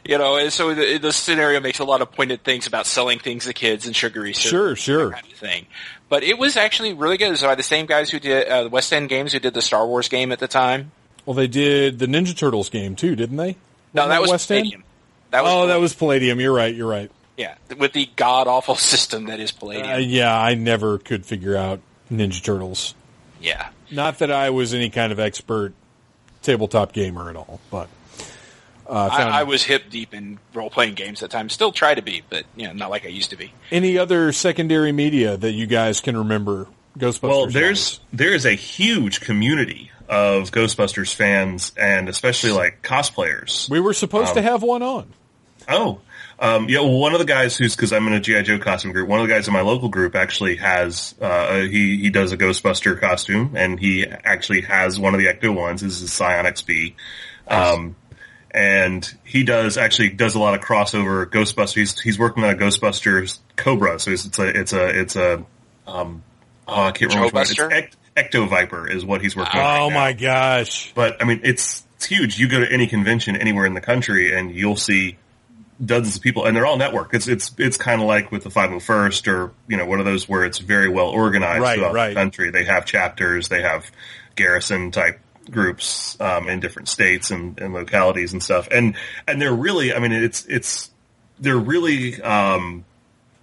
You 0.06 0.18
know, 0.18 0.38
and 0.38 0.54
so 0.54 0.74
the, 0.74 0.98
the 1.00 1.12
scenario 1.12 1.60
makes 1.60 1.80
a 1.80 1.84
lot 1.84 2.02
of 2.02 2.12
pointed 2.12 2.44
things 2.44 2.68
about 2.68 2.86
selling 2.86 3.20
things 3.20 3.46
to 3.46 3.54
kids 3.54 3.86
and 3.88 3.96
sugary 3.96 4.34
sure, 4.34 4.76
sure. 4.76 5.12
kind 5.12 5.26
of 5.26 5.34
thing. 5.34 5.66
But 6.10 6.24
it 6.24 6.38
was 6.38 6.56
actually 6.58 6.94
really 6.94 7.18
good. 7.18 7.28
It 7.28 7.32
was 7.32 7.42
by 7.42 7.56
the 7.56 7.64
same 7.64 7.88
guys 7.88 8.10
who 8.12 8.20
did 8.20 8.48
uh, 8.48 8.64
the 8.64 8.70
West 8.70 8.94
End 8.94 9.10
games 9.10 9.34
who 9.34 9.40
did 9.40 9.54
the 9.54 9.62
Star 9.62 9.86
Wars 9.88 10.08
game 10.08 10.32
at 10.32 10.40
the 10.40 10.48
time. 10.48 10.92
Well, 11.26 11.34
they 11.34 11.48
did 11.48 11.98
the 11.98 12.06
Ninja 12.06 12.38
Turtles 12.38 12.70
game 12.70 12.96
too, 12.96 13.16
didn't 13.16 13.38
they? 13.38 13.56
No, 13.94 14.04
Wasn't 14.04 14.10
that 14.12 14.22
was 14.22 14.32
West 14.32 14.52
End? 14.52 14.64
Palladium. 14.66 14.84
That 15.32 15.44
was 15.44 15.52
oh, 15.54 15.68
that 15.68 15.80
was 15.80 15.94
Palladium. 15.96 16.40
You're 16.40 16.54
right. 16.54 16.74
You're 16.74 16.90
right. 16.90 17.12
yeah, 17.36 17.56
with 17.78 17.94
the 17.94 18.08
god 18.16 18.48
awful 18.48 18.76
system 18.76 19.26
that 19.26 19.40
is 19.40 19.52
Palladium. 19.52 19.90
Uh, 19.90 19.98
yeah, 19.98 20.38
I 20.40 20.54
never 20.54 21.00
could 21.00 21.26
figure 21.26 21.56
out 21.56 21.80
Ninja 22.12 22.44
Turtles. 22.44 22.94
yeah, 23.42 23.70
Not 23.92 24.20
that 24.20 24.32
I 24.32 24.52
was 24.52 24.74
any 24.74 24.92
kind 24.92 25.12
of 25.12 25.20
expert 25.20 25.74
tabletop 26.46 26.94
gamer 26.94 27.30
at 27.30 27.36
all, 27.36 27.60
but 27.72 27.88
uh, 28.88 29.10
I, 29.12 29.18
found 29.18 29.34
I 29.34 29.44
was 29.44 29.64
hip 29.64 29.90
deep 29.90 30.14
in 30.14 30.38
role 30.54 30.70
playing 30.70 30.94
games 30.94 31.24
at 31.24 31.30
the 31.32 31.38
time. 31.38 31.50
Still 31.50 31.72
try 31.72 31.96
to 31.96 32.02
be, 32.02 32.22
but 32.30 32.46
you 32.56 32.68
know, 32.68 32.74
not 32.74 32.90
like 32.92 33.06
I 33.06 33.10
used 33.10 33.32
to 33.32 33.36
be. 33.36 33.52
any 33.72 33.98
other 33.98 34.32
secondary 34.32 34.92
media 34.92 35.36
that 35.38 35.52
you 35.52 35.66
guys 35.66 36.02
can 36.02 36.16
remember. 36.18 36.68
Ghostbusters. 36.98 37.22
Well, 37.24 37.44
wise? 37.46 37.54
there's 37.54 38.00
there 38.14 38.34
is 38.34 38.46
a 38.46 38.54
huge 38.54 39.20
community 39.22 39.92
of 40.08 40.52
Ghostbusters 40.52 41.14
fans 41.14 41.74
and 41.78 42.08
especially 42.08 42.52
like 42.52 42.82
cosplayers. 42.84 43.70
we 43.70 43.80
were 43.80 43.94
supposed 43.94 44.30
Um, 44.30 44.36
to 44.36 44.42
have 44.44 44.62
one 44.64 44.82
on. 44.84 45.12
Oh, 45.68 46.00
um, 46.40 46.68
yeah. 46.68 46.80
Well, 46.80 46.98
one 46.98 47.14
of 47.14 47.20
the 47.20 47.26
guys 47.26 47.58
who's 47.58 47.76
because 47.76 47.94
I'm 47.94 48.08
in 48.08 48.14
a 48.14 48.20
GI 48.20 48.44
Joe 48.44 48.60
costume 48.60 48.92
group. 48.92 49.08
One 49.08 49.22
of 49.22 49.28
the 49.28 49.34
guys 49.34 49.48
in 49.48 49.54
my 49.54 49.62
local 49.62 49.90
group 49.90 50.16
actually 50.16 50.58
has 50.58 51.16
uh, 51.22 51.62
he 51.62 51.98
he 51.98 52.10
does 52.10 52.32
a 52.32 52.38
Ghostbuster 52.38 53.00
costume, 53.00 53.54
and 53.56 53.80
he 53.80 54.06
actually 54.06 54.62
has 54.62 55.00
one 55.00 55.14
of 55.14 55.20
the 55.20 55.28
Ecto 55.28 55.56
ones. 55.56 55.82
This 55.82 56.02
is 56.02 56.12
Scion 56.12 56.46
XB, 56.46 56.96
um, 57.48 57.96
and 58.52 59.14
he 59.24 59.44
does 59.44 59.78
actually 59.78 60.10
does 60.10 60.36
a 60.36 60.40
lot 60.40 60.54
of 60.56 60.62
crossover 60.62 61.26
Ghostbusters. 61.26 61.76
He's 61.76 62.00
he's 62.00 62.20
working 62.20 62.44
on 62.44 62.50
a 62.50 62.58
Ghostbusters 62.58 63.40
Cobra, 63.56 63.98
so 64.00 64.12
it's, 64.12 64.26
it's 64.26 64.40
a 64.40 64.48
it's 64.48 64.74
a 64.74 65.00
it's 65.00 65.16
a 65.16 65.46
um, 65.88 66.22
oh, 66.68 66.84
I 66.84 66.92
can't 66.92 67.14
remember. 67.14 67.40
which 67.40 67.60
one. 67.60 67.72
It's 67.72 67.96
Ect- 68.16 68.32
Ecto 68.34 68.50
Viper 68.50 68.90
is 68.90 69.06
what 69.06 69.22
he's 69.22 69.36
working 69.36 69.60
on. 69.60 69.66
Oh 69.66 69.70
right 69.70 69.90
now. 69.90 70.00
my 70.00 70.14
gosh! 70.14 70.94
But 70.94 71.22
I 71.22 71.26
mean, 71.26 71.42
it's 71.44 71.86
it's 71.96 72.06
huge. 72.06 72.40
You 72.40 72.50
go 72.50 72.60
to 72.60 72.70
any 72.70 72.88
convention 72.88 73.38
anywhere 73.38 73.66
in 73.66 73.74
the 73.74 73.82
country, 73.82 74.34
and 74.38 74.54
you'll 74.54 74.76
see 74.76 75.18
dozens 75.84 76.16
of 76.16 76.22
people, 76.22 76.46
and 76.46 76.56
they're 76.56 76.66
all 76.66 76.78
network. 76.78 77.14
It's 77.14 77.28
it's 77.28 77.54
it's 77.58 77.78
kind 77.78 78.02
of 78.02 78.08
like 78.08 78.32
with 78.32 78.44
the 78.44 78.50
501st, 78.50 79.28
or 79.32 79.52
you 79.68 79.78
know, 79.78 79.86
one 79.86 80.00
of 80.00 80.06
those 80.06 80.28
where 80.30 80.46
it's 80.46 80.60
very 80.60 80.90
well 80.90 81.08
organized 81.08 81.62
Right, 81.62 81.78
throughout 81.78 81.94
right. 81.94 82.10
the 82.10 82.16
country. 82.16 82.52
They 82.52 82.66
have 82.66 82.86
chapters, 82.86 83.50
they 83.50 83.62
have 83.62 83.90
garrison 84.36 84.92
type 84.92 85.20
groups 85.52 86.20
um, 86.20 86.50
in 86.50 86.60
different 86.60 86.88
states 86.90 87.30
and, 87.32 87.60
and 87.60 87.74
localities 87.74 88.34
and 88.34 88.42
stuff, 88.42 88.68
and 88.72 88.96
and 89.28 89.42
they're 89.42 89.54
really, 89.54 89.94
I 89.94 90.00
mean, 90.00 90.12
it's 90.12 90.46
it's 90.46 90.92
they're 91.40 91.58
really. 91.58 92.22
Um, 92.22 92.86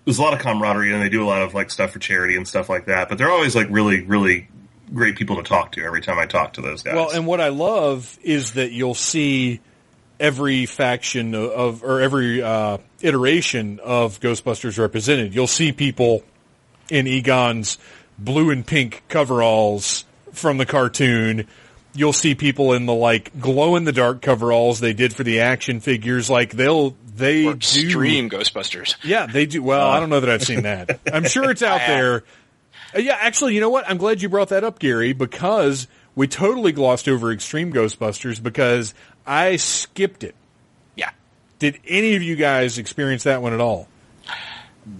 there's 0.04 0.18
a 0.18 0.22
lot 0.22 0.34
of 0.34 0.40
camaraderie, 0.40 0.92
and 0.92 1.00
they 1.00 1.08
do 1.08 1.22
a 1.22 1.28
lot 1.28 1.42
of 1.42 1.54
like 1.54 1.70
stuff 1.70 1.92
for 1.92 2.00
charity 2.00 2.36
and 2.36 2.48
stuff 2.48 2.68
like 2.68 2.86
that. 2.86 3.08
But 3.08 3.18
they're 3.18 3.30
always 3.30 3.54
like 3.54 3.68
really, 3.70 4.00
really 4.00 4.48
great 4.92 5.16
people 5.16 5.36
to 5.36 5.44
talk 5.44 5.72
to 5.72 5.84
every 5.84 6.00
time 6.00 6.18
I 6.18 6.26
talk 6.26 6.54
to 6.54 6.60
those 6.60 6.82
guys. 6.82 6.94
Well, 6.94 7.10
and 7.10 7.24
what 7.24 7.40
I 7.40 7.48
love 7.48 8.18
is 8.22 8.52
that 8.54 8.72
you'll 8.72 8.94
see 8.94 9.60
every 10.20 10.66
faction 10.66 11.34
of 11.34 11.82
or 11.82 12.00
every 12.00 12.42
uh, 12.42 12.78
iteration 13.00 13.80
of 13.82 14.20
Ghostbusters 14.20 14.78
represented. 14.78 15.34
You'll 15.34 15.46
see 15.46 15.72
people 15.72 16.22
in 16.90 17.06
Egon's 17.06 17.78
blue 18.18 18.50
and 18.50 18.66
pink 18.66 19.02
coveralls 19.08 20.04
from 20.32 20.58
the 20.58 20.66
cartoon. 20.66 21.46
You'll 21.94 22.12
see 22.12 22.34
people 22.34 22.72
in 22.72 22.86
the 22.86 22.94
like 22.94 23.38
glow 23.40 23.76
in 23.76 23.84
the 23.84 23.92
dark 23.92 24.22
coveralls 24.22 24.80
they 24.80 24.92
did 24.94 25.12
for 25.14 25.24
the 25.24 25.40
action 25.40 25.80
figures. 25.80 26.30
Like 26.30 26.52
they'll 26.52 26.96
they 27.14 27.44
Or 27.46 27.52
do 27.52 27.56
Extreme 27.56 28.30
Ghostbusters. 28.30 28.96
yeah, 29.04 29.26
they 29.26 29.44
do. 29.46 29.62
Well, 29.62 29.86
I 29.90 30.00
don't 30.00 30.08
know 30.08 30.20
that 30.20 30.30
I've 30.30 30.42
seen 30.42 30.62
that. 30.62 31.00
I'm 31.12 31.24
sure 31.24 31.50
it's 31.50 31.62
out 31.62 31.78
there. 31.86 32.24
Uh, 32.94 33.00
yeah, 33.00 33.16
actually, 33.20 33.54
you 33.54 33.60
know 33.60 33.68
what? 33.70 33.88
I'm 33.88 33.98
glad 33.98 34.22
you 34.22 34.28
brought 34.30 34.48
that 34.50 34.64
up, 34.64 34.78
Gary, 34.78 35.12
because 35.12 35.86
we 36.14 36.26
totally 36.28 36.72
glossed 36.72 37.08
over 37.08 37.30
Extreme 37.32 37.72
Ghostbusters 37.74 38.42
because 38.42 38.94
I 39.26 39.56
skipped 39.56 40.24
it. 40.24 40.34
Yeah, 40.96 41.10
Did 41.58 41.78
any 41.86 42.14
of 42.16 42.22
you 42.22 42.36
guys 42.36 42.78
experience 42.78 43.24
that 43.24 43.42
one 43.42 43.52
at 43.52 43.60
all? 43.60 43.88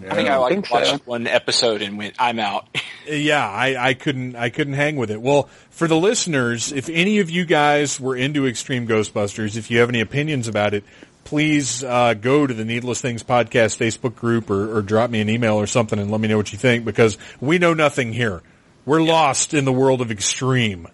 I 0.09 0.14
think 0.14 0.29
I 0.31 0.37
like 0.37 0.53
think 0.53 0.66
so. 0.66 0.75
watched 0.75 1.07
one 1.07 1.27
episode 1.27 1.83
and 1.83 1.99
went, 1.99 2.14
"I'm 2.18 2.39
out." 2.39 2.66
Yeah, 3.05 3.45
I, 3.45 3.89
I 3.89 3.95
couldn't 3.95 4.37
I 4.37 4.49
couldn't 4.51 4.75
hang 4.75 4.95
with 4.95 5.11
it. 5.11 5.20
Well, 5.20 5.49
for 5.70 5.89
the 5.89 5.97
listeners, 5.97 6.70
if 6.70 6.89
any 6.89 7.18
of 7.18 7.31
you 7.31 7.45
guys 7.45 7.99
were 7.99 8.14
into 8.14 8.47
Extreme 8.47 8.87
Ghostbusters, 8.87 9.57
if 9.57 9.73
you 9.73 9.81
have 9.81 9.89
any 9.89 10.01
opinions 10.01 10.47
about 10.47 10.73
it, 10.73 10.85
please 11.25 11.83
uh, 11.83 12.14
go 12.14 12.47
to 12.47 12.55
the 12.55 12.64
Needless 12.64 13.01
Things 13.01 13.25
podcast 13.25 13.77
Facebook 13.77 14.14
group 14.14 14.51
or, 14.51 14.77
or 14.79 14.83
drop 14.83 15.11
me 15.11 15.20
an 15.20 15.29
email 15.29 15.57
or 15.57 15.66
something 15.66 15.99
and 15.99 16.12
let 16.12 16.20
me 16.20 16.29
know 16.29 16.37
what 16.37 16.53
you 16.53 16.59
think 16.59 16.85
because 16.85 17.18
we 17.41 17.59
know 17.59 17.75
nothing 17.75 18.12
here. 18.12 18.41
We're 18.87 19.03
lost 19.03 19.53
in 19.53 19.64
the 19.64 19.73
world 19.73 20.01
of 20.01 20.12
Extreme. 20.12 20.87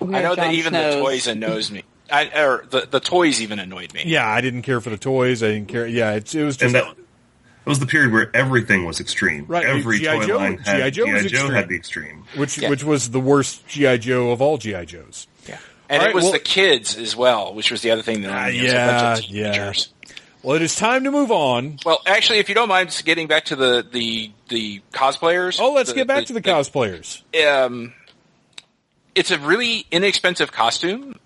We 0.00 0.14
I 0.14 0.20
have 0.22 0.30
know 0.30 0.34
that 0.36 0.54
even 0.54 0.72
Snow's- 0.72 0.94
the 0.94 1.00
toys 1.02 1.26
and 1.26 1.40
knows 1.40 1.70
me. 1.70 1.84
I, 2.10 2.26
or 2.42 2.66
the 2.68 2.86
the 2.90 3.00
toys 3.00 3.40
even 3.40 3.58
annoyed 3.58 3.92
me. 3.94 4.02
Yeah, 4.06 4.28
I 4.28 4.40
didn't 4.40 4.62
care 4.62 4.80
for 4.80 4.90
the 4.90 4.98
toys. 4.98 5.42
I 5.42 5.48
didn't 5.48 5.68
care. 5.68 5.86
Yeah, 5.86 6.12
it's, 6.12 6.34
it 6.34 6.44
was 6.44 6.56
just 6.56 6.66
and 6.66 6.74
that, 6.74 6.96
that 6.96 7.66
was 7.66 7.78
the 7.80 7.86
period 7.86 8.12
where 8.12 8.30
everything 8.36 8.84
was 8.84 9.00
extreme. 9.00 9.46
Right, 9.48 9.64
Every 9.64 9.98
G.I. 9.98 10.16
toy 10.18 10.26
Joe- 10.26 10.36
line 10.36 10.58
had 10.58 10.76
G.I. 10.76 10.90
Joe 10.90 11.04
G.I. 11.06 11.12
Joe 11.12 11.24
extreme. 11.26 11.52
had 11.52 11.68
the 11.68 11.76
extreme. 11.76 12.24
which 12.36 12.58
Yeah. 12.58 12.68
which 12.70 12.84
was 12.84 13.10
the 13.10 13.20
worst 13.20 13.66
GI 13.68 13.98
Joe 13.98 14.32
of 14.32 14.42
all 14.42 14.58
GI 14.58 14.84
Joes. 14.86 15.26
Yeah. 15.48 15.58
And 15.88 16.00
All 16.00 16.04
it 16.04 16.08
right, 16.08 16.14
was 16.14 16.24
well- 16.24 16.32
the 16.32 16.38
kids 16.40 16.96
as 16.98 17.14
well, 17.16 17.54
which 17.54 17.70
was 17.70 17.80
the 17.82 17.90
other 17.90 18.02
thing 18.02 18.22
that 18.22 18.30
Ah, 18.30 18.44
annoyed 18.48 18.52
me. 18.52 18.58
It 18.60 18.62
was 18.64 18.72
a 18.72 18.76
bunch 18.76 19.24
of 19.24 19.30
yeah, 19.30 19.54
yeah. 19.54 19.72
Well, 20.42 20.56
it 20.56 20.62
is 20.62 20.76
time 20.76 21.04
to 21.04 21.10
move 21.10 21.30
on. 21.30 21.78
Well, 21.86 22.02
actually, 22.06 22.38
if 22.38 22.50
you 22.50 22.54
don't 22.54 22.68
mind 22.68 23.02
getting 23.06 23.28
back 23.28 23.46
to 23.46 23.56
the 23.56 23.86
the 23.90 24.30
the 24.48 24.82
cosplayers. 24.92 25.58
Oh, 25.58 25.72
let's 25.72 25.88
the- 25.88 25.94
get 25.96 26.06
back 26.06 26.26
to 26.26 26.34
the 26.34 26.42
cosplayers. 26.42 27.22
Um, 27.46 27.94
it's 29.14 29.30
a 29.30 29.38
really 29.38 29.86
inexpensive 29.90 30.52
costume, 30.52 31.18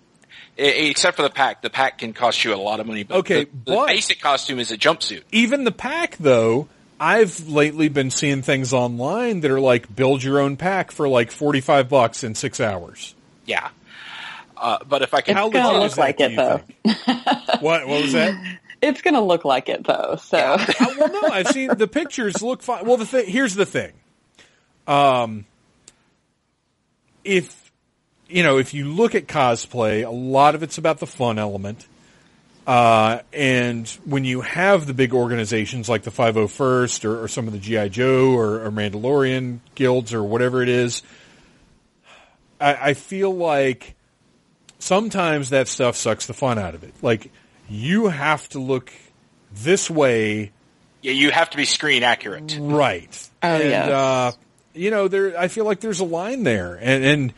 except 0.59 1.15
for 1.17 1.23
the 1.23 1.29
pack. 1.29 1.61
The 1.61 1.69
pack 1.69 1.99
can 1.99 2.13
cost 2.13 2.43
you 2.43 2.53
a 2.53 2.57
lot 2.57 2.79
of 2.79 2.87
money. 2.87 3.03
But 3.03 3.17
Okay, 3.19 3.45
the, 3.45 3.71
the 3.71 3.83
basic 3.87 4.19
costume 4.21 4.59
is 4.59 4.71
a 4.71 4.77
jumpsuit. 4.77 5.23
even 5.31 5.63
the 5.63 5.71
pack 5.71 6.17
though 6.17 6.67
i've 7.01 7.47
lately 7.47 7.87
been 7.87 8.11
seeing 8.11 8.41
things 8.41 8.73
online 8.73 9.39
that 9.39 9.49
are 9.49 9.59
like 9.61 9.95
build 9.95 10.21
your 10.21 10.37
own 10.41 10.57
pack 10.57 10.91
for 10.91 11.07
like 11.07 11.31
45 11.31 11.87
bucks 11.87 12.25
in 12.25 12.35
six 12.35 12.59
hours 12.59 13.15
Yeah. 13.45 13.69
Uh, 14.57 14.79
but 14.85 15.01
if 15.01 15.13
I 15.13 15.21
can, 15.21 15.37
It's 15.37 15.53
gonna 15.53 15.77
legit 15.79 15.79
look 15.81 15.97
like 15.97 16.19
it 16.19 16.35
though. 16.35 16.61
what 17.61 17.87
what 17.87 18.01
was 18.01 18.11
that 18.11 18.35
It's 18.81 19.01
gonna 19.01 19.21
look 19.23 19.45
like 19.45 19.69
it 19.69 19.85
though. 19.87 20.17
So 20.21 20.37
Uh, 20.37 20.65
well 20.97 21.09
no 21.21 21.29
i've 21.29 21.47
seen 21.47 21.69
the 21.77 21.87
pictures 21.87 22.41
look 22.41 22.61
fine 22.61 22.85
well 22.85 22.97
the 22.97 23.05
thing 23.05 23.27
here's 23.29 23.55
the 23.55 23.65
thing 23.65 23.93
um 24.87 25.45
if 27.23 27.58
you 28.29 28.43
know 28.43 28.57
if 28.57 28.73
you 28.73 28.85
look 28.85 29.15
at 29.15 29.27
cosplay 29.27 30.05
a 30.05 30.09
lot 30.09 30.55
of 30.55 30.63
it's 30.63 30.77
about 30.77 30.99
the 30.99 31.07
fun 31.07 31.37
element 31.39 31.87
uh, 32.67 33.21
and 33.33 33.87
when 34.05 34.25
you 34.25 34.41
have 34.41 34.85
the 34.85 34.93
big 34.93 35.11
organizations 35.13 35.89
like 35.89 36.03
the 36.03 36.11
501st 36.11 37.03
or, 37.03 37.23
or 37.23 37.27
some 37.27 37.47
of 37.47 37.53
the 37.53 37.57
GI 37.57 37.89
Joe 37.89 38.31
or, 38.33 38.63
or 38.63 38.69
Mandalorian 38.69 39.57
guilds 39.73 40.13
or 40.13 40.21
whatever 40.23 40.61
it 40.61 40.69
is, 40.69 41.01
I, 42.61 42.89
I 42.89 42.93
feel 42.93 43.35
like 43.35 43.95
sometimes 44.77 45.49
that 45.49 45.67
stuff 45.67 45.95
sucks 45.95 46.27
the 46.27 46.33
fun 46.35 46.59
out 46.59 46.75
of 46.75 46.83
it. 46.83 46.93
Like 47.01 47.31
you 47.67 48.07
have 48.07 48.47
to 48.49 48.59
look 48.59 48.91
this 49.51 49.89
way, 49.89 50.51
yeah, 51.01 51.13
you 51.13 51.31
have 51.31 51.49
to 51.51 51.57
be 51.57 51.65
screen 51.65 52.03
accurate. 52.03 52.55
right? 52.59 53.29
Oh, 53.41 53.47
and, 53.47 53.63
yes. 53.63 53.89
uh, 53.89 54.31
you 54.75 54.91
know, 54.91 55.07
there. 55.07 55.39
I 55.39 55.47
feel 55.47 55.65
like 55.65 55.79
there's 55.79 56.01
a 56.01 56.05
line 56.05 56.43
there, 56.43 56.75
and 56.79 57.03
and 57.03 57.31
i- 57.31 57.33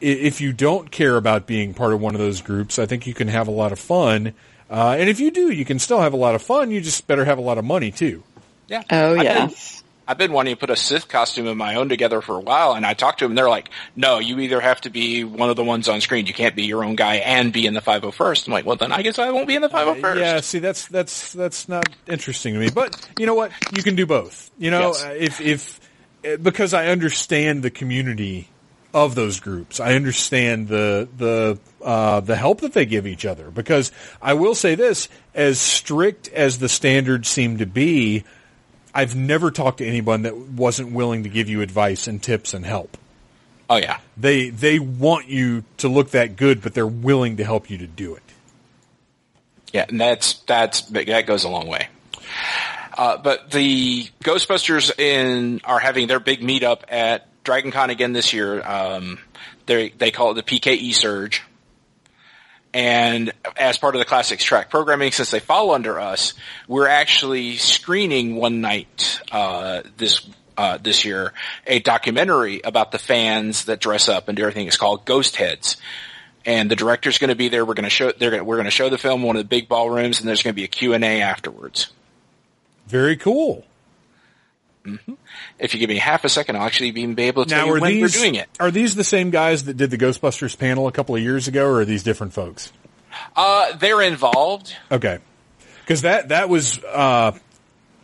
if 0.00 0.40
you 0.40 0.52
don't 0.52 0.90
care 0.90 1.16
about 1.16 1.46
being 1.46 1.74
part 1.74 1.92
of 1.92 2.00
one 2.00 2.14
of 2.14 2.20
those 2.20 2.42
groups, 2.42 2.78
I 2.78 2.86
think 2.86 3.06
you 3.06 3.14
can 3.14 3.28
have 3.28 3.48
a 3.48 3.52
lot 3.52 3.72
of 3.72 3.78
fun. 3.78 4.34
Uh, 4.70 4.96
and 4.98 5.08
if 5.08 5.20
you 5.20 5.30
do, 5.30 5.50
you 5.50 5.64
can 5.64 5.78
still 5.78 6.00
have 6.00 6.12
a 6.12 6.16
lot 6.16 6.34
of 6.34 6.42
fun. 6.42 6.70
You 6.70 6.80
just 6.80 7.06
better 7.06 7.24
have 7.24 7.38
a 7.38 7.42
lot 7.42 7.56
of 7.58 7.64
money 7.64 7.90
too. 7.90 8.22
Yeah. 8.68 8.82
Oh 8.90 9.10
I've 9.12 9.16
been- 9.16 9.24
yes. 9.24 9.82
I've 10.08 10.18
been 10.18 10.30
wanting 10.32 10.54
to 10.54 10.60
put 10.60 10.70
a 10.70 10.76
Sith 10.76 11.08
costume 11.08 11.48
of 11.48 11.56
my 11.56 11.74
own 11.74 11.88
together 11.88 12.20
for 12.20 12.36
a 12.36 12.40
while, 12.40 12.74
and 12.74 12.86
I 12.86 12.94
talked 12.94 13.18
to 13.18 13.24
them. 13.26 13.34
They're 13.34 13.48
like, 13.48 13.70
"No, 13.96 14.20
you 14.20 14.38
either 14.38 14.60
have 14.60 14.80
to 14.82 14.90
be 14.90 15.24
one 15.24 15.50
of 15.50 15.56
the 15.56 15.64
ones 15.64 15.88
on 15.88 16.00
screen. 16.00 16.26
You 16.26 16.32
can't 16.32 16.54
be 16.54 16.62
your 16.62 16.84
own 16.84 16.94
guy 16.94 17.16
and 17.16 17.52
be 17.52 17.66
in 17.66 17.74
the 17.74 17.80
501st." 17.80 18.46
I'm 18.46 18.52
like, 18.52 18.64
"Well, 18.64 18.76
then 18.76 18.92
I 18.92 19.02
guess 19.02 19.18
I 19.18 19.32
won't 19.32 19.48
be 19.48 19.56
in 19.56 19.62
the 19.62 19.68
501st." 19.68 20.20
Yeah, 20.20 20.40
see, 20.42 20.60
that's 20.60 20.86
that's 20.86 21.32
that's 21.32 21.68
not 21.68 21.88
interesting 22.06 22.54
to 22.54 22.60
me. 22.60 22.70
But 22.70 23.04
you 23.18 23.26
know 23.26 23.34
what? 23.34 23.50
You 23.76 23.82
can 23.82 23.96
do 23.96 24.06
both. 24.06 24.48
You 24.58 24.70
know, 24.70 24.90
Yes. 24.94 25.04
uh, 25.04 25.14
if 25.18 25.40
if 25.40 25.80
uh, 26.24 26.36
because 26.36 26.72
I 26.72 26.86
understand 26.86 27.64
the 27.64 27.70
community 27.72 28.48
of 28.94 29.14
those 29.14 29.40
groups. 29.40 29.80
I 29.80 29.94
understand 29.94 30.68
the 30.68 31.08
the 31.16 31.58
uh, 31.84 32.20
the 32.20 32.36
help 32.36 32.60
that 32.62 32.72
they 32.72 32.86
give 32.86 33.06
each 33.06 33.24
other 33.24 33.50
because 33.50 33.92
I 34.22 34.34
will 34.34 34.54
say 34.54 34.74
this: 34.74 35.08
as 35.34 35.60
strict 35.60 36.28
as 36.28 36.58
the 36.58 36.68
standards 36.68 37.28
seem 37.28 37.58
to 37.58 37.66
be, 37.66 38.24
I've 38.94 39.14
never 39.14 39.50
talked 39.50 39.78
to 39.78 39.86
anyone 39.86 40.22
that 40.22 40.36
wasn't 40.36 40.92
willing 40.92 41.24
to 41.24 41.28
give 41.28 41.48
you 41.48 41.60
advice 41.62 42.06
and 42.06 42.22
tips 42.22 42.54
and 42.54 42.64
help. 42.64 42.96
Oh 43.68 43.76
yeah, 43.76 43.98
They 44.16 44.50
they 44.50 44.78
want 44.78 45.28
you 45.28 45.64
to 45.78 45.88
look 45.88 46.10
that 46.10 46.36
good, 46.36 46.62
but 46.62 46.72
they're 46.74 46.86
willing 46.86 47.38
to 47.38 47.44
help 47.44 47.68
you 47.68 47.78
to 47.78 47.86
do 47.86 48.14
it. 48.14 48.22
yeah, 49.72 49.86
and 49.88 50.00
that's 50.00 50.34
that's 50.46 50.82
that 50.82 51.26
goes 51.26 51.44
a 51.44 51.48
long 51.48 51.66
way. 51.66 51.88
Uh, 52.96 53.18
but 53.18 53.50
the 53.50 54.08
Ghostbusters 54.24 54.98
in 54.98 55.60
are 55.64 55.78
having 55.78 56.06
their 56.06 56.20
big 56.20 56.40
meetup 56.40 56.80
at 56.88 57.26
Dragon 57.46 57.70
Con 57.70 57.88
again 57.88 58.12
this 58.12 58.34
year. 58.34 58.60
Um, 58.66 59.18
they 59.64 59.88
they 59.90 60.10
call 60.10 60.32
it 60.32 60.34
the 60.34 60.42
PKE 60.42 60.92
Surge. 60.92 61.42
And 62.74 63.32
as 63.56 63.78
part 63.78 63.94
of 63.94 64.00
the 64.00 64.04
Classics 64.04 64.44
track 64.44 64.68
programming, 64.68 65.10
since 65.12 65.30
they 65.30 65.40
fall 65.40 65.70
under 65.70 65.98
us, 65.98 66.34
we're 66.68 66.88
actually 66.88 67.56
screening 67.56 68.36
one 68.36 68.60
night 68.60 69.20
uh, 69.32 69.80
this 69.96 70.28
uh, 70.58 70.76
this 70.76 71.04
year 71.04 71.32
a 71.66 71.78
documentary 71.78 72.60
about 72.62 72.92
the 72.92 72.98
fans 72.98 73.64
that 73.66 73.80
dress 73.80 74.10
up 74.10 74.28
and 74.28 74.36
do 74.36 74.42
everything. 74.42 74.66
It's 74.66 74.76
called 74.76 75.06
Ghost 75.06 75.36
Heads, 75.36 75.78
and 76.44 76.70
the 76.70 76.76
director's 76.76 77.16
going 77.16 77.30
to 77.30 77.36
be 77.36 77.48
there. 77.48 77.64
We're 77.64 77.74
going 77.74 77.84
to 77.84 77.90
show 77.90 78.12
they're 78.12 78.30
gonna, 78.30 78.44
we're 78.44 78.56
going 78.56 78.66
to 78.66 78.70
show 78.70 78.90
the 78.90 78.98
film 78.98 79.22
in 79.22 79.26
one 79.26 79.36
of 79.36 79.44
the 79.44 79.48
big 79.48 79.68
ballrooms, 79.68 80.20
and 80.20 80.28
there's 80.28 80.42
going 80.42 80.52
to 80.52 80.60
be 80.60 80.64
a 80.64 80.68
Q 80.68 80.92
and 80.92 81.04
A 81.04 81.22
afterwards. 81.22 81.92
Very 82.88 83.16
cool. 83.16 83.64
If 85.58 85.72
you 85.72 85.80
give 85.80 85.88
me 85.88 85.96
half 85.96 86.24
a 86.24 86.28
second, 86.28 86.56
I'll 86.56 86.66
actually 86.66 86.90
be 86.90 87.22
able 87.22 87.44
to 87.44 87.50
tell 87.50 87.66
you 87.66 87.80
when 87.80 87.92
these 87.92 88.02
we're 88.02 88.20
doing 88.20 88.34
it. 88.34 88.48
are 88.60 88.70
these 88.70 88.94
the 88.94 89.04
same 89.04 89.30
guys 89.30 89.64
that 89.64 89.76
did 89.76 89.90
the 89.90 89.98
Ghostbusters 89.98 90.58
panel 90.58 90.86
a 90.86 90.92
couple 90.92 91.16
of 91.16 91.22
years 91.22 91.48
ago, 91.48 91.66
or 91.66 91.80
are 91.80 91.84
these 91.84 92.02
different 92.02 92.34
folks? 92.34 92.72
Uh, 93.34 93.74
they're 93.76 94.02
involved. 94.02 94.76
Okay, 94.92 95.18
because 95.80 96.02
that 96.02 96.28
that 96.28 96.48
was 96.48 96.82
uh, 96.84 97.32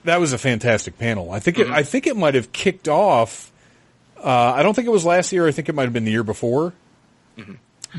that 0.04 0.20
was 0.20 0.32
a 0.32 0.38
fantastic 0.38 0.98
panel. 0.98 1.30
I 1.30 1.40
think 1.40 1.58
it 1.58 1.68
I 1.68 1.82
think 1.82 2.06
it 2.06 2.16
might 2.16 2.34
have 2.34 2.52
kicked 2.52 2.88
off. 2.88 3.52
Uh, 4.16 4.28
I 4.28 4.62
don't 4.62 4.74
think 4.74 4.86
it 4.86 4.92
was 4.92 5.04
last 5.04 5.32
year. 5.32 5.46
I 5.46 5.50
think 5.50 5.68
it 5.68 5.74
might 5.74 5.84
have 5.84 5.92
been 5.92 6.04
the 6.04 6.12
year 6.12 6.24
before. 6.24 6.72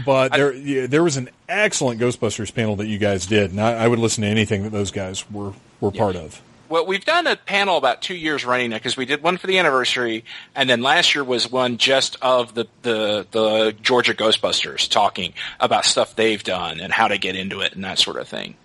But 0.05 0.31
there 0.31 0.53
yeah, 0.53 0.87
there 0.87 1.03
was 1.03 1.17
an 1.17 1.29
excellent 1.47 2.01
Ghostbusters 2.01 2.53
panel 2.53 2.77
that 2.77 2.87
you 2.87 2.97
guys 2.97 3.27
did, 3.27 3.51
and 3.51 3.61
I, 3.61 3.73
I 3.73 3.87
would 3.87 3.99
listen 3.99 4.23
to 4.23 4.27
anything 4.27 4.63
that 4.63 4.71
those 4.71 4.89
guys 4.89 5.29
were 5.29 5.53
were 5.79 5.91
part 5.91 6.15
of. 6.15 6.41
Well, 6.73 6.87
we've 6.87 7.05
done 7.05 7.27
a 7.27 7.35
panel 7.35 7.77
about 7.77 8.01
two 8.01 8.15
years 8.15 8.43
running 8.43 8.71
now 8.71 8.77
because 8.77 8.97
we 8.97 9.05
did 9.05 9.21
one 9.21 9.37
for 9.37 9.45
the 9.45 9.59
anniversary, 9.59 10.25
and 10.55 10.67
then 10.67 10.81
last 10.81 11.13
year 11.13 11.23
was 11.23 11.47
one 11.47 11.77
just 11.77 12.17
of 12.19 12.55
the, 12.55 12.65
the 12.81 13.27
the 13.29 13.75
Georgia 13.79 14.15
Ghostbusters 14.15 14.89
talking 14.89 15.35
about 15.59 15.85
stuff 15.85 16.15
they've 16.15 16.43
done 16.43 16.79
and 16.79 16.91
how 16.91 17.09
to 17.09 17.19
get 17.19 17.35
into 17.35 17.61
it 17.61 17.75
and 17.75 17.83
that 17.83 17.99
sort 17.99 18.17
of 18.17 18.27
thing. 18.27 18.55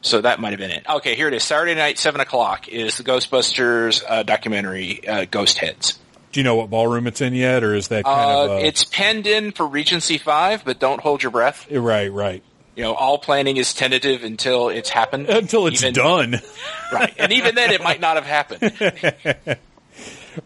So 0.00 0.22
that 0.22 0.40
might 0.40 0.52
have 0.52 0.58
been 0.58 0.70
it. 0.70 0.86
Okay, 0.88 1.16
here 1.16 1.28
it 1.28 1.34
is. 1.34 1.44
Saturday 1.44 1.74
night, 1.74 1.98
seven 1.98 2.22
o'clock 2.22 2.66
is 2.66 2.96
the 2.96 3.04
Ghostbusters 3.04 4.02
uh, 4.08 4.22
documentary, 4.22 5.06
uh, 5.06 5.26
Ghost 5.30 5.58
Heads. 5.58 5.98
Do 6.32 6.40
you 6.40 6.44
know 6.44 6.56
what 6.56 6.70
ballroom 6.70 7.06
it's 7.06 7.20
in 7.20 7.34
yet, 7.34 7.62
or 7.62 7.74
is 7.74 7.88
that 7.88 8.06
kind 8.06 8.18
Uh, 8.18 8.44
of 8.44 8.50
a, 8.52 8.66
it's 8.66 8.84
penned 8.84 9.26
in 9.26 9.52
for 9.52 9.66
Regency 9.66 10.16
Five, 10.16 10.64
but 10.64 10.78
don't 10.78 11.02
hold 11.02 11.22
your 11.22 11.32
breath. 11.32 11.70
right, 11.70 12.10
right 12.10 12.42
You 12.78 12.84
know, 12.84 12.94
all 12.94 13.18
planning 13.18 13.56
is 13.56 13.74
tentative 13.74 14.22
until 14.22 14.68
it's 14.68 14.88
happened. 14.88 15.28
until 15.28 15.66
it's 15.66 15.82
Even- 15.82 15.94
done? 15.94 16.40
right? 16.92 17.12
And 17.18 17.32
even 17.32 17.56
then, 17.56 17.72
it 17.72 17.82
might 17.82 18.00
not 18.00 18.14
have 18.14 18.24
happened. 18.24 18.62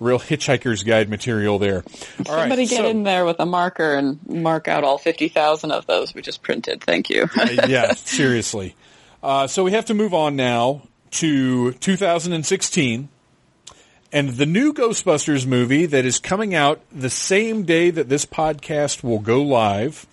Real 0.00 0.18
Hitchhiker's 0.18 0.82
Guide 0.82 1.10
material 1.10 1.58
there. 1.58 1.84
All 2.26 2.34
right, 2.34 2.40
Somebody 2.44 2.64
get 2.64 2.78
so- 2.78 2.88
in 2.88 3.02
there 3.02 3.26
with 3.26 3.38
a 3.38 3.44
marker 3.44 3.96
and 3.96 4.18
mark 4.26 4.66
out 4.66 4.82
all 4.82 4.96
50,000 4.96 5.72
of 5.72 5.86
those 5.86 6.14
we 6.14 6.22
just 6.22 6.42
printed. 6.42 6.82
Thank 6.82 7.10
you. 7.10 7.28
Uh, 7.36 7.48
yeah, 7.68 7.92
seriously. 7.96 8.76
Uh, 9.22 9.46
so 9.46 9.62
we 9.62 9.72
have 9.72 9.84
to 9.84 9.94
move 9.94 10.14
on 10.14 10.34
now 10.34 10.88
to 11.10 11.72
2016 11.72 13.10
and 14.10 14.30
the 14.30 14.46
new 14.46 14.72
Ghostbusters 14.72 15.46
movie 15.46 15.84
that 15.84 16.06
is 16.06 16.18
coming 16.18 16.54
out 16.54 16.80
the 16.90 17.10
same 17.10 17.64
day 17.64 17.90
that 17.90 18.08
this 18.08 18.24
podcast 18.24 19.02
will 19.02 19.18
go 19.18 19.42
live. 19.42 20.06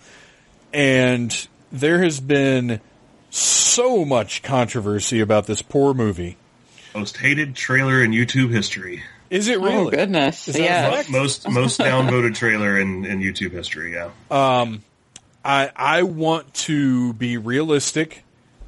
And 0.74 1.34
there 1.72 2.02
has 2.02 2.20
been 2.20 2.80
so 3.30 4.04
much 4.04 4.42
controversy 4.42 5.20
about 5.20 5.46
this 5.46 5.62
poor 5.62 5.94
movie. 5.94 6.36
Most 6.94 7.16
hated 7.18 7.54
trailer 7.54 8.02
in 8.02 8.10
YouTube 8.10 8.50
history. 8.50 9.02
Is 9.30 9.46
it 9.46 9.58
Oh, 9.58 9.64
really? 9.64 9.96
goodness. 9.96 10.48
Is 10.48 10.56
that 10.56 10.62
Yes. 10.62 10.90
correct? 10.92 11.10
Most 11.10 11.48
most 11.48 11.78
downvoted 11.78 12.34
trailer 12.34 12.78
in, 12.78 13.04
in 13.04 13.20
YouTube 13.20 13.52
history. 13.52 13.94
Yeah. 13.94 14.10
Um, 14.30 14.82
I 15.44 15.70
I 15.76 16.02
want 16.02 16.52
to 16.54 17.12
be 17.14 17.36
realistic 17.36 18.24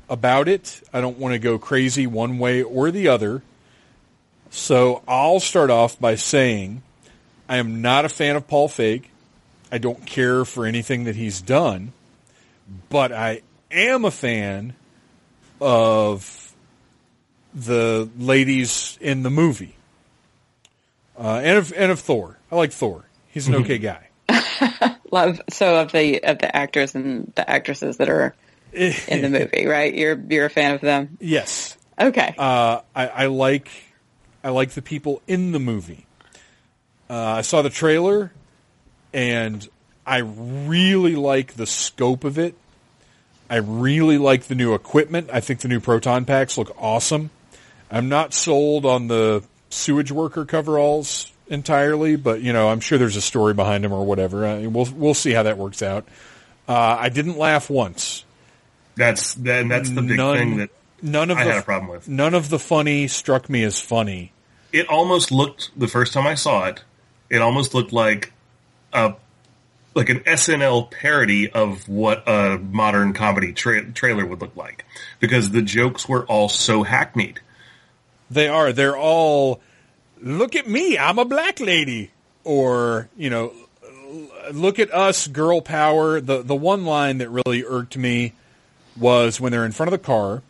about 0.09 0.47
it. 0.49 0.81
I 0.93 1.01
don't 1.01 1.19
want 1.19 1.33
to 1.33 1.41
go 1.41 1.59
crazy 1.59 2.07
one 2.07 2.39
way 2.39 2.63
or 2.63 2.93
the 2.93 3.09
other. 3.09 3.43
So 4.51 5.03
I'll 5.09 5.41
start 5.41 5.71
off 5.71 5.99
by 5.99 6.15
saying 6.15 6.83
I 7.49 7.57
am 7.57 7.83
not 7.83 8.05
a 8.05 8.09
fan 8.09 8.37
of 8.37 8.47
Paul 8.47 8.69
Feig. 8.69 9.05
I 9.73 9.79
don't 9.79 10.07
care 10.07 10.45
for 10.45 10.65
anything 10.67 11.05
that 11.05 11.17
he's 11.17 11.41
done, 11.41 11.93
but 12.89 13.13
I 13.13 13.43
am 13.71 14.05
a 14.05 14.11
fan 14.11 14.75
of 15.61 16.55
the 17.55 18.09
ladies 18.19 18.99
in 19.01 19.23
the 19.23 19.31
movie, 19.31 19.77
uh, 21.19 21.41
and 21.45 21.59
of 21.59 21.73
and 21.77 21.93
of 21.93 22.01
Thor. 22.01 22.39
I 22.51 22.57
like 22.57 22.73
Thor. 22.73 23.05
He's 23.29 23.49
an 23.49 23.55
okay 23.57 23.79
guy. 23.79 24.09
Love 25.11 25.41
so 25.51 25.77
of 25.77 25.93
the 25.93 26.23
of 26.25 26.39
the 26.39 26.55
actors 26.55 26.95
and 26.95 27.33
the 27.35 27.49
actresses 27.49 27.99
that 27.99 28.09
are 28.09 28.35
in 28.73 29.23
the 29.23 29.29
movie, 29.39 29.67
right? 29.67 29.93
You're 29.95 30.19
you're 30.29 30.47
a 30.47 30.51
fan 30.51 30.75
of 30.75 30.81
them. 30.81 31.19
Yes, 31.21 31.77
Okay. 32.01 32.35
uh, 32.39 32.81
I, 32.95 33.07
I 33.09 33.27
like 33.27 33.69
I 34.43 34.51
like 34.51 34.71
the 34.71 34.83
people 34.83 35.21
in 35.27 35.53
the 35.53 35.61
movie. 35.61 36.07
Uh, 37.11 37.15
I 37.15 37.41
saw 37.43 37.61
the 37.61 37.69
trailer, 37.71 38.33
and 39.13 39.69
I 40.07 40.19
really 40.19 41.15
like 41.17 41.55
the 41.55 41.67
scope 41.67 42.25
of 42.25 42.39
it. 42.39 42.55
I 43.53 43.57
really 43.57 44.17
like 44.17 44.45
the 44.45 44.55
new 44.55 44.73
equipment. 44.73 45.29
I 45.31 45.41
think 45.41 45.61
the 45.61 45.69
new 45.69 45.79
proton 45.79 46.25
packs 46.25 46.57
look 46.57 46.75
awesome. 46.79 47.29
I'm 47.91 48.09
not 48.09 48.33
sold 48.33 48.87
on 48.87 49.09
the 49.09 49.45
sewage 49.69 50.11
worker 50.11 50.47
coveralls 50.47 51.31
entirely, 51.49 52.17
but 52.17 52.41
you 52.41 52.55
know 52.55 52.71
I'm 52.71 52.81
sure 52.81 52.97
there's 52.97 53.17
a 53.17 53.21
story 53.21 53.53
behind 53.53 53.85
them 53.85 53.93
or 53.93 54.07
whatever. 54.07 54.47
Uh, 54.47 54.61
we'll 54.71 54.89
we'll 54.97 55.13
see 55.13 55.33
how 55.33 55.43
that 55.43 55.59
works 55.59 55.83
out. 55.83 56.09
Uh, 56.67 56.97
I 56.99 57.11
didn't 57.11 57.37
laugh 57.37 57.69
once. 57.69 58.25
That's 58.97 59.35
that, 59.35 59.69
that's 59.69 59.91
the 59.91 60.01
big 60.01 60.17
none, 60.17 60.39
thing 60.39 60.57
that 60.57 60.71
none 61.03 61.31
of 61.31 61.37
I 61.37 61.45
the 61.45 61.51
had 61.51 61.59
a 61.61 61.63
problem 61.63 61.91
with. 61.91 62.09
none 62.09 62.33
of 62.33 62.49
the 62.49 62.59
funny 62.59 63.07
struck 63.07 63.51
me 63.51 63.65
as 63.65 63.79
funny. 63.79 64.33
It 64.73 64.89
almost 64.89 65.31
looked 65.31 65.79
the 65.79 65.89
first 65.89 66.15
time 66.15 66.27
I 66.27 66.37
saw 66.37 66.69
it. 66.69 66.83
It 67.29 67.43
almost 67.43 67.75
looked 67.75 67.93
like 67.93 68.33
a 68.95 69.13
like 69.95 70.09
an 70.09 70.21
SNL 70.21 70.91
parody 70.91 71.51
of 71.51 71.89
what 71.89 72.27
a 72.29 72.59
modern 72.59 73.13
comedy 73.13 73.53
tra- 73.53 73.91
trailer 73.93 74.25
would 74.25 74.41
look 74.41 74.57
like 74.57 74.85
because 75.21 75.51
the 75.51 75.63
jokes 75.63 76.09
were 76.09 76.25
all 76.27 76.49
so 76.49 76.83
hackneyed. 76.83 77.41
They 78.31 78.49
are. 78.49 78.73
They're 78.73 78.97
all. 78.97 79.61
Look 80.21 80.57
at 80.57 80.69
me. 80.69 80.97
I'm 80.97 81.19
a 81.19 81.25
black 81.25 81.61
lady. 81.61 82.11
Or 82.45 83.09
you 83.17 83.31
know, 83.31 83.53
look 84.53 84.79
at 84.79 84.93
us, 84.93 85.27
girl 85.27 85.61
power. 85.61 86.21
The 86.21 86.43
the 86.43 86.55
one 86.57 86.85
line 86.85 87.19
that 87.19 87.29
really 87.29 87.65
irked 87.65 87.97
me 87.97 88.33
was 88.99 89.41
when 89.41 89.53
they're 89.53 89.65
in 89.65 89.73
front 89.73 89.93
of 89.93 90.01
the 90.01 90.05
car 90.05 90.43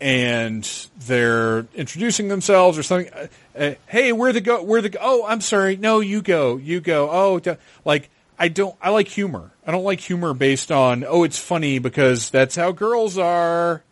and 0.00 0.88
they're 1.06 1.66
introducing 1.74 2.28
themselves 2.28 2.76
or 2.76 2.82
something. 2.82 3.10
Uh, 3.58 3.74
hey, 3.86 4.12
we're 4.12 4.32
the 4.32 4.40
go. 4.40 4.62
We're 4.62 4.82
the. 4.82 4.90
Go- 4.90 4.98
oh, 5.00 5.26
I'm 5.26 5.40
sorry. 5.40 5.76
No, 5.76 6.00
you 6.00 6.22
go. 6.22 6.56
You 6.56 6.80
go. 6.80 7.10
Oh, 7.10 7.56
like 7.84 8.10
I 8.38 8.48
don't. 8.48 8.76
I 8.80 8.90
like 8.90 9.08
humor. 9.08 9.50
I 9.66 9.72
don't 9.72 9.84
like 9.84 10.00
humor 10.00 10.34
based 10.34 10.70
on. 10.70 11.04
Oh, 11.06 11.24
it's 11.24 11.38
funny 11.38 11.78
because 11.78 12.30
that's 12.30 12.56
how 12.56 12.72
girls 12.72 13.18
are. 13.18 13.82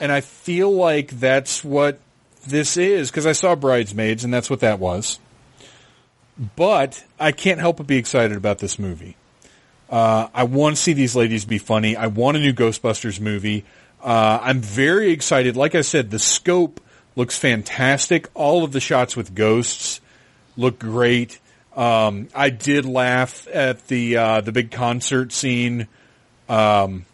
And 0.00 0.12
I 0.12 0.20
feel 0.20 0.70
like 0.70 1.10
that's 1.10 1.64
what 1.64 1.98
this 2.46 2.76
is 2.76 3.10
because 3.10 3.26
I 3.26 3.32
saw 3.32 3.54
Bridesmaids 3.54 4.24
and 4.24 4.32
that's 4.32 4.50
what 4.50 4.60
that 4.60 4.78
was. 4.78 5.18
But 6.54 7.02
I 7.18 7.32
can't 7.32 7.60
help 7.60 7.78
but 7.78 7.86
be 7.86 7.96
excited 7.96 8.36
about 8.36 8.58
this 8.58 8.78
movie. 8.78 9.16
Uh, 9.88 10.28
I 10.34 10.44
want 10.44 10.76
to 10.76 10.82
see 10.82 10.92
these 10.92 11.16
ladies 11.16 11.44
be 11.44 11.58
funny. 11.58 11.96
I 11.96 12.08
want 12.08 12.36
a 12.36 12.40
new 12.40 12.52
Ghostbusters 12.52 13.20
movie. 13.20 13.64
Uh, 14.02 14.38
I'm 14.42 14.60
very 14.60 15.12
excited. 15.12 15.56
Like 15.56 15.74
I 15.74 15.80
said, 15.80 16.10
the 16.10 16.18
scope 16.18 16.80
looks 17.14 17.38
fantastic. 17.38 18.28
All 18.34 18.64
of 18.64 18.72
the 18.72 18.80
shots 18.80 19.16
with 19.16 19.34
ghosts 19.34 20.00
look 20.56 20.78
great. 20.78 21.38
Um, 21.76 22.28
I 22.34 22.50
did 22.50 22.86
laugh 22.86 23.46
at 23.52 23.86
the 23.88 24.16
uh, 24.16 24.40
the 24.40 24.52
big 24.52 24.70
concert 24.70 25.32
scene 25.32 25.88
um, 26.48 27.04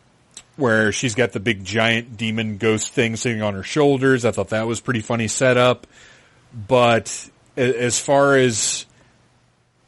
where 0.57 0.93
she's 0.93 1.15
got 1.17 1.33
the 1.33 1.41
big 1.41 1.65
giant 1.65 2.17
demon 2.17 2.59
ghost 2.59 2.93
thing 2.93 3.17
sitting 3.17 3.43
on 3.43 3.55
her 3.55 3.65
shoulders. 3.65 4.25
I 4.25 4.31
thought 4.31 4.51
that 4.51 4.67
was 4.67 4.81
pretty 4.81 5.01
funny 5.01 5.27
setup. 5.29 5.87
But 6.55 7.31
as 7.57 7.99
far 7.99 8.37
as 8.37 8.87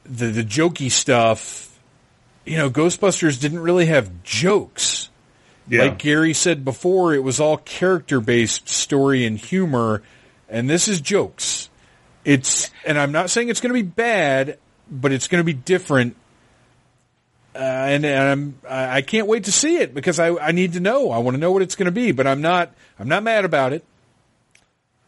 the 0.05 0.27
the 0.27 0.45
jokey 0.45 0.91
stuff. 0.91 1.71
You 2.45 2.59
know, 2.59 2.69
Ghostbusters 2.69 3.41
didn't 3.41 3.61
really 3.61 3.87
have 3.87 4.23
jokes. 4.23 5.09
Yeah. 5.67 5.85
Like 5.85 5.99
Gary 5.99 6.35
said 6.35 6.63
before, 6.65 7.15
it 7.15 7.23
was 7.23 7.41
all 7.41 7.57
character 7.57 8.21
based 8.21 8.69
story 8.69 9.25
and 9.25 9.39
humor, 9.39 10.03
and 10.49 10.69
this 10.69 10.89
is 10.89 11.01
jokes. 11.01 11.71
It's, 12.23 12.71
and 12.87 12.99
I'm 12.99 13.13
not 13.13 13.31
saying 13.31 13.49
it's 13.49 13.61
going 13.61 13.75
to 13.75 13.83
be 13.83 13.89
bad, 13.89 14.59
but 14.91 15.13
it's 15.13 15.29
going 15.29 15.41
to 15.41 15.45
be 15.45 15.53
different. 15.53 16.17
Uh, 17.55 17.59
and, 17.59 18.05
and 18.05 18.29
I'm, 18.29 18.59
I 18.69 19.03
can't 19.03 19.29
wait 19.29 19.45
to 19.45 19.53
see 19.53 19.77
it 19.77 19.95
because 19.95 20.19
I, 20.19 20.37
I 20.37 20.53
need 20.53 20.73
to 20.73 20.81
know. 20.81 21.11
I 21.11 21.19
want 21.19 21.37
to 21.37 21.41
know 21.41 21.53
what 21.53 21.63
it's 21.63 21.77
going 21.77 21.87
to 21.87 21.93
be, 21.93 22.11
but 22.11 22.27
I'm 22.27 22.41
not, 22.41 22.73
I'm 22.99 23.09
not 23.09 23.23
mad 23.23 23.45
about 23.45 23.73
it. 23.73 23.85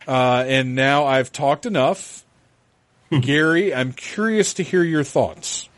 Uh, 0.06 0.44
and 0.46 0.74
now 0.76 1.04
I've 1.06 1.32
talked 1.32 1.66
enough. 1.66 2.24
Gary, 3.20 3.74
I'm 3.74 3.92
curious 3.92 4.54
to 4.54 4.62
hear 4.62 4.82
your 4.82 5.04
thoughts. 5.04 5.68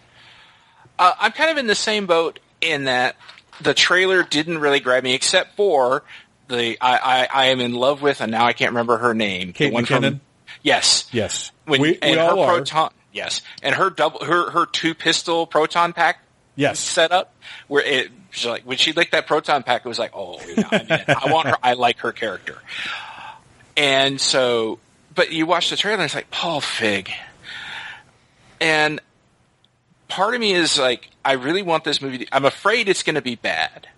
Uh, 0.99 1.13
I'm 1.19 1.33
kind 1.33 1.51
of 1.51 1.59
in 1.59 1.67
the 1.67 1.75
same 1.75 2.07
boat 2.07 2.39
in 2.61 2.85
that 2.85 3.17
the 3.61 3.75
trailer 3.75 4.23
didn't 4.23 4.59
really 4.59 4.81
grab 4.81 5.05
me, 5.05 5.15
except 5.15 5.57
for 5.57 6.03
the 6.49 6.77
I, 6.81 6.97
I, 6.97 7.29
I 7.33 7.47
am 7.47 7.61
in 7.61 7.73
love 7.73 8.03
with, 8.03 8.21
and 8.21 8.33
now 8.33 8.45
I 8.47 8.53
can't 8.53 8.73
remember 8.73 8.99
her 8.99 9.15
name. 9.15 9.53
Kate 9.53 9.73
the 9.73 9.81
McKinnon? 9.81 10.11
From, 10.11 10.21
yes, 10.63 11.09
Yes. 11.13 11.53
When, 11.67 11.81
we, 11.81 11.99
we 12.03 12.13
her 12.13 12.21
all 12.21 12.41
are. 12.41 12.57
proton. 12.57 12.91
Yes, 13.19 13.43
and 13.63 13.75
her 13.75 13.91
double 13.91 14.25
her 14.25 14.51
her 14.51 14.65
two 14.67 14.95
pistol 14.95 15.47
proton 15.47 15.93
pack 15.93 16.23
Yes. 16.57 16.81
setup 16.81 17.35
where 17.69 17.85
it 17.85 18.11
she's 18.31 18.47
like 18.47 18.63
when 18.65 18.79
she 18.79 18.93
licked 18.93 19.13
that 19.13 19.27
proton 19.27 19.63
pack, 19.63 19.85
it 19.85 19.89
was 19.89 19.99
like, 19.99 20.11
oh, 20.15 20.41
yeah, 20.57 20.69
I, 20.73 21.21
I 21.27 21.33
want 21.33 21.47
her. 21.49 21.57
I 21.63 21.75
like 21.75 21.99
her 22.01 22.13
character, 22.13 22.59
and 23.77 24.21
so. 24.21 24.79
But 25.15 25.33
you 25.33 25.47
watch 25.47 25.71
the 25.71 25.77
trailer, 25.77 25.97
and 25.97 26.05
it's 26.05 26.15
like 26.15 26.31
Paul 26.31 26.61
Feig, 26.61 27.11
and 28.61 29.01
part 30.09 30.35
of 30.35 30.41
me 30.41 30.53
is 30.53 30.79
like, 30.79 31.11
I 31.25 31.33
really 31.33 31.63
want 31.63 31.85
this 31.85 32.01
movie. 32.01 32.19
To, 32.19 32.27
I'm 32.35 32.45
afraid 32.45 32.89
it's 32.89 33.03
going 33.03 33.17
to 33.17 33.23
be 33.23 33.35
bad, 33.37 33.89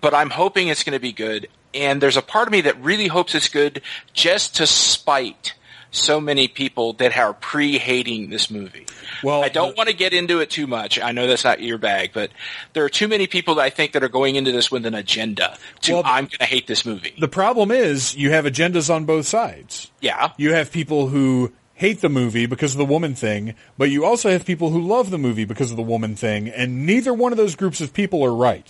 but 0.00 0.14
I'm 0.14 0.30
hoping 0.30 0.68
it's 0.68 0.84
going 0.84 0.94
to 0.94 1.00
be 1.00 1.12
good. 1.12 1.48
And 1.74 2.02
there's 2.02 2.16
a 2.16 2.22
part 2.22 2.48
of 2.48 2.52
me 2.52 2.62
that 2.62 2.80
really 2.82 3.06
hopes 3.06 3.34
it's 3.34 3.48
good, 3.48 3.82
just 4.12 4.56
to 4.56 4.66
spite 4.66 5.54
so 5.92 6.20
many 6.20 6.48
people 6.48 6.94
that 6.94 7.16
are 7.16 7.34
pre-hating 7.34 8.30
this 8.30 8.50
movie. 8.50 8.86
Well, 9.22 9.44
I 9.44 9.50
don't 9.50 9.76
want 9.76 9.88
to 9.88 9.94
get 9.94 10.12
into 10.12 10.40
it 10.40 10.50
too 10.50 10.66
much. 10.66 10.98
I 10.98 11.12
know 11.12 11.26
that's 11.26 11.44
not 11.44 11.60
your 11.60 11.78
bag, 11.78 12.10
but 12.12 12.30
there 12.72 12.84
are 12.84 12.88
too 12.88 13.06
many 13.06 13.26
people 13.26 13.56
that 13.56 13.62
I 13.62 13.70
think 13.70 13.92
that 13.92 14.02
are 14.02 14.08
going 14.08 14.36
into 14.36 14.50
this 14.52 14.70
with 14.70 14.86
an 14.86 14.94
agenda. 14.94 15.56
To 15.82 15.92
Well, 15.92 16.02
I'm 16.04 16.24
going 16.24 16.38
to 16.38 16.46
hate 16.46 16.66
this 16.66 16.84
movie. 16.84 17.14
The 17.20 17.28
problem 17.28 17.70
is 17.70 18.16
you 18.16 18.30
have 18.30 18.46
agendas 18.46 18.92
on 18.92 19.04
both 19.04 19.26
sides. 19.26 19.92
yeah, 20.00 20.32
You 20.38 20.54
have 20.54 20.72
people 20.72 21.08
who 21.08 21.52
hate 21.74 22.00
the 22.00 22.08
movie 22.08 22.46
because 22.46 22.72
of 22.72 22.78
the 22.78 22.84
woman 22.84 23.14
thing, 23.14 23.54
but 23.76 23.90
you 23.90 24.04
also 24.04 24.30
have 24.30 24.46
people 24.46 24.70
who 24.70 24.80
love 24.80 25.10
the 25.10 25.18
movie 25.18 25.44
because 25.44 25.70
of 25.70 25.76
the 25.76 25.82
woman 25.82 26.16
thing, 26.16 26.48
and 26.48 26.86
neither 26.86 27.12
one 27.12 27.32
of 27.32 27.38
those 27.38 27.54
groups 27.54 27.80
of 27.80 27.92
people 27.92 28.24
are 28.24 28.34
right. 28.34 28.66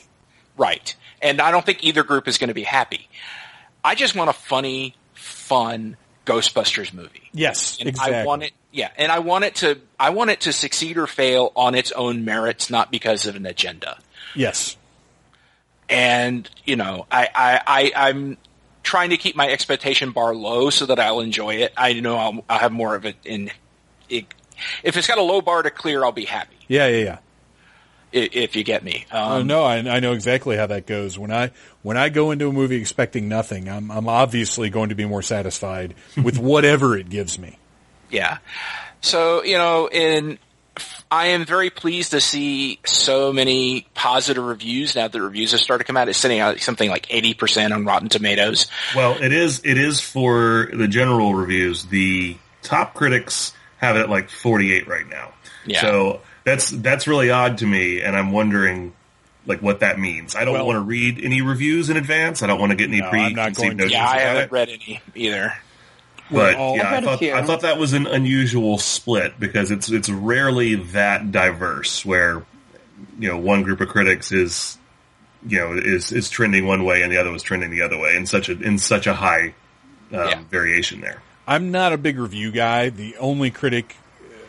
right. 0.56 0.96
And 1.20 1.40
I 1.40 1.52
don't 1.52 1.64
think 1.64 1.84
either 1.84 2.02
group 2.02 2.26
is 2.26 2.38
going 2.38 2.48
to 2.48 2.54
be 2.54 2.64
happy. 2.64 3.08
I 3.84 3.94
just 3.94 4.16
want 4.16 4.30
a 4.30 4.32
funny, 4.32 4.96
fun 5.14 5.96
Ghostbusters 6.24 6.92
movie. 6.92 7.30
Yes, 7.32 7.78
And 7.78 7.88
exactly. 7.88 8.16
I 8.16 8.24
want 8.24 8.42
it, 8.44 8.52
yeah, 8.70 8.90
and 8.96 9.10
I 9.10 9.18
want 9.18 9.44
it 9.44 9.56
to, 9.56 9.78
I 9.98 10.10
want 10.10 10.30
it 10.30 10.40
to 10.42 10.52
succeed 10.52 10.98
or 10.98 11.06
fail 11.06 11.52
on 11.56 11.74
its 11.74 11.92
own 11.92 12.24
merits, 12.24 12.70
not 12.70 12.90
because 12.90 13.26
of 13.26 13.36
an 13.36 13.46
agenda. 13.46 13.98
Yes. 14.34 14.76
And 15.88 16.48
you 16.64 16.76
know, 16.76 17.06
I, 17.10 17.28
I, 17.34 17.60
I 17.66 18.08
I'm 18.08 18.38
trying 18.82 19.10
to 19.10 19.16
keep 19.16 19.36
my 19.36 19.48
expectation 19.50 20.12
bar 20.12 20.34
low 20.34 20.70
so 20.70 20.86
that 20.86 20.98
I'll 20.98 21.20
enjoy 21.20 21.56
it. 21.56 21.72
I 21.76 21.92
know 21.94 22.16
I'll, 22.16 22.44
I'll 22.48 22.58
have 22.58 22.72
more 22.72 22.94
of 22.94 23.04
it 23.04 23.16
in. 23.24 23.50
It, 24.08 24.26
if 24.82 24.96
it's 24.96 25.06
got 25.06 25.18
a 25.18 25.22
low 25.22 25.40
bar 25.40 25.62
to 25.62 25.70
clear, 25.70 26.04
I'll 26.04 26.12
be 26.12 26.24
happy. 26.24 26.56
Yeah, 26.68 26.86
yeah, 26.86 27.04
yeah. 27.04 27.18
I- 28.14 28.28
If 28.32 28.56
you 28.56 28.64
get 28.64 28.82
me. 28.84 29.06
Um, 29.10 29.32
oh 29.32 29.42
no, 29.42 29.64
I, 29.64 29.76
I 29.78 30.00
know 30.00 30.12
exactly 30.12 30.56
how 30.56 30.66
that 30.66 30.86
goes. 30.86 31.18
When 31.18 31.30
I 31.32 31.50
when 31.82 31.96
I 31.96 32.08
go 32.08 32.30
into 32.30 32.48
a 32.48 32.52
movie 32.52 32.76
expecting 32.76 33.28
nothing, 33.28 33.68
I'm 33.68 33.90
I'm 33.90 34.08
obviously 34.08 34.70
going 34.70 34.88
to 34.90 34.94
be 34.94 35.04
more 35.04 35.22
satisfied 35.22 35.94
with 36.22 36.38
whatever 36.38 36.96
it 36.96 37.08
gives 37.08 37.38
me. 37.38 37.58
Yeah. 38.10 38.38
So, 39.00 39.42
you 39.42 39.58
know, 39.58 39.88
in 39.88 40.38
I 41.10 41.26
am 41.28 41.44
very 41.44 41.68
pleased 41.68 42.12
to 42.12 42.20
see 42.20 42.78
so 42.84 43.32
many 43.32 43.86
positive 43.94 44.42
reviews 44.42 44.94
now 44.96 45.08
that 45.08 45.20
reviews 45.20 45.52
have 45.52 45.60
started 45.60 45.84
to 45.84 45.86
come 45.86 45.96
out. 45.98 46.08
It's 46.08 46.18
sitting 46.18 46.38
at 46.40 46.60
something 46.60 46.88
like 46.88 47.06
80% 47.08 47.72
on 47.74 47.84
Rotten 47.84 48.08
Tomatoes. 48.08 48.68
Well, 48.96 49.22
it 49.22 49.32
is. 49.32 49.60
It 49.64 49.76
is 49.76 50.00
for 50.00 50.70
the 50.72 50.88
general 50.88 51.34
reviews. 51.34 51.84
The 51.84 52.38
top 52.62 52.94
critics 52.94 53.52
have 53.78 53.96
it 53.96 54.00
at 54.00 54.08
like 54.08 54.30
48 54.30 54.86
right 54.88 55.06
now. 55.06 55.32
Yeah. 55.66 55.80
So 55.82 56.20
that's 56.44 56.70
that's 56.70 57.06
really 57.06 57.30
odd 57.30 57.58
to 57.58 57.66
me, 57.66 58.00
and 58.00 58.16
I'm 58.16 58.32
wondering 58.32 58.92
like 59.46 59.60
what 59.60 59.80
that 59.80 59.98
means. 59.98 60.36
I 60.36 60.44
don't 60.44 60.54
Well- 60.54 60.66
want 60.66 60.76
to 60.76 60.80
read 60.82 61.20
any 61.22 61.42
reviews 61.42 61.90
in 61.90 61.96
advance. 61.96 62.42
I 62.42 62.46
don't 62.46 62.60
want 62.60 62.70
to 62.70 62.76
get 62.76 62.88
any 62.88 63.00
No, 63.00 63.06
I'm 63.06 63.10
preconceived 63.34 63.76
notions 63.76 63.92
Yeah, 63.92 64.06
I 64.06 64.14
about 64.16 64.20
haven't 64.26 64.42
it. 64.44 64.52
read 64.52 64.68
any 64.68 65.00
either. 65.14 65.52
But 66.30 66.54
all- 66.54 66.76
yeah, 66.76 66.82
I've 66.82 66.86
I 66.86 66.92
read 66.94 67.02
a 67.02 67.06
thought. 67.06 67.22
I 67.22 67.42
thought 67.42 67.60
that 67.62 67.78
was 67.78 67.92
an 67.92 68.06
unusual 68.06 68.78
split 68.78 69.38
because 69.40 69.70
it's 69.70 69.90
it's 69.90 70.08
rarely 70.08 70.76
that 70.76 71.30
diverse 71.32 72.04
where 72.04 72.44
you 73.18 73.28
know 73.28 73.36
one 73.36 73.62
group 73.64 73.80
of 73.80 73.88
critics 73.88 74.30
is 74.32 74.78
you 75.46 75.58
know 75.58 75.72
is 75.74 76.12
is 76.12 76.30
trending 76.30 76.66
one 76.66 76.84
way 76.84 77.02
and 77.02 77.10
the 77.12 77.16
other 77.18 77.30
was 77.32 77.42
trending 77.42 77.70
the 77.70 77.82
other 77.82 77.98
way 77.98 78.14
in 78.16 78.26
such 78.26 78.48
a 78.48 78.52
in 78.52 78.78
such 78.78 79.06
a 79.08 79.14
high 79.14 79.54
um, 80.12 80.28
Yeah. 80.28 80.40
variation 80.50 81.00
there. 81.00 81.20
I'm 81.48 81.72
not 81.72 81.92
a 81.92 81.98
big 81.98 82.18
review 82.18 82.52
guy. 82.52 82.88
The 82.90 83.16
only 83.18 83.50
critic 83.50 83.96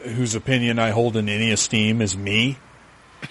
whose 0.03 0.35
opinion 0.35 0.79
I 0.79 0.91
hold 0.91 1.15
in 1.17 1.29
any 1.29 1.51
esteem 1.51 2.01
is 2.01 2.15
me. 2.17 2.57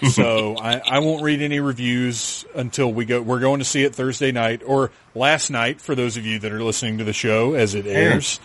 So 0.09 0.55
I, 0.57 0.81
I 0.83 0.99
won't 0.99 1.21
read 1.23 1.43
any 1.43 1.59
reviews 1.59 2.45
until 2.55 2.91
we 2.91 3.05
go. 3.05 3.21
We're 3.21 3.39
going 3.39 3.59
to 3.59 3.65
see 3.65 3.83
it 3.83 3.93
Thursday 3.93 4.31
night 4.31 4.63
or 4.65 4.89
last 5.13 5.51
night 5.51 5.81
for 5.81 5.93
those 5.93 6.17
of 6.17 6.25
you 6.25 6.39
that 6.39 6.51
are 6.51 6.63
listening 6.63 6.97
to 6.97 7.03
the 7.03 7.13
show 7.13 7.53
as 7.53 7.75
it 7.75 7.85
airs. 7.85 8.39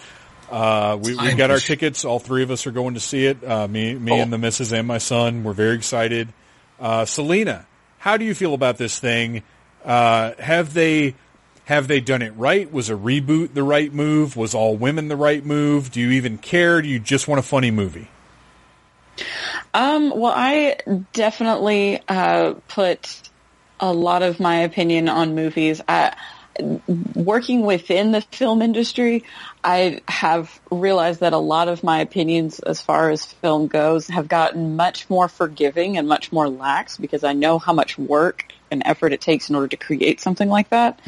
Uh, 0.51 0.99
we, 1.03 1.17
we've 1.17 1.39
got 1.39 1.51
our 1.51 1.59
tickets. 1.59 2.05
All 2.05 2.19
three 2.19 2.43
of 2.43 2.51
us 2.51 2.67
are 2.67 2.71
going 2.71 2.95
to 2.95 3.01
see 3.01 3.25
it. 3.25 3.43
Uh, 3.43 3.67
me, 3.67 3.95
me 3.95 4.11
Cool. 4.13 4.21
and 4.21 4.31
the 4.33 4.37
missus 4.37 4.73
and 4.75 4.87
my 4.87 4.99
son. 4.99 5.43
We're 5.43 5.55
very 5.55 5.75
excited. 5.75 6.29
Uh, 6.79 7.07
Selena, 7.07 7.67
how 7.97 8.19
do 8.19 8.27
you 8.27 8.35
feel 8.35 8.53
about 8.53 8.77
this 8.77 8.99
thing? 8.99 9.43
Uh, 9.87 10.33
have 10.39 10.75
they, 10.75 11.15
have 11.65 11.89
they 11.89 12.01
done 12.01 12.21
it 12.21 12.33
right? 12.37 12.71
Was 12.71 12.91
a 12.91 12.95
reboot 12.95 13.55
the 13.55 13.63
right 13.63 13.91
move? 13.93 14.37
Was 14.37 14.55
all 14.55 14.77
women 14.77 15.09
the 15.09 15.17
right 15.17 15.43
move? 15.45 15.91
Do 15.91 16.01
you 16.03 16.11
even 16.11 16.37
care? 16.37 16.83
Do 16.83 16.89
you 16.89 16.99
just 16.99 17.27
want 17.27 17.39
a 17.39 17.43
funny 17.43 17.71
movie? 17.71 18.09
Um, 19.75 20.11
well, 20.11 20.33
I 20.35 20.77
definitely 21.13 22.01
uh, 22.09 22.55
put 22.69 23.29
a 23.81 23.93
lot 23.93 24.23
of 24.23 24.41
my 24.41 24.61
opinion 24.61 25.09
on 25.09 25.35
movies. 25.35 25.81
I, 25.89 26.15
working 27.15 27.63
within 27.63 28.13
the 28.13 28.21
film 28.21 28.63
industry, 28.63 29.25
I 29.63 30.01
have 30.09 30.61
realized 30.71 31.21
that 31.21 31.33
a 31.33 31.39
lot 31.39 31.69
of 31.69 31.85
my 31.85 32.01
opinions 32.01 32.59
as 32.59 32.81
far 32.81 33.11
as 33.11 33.25
film 33.25 33.69
goes 33.69 34.09
have 34.09 34.29
gotten 34.29 34.77
much 34.77 35.09
more 35.09 35.29
forgiving 35.29 35.99
and 35.99 36.09
much 36.09 36.33
more 36.33 36.49
lax 36.49 36.97
because 36.97 37.25
I 37.25 37.33
know 37.33 37.59
how 37.59 37.73
much 37.73 37.99
work 37.99 38.53
and 38.71 38.83
effort 38.85 39.13
it 39.13 39.21
takes 39.21 39.49
in 39.51 39.57
order 39.57 39.69
to 39.69 39.77
create 39.77 40.21
something 40.21 40.49
like 40.49 40.71
that. 40.71 41.01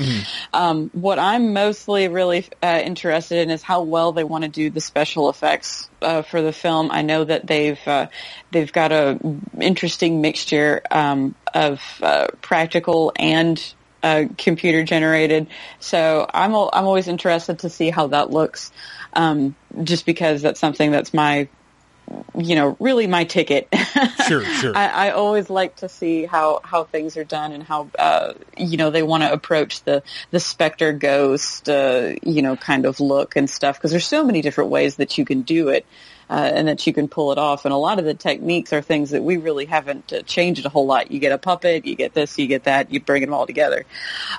Um, 0.52 0.90
what 0.92 1.18
I'm 1.18 1.52
mostly 1.52 2.08
really 2.08 2.46
uh, 2.62 2.80
interested 2.84 3.38
in 3.38 3.50
is 3.50 3.62
how 3.62 3.82
well 3.82 4.12
they 4.12 4.24
want 4.24 4.44
to 4.44 4.48
do 4.50 4.70
the 4.70 4.80
special 4.80 5.28
effects 5.30 5.88
uh, 6.02 6.22
for 6.22 6.42
the 6.42 6.52
film. 6.52 6.90
I 6.90 7.02
know 7.02 7.24
that 7.24 7.46
they've 7.46 7.80
uh, 7.86 8.06
they've 8.50 8.72
got 8.72 8.92
a 8.92 9.18
interesting 9.60 10.20
mixture 10.20 10.82
um, 10.90 11.34
of 11.54 11.82
uh, 12.02 12.28
practical 12.40 13.12
and 13.16 13.62
uh, 14.02 14.24
computer 14.38 14.82
generated. 14.82 15.48
So 15.78 16.26
I'm 16.32 16.52
al- 16.52 16.70
I'm 16.72 16.84
always 16.84 17.08
interested 17.08 17.60
to 17.60 17.70
see 17.70 17.90
how 17.90 18.08
that 18.08 18.30
looks, 18.30 18.72
um, 19.12 19.54
just 19.84 20.06
because 20.06 20.42
that's 20.42 20.60
something 20.60 20.90
that's 20.90 21.12
my 21.12 21.48
you 22.36 22.54
know 22.54 22.76
really 22.80 23.06
my 23.06 23.24
ticket. 23.24 23.68
Sure, 24.26 24.44
sure. 24.44 24.76
I, 24.76 25.08
I 25.08 25.10
always 25.10 25.50
like 25.50 25.76
to 25.76 25.88
see 25.88 26.24
how, 26.24 26.60
how 26.62 26.84
things 26.84 27.16
are 27.16 27.24
done 27.24 27.50
and 27.50 27.64
how 27.64 27.90
uh, 27.98 28.34
you 28.56 28.76
know 28.76 28.90
they 28.90 29.02
want 29.02 29.24
to 29.24 29.32
approach 29.32 29.82
the 29.82 30.04
the 30.30 30.38
Spectre 30.38 30.92
Ghost 30.92 31.68
uh, 31.68 32.14
you 32.22 32.40
know 32.42 32.56
kind 32.56 32.86
of 32.86 33.00
look 33.00 33.34
and 33.34 33.50
stuff 33.50 33.76
because 33.76 33.90
there's 33.90 34.06
so 34.06 34.24
many 34.24 34.40
different 34.40 34.70
ways 34.70 34.96
that 34.96 35.18
you 35.18 35.24
can 35.24 35.42
do 35.42 35.68
it 35.68 35.84
uh, 36.28 36.34
and 36.54 36.68
that 36.68 36.86
you 36.86 36.92
can 36.92 37.08
pull 37.08 37.32
it 37.32 37.38
off 37.38 37.64
and 37.64 37.74
a 37.74 37.76
lot 37.76 37.98
of 37.98 38.04
the 38.04 38.14
techniques 38.14 38.72
are 38.72 38.82
things 38.82 39.10
that 39.10 39.22
we 39.22 39.36
really 39.36 39.64
haven't 39.64 40.12
uh, 40.12 40.22
changed 40.22 40.64
a 40.64 40.68
whole 40.68 40.86
lot. 40.86 41.10
You 41.10 41.18
get 41.18 41.32
a 41.32 41.38
puppet, 41.38 41.84
you 41.84 41.96
get 41.96 42.14
this, 42.14 42.38
you 42.38 42.46
get 42.46 42.64
that, 42.64 42.92
you 42.92 43.00
bring 43.00 43.22
them 43.22 43.34
all 43.34 43.46
together. 43.46 43.84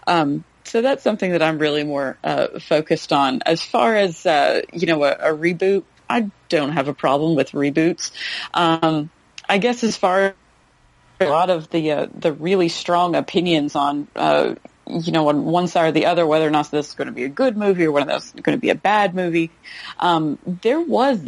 Um, 0.07 0.45
so 0.63 0.81
that's 0.81 1.03
something 1.03 1.31
that 1.31 1.43
I'm 1.43 1.57
really 1.57 1.83
more 1.83 2.17
uh, 2.23 2.59
focused 2.59 3.11
on. 3.11 3.41
As 3.45 3.61
far 3.61 3.95
as 3.95 4.25
uh, 4.25 4.61
you 4.71 4.87
know, 4.87 5.03
a, 5.03 5.11
a 5.11 5.37
reboot, 5.37 5.83
I 6.09 6.31
don't 6.57 6.73
have 6.73 6.87
a 6.87 6.93
problem 6.93 7.35
with 7.35 7.51
reboots. 7.51 8.11
Um, 8.53 9.09
I 9.47 9.57
guess 9.57 9.83
as 9.83 9.97
far 9.97 10.19
as 10.19 10.33
a 11.19 11.29
lot 11.29 11.49
of 11.49 11.69
the 11.69 11.91
uh, 11.91 12.07
the 12.13 12.33
really 12.33 12.69
strong 12.69 13.15
opinions 13.15 13.75
on 13.75 14.07
uh, 14.15 14.55
you 14.87 15.11
know 15.11 15.29
on 15.29 15.45
one 15.45 15.67
side 15.67 15.89
or 15.89 15.91
the 15.91 16.05
other 16.07 16.25
whether 16.25 16.47
or 16.47 16.51
not 16.51 16.71
this 16.71 16.89
is 16.89 16.93
going 16.95 17.07
to 17.07 17.13
be 17.13 17.23
a 17.23 17.29
good 17.29 17.57
movie 17.57 17.85
or 17.85 17.91
whether 17.91 18.07
that's 18.07 18.31
going 18.31 18.57
to 18.57 18.61
be 18.61 18.69
a 18.69 18.75
bad 18.75 19.15
movie. 19.15 19.51
Um, 19.99 20.37
there 20.45 20.79
was 20.79 21.19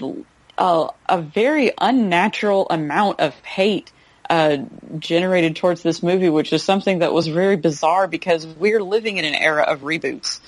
a, 0.58 0.88
a 1.08 1.22
very 1.22 1.72
unnatural 1.80 2.68
amount 2.70 3.20
of 3.20 3.34
hate 3.42 3.92
uh, 4.30 4.58
generated 5.00 5.56
towards 5.56 5.84
this 5.84 6.02
movie, 6.02 6.30
which 6.30 6.54
is 6.54 6.64
something 6.64 7.00
that 7.00 7.14
was 7.14 7.28
very 7.28 7.58
bizarre 7.58 8.08
because 8.08 8.48
we're 8.48 8.82
living 8.82 9.18
in 9.18 9.26
an 9.26 9.36
era 9.36 9.64
of 9.64 9.82
reboots. 9.82 10.40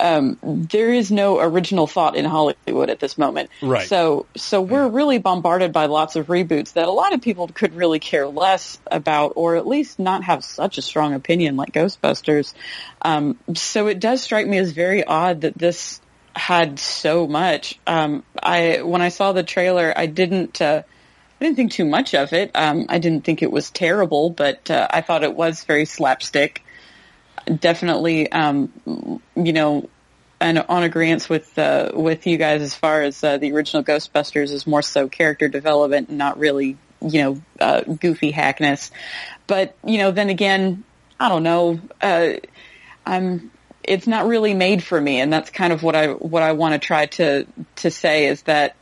Um, 0.00 0.38
there 0.42 0.92
is 0.92 1.10
no 1.10 1.40
original 1.40 1.86
thought 1.86 2.16
in 2.16 2.24
Hollywood 2.24 2.90
at 2.90 3.00
this 3.00 3.18
moment. 3.18 3.50
Right. 3.62 3.88
So, 3.88 4.26
so 4.36 4.60
we're 4.60 4.88
really 4.88 5.18
bombarded 5.18 5.72
by 5.72 5.86
lots 5.86 6.16
of 6.16 6.26
reboots 6.26 6.74
that 6.74 6.86
a 6.86 6.92
lot 6.92 7.12
of 7.14 7.20
people 7.20 7.48
could 7.48 7.74
really 7.74 7.98
care 7.98 8.26
less 8.26 8.78
about, 8.90 9.32
or 9.36 9.56
at 9.56 9.66
least 9.66 9.98
not 9.98 10.24
have 10.24 10.44
such 10.44 10.78
a 10.78 10.82
strong 10.82 11.14
opinion 11.14 11.56
like 11.56 11.72
Ghostbusters. 11.72 12.54
Um, 13.02 13.38
so 13.54 13.88
it 13.88 14.00
does 14.00 14.22
strike 14.22 14.46
me 14.46 14.58
as 14.58 14.72
very 14.72 15.04
odd 15.04 15.42
that 15.42 15.56
this 15.56 16.00
had 16.34 16.78
so 16.78 17.26
much. 17.26 17.78
Um, 17.86 18.22
I 18.40 18.82
when 18.82 19.02
I 19.02 19.08
saw 19.08 19.32
the 19.32 19.42
trailer, 19.42 19.92
I 19.94 20.06
didn't. 20.06 20.60
Uh, 20.62 20.82
I 21.40 21.44
didn't 21.44 21.56
think 21.56 21.72
too 21.72 21.84
much 21.84 22.14
of 22.14 22.32
it. 22.32 22.50
Um, 22.54 22.86
I 22.88 22.98
didn't 22.98 23.24
think 23.24 23.42
it 23.42 23.52
was 23.52 23.70
terrible, 23.70 24.30
but 24.30 24.70
uh, 24.72 24.88
I 24.90 25.02
thought 25.02 25.22
it 25.22 25.36
was 25.36 25.62
very 25.62 25.84
slapstick. 25.84 26.64
Definitely, 27.48 28.30
um, 28.30 29.20
you 29.34 29.52
know, 29.52 29.88
and 30.40 30.58
on 30.58 30.82
agreement 30.82 31.28
with 31.28 31.58
uh, 31.58 31.90
with 31.94 32.26
you 32.26 32.36
guys 32.36 32.62
as 32.62 32.74
far 32.74 33.02
as 33.02 33.22
uh, 33.24 33.38
the 33.38 33.52
original 33.52 33.82
Ghostbusters 33.82 34.50
is 34.50 34.66
more 34.66 34.82
so 34.82 35.08
character 35.08 35.48
development, 35.48 36.08
and 36.08 36.18
not 36.18 36.38
really, 36.38 36.76
you 37.00 37.22
know, 37.22 37.42
uh, 37.60 37.80
goofy 37.82 38.30
hackness. 38.30 38.90
But 39.46 39.76
you 39.84 39.98
know, 39.98 40.10
then 40.10 40.28
again, 40.28 40.84
I 41.18 41.28
don't 41.28 41.42
know. 41.42 41.80
Uh, 42.00 42.34
I'm 43.04 43.50
it's 43.82 44.06
not 44.06 44.26
really 44.26 44.54
made 44.54 44.82
for 44.84 45.00
me, 45.00 45.20
and 45.20 45.32
that's 45.32 45.50
kind 45.50 45.72
of 45.72 45.82
what 45.82 45.96
I 45.96 46.08
what 46.08 46.42
I 46.42 46.52
want 46.52 46.74
to 46.74 46.86
try 46.86 47.06
to 47.06 47.46
to 47.76 47.90
say 47.90 48.26
is 48.26 48.42
that 48.42 48.76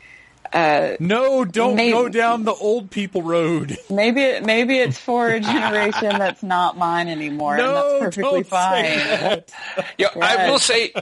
uh, 0.57 0.97
no, 1.01 1.45
don't 1.45 1.77
maybe- 1.77 1.93
go 1.93 2.09
down 2.09 2.45
the 2.45 2.55
old 2.55 2.91
people 2.91 3.23
road. 3.23 3.77
maybe 3.91 4.23
it, 4.23 4.45
maybe 4.45 4.79
it's 4.79 4.99
for 4.99 5.29
a 5.29 5.39
generation 5.41 6.09
that's 6.19 6.43
not 6.43 6.79
mine 6.79 7.09
anymore, 7.09 7.57
No, 7.59 7.65
and 7.67 7.77
that's 7.77 8.17
perfectly 8.17 8.43
don't 8.43 8.47
fine. 8.47 8.85
say 8.85 8.97
that. 9.07 9.53
Yeah, 9.99 10.09
I 10.21 10.51
will 10.51 10.59
say 10.59 10.93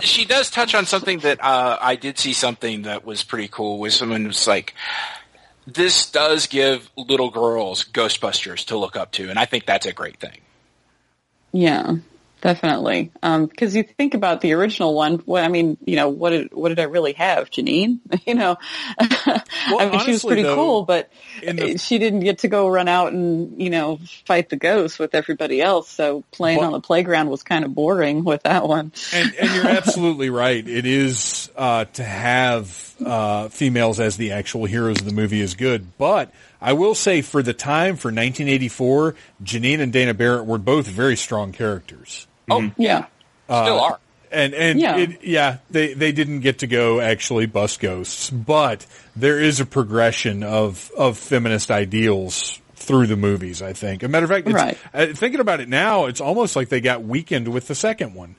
she 0.00 0.24
does 0.24 0.50
touch 0.50 0.74
on 0.74 0.86
something 0.86 1.18
that 1.20 1.42
uh, 1.44 1.78
I 1.80 1.96
did 1.96 2.18
see 2.18 2.32
something 2.32 2.82
that 2.82 3.04
was 3.04 3.22
pretty 3.22 3.48
cool. 3.48 3.78
Was 3.78 3.94
someone 3.94 4.26
was 4.26 4.46
like, 4.46 4.74
"This 5.66 6.10
does 6.10 6.46
give 6.46 6.90
little 6.96 7.30
girls 7.30 7.84
Ghostbusters 7.84 8.64
to 8.66 8.76
look 8.78 8.96
up 8.96 9.12
to," 9.12 9.28
and 9.30 9.38
I 9.38 9.44
think 9.44 9.66
that's 9.66 9.86
a 9.86 9.92
great 9.92 10.18
thing. 10.18 10.38
Yeah, 11.52 11.96
definitely. 12.44 13.10
Because 13.20 13.74
you 13.74 13.82
think 13.82 14.14
about 14.14 14.40
the 14.42 14.52
original 14.52 14.94
one. 14.94 15.14
What 15.20 15.42
I 15.42 15.48
mean, 15.48 15.76
you 15.84 15.96
know, 15.96 16.10
what 16.10 16.30
did 16.30 16.52
what 16.52 16.68
did 16.68 16.78
I 16.78 16.84
really 16.84 17.14
have, 17.14 17.50
Janine? 17.50 17.98
You 18.26 18.34
know, 18.34 18.56
I 18.98 19.88
mean, 19.90 20.00
she 20.00 20.12
was 20.12 20.24
pretty 20.24 20.42
though, 20.42 20.54
cool, 20.54 20.84
but 20.84 21.10
the- 21.42 21.76
she 21.78 21.98
didn't 21.98 22.20
get 22.20 22.38
to 22.40 22.48
go 22.48 22.68
run 22.68 22.86
out 22.88 23.12
and 23.12 23.60
you 23.60 23.68
know 23.70 23.98
fight 24.26 24.48
the 24.50 24.56
ghosts 24.56 24.98
with 24.98 25.14
everybody 25.14 25.60
else. 25.60 25.88
So 25.88 26.22
playing 26.30 26.58
But- 26.60 26.66
on 26.66 26.72
the 26.72 26.80
playground 26.80 27.28
was 27.30 27.42
kind 27.42 27.64
of 27.64 27.74
boring 27.74 28.24
with 28.24 28.44
that 28.44 28.68
one. 28.68 28.92
and, 29.12 29.34
and 29.34 29.54
you're 29.54 29.68
absolutely 29.76 30.30
right. 30.30 30.66
It 30.66 30.86
is 30.86 31.50
uh, 31.56 31.86
to 31.86 32.04
have 32.04 32.94
uh, 33.04 33.48
females 33.48 34.00
as 34.00 34.16
the 34.16 34.32
actual 34.32 34.64
heroes 34.66 35.00
of 35.00 35.06
the 35.06 35.12
movie 35.14 35.40
is 35.40 35.54
good, 35.54 35.96
but 35.98 36.32
I 36.60 36.72
will 36.74 36.94
say 36.94 37.20
for 37.20 37.42
the 37.42 37.52
time 37.52 37.96
for 37.96 38.08
1984, 38.08 39.14
Janine 39.42 39.80
and 39.80 39.92
Dana 39.92 40.14
Barrett 40.14 40.46
were 40.46 40.58
both 40.58 40.86
very 40.86 41.16
strong 41.16 41.52
characters, 41.52 42.26
Oh, 42.50 42.70
Yeah. 42.76 43.06
still 43.46 43.80
are. 43.80 43.98
and 44.32 44.54
and 44.54 44.80
Yeah. 44.80 44.96
it, 44.96 45.24
yeah, 45.24 45.56
they 45.70 45.94
they 45.94 46.12
didn't 46.12 46.40
get 46.40 46.58
to 46.60 46.66
go 46.66 47.00
actually 47.00 47.46
bust 47.46 47.80
ghosts, 47.80 48.30
but 48.30 48.84
there 49.16 49.40
is 49.40 49.60
a 49.60 49.66
progression 49.66 50.42
of 50.42 50.90
of 50.96 51.16
feminist 51.18 51.70
ideals 51.70 52.60
through 52.76 53.06
the 53.06 53.16
movies. 53.16 53.62
I 53.62 53.72
think. 53.72 54.02
A 54.02 54.08
matter 54.08 54.24
of 54.24 54.30
fact, 54.30 54.46
it's, 54.46 54.54
Right. 54.54 54.78
uh, 54.92 55.06
thinking 55.14 55.40
about 55.40 55.60
it 55.60 55.68
now, 55.68 56.06
it's 56.06 56.20
almost 56.20 56.54
like 56.56 56.68
they 56.68 56.80
got 56.80 57.02
weakened 57.04 57.48
with 57.48 57.66
the 57.68 57.74
second 57.74 58.14
one. 58.14 58.36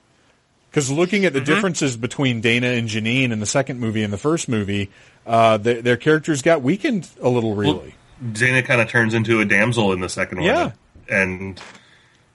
Because 0.70 0.92
looking 0.92 1.24
at 1.24 1.32
the 1.32 1.40
differences 1.40 1.96
between 1.96 2.42
Dana 2.42 2.68
and 2.68 2.90
Janine 2.90 3.32
in 3.32 3.40
the 3.40 3.46
second 3.46 3.80
movie 3.80 4.04
and 4.04 4.12
the 4.12 4.18
first 4.18 4.50
movie, 4.50 4.90
uh, 5.26 5.56
their, 5.56 5.82
their 5.82 5.96
characters 5.98 6.42
got 6.42 6.62
weakened 6.62 7.08
a 7.22 7.30
little, 7.30 7.56
really. 7.56 7.96
Dana 8.34 8.62
kind 8.62 8.82
of 8.82 8.90
turns 8.90 9.14
into 9.14 9.40
a 9.40 9.46
damsel 9.46 9.94
in 9.94 10.02
the 10.02 10.10
second 10.10 10.40
one. 10.40 10.48
Yeah. 10.48 10.72
And 11.10 11.62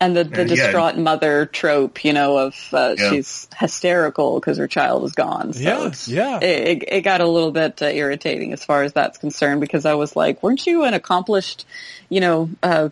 And 0.03 0.17
the, 0.17 0.25
the 0.25 0.41
And, 0.41 0.51
yeah. 0.51 0.57
distraught 0.57 0.97
mother 0.97 1.45
trope, 1.45 2.05
you 2.05 2.15
know, 2.15 2.39
of 2.39 2.55
uh, 2.73 2.95
Yeah. 2.97 3.11
she's 3.11 3.49
hysterical 3.59 4.41
because 4.41 4.57
her 4.57 4.67
child 4.67 5.05
is 5.05 5.13
gone. 5.13 5.53
So 5.53 5.61
Yeah, 5.61 5.93
yeah. 6.07 6.39
It, 6.41 6.69
it, 6.83 6.85
it 6.89 7.01
got 7.03 7.21
a 7.21 7.29
little 7.29 7.53
bit 7.53 7.83
uh, 7.83 7.87
irritating 7.87 8.53
as 8.55 8.65
far 8.65 8.83
as 8.83 8.95
that's 8.95 9.19
concerned 9.19 9.61
because 9.61 9.85
I 9.85 9.95
was 9.95 10.17
like, 10.17 10.43
weren't 10.43 10.67
you 10.67 10.85
an 10.85 10.95
accomplished, 10.95 11.67
you 12.09 12.21
know, 12.21 12.49
uh, 12.63 12.89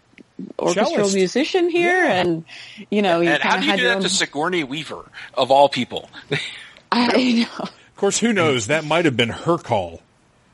orchestral 0.58 0.96
Cellist. 0.96 1.14
musician 1.14 1.70
here? 1.70 2.04
Yeah. 2.04 2.20
And, 2.20 2.44
you 2.90 3.00
know, 3.00 3.20
you 3.22 3.30
And 3.30 3.42
how 3.42 3.56
do 3.56 3.64
you 3.64 3.70
had 3.70 3.78
do 3.78 3.88
that 3.88 3.96
own... 3.96 4.02
to 4.02 4.08
Sigourney 4.10 4.64
Weaver 4.64 5.04
of 5.34 5.50
all 5.50 5.68
people? 5.70 6.10
I 6.92 7.32
know. 7.32 7.64
Of 7.64 7.96
course, 7.96 8.18
who 8.18 8.32
knows? 8.34 8.66
That 8.66 8.84
might 8.84 9.06
have 9.06 9.16
been 9.16 9.30
her 9.30 9.56
call. 9.58 10.02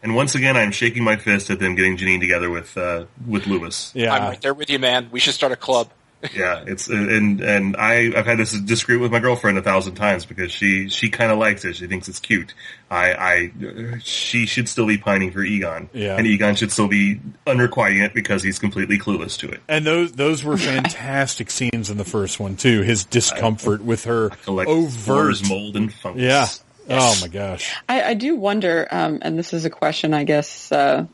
and 0.03 0.15
once 0.15 0.35
again, 0.35 0.57
I'm 0.57 0.71
shaking 0.73 1.03
my 1.05 1.17
fist 1.17 1.51
at 1.51 1.59
them 1.59 1.75
getting 1.75 1.97
Janine 1.97 2.21
together 2.21 2.49
with 2.49 2.77
uh, 2.79 3.05
with 3.27 3.47
Louis. 3.47 3.91
Yeah. 3.95 4.15
I'm 4.15 4.23
right 4.23 4.41
there 4.41 4.55
with 4.55 4.71
you, 4.71 4.79
man. 4.79 5.09
We 5.11 5.21
should 5.21 5.35
start 5.35 5.53
a 5.53 5.57
club. 5.57 5.91
Yeah, 6.35 6.65
it's 6.67 6.89
and 6.89 7.41
and 7.41 7.77
I 7.77 8.13
I've 8.17 8.27
had 8.27 8.39
this 8.39 8.53
disagreement 8.59 9.03
with 9.03 9.13
my 9.13 9.19
girlfriend 9.19 9.59
a 9.59 9.63
thousand 9.63 9.95
times 9.97 10.25
because 10.25 10.51
she 10.53 10.89
she 10.89 11.11
kind 11.11 11.31
of 11.33 11.39
likes 11.39 11.65
it. 11.65 11.77
She 11.77 11.87
thinks 11.87 12.09
it's 12.09 12.21
cute. 12.21 12.55
I 12.91 13.13
I 13.13 13.99
she 14.03 14.47
should 14.47 14.69
still 14.69 14.87
be 14.87 14.97
pining 14.99 15.33
for 15.33 15.43
Egon. 15.43 15.91
Yeah. 15.93 16.17
and 16.17 16.27
Egon 16.27 16.55
should 16.55 16.73
still 16.73 16.89
be 16.89 17.21
unrequiting 17.47 18.01
it 18.01 18.15
because 18.15 18.43
he's 18.43 18.59
completely 18.59 18.99
clueless 18.99 19.39
to 19.41 19.49
it. 19.51 19.61
And 19.69 19.87
those 19.87 20.13
those 20.13 20.43
were 20.45 20.57
fantastic 20.57 21.51
scenes 21.51 21.91
in 21.91 21.99
the 21.99 22.05
first 22.05 22.41
one 22.41 22.57
too. 22.57 22.83
His 22.83 23.05
discomfort 23.05 23.83
with 23.83 24.05
her 24.05 24.31
Collect 24.31 24.71
overt. 24.71 25.49
mold, 25.49 25.77
and 25.77 25.93
fungus. 25.93 26.23
Yeah. 26.23 26.47
Oh 26.89 27.17
my 27.21 27.29
gosh. 27.29 27.75
I, 27.89 28.03
I 28.03 28.15
do 28.15 28.37
wonder, 28.37 28.87
um, 28.91 29.19
and 29.23 29.39
this 29.39 29.55
is 29.55 29.65
a 29.65 29.71
question 29.71 30.13
I 30.13 30.25
guess 30.25 30.71
uh, 30.71 31.07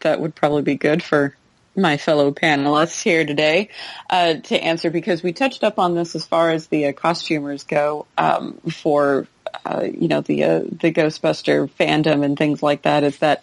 that 0.00 0.20
would 0.20 0.34
probably 0.34 0.62
be 0.62 0.74
good 0.76 1.02
for 1.02 1.36
my 1.74 1.96
fellow 1.96 2.32
panelists 2.32 3.02
here 3.02 3.24
today 3.24 3.68
uh, 4.10 4.34
to 4.34 4.62
answer 4.62 4.90
because 4.90 5.22
we 5.22 5.32
touched 5.32 5.64
up 5.64 5.78
on 5.78 5.94
this 5.94 6.14
as 6.14 6.26
far 6.26 6.50
as 6.50 6.66
the 6.66 6.86
uh, 6.86 6.92
costumers 6.92 7.64
go 7.64 8.06
um, 8.18 8.54
for 8.70 9.26
uh, 9.64 9.82
you 9.82 10.08
know 10.08 10.20
the 10.20 10.44
uh, 10.44 10.60
the 10.60 10.92
Ghostbuster 10.92 11.70
fandom 11.70 12.24
and 12.24 12.36
things 12.36 12.62
like 12.62 12.82
that. 12.82 13.04
Is 13.04 13.18
that 13.18 13.42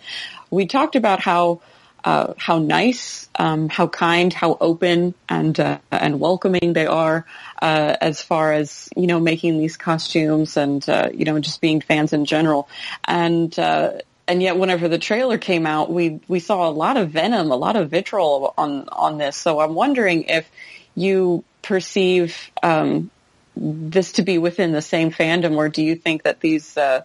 we 0.50 0.66
talked 0.66 0.96
about 0.96 1.22
how 1.22 1.62
uh, 2.04 2.34
how 2.38 2.60
nice, 2.60 3.30
um, 3.38 3.70
how 3.70 3.88
kind, 3.88 4.34
how 4.34 4.58
open 4.60 5.14
and 5.28 5.60
uh, 5.60 5.80
and 5.92 6.20
welcoming 6.20 6.74
they 6.74 6.86
are 6.86 7.26
uh, 7.62 7.96
as 8.00 8.22
far 8.22 8.54
as 8.54 8.90
you 8.96 9.08
know 9.08 9.20
making 9.20 9.58
these 9.58 9.78
costumes 9.78 10.58
and 10.58 10.88
uh, 10.90 11.10
you 11.14 11.26
know 11.26 11.40
just 11.40 11.62
being 11.62 11.82
fans 11.82 12.14
in 12.14 12.26
general. 12.26 12.70
And 13.06 13.58
uh, 13.60 13.94
and 14.30 14.42
yet, 14.42 14.58
whenever 14.58 14.88
the 14.88 15.00
trailer 15.00 15.38
came 15.38 15.66
out, 15.66 15.92
we 15.92 16.22
we 16.28 16.40
saw 16.40 16.70
a 16.70 16.72
lot 16.72 16.98
of 16.98 17.10
venom, 17.10 17.52
a 17.52 17.56
lot 17.56 17.76
of 17.76 17.90
vitriol 17.90 18.54
on 18.58 18.88
on 18.90 19.18
this. 19.18 19.36
So 19.36 19.60
I'm 19.60 19.74
wondering 19.74 20.24
if 20.24 20.50
you 20.96 21.44
perceive 21.62 22.52
um, 22.64 23.10
this 23.56 24.14
to 24.14 24.22
be 24.22 24.38
within 24.38 24.72
the 24.72 24.82
same 24.82 25.12
fandom, 25.12 25.58
or 25.58 25.68
do 25.68 25.84
you 25.84 25.96
think 25.96 26.24
that 26.24 26.40
these 26.40 26.78
uh, 26.78 27.02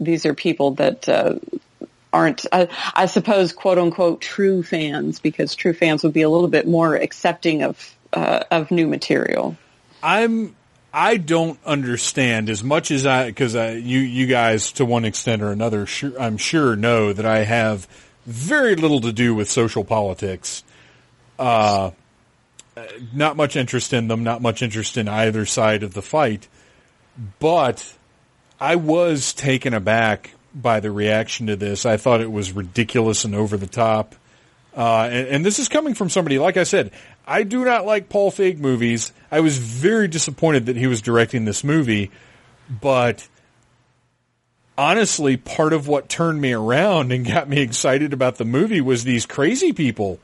these 0.00 0.26
are 0.26 0.34
people 0.34 0.72
that 0.72 1.08
uh, 1.08 1.38
aren't, 2.12 2.46
I, 2.52 2.68
I 2.94 3.06
suppose, 3.06 3.52
quote 3.52 3.78
unquote, 3.78 4.20
true 4.20 4.62
fans, 4.62 5.20
because 5.20 5.54
true 5.54 5.72
fans 5.72 6.02
would 6.02 6.12
be 6.12 6.22
a 6.22 6.28
little 6.28 6.48
bit 6.48 6.66
more 6.66 6.96
accepting 6.96 7.62
of 7.62 7.94
uh, 8.12 8.44
of 8.50 8.70
new 8.70 8.86
material. 8.86 9.56
I'm 10.02 10.54
I 10.92 11.16
don't 11.16 11.58
understand 11.64 12.50
as 12.50 12.62
much 12.62 12.90
as 12.90 13.06
I 13.06 13.26
because 13.26 13.54
you 13.54 14.00
you 14.00 14.26
guys 14.26 14.72
to 14.72 14.84
one 14.84 15.04
extent 15.04 15.42
or 15.42 15.50
another 15.50 15.86
sure, 15.86 16.12
I'm 16.20 16.36
sure 16.36 16.76
know 16.76 17.12
that 17.12 17.24
I 17.24 17.44
have 17.44 17.88
very 18.26 18.76
little 18.76 19.00
to 19.00 19.12
do 19.12 19.34
with 19.34 19.50
social 19.50 19.84
politics. 19.84 20.62
Uh, 21.38 21.92
not 23.12 23.36
much 23.36 23.56
interest 23.56 23.92
in 23.92 24.08
them. 24.08 24.24
Not 24.24 24.42
much 24.42 24.62
interest 24.62 24.96
in 24.96 25.08
either 25.08 25.46
side 25.46 25.82
of 25.82 25.94
the 25.94 26.02
fight. 26.02 26.48
But 27.38 27.94
I 28.60 28.76
was 28.76 29.32
taken 29.32 29.74
aback 29.74 30.34
by 30.54 30.80
the 30.80 30.90
reaction 30.90 31.46
to 31.46 31.56
this. 31.56 31.84
I 31.86 31.96
thought 31.96 32.20
it 32.20 32.30
was 32.30 32.52
ridiculous 32.52 33.24
and 33.24 33.34
over 33.34 33.56
the 33.56 33.66
top. 33.66 34.14
Uh, 34.74 35.08
and, 35.10 35.28
and 35.28 35.46
this 35.46 35.58
is 35.58 35.68
coming 35.68 35.94
from 35.94 36.08
somebody, 36.08 36.38
like 36.38 36.56
I 36.56 36.64
said, 36.64 36.92
I 37.26 37.44
do 37.44 37.64
not 37.64 37.86
like 37.86 38.08
Paul 38.08 38.30
Feig 38.30 38.58
movies. 38.58 39.12
I 39.30 39.40
was 39.40 39.58
very 39.58 40.08
disappointed 40.08 40.66
that 40.66 40.76
he 40.76 40.86
was 40.86 41.00
directing 41.00 41.44
this 41.44 41.62
movie, 41.62 42.10
but 42.68 43.26
honestly, 44.76 45.36
part 45.36 45.72
of 45.72 45.86
what 45.88 46.08
turned 46.08 46.40
me 46.40 46.52
around 46.52 47.12
and 47.12 47.26
got 47.26 47.48
me 47.48 47.60
excited 47.60 48.12
about 48.12 48.36
the 48.36 48.44
movie 48.44 48.80
was 48.80 49.04
these 49.04 49.26
crazy 49.26 49.72
people 49.72 50.18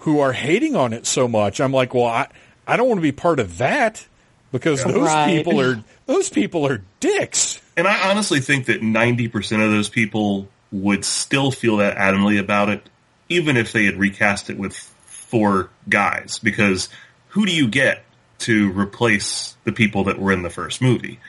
who 0.00 0.20
are 0.20 0.32
hating 0.32 0.74
on 0.74 0.92
it 0.92 1.06
so 1.06 1.28
much. 1.28 1.60
I'm 1.60 1.72
like, 1.72 1.94
well, 1.94 2.06
I, 2.06 2.28
I 2.66 2.76
don't 2.76 2.88
want 2.88 2.98
to 2.98 3.02
be 3.02 3.12
part 3.12 3.38
of 3.38 3.58
that 3.58 4.06
because 4.50 4.82
those 4.82 4.96
Right. 5.06 5.36
people 5.36 5.60
are, 5.60 5.82
those 6.06 6.30
people 6.30 6.66
are 6.66 6.82
dicks. 7.00 7.60
And 7.76 7.86
I 7.86 8.10
honestly 8.10 8.40
think 8.40 8.66
that 8.66 8.80
90% 8.80 9.64
of 9.64 9.70
those 9.70 9.88
people 9.88 10.48
would 10.72 11.04
still 11.04 11.50
feel 11.50 11.78
that 11.78 11.96
adamantly 11.96 12.38
about 12.40 12.68
it, 12.68 12.88
even 13.28 13.56
if 13.56 13.72
they 13.72 13.84
had 13.84 13.96
recast 13.98 14.50
it 14.50 14.58
with 14.58 14.89
four 15.30 15.70
guys, 15.88 16.38
because 16.42 16.88
who 17.28 17.46
do 17.46 17.54
you 17.54 17.68
get 17.68 18.04
to 18.40 18.72
replace 18.72 19.56
the 19.64 19.72
people 19.72 20.04
that 20.04 20.18
were 20.18 20.32
in 20.32 20.42
the 20.42 20.50
first 20.50 20.82
movie? 20.82 21.20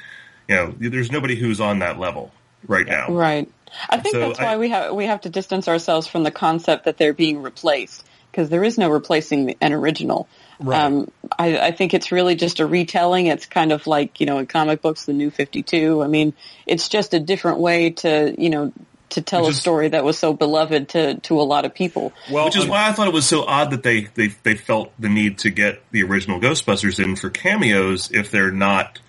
You 0.47 0.55
know, 0.55 0.75
there's 0.77 1.11
nobody 1.11 1.35
who's 1.35 1.61
on 1.61 1.79
that 1.79 1.99
level 1.99 2.31
right 2.67 2.85
now. 2.85 3.07
Right. 3.09 3.49
I 3.89 3.97
think 3.97 4.15
So 4.15 4.19
that's 4.19 4.39
why 4.39 4.53
I- 4.53 4.57
we 4.57 4.69
have 4.69 4.93
we 4.93 5.05
have 5.05 5.21
to 5.21 5.29
distance 5.29 5.67
ourselves 5.67 6.07
from 6.07 6.23
the 6.23 6.31
concept 6.31 6.85
that 6.85 6.97
they're 6.97 7.13
being 7.13 7.41
replaced 7.41 8.05
because 8.31 8.49
there 8.49 8.63
is 8.63 8.77
no 8.77 8.89
replacing 8.89 9.55
an 9.61 9.73
original. 9.73 10.27
Right. 10.59 10.81
Um, 10.81 11.11
I, 11.37 11.57
I 11.57 11.71
think 11.71 11.93
it's 11.93 12.11
really 12.11 12.35
just 12.35 12.59
a 12.59 12.65
retelling. 12.65 13.27
It's 13.27 13.45
kind 13.45 13.71
of 13.71 13.87
like 13.87 14.19
you 14.19 14.25
know 14.25 14.39
in 14.39 14.45
comic 14.47 14.81
books, 14.81 15.05
the 15.05 15.13
New 15.13 15.29
Fifty 15.31 15.63
Two. 15.63 16.03
I 16.03 16.07
mean, 16.07 16.33
it's 16.65 16.89
just 16.89 17.13
a 17.13 17.19
different 17.19 17.59
way 17.59 17.91
to 17.91 18.35
you 18.37 18.49
know 18.49 18.73
to 19.11 19.21
tell 19.21 19.45
Which 19.45 19.55
a 19.55 19.57
story 19.57 19.89
that 19.89 20.03
was 20.03 20.17
so 20.17 20.33
beloved 20.33 20.89
to 20.89 21.15
to 21.15 21.39
a 21.39 21.43
lot 21.43 21.65
of 21.65 21.73
people. 21.73 22.13
Well, 22.29 22.45
Which 22.45 22.57
is 22.57 22.63
um, 22.63 22.69
why 22.69 22.87
I 22.87 22.91
thought 22.93 23.07
it 23.07 23.13
was 23.13 23.27
so 23.27 23.43
odd 23.43 23.71
that 23.71 23.83
they, 23.83 24.01
they, 24.15 24.27
they 24.43 24.55
felt 24.55 24.91
the 24.99 25.09
need 25.09 25.39
to 25.39 25.49
get 25.49 25.81
the 25.91 26.03
original 26.03 26.39
Ghostbusters 26.39 27.03
in 27.03 27.15
for 27.15 27.29
cameos 27.29 28.11
if 28.11 28.31
they're 28.31 28.51
not 28.51 28.99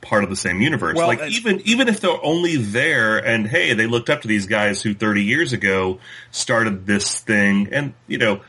part 0.00 0.24
of 0.24 0.30
the 0.30 0.36
same 0.36 0.60
universe. 0.60 0.96
Well, 0.96 1.08
like 1.08 1.22
even 1.22 1.60
even 1.64 1.88
if 1.88 2.00
they're 2.00 2.24
only 2.24 2.56
there 2.56 3.18
and 3.18 3.46
hey, 3.46 3.74
they 3.74 3.86
looked 3.86 4.10
up 4.10 4.22
to 4.22 4.28
these 4.28 4.46
guys 4.46 4.82
who 4.82 4.94
30 4.94 5.24
years 5.24 5.52
ago 5.52 6.00
started 6.30 6.86
this 6.86 7.20
thing 7.20 7.68
and 7.72 7.94
you 8.06 8.18
know, 8.18 8.40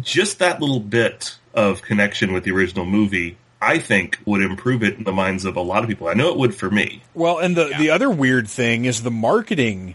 just 0.00 0.40
that 0.40 0.60
little 0.60 0.80
bit 0.80 1.38
of 1.54 1.82
connection 1.82 2.32
with 2.32 2.44
the 2.44 2.50
original 2.50 2.84
movie 2.84 3.38
I 3.60 3.78
think 3.78 4.18
would 4.26 4.42
improve 4.42 4.82
it 4.82 4.98
in 4.98 5.04
the 5.04 5.12
minds 5.12 5.44
of 5.44 5.56
a 5.56 5.60
lot 5.60 5.82
of 5.82 5.88
people. 5.88 6.08
I 6.08 6.14
know 6.14 6.28
it 6.28 6.38
would 6.38 6.54
for 6.54 6.70
me. 6.70 7.02
Well, 7.14 7.38
and 7.38 7.56
the 7.56 7.74
the 7.78 7.90
other 7.90 8.10
weird 8.10 8.48
thing 8.48 8.84
is 8.84 9.02
the 9.02 9.10
marketing. 9.10 9.94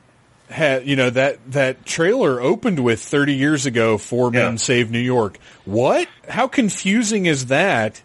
Had, 0.52 0.86
you 0.86 0.95
know 0.95 1.10
that 1.10 1.40
that 1.53 1.86
trailer 1.86 2.41
opened 2.41 2.84
with 2.84 3.02
30 3.02 3.36
years 3.36 3.65
ago, 3.65 3.98
four 3.98 4.32
men 4.32 4.57
save 4.57 4.91
New 4.91 4.99
York. 4.99 5.38
What? 5.65 6.07
How 6.28 6.48
confusing 6.48 7.26
is 7.26 7.48
that? 7.48 8.02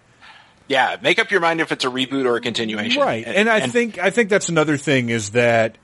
Yeah, 0.69 0.97
make 1.01 1.19
up 1.19 1.31
your 1.31 1.41
mind 1.41 1.61
if 1.61 1.71
it's 1.71 1.85
a 1.85 1.89
reboot 1.89 2.25
or 2.25 2.37
a 2.37 2.41
continuation. 2.41 3.03
Right. 3.03 3.25
And, 3.27 3.49
I 3.49 3.67
think 3.67 3.99
I 3.99 4.11
think 4.11 4.31
that's 4.31 4.49
another 4.49 4.77
thing 4.77 5.11
is 5.11 5.31
that 5.31 5.77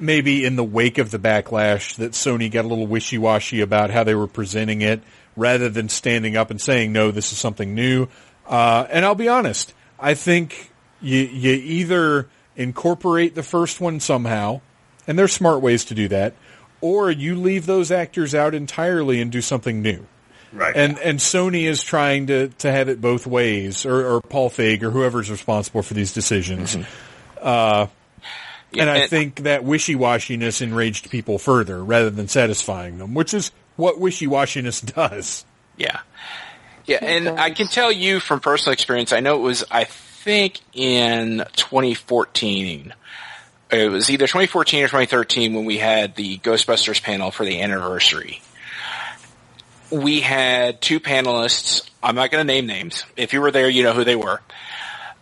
maybe 0.00 0.44
in 0.44 0.56
the 0.56 0.64
wake 0.64 0.98
of 0.98 1.10
the 1.10 1.18
backlash 1.18 1.96
that 1.96 2.12
Sony 2.12 2.50
got 2.50 2.64
a 2.64 2.68
little 2.68 2.86
wishy-washy 2.86 3.60
about 3.60 3.90
how 3.90 4.04
they 4.04 4.14
were 4.14 4.26
presenting 4.26 4.82
it 4.82 5.02
rather 5.36 5.68
than 5.68 5.88
standing 5.88 6.36
up 6.36 6.50
and 6.50 6.60
saying 6.60 6.92
no 6.92 7.10
this 7.10 7.32
is 7.32 7.38
something 7.38 7.74
new. 7.74 8.08
Uh, 8.46 8.86
and 8.90 9.04
I'll 9.04 9.14
be 9.14 9.28
honest, 9.28 9.74
I 9.98 10.14
think 10.14 10.70
you 11.00 11.20
you 11.20 11.52
either 11.52 12.28
incorporate 12.56 13.34
the 13.34 13.42
first 13.42 13.80
one 13.80 14.00
somehow 14.00 14.60
and 15.06 15.18
there's 15.18 15.32
smart 15.32 15.60
ways 15.60 15.84
to 15.86 15.94
do 15.94 16.08
that 16.08 16.34
or 16.84 17.10
you 17.10 17.34
leave 17.34 17.64
those 17.64 17.90
actors 17.90 18.34
out 18.34 18.54
entirely 18.54 19.22
and 19.22 19.32
do 19.32 19.40
something 19.40 19.80
new. 19.80 20.06
Right. 20.52 20.76
And 20.76 20.98
and 20.98 21.18
Sony 21.18 21.62
is 21.62 21.82
trying 21.82 22.26
to, 22.26 22.48
to 22.58 22.70
have 22.70 22.90
it 22.90 23.00
both 23.00 23.26
ways, 23.26 23.86
or, 23.86 24.04
or 24.06 24.20
Paul 24.20 24.50
Feig, 24.50 24.82
or 24.82 24.90
whoever's 24.90 25.30
responsible 25.30 25.82
for 25.82 25.94
these 25.94 26.12
decisions. 26.12 26.76
Uh, 27.40 27.86
and 28.76 28.90
I 28.90 28.98
and- 28.98 29.10
think 29.10 29.36
that 29.44 29.64
wishy-washiness 29.64 30.60
enraged 30.60 31.08
people 31.10 31.38
further 31.38 31.82
rather 31.82 32.10
than 32.10 32.28
satisfying 32.28 32.98
them, 32.98 33.14
which 33.14 33.32
is 33.32 33.50
what 33.76 33.98
wishy-washiness 33.98 34.84
does. 34.94 35.46
Yeah. 35.78 36.00
Yeah, 36.84 36.98
and 37.00 37.28
I 37.40 37.48
can 37.50 37.66
tell 37.66 37.90
you 37.90 38.20
from 38.20 38.40
personal 38.40 38.74
experience, 38.74 39.14
I 39.14 39.20
know 39.20 39.36
it 39.36 39.42
was, 39.42 39.64
I 39.70 39.84
think 39.84 40.60
in 40.74 41.38
2014, 41.56 42.92
it 43.70 43.90
was 43.90 44.10
either 44.10 44.26
2014 44.26 44.84
or 44.84 44.86
2013 44.88 45.54
when 45.54 45.64
we 45.64 45.78
had 45.78 46.14
the 46.16 46.38
Ghostbusters 46.38 47.02
panel 47.02 47.30
for 47.30 47.44
the 47.44 47.60
anniversary. 47.62 48.40
We 49.90 50.20
had 50.20 50.80
two 50.80 51.00
panelists, 51.00 51.88
I'm 52.02 52.14
not 52.14 52.30
going 52.30 52.46
to 52.46 52.52
name 52.52 52.66
names. 52.66 53.04
If 53.16 53.32
you 53.32 53.40
were 53.40 53.50
there, 53.50 53.68
you 53.68 53.82
know 53.82 53.92
who 53.92 54.04
they 54.04 54.16
were. 54.16 54.40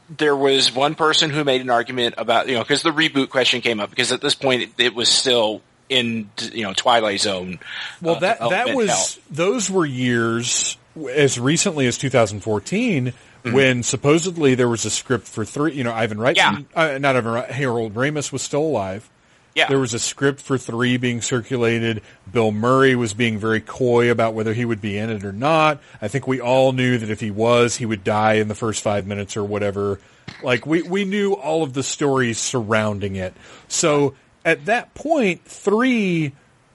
There 0.09 0.37
was 0.37 0.75
one 0.75 0.95
person 0.95 1.31
who 1.31 1.45
made 1.45 1.61
an 1.61 1.71
argument 1.71 2.17
about, 2.19 2.49
you 2.49 2.55
know, 2.55 2.63
because 2.63 2.83
the 2.83 2.91
reboot 2.91 3.31
question 3.31 3.61
came 3.61 3.81
up, 3.81 3.91
because 3.91 4.13
at 4.13 4.21
this 4.21 4.35
point 4.35 4.63
it, 4.63 4.71
it 4.79 4.95
was 4.95 5.09
still 5.09 5.63
in, 5.89 6.31
you 6.53 6.63
know, 6.63 6.73
Twilight 6.75 7.21
Zone. 7.21 7.59
Well, 8.01 8.17
uh, 8.17 8.21
that 8.21 8.41
that 8.41 8.75
was 8.75 8.89
hell. 8.89 9.23
those 9.31 9.71
were 9.71 9.87
years 9.87 10.77
as 11.11 11.39
recently 11.39 11.87
as 11.87 11.97
2014 11.99 13.15
when 13.45 13.83
supposedly 13.83 14.55
there 14.55 14.69
was 14.69 14.85
a 14.85 14.91
script 14.91 15.27
for 15.27 15.45
three. 15.45 15.75
You 15.75 15.85
know, 15.85 15.93
Ivan 15.93 16.19
Reitman, 16.19 16.67
uh, 16.75 16.99
not 16.99 17.17
Ivan, 17.17 17.51
Harold 17.51 17.95
Ramis 17.95 18.33
was 18.33 18.43
still 18.43 18.63
alive. 18.63 19.09
Yeah. 19.55 19.69
There 19.69 19.79
was 19.79 19.93
a 19.93 19.99
script 19.99 20.41
for 20.41 20.57
three 20.57 20.97
being 20.97 21.21
circulated. 21.21 22.03
Bill 22.31 22.53
Murray 22.53 22.97
was 22.97 23.13
being 23.13 23.39
very 23.39 23.61
coy 23.61 24.11
about 24.11 24.33
whether 24.33 24.55
he 24.55 24.65
would 24.65 24.81
be 24.81 24.97
in 24.97 25.11
it 25.11 25.25
or 25.25 25.33
not. 25.33 25.81
I 26.01 26.09
think 26.09 26.27
we 26.27 26.41
all 26.41 26.73
knew 26.73 26.97
that 26.97 27.11
if 27.11 27.21
he 27.21 27.31
was, 27.31 27.77
he 27.77 27.85
would 27.85 28.03
die 28.03 28.35
in 28.35 28.49
the 28.49 28.55
first 28.55 28.83
five 28.83 29.07
minutes 29.07 29.37
or 29.37 29.45
whatever. 29.45 30.01
Like 30.43 30.65
we, 30.65 30.83
we 30.83 31.05
knew 31.05 31.35
all 31.35 31.63
of 31.63 31.75
the 31.75 31.83
stories 31.83 32.39
surrounding 32.39 33.17
it. 33.17 33.35
So 33.69 34.15
at 34.45 34.65
that 34.67 34.95
point, 34.95 35.45
three 35.45 36.33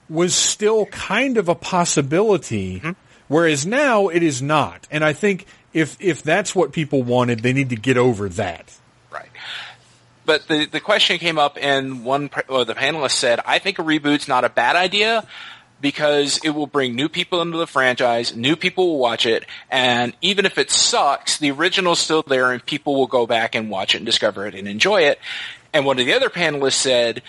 was 0.08 0.34
still 0.34 0.86
kind 0.86 1.36
of 1.36 1.48
a 1.48 1.54
possibility, 1.54 2.80
whereas 3.28 3.64
now 3.64 4.08
it 4.08 4.22
is 4.22 4.42
not. 4.42 4.86
And 4.90 5.04
I 5.04 5.12
think 5.12 5.46
if, 5.72 5.96
if 6.00 6.22
that's 6.22 6.54
what 6.54 6.72
people 6.72 7.02
wanted, 7.02 7.40
they 7.40 7.52
need 7.52 7.70
to 7.70 7.76
get 7.76 7.96
over 7.96 8.28
that. 8.30 8.74
Right. 9.10 9.28
But 10.26 10.46
the 10.46 10.66
the 10.66 10.80
question 10.80 11.18
came 11.18 11.38
up, 11.38 11.56
and 11.58 12.04
one 12.04 12.28
or 12.48 12.66
the 12.66 12.74
panelist 12.74 13.12
said, 13.12 13.40
"I 13.46 13.58
think 13.58 13.78
a 13.78 13.82
reboot's 13.82 14.28
not 14.28 14.44
a 14.44 14.50
bad 14.50 14.76
idea." 14.76 15.26
Because 15.80 16.40
it 16.42 16.50
will 16.50 16.66
bring 16.66 16.96
new 16.96 17.08
people 17.08 17.40
into 17.40 17.56
the 17.56 17.66
franchise, 17.66 18.34
new 18.34 18.56
people 18.56 18.88
will 18.88 18.98
watch 18.98 19.26
it, 19.26 19.44
and 19.70 20.12
even 20.20 20.44
if 20.44 20.58
it 20.58 20.72
sucks, 20.72 21.38
the 21.38 21.52
original's 21.52 22.00
still 22.00 22.24
there 22.26 22.50
and 22.50 22.66
people 22.66 22.96
will 22.96 23.06
go 23.06 23.28
back 23.28 23.54
and 23.54 23.70
watch 23.70 23.94
it 23.94 23.98
and 23.98 24.06
discover 24.06 24.44
it 24.44 24.56
and 24.56 24.66
enjoy 24.66 25.02
it. 25.02 25.20
And 25.72 25.86
one 25.86 26.00
of 26.00 26.04
the 26.04 26.14
other 26.14 26.30
panelists 26.30 26.72
said, 26.72 27.22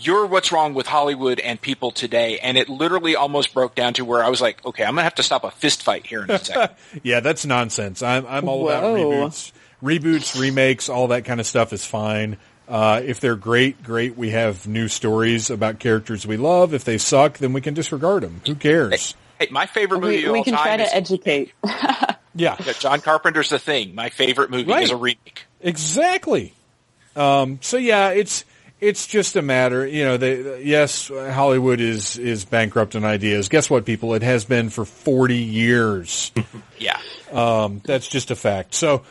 you're 0.00 0.26
what's 0.26 0.52
wrong 0.52 0.74
with 0.74 0.86
Hollywood 0.86 1.40
and 1.40 1.60
people 1.60 1.90
today. 1.90 2.38
And 2.38 2.56
it 2.56 2.68
literally 2.68 3.16
almost 3.16 3.54
broke 3.54 3.74
down 3.74 3.94
to 3.94 4.04
where 4.04 4.22
I 4.22 4.28
was 4.28 4.40
like, 4.40 4.64
okay, 4.64 4.84
I'm 4.84 4.90
gonna 4.92 5.02
have 5.02 5.14
to 5.16 5.22
stop 5.22 5.44
a 5.44 5.50
fist 5.50 5.82
fight 5.82 6.06
here 6.06 6.22
in 6.24 6.30
a 6.30 6.38
second. 6.38 6.74
Yeah, 7.02 7.20
that's 7.20 7.44
nonsense. 7.46 8.02
I'm 8.02 8.26
I'm 8.26 8.48
all 8.48 8.68
about 8.68 8.84
reboots, 8.84 9.52
reboots, 9.82 10.40
remakes, 10.40 10.88
all 10.88 11.08
that 11.08 11.24
kind 11.24 11.40
of 11.40 11.46
stuff 11.46 11.72
is 11.72 11.84
fine. 11.84 12.36
Uh, 12.68 13.00
if 13.04 13.20
they're 13.20 13.34
great, 13.36 13.82
great. 13.82 14.16
We 14.16 14.30
have 14.30 14.66
new 14.66 14.88
stories 14.88 15.48
about 15.48 15.78
characters 15.78 16.26
we 16.26 16.36
love. 16.36 16.74
If 16.74 16.84
they 16.84 16.98
suck, 16.98 17.38
then 17.38 17.54
we 17.54 17.62
can 17.62 17.72
disregard 17.74 18.22
them. 18.22 18.42
Who 18.46 18.54
cares? 18.54 19.14
hey, 19.38 19.48
my 19.50 19.64
favorite 19.66 20.00
movie 20.00 20.16
We, 20.18 20.24
of 20.26 20.32
we 20.32 20.38
all 20.40 20.44
can 20.44 20.52
try 20.54 20.64
time 20.76 20.80
is 20.80 20.90
to 20.90 20.96
educate. 20.96 21.52
Yeah, 22.34 22.54
yeah, 22.64 22.72
John 22.74 23.00
Carpenter's 23.00 23.48
The 23.48 23.58
Thing. 23.58 23.96
My 23.96 24.10
favorite 24.10 24.50
movie 24.50 24.70
Right. 24.70 24.84
is 24.84 24.90
a 24.90 24.96
remake. 24.96 25.46
exactly. 25.60 26.52
Um, 27.16 27.58
so 27.62 27.78
yeah, 27.78 28.10
it's 28.10 28.44
it's 28.80 29.06
just 29.06 29.36
a 29.36 29.42
matter. 29.42 29.86
You 29.86 30.04
know, 30.04 30.16
they, 30.16 30.62
yes, 30.62 31.08
Hollywood 31.08 31.80
is 31.80 32.18
is 32.18 32.44
bankrupt 32.44 32.94
in 32.94 33.04
ideas. 33.04 33.48
Guess 33.48 33.70
what, 33.70 33.84
people? 33.84 34.14
It 34.14 34.22
has 34.22 34.44
been 34.44 34.70
for 34.70 34.84
forty 34.84 35.38
years. 35.38 36.32
Yeah. 36.80 37.00
That's 37.84 38.06
just 38.06 38.30
a 38.30 38.36
fact. 38.36 38.72
So, 38.72 39.02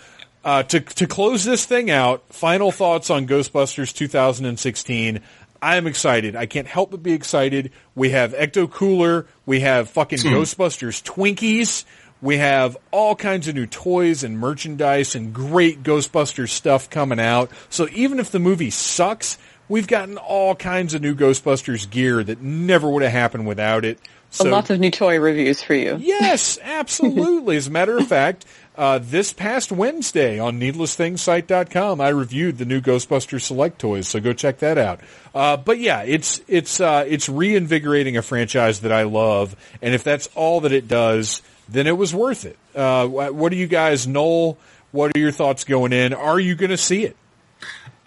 uh, 0.46 0.64
to 0.64 0.80
to 0.80 1.06
close 1.06 1.44
this 1.44 1.66
thing 1.66 1.92
out, 1.92 2.24
final 2.30 2.72
thoughts 2.72 3.10
on 3.10 3.28
Ghostbusters 3.28 3.94
2016. 3.94 5.20
I 5.62 5.76
am 5.76 5.86
excited. 5.86 6.36
I 6.36 6.46
can't 6.46 6.68
help 6.68 6.92
but 6.92 7.04
be 7.04 7.14
excited. 7.14 7.72
We 7.94 8.12
have 8.12 8.34
Ecto 8.34 8.72
Cooler. 8.72 9.26
We 9.46 9.62
have 9.62 9.90
fucking 9.90 10.20
Ghostbusters 10.20 11.04
Twinkies. 11.04 11.84
We 12.22 12.38
have 12.38 12.78
all 12.92 13.16
kinds 13.16 13.48
of 13.48 13.56
new 13.56 13.68
toys 13.68 14.24
and 14.24 14.40
merchandise 14.40 15.14
and 15.16 15.34
great 15.34 15.84
Ghostbusters 15.84 16.50
stuff 16.50 16.90
coming 16.90 17.20
out. 17.20 17.52
So 17.70 17.88
even 17.92 18.20
if 18.20 18.32
the 18.32 18.40
movie 18.40 18.70
sucks, 18.72 19.38
we've 19.70 19.88
gotten 19.88 20.18
all 20.18 20.56
kinds 20.56 20.94
of 20.94 21.02
new 21.02 21.16
Ghostbusters 21.16 21.90
gear 21.90 22.24
that 22.24 22.42
never 22.42 22.90
would 22.90 23.04
have 23.04 23.12
happened 23.12 23.48
without 23.48 23.86
it. 23.86 24.00
So 24.30 24.50
Lots 24.50 24.70
of 24.70 24.80
new 24.80 24.92
toy 24.92 25.20
reviews 25.20 25.64
for 25.64 25.74
you. 25.74 25.98
Yes, 26.00 26.60
absolutely. 26.64 27.56
As 27.56 27.68
a 27.68 27.72
matter 27.72 27.98
of 27.98 28.08
fact, 28.08 28.46
uh, 28.78 29.00
this 29.00 29.34
past 29.34 29.72
Wednesday 29.72 30.38
on 30.38 30.60
needlessthingssite.com, 30.60 32.02
I 32.02 32.10
reviewed 32.10 32.58
the 32.58 32.66
new 32.66 32.82
Ghostbusters 32.82 33.42
Select 33.42 33.80
toys, 33.80 34.08
so 34.08 34.20
go 34.20 34.34
check 34.34 34.60
that 34.60 34.78
out. 34.78 35.00
Uh, 35.34 35.58
but 35.58 35.80
yeah, 35.80 36.04
it's 36.04 36.42
it's 36.48 36.80
uh, 36.80 37.06
it's 37.08 37.30
reinvigorating 37.30 38.18
a 38.18 38.22
franchise 38.22 38.82
that 38.82 38.92
I 38.92 39.04
love, 39.04 39.56
and 39.82 39.96
if 39.96 40.04
that's 40.04 40.28
all 40.36 40.62
that 40.62 40.74
it 40.74 40.88
does, 40.88 41.42
then 41.70 41.88
it 41.88 41.98
was 41.98 42.14
worth 42.14 42.46
it. 42.46 42.58
Uh, 42.76 43.08
what 43.08 43.50
do 43.50 43.56
you 43.56 43.68
guys, 43.68 44.08
Noel? 44.08 44.58
What 44.92 45.16
are 45.16 45.20
your 45.20 45.32
thoughts 45.32 45.64
going 45.64 45.94
in? 45.94 46.14
Are 46.14 46.40
you 46.40 46.56
going 46.56 46.70
to 46.70 46.78
see 46.78 47.04
it? 47.04 47.16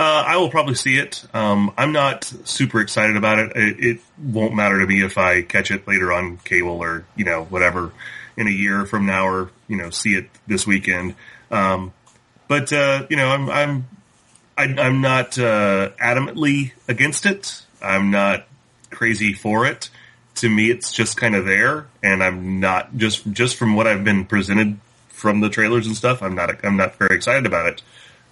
Uh, 0.01 0.24
I 0.27 0.39
will 0.39 0.48
probably 0.48 0.77
see 0.77 0.97
it. 0.97 1.22
Um, 1.35 1.74
I'm 1.77 1.93
not 1.93 2.24
super 2.44 2.81
excited 2.81 3.18
about 3.18 3.39
it. 3.39 3.52
it. 3.55 3.85
It 3.85 4.01
won't 4.16 4.55
matter 4.55 4.81
to 4.81 4.86
me 4.86 5.05
if 5.05 5.18
I 5.18 5.43
catch 5.43 5.70
it 5.70 5.86
later 5.86 6.10
on 6.10 6.39
cable 6.39 6.82
or 6.82 7.05
you 7.16 7.27
know 7.27 7.44
whatever 7.44 7.93
in 8.35 8.47
a 8.47 8.51
year 8.51 8.86
from 8.86 9.05
now 9.05 9.27
or 9.28 9.51
you 9.68 9.77
know 9.77 9.90
see 9.90 10.14
it 10.14 10.31
this 10.47 10.66
weekend. 10.66 11.16
Um, 11.51 11.93
but 12.48 12.72
uh, 12.72 13.09
you 13.10 13.16
know 13.18 13.28
I'm 13.28 13.51
I'm 13.51 13.89
I, 14.56 14.64
I'm 14.81 15.02
not 15.02 15.39
uh, 15.39 15.90
adamantly 16.01 16.72
against 16.89 17.27
it. 17.27 17.62
I'm 17.82 18.10
not 18.10 18.47
crazy 18.89 19.35
for 19.35 19.66
it. 19.66 19.90
To 20.36 20.48
me, 20.48 20.70
it's 20.70 20.94
just 20.94 21.18
kind 21.18 21.35
of 21.35 21.44
there, 21.44 21.89
and 22.02 22.22
I'm 22.22 22.59
not 22.59 22.97
just 22.97 23.31
just 23.32 23.56
from 23.56 23.74
what 23.74 23.86
I've 23.86 24.02
been 24.02 24.24
presented 24.24 24.81
from 25.10 25.40
the 25.40 25.51
trailers 25.51 25.86
and 25.86 25.94
stuff. 25.94 26.22
I'm 26.22 26.35
not 26.35 26.64
I'm 26.64 26.78
not 26.78 26.97
very 26.97 27.14
excited 27.14 27.44
about 27.44 27.66
it. 27.66 27.82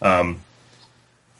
Um, 0.00 0.40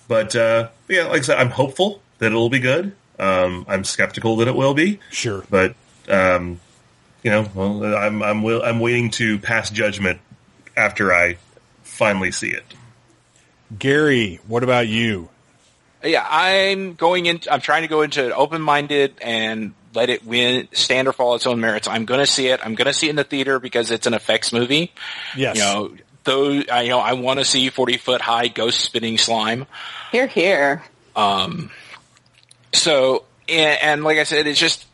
but 0.09 0.35
uh, 0.35 0.71
yeah, 0.89 1.05
like 1.05 1.21
I 1.21 1.23
said, 1.23 1.39
I'm 1.39 1.51
hopeful 1.51 2.03
that 2.19 2.27
it'll 2.27 2.51
be 2.51 2.59
good. 2.59 2.95
Um, 3.19 3.65
I'm 3.69 3.85
skeptical 3.85 4.37
that 4.37 4.49
it 4.49 4.57
will 4.57 4.75
be. 4.75 5.01
Sure. 5.11 5.45
But 5.51 5.75
um, 6.09 6.61
you 7.23 7.31
know, 7.31 7.49
well, 7.55 7.85
I'm 7.97 8.23
I'm 8.23 8.43
will, 8.43 8.63
I'm 8.63 8.81
waiting 8.81 9.11
to 9.13 9.39
pass 9.39 9.71
judgment 9.71 10.21
after 10.77 11.13
I 11.13 11.37
finally 11.83 12.33
see 12.33 12.51
it. 12.51 12.65
Gary, 13.77 14.41
what 14.47 14.63
about 14.63 14.89
you? 14.89 15.29
Yeah, 16.03 16.25
I'm 16.29 16.95
going 16.95 17.27
in. 17.27 17.41
I'm 17.51 17.61
trying 17.61 17.83
to 17.83 17.89
go 17.89 18.03
into 18.03 18.25
it 18.25 18.31
open-minded 18.31 19.17
and 19.21 19.75
let 19.95 20.11
it 20.11 20.25
win, 20.25 20.69
stand 20.73 21.09
or 21.09 21.13
fall 21.13 21.35
its 21.35 21.47
own 21.47 21.61
merits. 21.61 21.89
I'm 21.89 22.05
going 22.05 22.21
to 22.21 22.27
see 22.27 22.47
it. 22.49 22.61
I'm 22.63 22.77
going 22.77 22.87
to 22.87 22.93
see 22.93 23.09
it 23.09 23.11
in 23.11 23.17
the 23.17 23.25
theater 23.25 23.59
because 23.59 23.91
it's 23.91 24.07
an 24.07 24.15
effects 24.15 24.53
movie. 24.53 24.93
Yes. 25.37 25.57
You 25.57 25.63
know, 25.63 25.95
though, 26.29 26.63
I, 26.71 26.83
you 26.83 26.91
know, 26.91 27.01
I 27.01 27.15
want 27.15 27.39
to 27.39 27.45
see 27.45 27.69
40 27.71 27.97
foot 27.97 28.21
high 28.21 28.49
ghost 28.49 28.81
spinning 28.81 29.19
slime. 29.19 29.67
Here, 30.13 30.27
here. 30.27 30.85
Um, 31.17 31.71
so, 32.73 33.25
and, 33.49 33.79
and 33.83 34.05
like 34.05 34.19
I 34.19 34.25
said, 34.25 34.47
it's 34.47 34.61
just, 34.61 34.87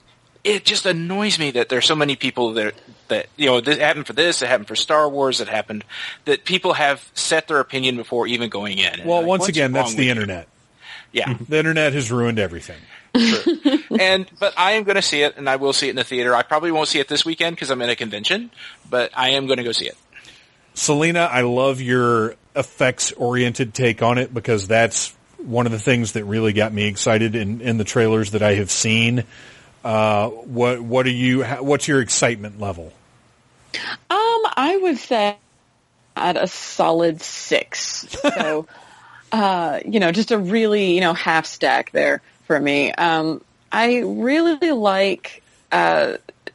it 0.45 0.65
just 0.65 0.87
annoys 0.87 1.39
me 1.39 1.51
that 1.53 1.69
there's 1.69 1.87
so 1.87 1.97
many 1.97 2.17
people 2.17 2.55
that, 2.55 2.75
that, 3.09 3.27
you 3.37 3.47
know, 3.47 3.61
this 3.61 3.79
happened 3.79 4.07
for 4.07 4.13
this, 4.13 4.43
it 4.43 4.49
happened 4.49 4.69
for 4.69 4.77
Star 4.77 5.09
Wars, 5.09 5.41
it 5.41 5.49
happened, 5.49 5.85
that 6.25 6.45
people 6.45 6.75
have 6.75 7.11
set 7.15 7.49
their 7.49 7.59
opinion 7.59 7.97
before 7.97 8.27
even 8.27 8.49
going 8.49 8.79
in. 8.79 9.05
Well, 9.05 9.19
like, 9.19 9.27
once 9.27 9.49
again, 9.49 9.73
that's 9.73 9.91
with 9.91 9.99
the 9.99 10.05
you? 10.05 10.11
internet. 10.11 10.49
Yeah. 11.13 11.37
The 11.49 11.59
internet 11.59 11.93
has 11.93 12.11
ruined 12.11 12.39
everything. 12.39 12.81
and 14.01 14.27
but 14.41 14.55
I 14.57 14.73
am 14.73 14.83
going 14.83 14.97
to 14.97 15.03
see 15.03 15.23
it, 15.23 15.37
and 15.37 15.49
I 15.49 15.57
will 15.57 15.73
see 15.73 15.87
it 15.87 15.91
in 15.91 15.97
the 15.97 16.05
theater. 16.05 16.35
I 16.35 16.43
probably 16.43 16.73
won't 16.73 16.89
see 16.89 16.99
it 16.99 17.07
this 17.07 17.25
weekend 17.25 17.55
because 17.55 17.71
I'm 17.71 17.81
in 17.81 17.89
a 17.89 17.95
convention, 17.95 18.51
but 18.91 19.13
I 19.17 19.31
am 19.31 19.47
going 19.47 19.59
to 19.59 19.63
go 19.63 19.71
see 19.71 19.87
it. 19.87 19.97
Selena, 20.75 21.21
I 21.21 21.43
love 21.43 21.81
your 21.81 22.35
effects 22.57 23.13
oriented 23.13 23.75
take 23.75 24.03
on 24.03 24.19
it 24.19 24.33
because 24.33 24.69
that's 24.69 25.15
one 25.39 25.67
of 25.67 25.73
the 25.73 25.79
things 25.79 26.13
that 26.13 26.25
really 26.25 26.53
got 26.53 26.73
me 26.73 26.85
excited 26.87 27.35
in, 27.35 27.61
in 27.61 27.79
the 27.79 27.85
trailers 27.85 28.33
that 28.33 28.43
I 28.43 28.55
have 28.55 28.71
seen. 28.71 29.25
Uh, 29.85 30.29
what 30.29 30.81
what 30.81 31.07
are 31.07 31.11
you? 31.11 31.45
What's 31.45 31.87
your 31.87 32.01
excitement 32.01 32.59
level? 32.59 32.93
Um, 33.75 34.43
I 34.57 34.79
would 34.83 34.99
say 34.99 35.37
at 36.17 36.37
a 36.37 36.47
solid 36.47 37.21
six. 37.21 38.07
So, 38.09 38.67
uh, 39.33 39.81
you 39.85 40.01
know, 40.01 40.13
just 40.13 40.31
a 40.31 40.39
really, 40.39 40.95
you 40.95 41.01
know, 41.01 41.15
half 41.15 41.47
stack 41.47 41.91
there 41.91 42.23
for 42.47 42.59
me. 42.59 42.93
Um, 42.93 43.43
I 43.71 43.99
really 43.99 44.71
like, 44.71 45.43
uh, 45.73 46.15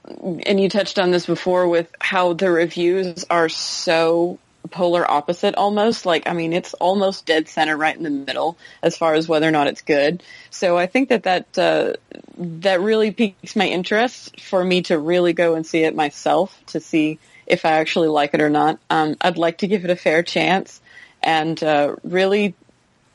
and 0.10 0.60
you 0.60 0.70
touched 0.70 1.00
on 1.00 1.12
this 1.12 1.26
before 1.26 1.68
with 1.68 1.90
how 2.00 2.34
the 2.34 2.50
reviews 2.50 3.26
are 3.30 3.50
so 3.50 4.40
polar 4.70 5.10
opposite 5.10 5.56
almost. 5.56 6.06
Like, 6.06 6.28
I 6.28 6.34
mean, 6.34 6.54
it's 6.54 6.74
almost 6.76 7.26
dead 7.26 7.48
center 7.48 7.76
right 7.78 7.96
in 7.96 8.04
the 8.04 8.10
middle 8.10 8.58
as 8.82 8.98
far 8.98 9.14
as 9.14 9.28
whether 9.28 9.48
or 9.48 9.52
not 9.52 9.68
it's 9.68 9.82
good. 9.82 10.24
So 10.50 10.78
I 10.78 10.86
think 10.88 11.10
that 11.10 11.24
that, 11.24 11.58
uh, 11.58 11.94
that 12.38 12.82
really 12.82 13.12
piques 13.12 13.56
my 13.56 13.68
interest 13.68 14.40
for 14.42 14.64
me 14.64 14.82
to 14.84 14.98
really 14.98 15.34
go 15.34 15.56
and 15.56 15.66
see 15.66 15.84
it 15.84 15.96
myself 15.96 16.60
to 16.68 16.80
see 16.80 17.20
if 17.48 17.66
I 17.66 17.74
actually 17.74 18.10
like 18.10 18.34
it 18.34 18.42
or 18.42 18.50
not. 18.50 18.80
Um, 18.90 19.16
I'd 19.22 19.38
like 19.38 19.60
to 19.60 19.68
give 19.68 19.86
it 19.86 19.92
a 19.92 19.96
fair 19.96 20.24
chance 20.24 20.82
and, 21.24 21.62
uh, 21.64 21.96
really 22.04 22.54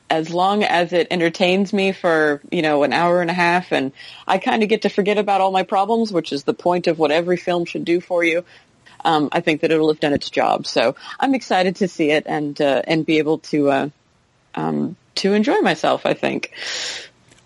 as 0.09 0.29
long 0.29 0.63
as 0.63 0.93
it 0.93 1.07
entertains 1.09 1.73
me 1.73 1.91
for, 1.91 2.41
you 2.51 2.61
know, 2.61 2.83
an 2.83 2.93
hour 2.93 3.21
and 3.21 3.31
a 3.31 3.33
half 3.33 3.71
and 3.71 3.91
I 4.27 4.37
kind 4.37 4.61
of 4.63 4.69
get 4.69 4.83
to 4.83 4.89
forget 4.89 5.17
about 5.17 5.41
all 5.41 5.51
my 5.51 5.63
problems, 5.63 6.11
which 6.11 6.31
is 6.31 6.43
the 6.43 6.53
point 6.53 6.87
of 6.87 6.99
what 6.99 7.11
every 7.11 7.37
film 7.37 7.65
should 7.65 7.85
do 7.85 7.99
for 8.01 8.23
you. 8.23 8.45
Um, 9.03 9.29
I 9.31 9.41
think 9.41 9.61
that 9.61 9.71
it'll 9.71 9.89
have 9.89 9.99
done 9.99 10.13
its 10.13 10.29
job. 10.29 10.67
So 10.67 10.95
I'm 11.19 11.35
excited 11.35 11.77
to 11.77 11.87
see 11.87 12.11
it 12.11 12.25
and, 12.27 12.59
uh, 12.61 12.83
and 12.85 13.05
be 13.05 13.17
able 13.17 13.39
to, 13.39 13.69
uh, 13.69 13.89
um, 14.53 14.95
to 15.15 15.33
enjoy 15.33 15.59
myself, 15.61 16.05
I 16.05 16.13
think. 16.13 16.51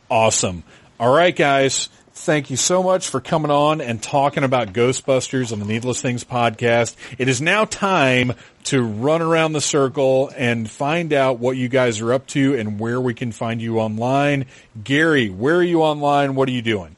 Awesome. 0.10 0.64
All 0.99 1.14
right, 1.14 1.36
guys. 1.36 1.90
Thank 2.22 2.50
you 2.50 2.58
so 2.58 2.84
much 2.84 3.08
for 3.08 3.22
coming 3.22 3.50
on 3.50 3.80
and 3.80 4.04
talking 4.04 4.44
about 4.44 4.74
Ghostbusters 4.74 5.54
on 5.54 5.60
the 5.60 5.66
Needless 5.66 6.02
Things 6.02 6.26
podcast. 6.26 6.98
It 7.18 7.30
is 7.30 7.40
now 7.40 7.64
time 7.64 8.34
to 8.66 8.84
run 8.84 9.22
around 9.22 9.54
the 9.54 9.62
circle 9.62 10.30
and 10.36 10.70
find 10.70 11.14
out 11.14 11.40
what 11.40 11.56
you 11.56 11.70
guys 11.70 12.02
are 12.02 12.12
up 12.12 12.28
to 12.28 12.58
and 12.58 12.78
where 12.78 13.00
we 13.00 13.14
can 13.14 13.32
find 13.32 13.62
you 13.62 13.80
online. 13.80 14.48
Gary, 14.84 15.30
where 15.30 15.56
are 15.56 15.64
you 15.64 15.82
online? 15.82 16.36
What 16.36 16.50
are 16.50 16.52
you 16.52 16.62
doing? 16.62 16.98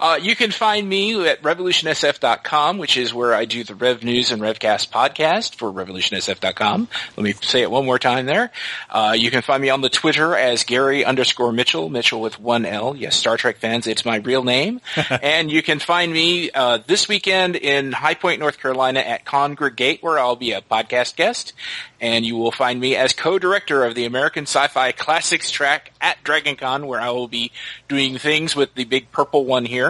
Uh, 0.00 0.18
you 0.20 0.34
can 0.36 0.50
find 0.50 0.88
me 0.88 1.26
at 1.28 1.42
revolutionsf.com, 1.42 2.78
which 2.78 2.96
is 2.96 3.14
where 3.14 3.34
I 3.34 3.44
do 3.44 3.64
the 3.64 3.74
Rev 3.74 4.02
News 4.02 4.32
and 4.32 4.42
Revcast 4.42 4.90
podcast 4.90 5.54
for 5.54 5.72
revolutionsf.com. 5.72 6.88
Let 7.16 7.22
me 7.24 7.32
say 7.34 7.62
it 7.62 7.70
one 7.70 7.84
more 7.84 7.98
time 7.98 8.26
there. 8.26 8.50
Uh, 8.90 9.14
you 9.16 9.30
can 9.30 9.42
find 9.42 9.62
me 9.62 9.70
on 9.70 9.80
the 9.80 9.88
Twitter 9.88 10.36
as 10.36 10.64
Gary 10.64 11.04
underscore 11.04 11.52
Mitchell, 11.52 11.88
Mitchell 11.88 12.20
with 12.20 12.40
one 12.40 12.66
L. 12.66 12.96
Yes, 12.96 13.16
Star 13.16 13.36
Trek 13.36 13.58
fans, 13.58 13.86
it's 13.86 14.04
my 14.04 14.16
real 14.16 14.44
name. 14.44 14.80
and 15.22 15.50
you 15.50 15.62
can 15.62 15.78
find 15.78 16.12
me 16.12 16.50
uh, 16.50 16.78
this 16.86 17.08
weekend 17.08 17.56
in 17.56 17.92
High 17.92 18.14
Point, 18.14 18.40
North 18.40 18.58
Carolina 18.58 19.00
at 19.00 19.24
Congregate, 19.24 20.02
where 20.02 20.18
I'll 20.18 20.36
be 20.36 20.52
a 20.52 20.60
podcast 20.60 21.16
guest. 21.16 21.52
And 22.00 22.26
you 22.26 22.36
will 22.36 22.52
find 22.52 22.78
me 22.78 22.96
as 22.96 23.14
co-director 23.14 23.84
of 23.84 23.94
the 23.94 24.04
American 24.04 24.42
Sci-Fi 24.44 24.92
Classics 24.92 25.50
track 25.50 25.92
at 26.00 26.22
DragonCon, 26.22 26.86
where 26.86 27.00
I 27.00 27.10
will 27.10 27.28
be 27.28 27.50
doing 27.88 28.18
things 28.18 28.54
with 28.54 28.74
the 28.74 28.84
big 28.84 29.10
purple 29.10 29.44
one 29.44 29.64
here. 29.64 29.83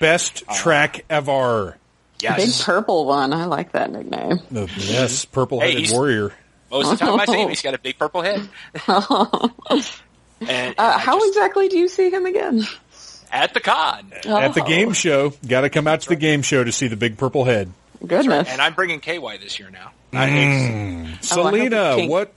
Best 0.00 0.44
track 0.54 1.04
ever. 1.10 1.76
Yes. 2.20 2.36
Big 2.58 2.64
purple 2.66 3.04
one. 3.06 3.32
I 3.32 3.46
like 3.46 3.72
that 3.72 3.90
nickname. 3.90 4.38
Uh, 4.54 4.66
Yes, 4.76 5.24
purple 5.24 5.60
headed 5.60 5.74
Hey, 5.74 5.80
he's- 5.80 5.92
warrior. 5.92 6.32
Most 6.70 6.92
of 6.92 6.98
the 6.98 7.04
time 7.04 7.20
I 7.20 7.24
see 7.26 7.42
him, 7.42 7.48
he's 7.50 7.60
got 7.62 7.74
a 7.74 7.78
big 7.78 7.98
purple 7.98 8.22
head. 8.22 8.48
and 8.88 10.74
Uh, 10.78 10.98
how 10.98 11.16
just- 11.18 11.28
exactly 11.28 11.68
do 11.68 11.78
you 11.78 11.88
see 11.88 12.10
him 12.10 12.26
again? 12.26 12.66
at 13.30 13.54
the 13.54 13.60
con? 13.60 14.12
At 14.26 14.54
the 14.54 14.62
Oh, 14.62 14.66
game 14.66 14.92
show. 14.92 15.32
Got 15.46 15.62
to 15.62 15.70
come 15.70 15.86
out 15.86 16.02
to 16.02 16.08
the 16.08 16.16
game 16.16 16.42
show 16.42 16.62
to 16.64 16.70
see 16.72 16.88
the 16.88 16.96
big 16.96 17.16
purple 17.18 17.44
head. 17.44 17.72
Goodness. 18.06 18.48
And 18.48 18.60
I'm 18.60 18.74
bringing 18.74 19.00
KY 19.00 19.38
this 19.40 19.58
year 19.58 19.70
now. 19.70 19.90
Oh, 20.12 20.18
I 20.18 20.26
hope 21.08 21.22
Selena, 21.24 21.86
it's 21.90 21.96
pink. 21.96 22.10
what 22.10 22.32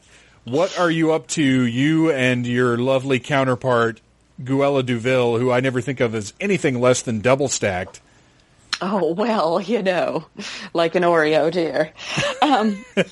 what 0.45 0.77
are 0.79 0.91
you 0.91 1.11
up 1.13 1.27
to? 1.29 1.43
You 1.43 2.11
and 2.11 2.45
your 2.45 2.77
lovely 2.77 3.19
counterpart, 3.19 3.99
Guella 4.43 4.85
Deville, 4.85 5.37
who 5.37 5.51
I 5.51 5.59
never 5.59 5.81
think 5.81 5.99
of 5.99 6.13
as 6.15 6.33
anything 6.39 6.79
less 6.79 7.01
than 7.01 7.21
double 7.21 7.47
stacked. 7.47 8.01
Oh 8.81 9.13
well, 9.13 9.61
you 9.61 9.81
know, 9.81 10.25
like 10.73 10.95
an 10.95 11.03
Oreo, 11.03 11.51
dear. 11.51 11.91
Um, 12.41 12.83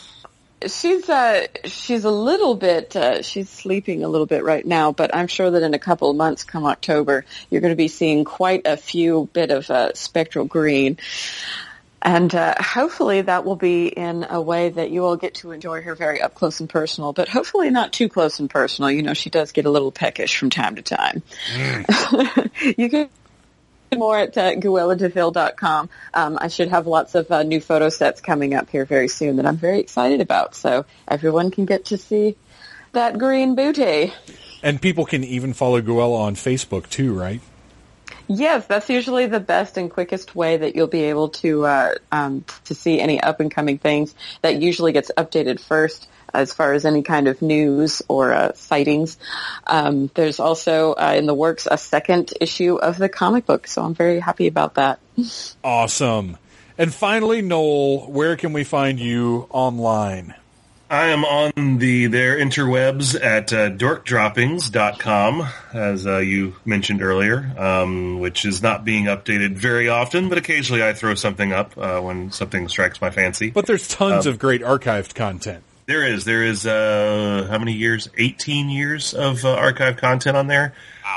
she's 0.68 1.10
uh, 1.10 1.48
she's 1.66 2.04
a 2.04 2.12
little 2.12 2.56
bit 2.56 2.95
uh, 2.95 3.22
she's 3.22 3.50
sleeping 3.50 4.04
a 4.04 4.08
little 4.08 4.28
bit 4.28 4.44
right 4.44 4.66
now, 4.66 4.91
but 4.91 5.16
I'm 5.16 5.28
sure 5.28 5.52
that 5.52 5.64
in 5.64 5.74
a 5.74 5.80
couple 5.80 6.10
of 6.10 6.18
months, 6.18 6.44
come 6.44 6.66
October, 6.66 7.26
you're 7.50 7.62
going 7.62 7.72
to 7.72 7.78
be 7.78 7.88
seeing 7.88 8.26
quite 8.26 8.64
a 8.66 8.78
few 8.78 9.30
bit 9.34 9.52
of 9.52 9.70
uh, 9.70 9.94
spectral 9.94 10.45
green. 10.45 10.98
And 12.05 12.35
uh, 12.35 12.55
hopefully 12.59 13.21
that 13.21 13.45
will 13.45 13.55
be 13.55 13.88
in 13.88 14.25
a 14.30 14.41
way 14.41 14.69
that 14.69 14.91
you 14.91 15.01
will 15.01 15.15
get 15.15 15.35
to 15.35 15.51
enjoy 15.51 15.81
her 15.81 15.95
very 15.95 16.21
up 16.21 16.35
close 16.35 16.59
and 16.59 16.69
personal, 16.69 17.13
but 17.13 17.30
hopefully 17.30 17.69
not 17.69 17.93
too 17.93 18.09
close 18.09 18.41
and 18.41 18.49
personal. 18.49 18.91
You 18.91 19.03
know, 19.03 19.13
she 19.13 19.30
does 19.30 19.53
get 19.53 19.65
a 19.65 19.69
little 19.69 19.91
peckish 19.91 20.38
from 20.38 20.49
time 20.49 20.75
to 20.75 20.81
time. 20.81 21.23
you 22.77 22.89
can 22.89 23.09
more 23.95 24.17
at 24.17 24.38
uh, 24.38 24.55
guelladeville.com. 24.55 25.89
Um, 26.13 26.38
I 26.41 26.47
should 26.47 26.69
have 26.69 26.88
lots 26.88 27.15
of 27.15 27.31
uh, 27.31 27.43
new 27.43 27.61
photo 27.61 27.89
sets 27.89 28.21
coming 28.21 28.53
up 28.53 28.69
here 28.69 28.85
very 28.85 29.07
soon 29.07 29.38
that 29.38 29.45
I'm 29.45 29.57
very 29.57 29.80
excited 29.80 30.19
about. 30.19 30.55
So 30.55 30.85
everyone 31.07 31.51
can 31.51 31.65
get 31.65 31.85
to 31.85 31.97
see 31.97 32.35
that 32.91 33.17
green 33.17 33.55
booty. 33.55 34.13
And 34.61 34.81
people 34.81 35.05
can 35.05 35.23
even 35.23 35.53
follow 35.53 35.81
Guella 35.81 36.19
on 36.19 36.35
Facebook 36.35 36.89
too, 36.89 37.13
right? 37.13 37.41
Yes, 38.27 38.65
that's 38.68 38.90
usually 38.90 39.26
the 39.26 39.40
best 39.40 39.77
and 39.77 39.91
quickest 39.91 40.35
way 40.35 40.57
that 40.57 40.76
you'll 40.76 40.88
be 40.88 41.03
able 41.03 41.30
to 41.30 41.65
uh, 41.65 41.94
um, 42.11 42.45
to 42.65 42.76
see 42.76 42.99
any 42.99 43.22
up 43.22 43.40
and 43.40 43.52
coming 43.52 43.77
things. 43.77 44.15
That 44.41 44.61
usually 44.61 44.91
gets 44.91 45.11
updated 45.18 45.60
first 45.60 46.07
as 46.34 46.53
far 46.53 46.73
as 46.73 46.85
any 46.85 47.03
kind 47.03 47.27
of 47.27 47.41
news 47.41 48.02
or 48.07 48.34
uh, 48.34 48.53
sightings. 48.53 49.18
Um, 49.68 50.10
there's 50.15 50.40
also 50.40 50.94
uh, 50.94 51.14
in 51.15 51.26
the 51.26 51.34
works 51.34 51.68
a 51.69 51.77
second 51.77 52.34
issue 52.41 52.76
of 52.76 52.98
the 52.98 53.10
comic 53.10 53.45
book, 53.45 53.68
so 53.68 53.84
I'm 53.84 53.94
very 53.94 54.19
happy 54.19 54.48
about 54.48 54.76
that. 54.76 54.99
Awesome. 55.64 56.38
And 56.77 56.91
finally, 56.91 57.41
Noel, 57.41 58.11
where 58.11 58.35
can 58.35 58.52
we 58.52 58.64
find 58.64 58.99
you 58.99 59.48
online? 59.52 60.34
I 60.89 61.07
am 61.07 61.26
on 61.26 61.80
the 61.80 62.07
their 62.07 62.38
interwebs 62.38 63.19
at 63.19 63.51
uh, 63.51 63.72
dorkdroppings.com, 63.72 65.47
as 65.73 66.05
uh, 66.05 66.18
you 66.18 66.55
mentioned 66.65 67.01
earlier, 67.01 67.51
um, 67.57 68.19
which 68.19 68.45
is 68.45 68.61
not 68.61 68.85
being 68.85 69.05
updated 69.05 69.53
very 69.53 69.89
often, 69.89 70.30
but 70.30 70.38
occasionally 70.38 70.84
I 70.84 70.93
throw 70.93 71.15
something 71.15 71.51
up 71.51 71.77
uh, 71.77 71.99
when 71.99 72.31
something 72.31 72.68
strikes 72.68 73.01
my 73.01 73.10
fancy. 73.10 73.49
But 73.49 73.65
there's 73.65 73.88
tons 73.88 74.26
of 74.26 74.38
great 74.38 74.61
archived 74.61 75.15
content. 75.15 75.64
There 75.85 76.05
is. 76.05 76.23
There 76.23 76.43
is, 76.43 76.65
uh, 76.65 77.47
how 77.49 77.57
many 77.57 77.73
years? 77.73 78.07
18 78.18 78.69
years 78.69 79.14
of 79.14 79.43
uh, 79.43 79.53
archive 79.53 79.97
content 79.97 80.38
on 80.38 80.47
there. 80.47 80.73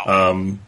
Um, 0.06 0.60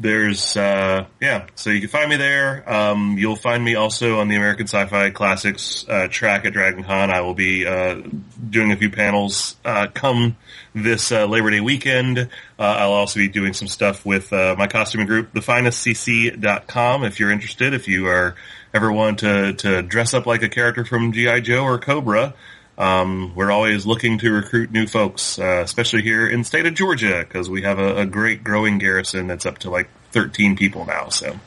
there's 0.00 0.56
uh, 0.56 1.06
yeah, 1.20 1.46
so 1.54 1.70
you 1.70 1.80
can 1.80 1.88
find 1.88 2.10
me 2.10 2.16
there. 2.16 2.68
Um, 2.70 3.16
you'll 3.16 3.36
find 3.36 3.64
me 3.64 3.76
also 3.76 4.18
on 4.18 4.28
the 4.28 4.36
American 4.36 4.66
Sci-Fi 4.66 5.10
Classics 5.10 5.86
uh, 5.88 6.08
track 6.10 6.44
at 6.44 6.52
DragonCon. 6.52 7.10
I 7.10 7.20
will 7.20 7.34
be 7.34 7.66
uh, 7.66 8.02
doing 8.50 8.72
a 8.72 8.76
few 8.76 8.90
panels 8.90 9.56
uh, 9.64 9.86
come 9.94 10.36
this 10.74 11.12
uh, 11.12 11.26
Labor 11.26 11.50
Day 11.50 11.60
weekend. 11.60 12.18
Uh, 12.18 12.26
I'll 12.58 12.92
also 12.92 13.20
be 13.20 13.28
doing 13.28 13.52
some 13.52 13.68
stuff 13.68 14.04
with 14.04 14.32
uh 14.32 14.56
my 14.58 14.66
costuming 14.66 15.06
group, 15.06 15.32
thefinestcc.com. 15.32 17.04
If 17.04 17.20
you're 17.20 17.30
interested, 17.30 17.72
if 17.72 17.86
you 17.86 18.08
are 18.08 18.34
ever 18.74 18.92
want 18.92 19.20
to 19.20 19.52
to 19.54 19.82
dress 19.82 20.12
up 20.12 20.26
like 20.26 20.42
a 20.42 20.48
character 20.48 20.84
from 20.84 21.12
GI 21.12 21.42
Joe 21.42 21.64
or 21.64 21.78
Cobra. 21.78 22.34
Um, 22.76 23.32
we're 23.34 23.52
always 23.52 23.86
looking 23.86 24.18
to 24.18 24.32
recruit 24.32 24.72
new 24.72 24.86
folks, 24.86 25.38
uh, 25.38 25.62
especially 25.64 26.02
here 26.02 26.28
in 26.28 26.42
state 26.42 26.66
of 26.66 26.74
Georgia, 26.74 27.24
because 27.26 27.48
we 27.48 27.62
have 27.62 27.78
a, 27.78 27.98
a, 27.98 28.06
great 28.06 28.42
growing 28.42 28.78
garrison 28.78 29.28
that's 29.28 29.46
up 29.46 29.58
to 29.58 29.70
like 29.70 29.88
13 30.10 30.56
people 30.56 30.84
now. 30.84 31.08
So 31.08 31.38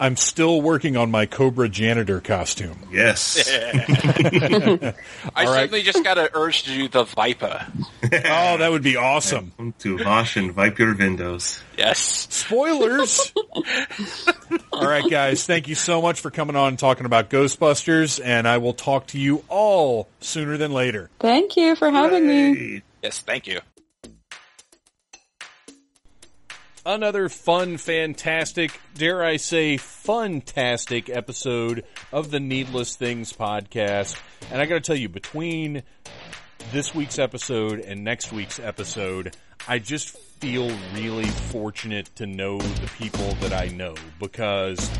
I'm 0.00 0.16
still 0.16 0.62
working 0.62 0.96
on 0.96 1.10
my 1.10 1.26
Cobra 1.26 1.68
janitor 1.68 2.22
costume. 2.22 2.88
Yes. 2.90 3.46
I 3.54 4.94
right. 5.36 5.46
certainly 5.46 5.82
just 5.82 6.02
got 6.02 6.16
an 6.16 6.28
urge 6.32 6.62
to 6.62 6.70
do 6.70 6.88
the 6.88 7.04
Viper. 7.04 7.66
oh, 8.04 8.56
that 8.56 8.70
would 8.70 8.82
be 8.82 8.96
awesome. 8.96 9.52
Welcome 9.58 9.74
to 9.80 9.98
Vosh 9.98 10.38
and 10.38 10.52
Viper 10.52 10.94
Windows. 10.94 11.62
Yes. 11.76 11.98
Spoilers. 12.30 13.30
all 14.72 14.88
right, 14.88 15.04
guys. 15.10 15.44
Thank 15.44 15.68
you 15.68 15.74
so 15.74 16.00
much 16.00 16.20
for 16.20 16.30
coming 16.30 16.56
on 16.56 16.68
and 16.68 16.78
talking 16.78 17.04
about 17.04 17.28
Ghostbusters, 17.28 18.22
and 18.24 18.48
I 18.48 18.56
will 18.56 18.72
talk 18.72 19.08
to 19.08 19.18
you 19.18 19.44
all 19.50 20.08
sooner 20.20 20.56
than 20.56 20.72
later. 20.72 21.10
Thank 21.18 21.58
you 21.58 21.76
for 21.76 21.90
having 21.90 22.24
Hooray. 22.24 22.52
me. 22.52 22.82
Yes, 23.02 23.20
thank 23.20 23.46
you 23.46 23.60
another 26.84 27.28
fun, 27.28 27.76
fantastic, 27.76 28.78
dare 28.94 29.22
I 29.22 29.36
say, 29.36 29.76
fantastic 29.76 31.08
episode 31.08 31.84
of 32.12 32.30
the 32.30 32.40
Needless 32.40 32.96
Things 32.96 33.32
podcast. 33.32 34.20
And 34.50 34.60
I 34.60 34.66
gotta 34.66 34.80
tell 34.80 34.96
you, 34.96 35.08
between 35.08 35.82
this 36.72 36.94
week's 36.94 37.18
episode 37.18 37.80
and 37.80 38.04
next 38.04 38.32
week's 38.32 38.58
episode, 38.58 39.36
I 39.68 39.78
just 39.78 40.16
feel 40.40 40.70
really 40.94 41.26
fortunate 41.26 42.10
to 42.16 42.26
know 42.26 42.58
the 42.58 42.90
people 42.98 43.34
that 43.40 43.52
I 43.52 43.68
know 43.68 43.94
because 44.18 44.90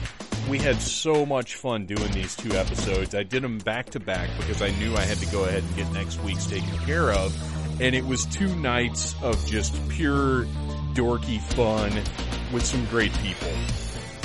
we 0.48 0.58
had 0.58 0.80
so 0.80 1.24
much 1.24 1.54
fun 1.54 1.86
doing 1.86 2.10
these 2.12 2.36
two 2.36 2.52
episodes. 2.52 3.14
I 3.14 3.22
did 3.22 3.42
them 3.42 3.58
back 3.58 3.90
to 3.90 4.00
back 4.00 4.28
because 4.38 4.60
I 4.62 4.70
knew 4.78 4.94
I 4.96 5.02
had 5.02 5.18
to 5.18 5.26
go 5.26 5.44
ahead 5.44 5.62
and 5.62 5.76
get 5.76 5.90
next 5.92 6.22
week's 6.22 6.46
taken 6.46 6.76
care 6.80 7.10
of. 7.10 7.34
And 7.80 7.94
it 7.94 8.04
was 8.04 8.26
two 8.26 8.54
nights 8.56 9.14
of 9.22 9.44
just 9.46 9.74
pure 9.88 10.46
dorky 10.94 11.40
fun 11.40 11.92
with 12.52 12.64
some 12.64 12.84
great 12.86 13.12
people. 13.18 13.50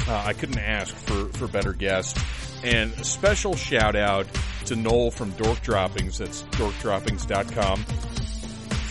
Uh, 0.07 0.23
I 0.25 0.33
couldn't 0.33 0.59
ask 0.59 0.95
for, 0.95 1.25
for 1.37 1.47
better 1.47 1.73
guests. 1.73 2.19
And 2.63 2.91
a 2.93 3.03
special 3.03 3.55
shout 3.55 3.95
out 3.95 4.27
to 4.65 4.75
Noel 4.75 5.11
from 5.11 5.31
Dork 5.31 5.61
Droppings, 5.61 6.17
that's 6.17 6.43
dorkdroppings.com, 6.43 7.83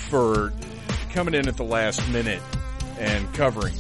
for 0.08 0.52
coming 1.10 1.34
in 1.34 1.48
at 1.48 1.56
the 1.56 1.64
last 1.64 2.08
minute 2.10 2.42
and 2.98 3.32
covering 3.34 3.74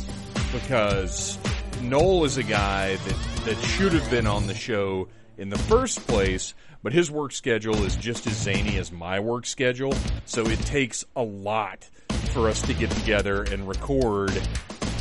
because 0.52 1.38
Noel 1.82 2.24
is 2.24 2.36
a 2.36 2.42
guy 2.42 2.96
that, 2.96 3.44
that 3.44 3.56
should 3.58 3.92
have 3.92 4.08
been 4.10 4.26
on 4.26 4.46
the 4.46 4.54
show 4.54 5.08
in 5.36 5.50
the 5.50 5.58
first 5.58 6.06
place, 6.06 6.54
but 6.84 6.92
his 6.92 7.10
work 7.10 7.32
schedule 7.32 7.82
is 7.82 7.96
just 7.96 8.26
as 8.26 8.34
zany 8.34 8.76
as 8.76 8.92
my 8.92 9.18
work 9.18 9.46
schedule, 9.46 9.94
so 10.26 10.42
it 10.44 10.58
takes 10.60 11.02
a 11.16 11.22
lot 11.22 11.88
for 12.34 12.46
us 12.46 12.60
to 12.60 12.74
get 12.74 12.90
together 12.90 13.42
and 13.42 13.66
record. 13.66 14.30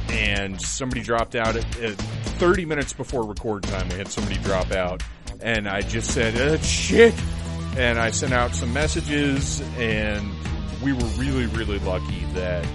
And 0.10 0.60
somebody 0.62 1.02
dropped 1.02 1.36
out 1.36 1.58
at, 1.58 1.80
at 1.82 1.96
30 1.96 2.66
minutes 2.66 2.94
before 2.94 3.26
record 3.26 3.64
time. 3.64 3.90
We 3.90 3.96
had 3.96 4.08
somebody 4.08 4.38
drop 4.38 4.72
out, 4.72 5.04
and 5.42 5.68
I 5.68 5.82
just 5.82 6.12
said, 6.12 6.38
uh, 6.38 6.58
"Shit!" 6.60 7.14
And 7.76 8.00
I 8.00 8.12
sent 8.12 8.32
out 8.32 8.56
some 8.56 8.72
messages, 8.72 9.62
and 9.78 10.32
we 10.82 10.94
were 10.94 11.06
really, 11.18 11.48
really 11.48 11.80
lucky 11.80 12.24
that 12.34 12.66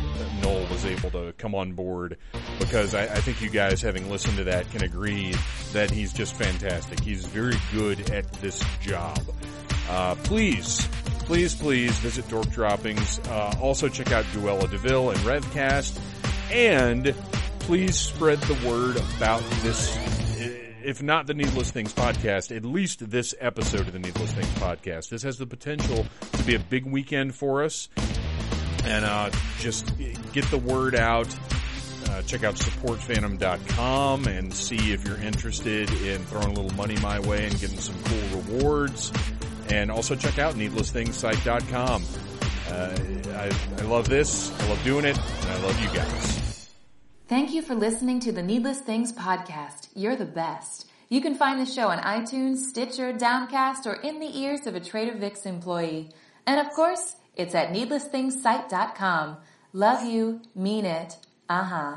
Noel 0.42 0.66
was 0.68 0.84
able 0.84 1.10
to 1.10 1.32
come 1.38 1.54
on 1.54 1.72
board 1.72 2.18
because 2.58 2.94
I, 2.94 3.02
I, 3.04 3.20
think 3.20 3.40
you 3.40 3.50
guys, 3.50 3.82
having 3.82 4.10
listened 4.10 4.36
to 4.38 4.44
that, 4.44 4.70
can 4.70 4.82
agree 4.82 5.34
that 5.72 5.90
he's 5.90 6.12
just 6.12 6.34
fantastic. 6.34 7.00
He's 7.00 7.24
very 7.26 7.56
good 7.72 8.10
at 8.10 8.30
this 8.34 8.62
job. 8.80 9.20
Uh, 9.88 10.14
please, 10.16 10.86
please, 11.20 11.54
please 11.54 11.96
visit 11.98 12.28
Dork 12.28 12.50
Droppings. 12.50 13.18
Uh, 13.20 13.54
also 13.60 13.88
check 13.88 14.12
out 14.12 14.24
Duella 14.26 14.68
DeVille 14.70 15.10
and 15.10 15.18
Revcast. 15.20 15.98
And 16.50 17.14
please 17.60 17.98
spread 17.98 18.38
the 18.42 18.68
word 18.68 18.96
about 18.96 19.42
this, 19.62 19.94
if 20.82 21.02
not 21.02 21.26
the 21.26 21.34
Needless 21.34 21.70
Things 21.70 21.92
podcast, 21.92 22.54
at 22.56 22.64
least 22.64 23.10
this 23.10 23.34
episode 23.40 23.80
of 23.82 23.92
the 23.92 23.98
Needless 23.98 24.32
Things 24.32 24.48
podcast. 24.54 25.10
This 25.10 25.22
has 25.22 25.36
the 25.36 25.46
potential 25.46 26.06
to 26.32 26.42
be 26.44 26.54
a 26.54 26.58
big 26.58 26.86
weekend 26.86 27.34
for 27.34 27.62
us. 27.62 27.88
And 28.84 29.04
uh, 29.04 29.30
just 29.58 29.98
get 30.40 30.50
the 30.50 30.58
word 30.58 30.94
out. 30.94 31.28
Uh, 32.08 32.22
check 32.22 32.44
out 32.44 32.54
supportphantom.com 32.54 34.26
and 34.28 34.54
see 34.54 34.92
if 34.92 35.04
you're 35.04 35.18
interested 35.18 35.90
in 36.02 36.24
throwing 36.26 36.56
a 36.56 36.60
little 36.60 36.76
money 36.76 36.96
my 36.98 37.18
way 37.20 37.44
and 37.44 37.58
getting 37.60 37.78
some 37.78 37.96
cool 38.04 38.40
rewards. 38.40 39.12
And 39.68 39.90
also 39.90 40.14
check 40.14 40.38
out 40.38 40.54
needlessthingssite.com. 40.54 42.04
Uh, 42.70 42.98
I, 43.34 43.50
I 43.78 43.82
love 43.86 44.08
this. 44.08 44.52
I 44.60 44.68
love 44.68 44.82
doing 44.84 45.04
it. 45.04 45.18
And 45.18 45.50
I 45.50 45.62
love 45.62 45.80
you 45.82 45.88
guys. 45.88 46.70
Thank 47.26 47.52
you 47.52 47.60
for 47.60 47.74
listening 47.74 48.20
to 48.20 48.32
the 48.32 48.42
Needless 48.42 48.78
Things 48.78 49.12
podcast. 49.12 49.88
You're 49.94 50.16
the 50.16 50.24
best. 50.24 50.86
You 51.08 51.20
can 51.20 51.34
find 51.34 51.60
the 51.60 51.66
show 51.66 51.88
on 51.88 51.98
iTunes, 51.98 52.58
Stitcher, 52.58 53.12
Downcast, 53.12 53.86
or 53.86 53.94
in 53.94 54.20
the 54.20 54.38
ears 54.38 54.66
of 54.66 54.74
a 54.74 54.80
Trader 54.80 55.16
Vic's 55.16 55.46
employee. 55.46 56.10
And 56.46 56.60
of 56.60 56.72
course, 56.72 57.16
it's 57.36 57.54
at 57.54 57.72
needlessthingssite.com. 57.72 59.38
Love 59.74 60.02
you, 60.02 60.40
mean 60.54 60.86
it, 60.86 61.18
uh 61.48 61.62
huh. 61.64 61.96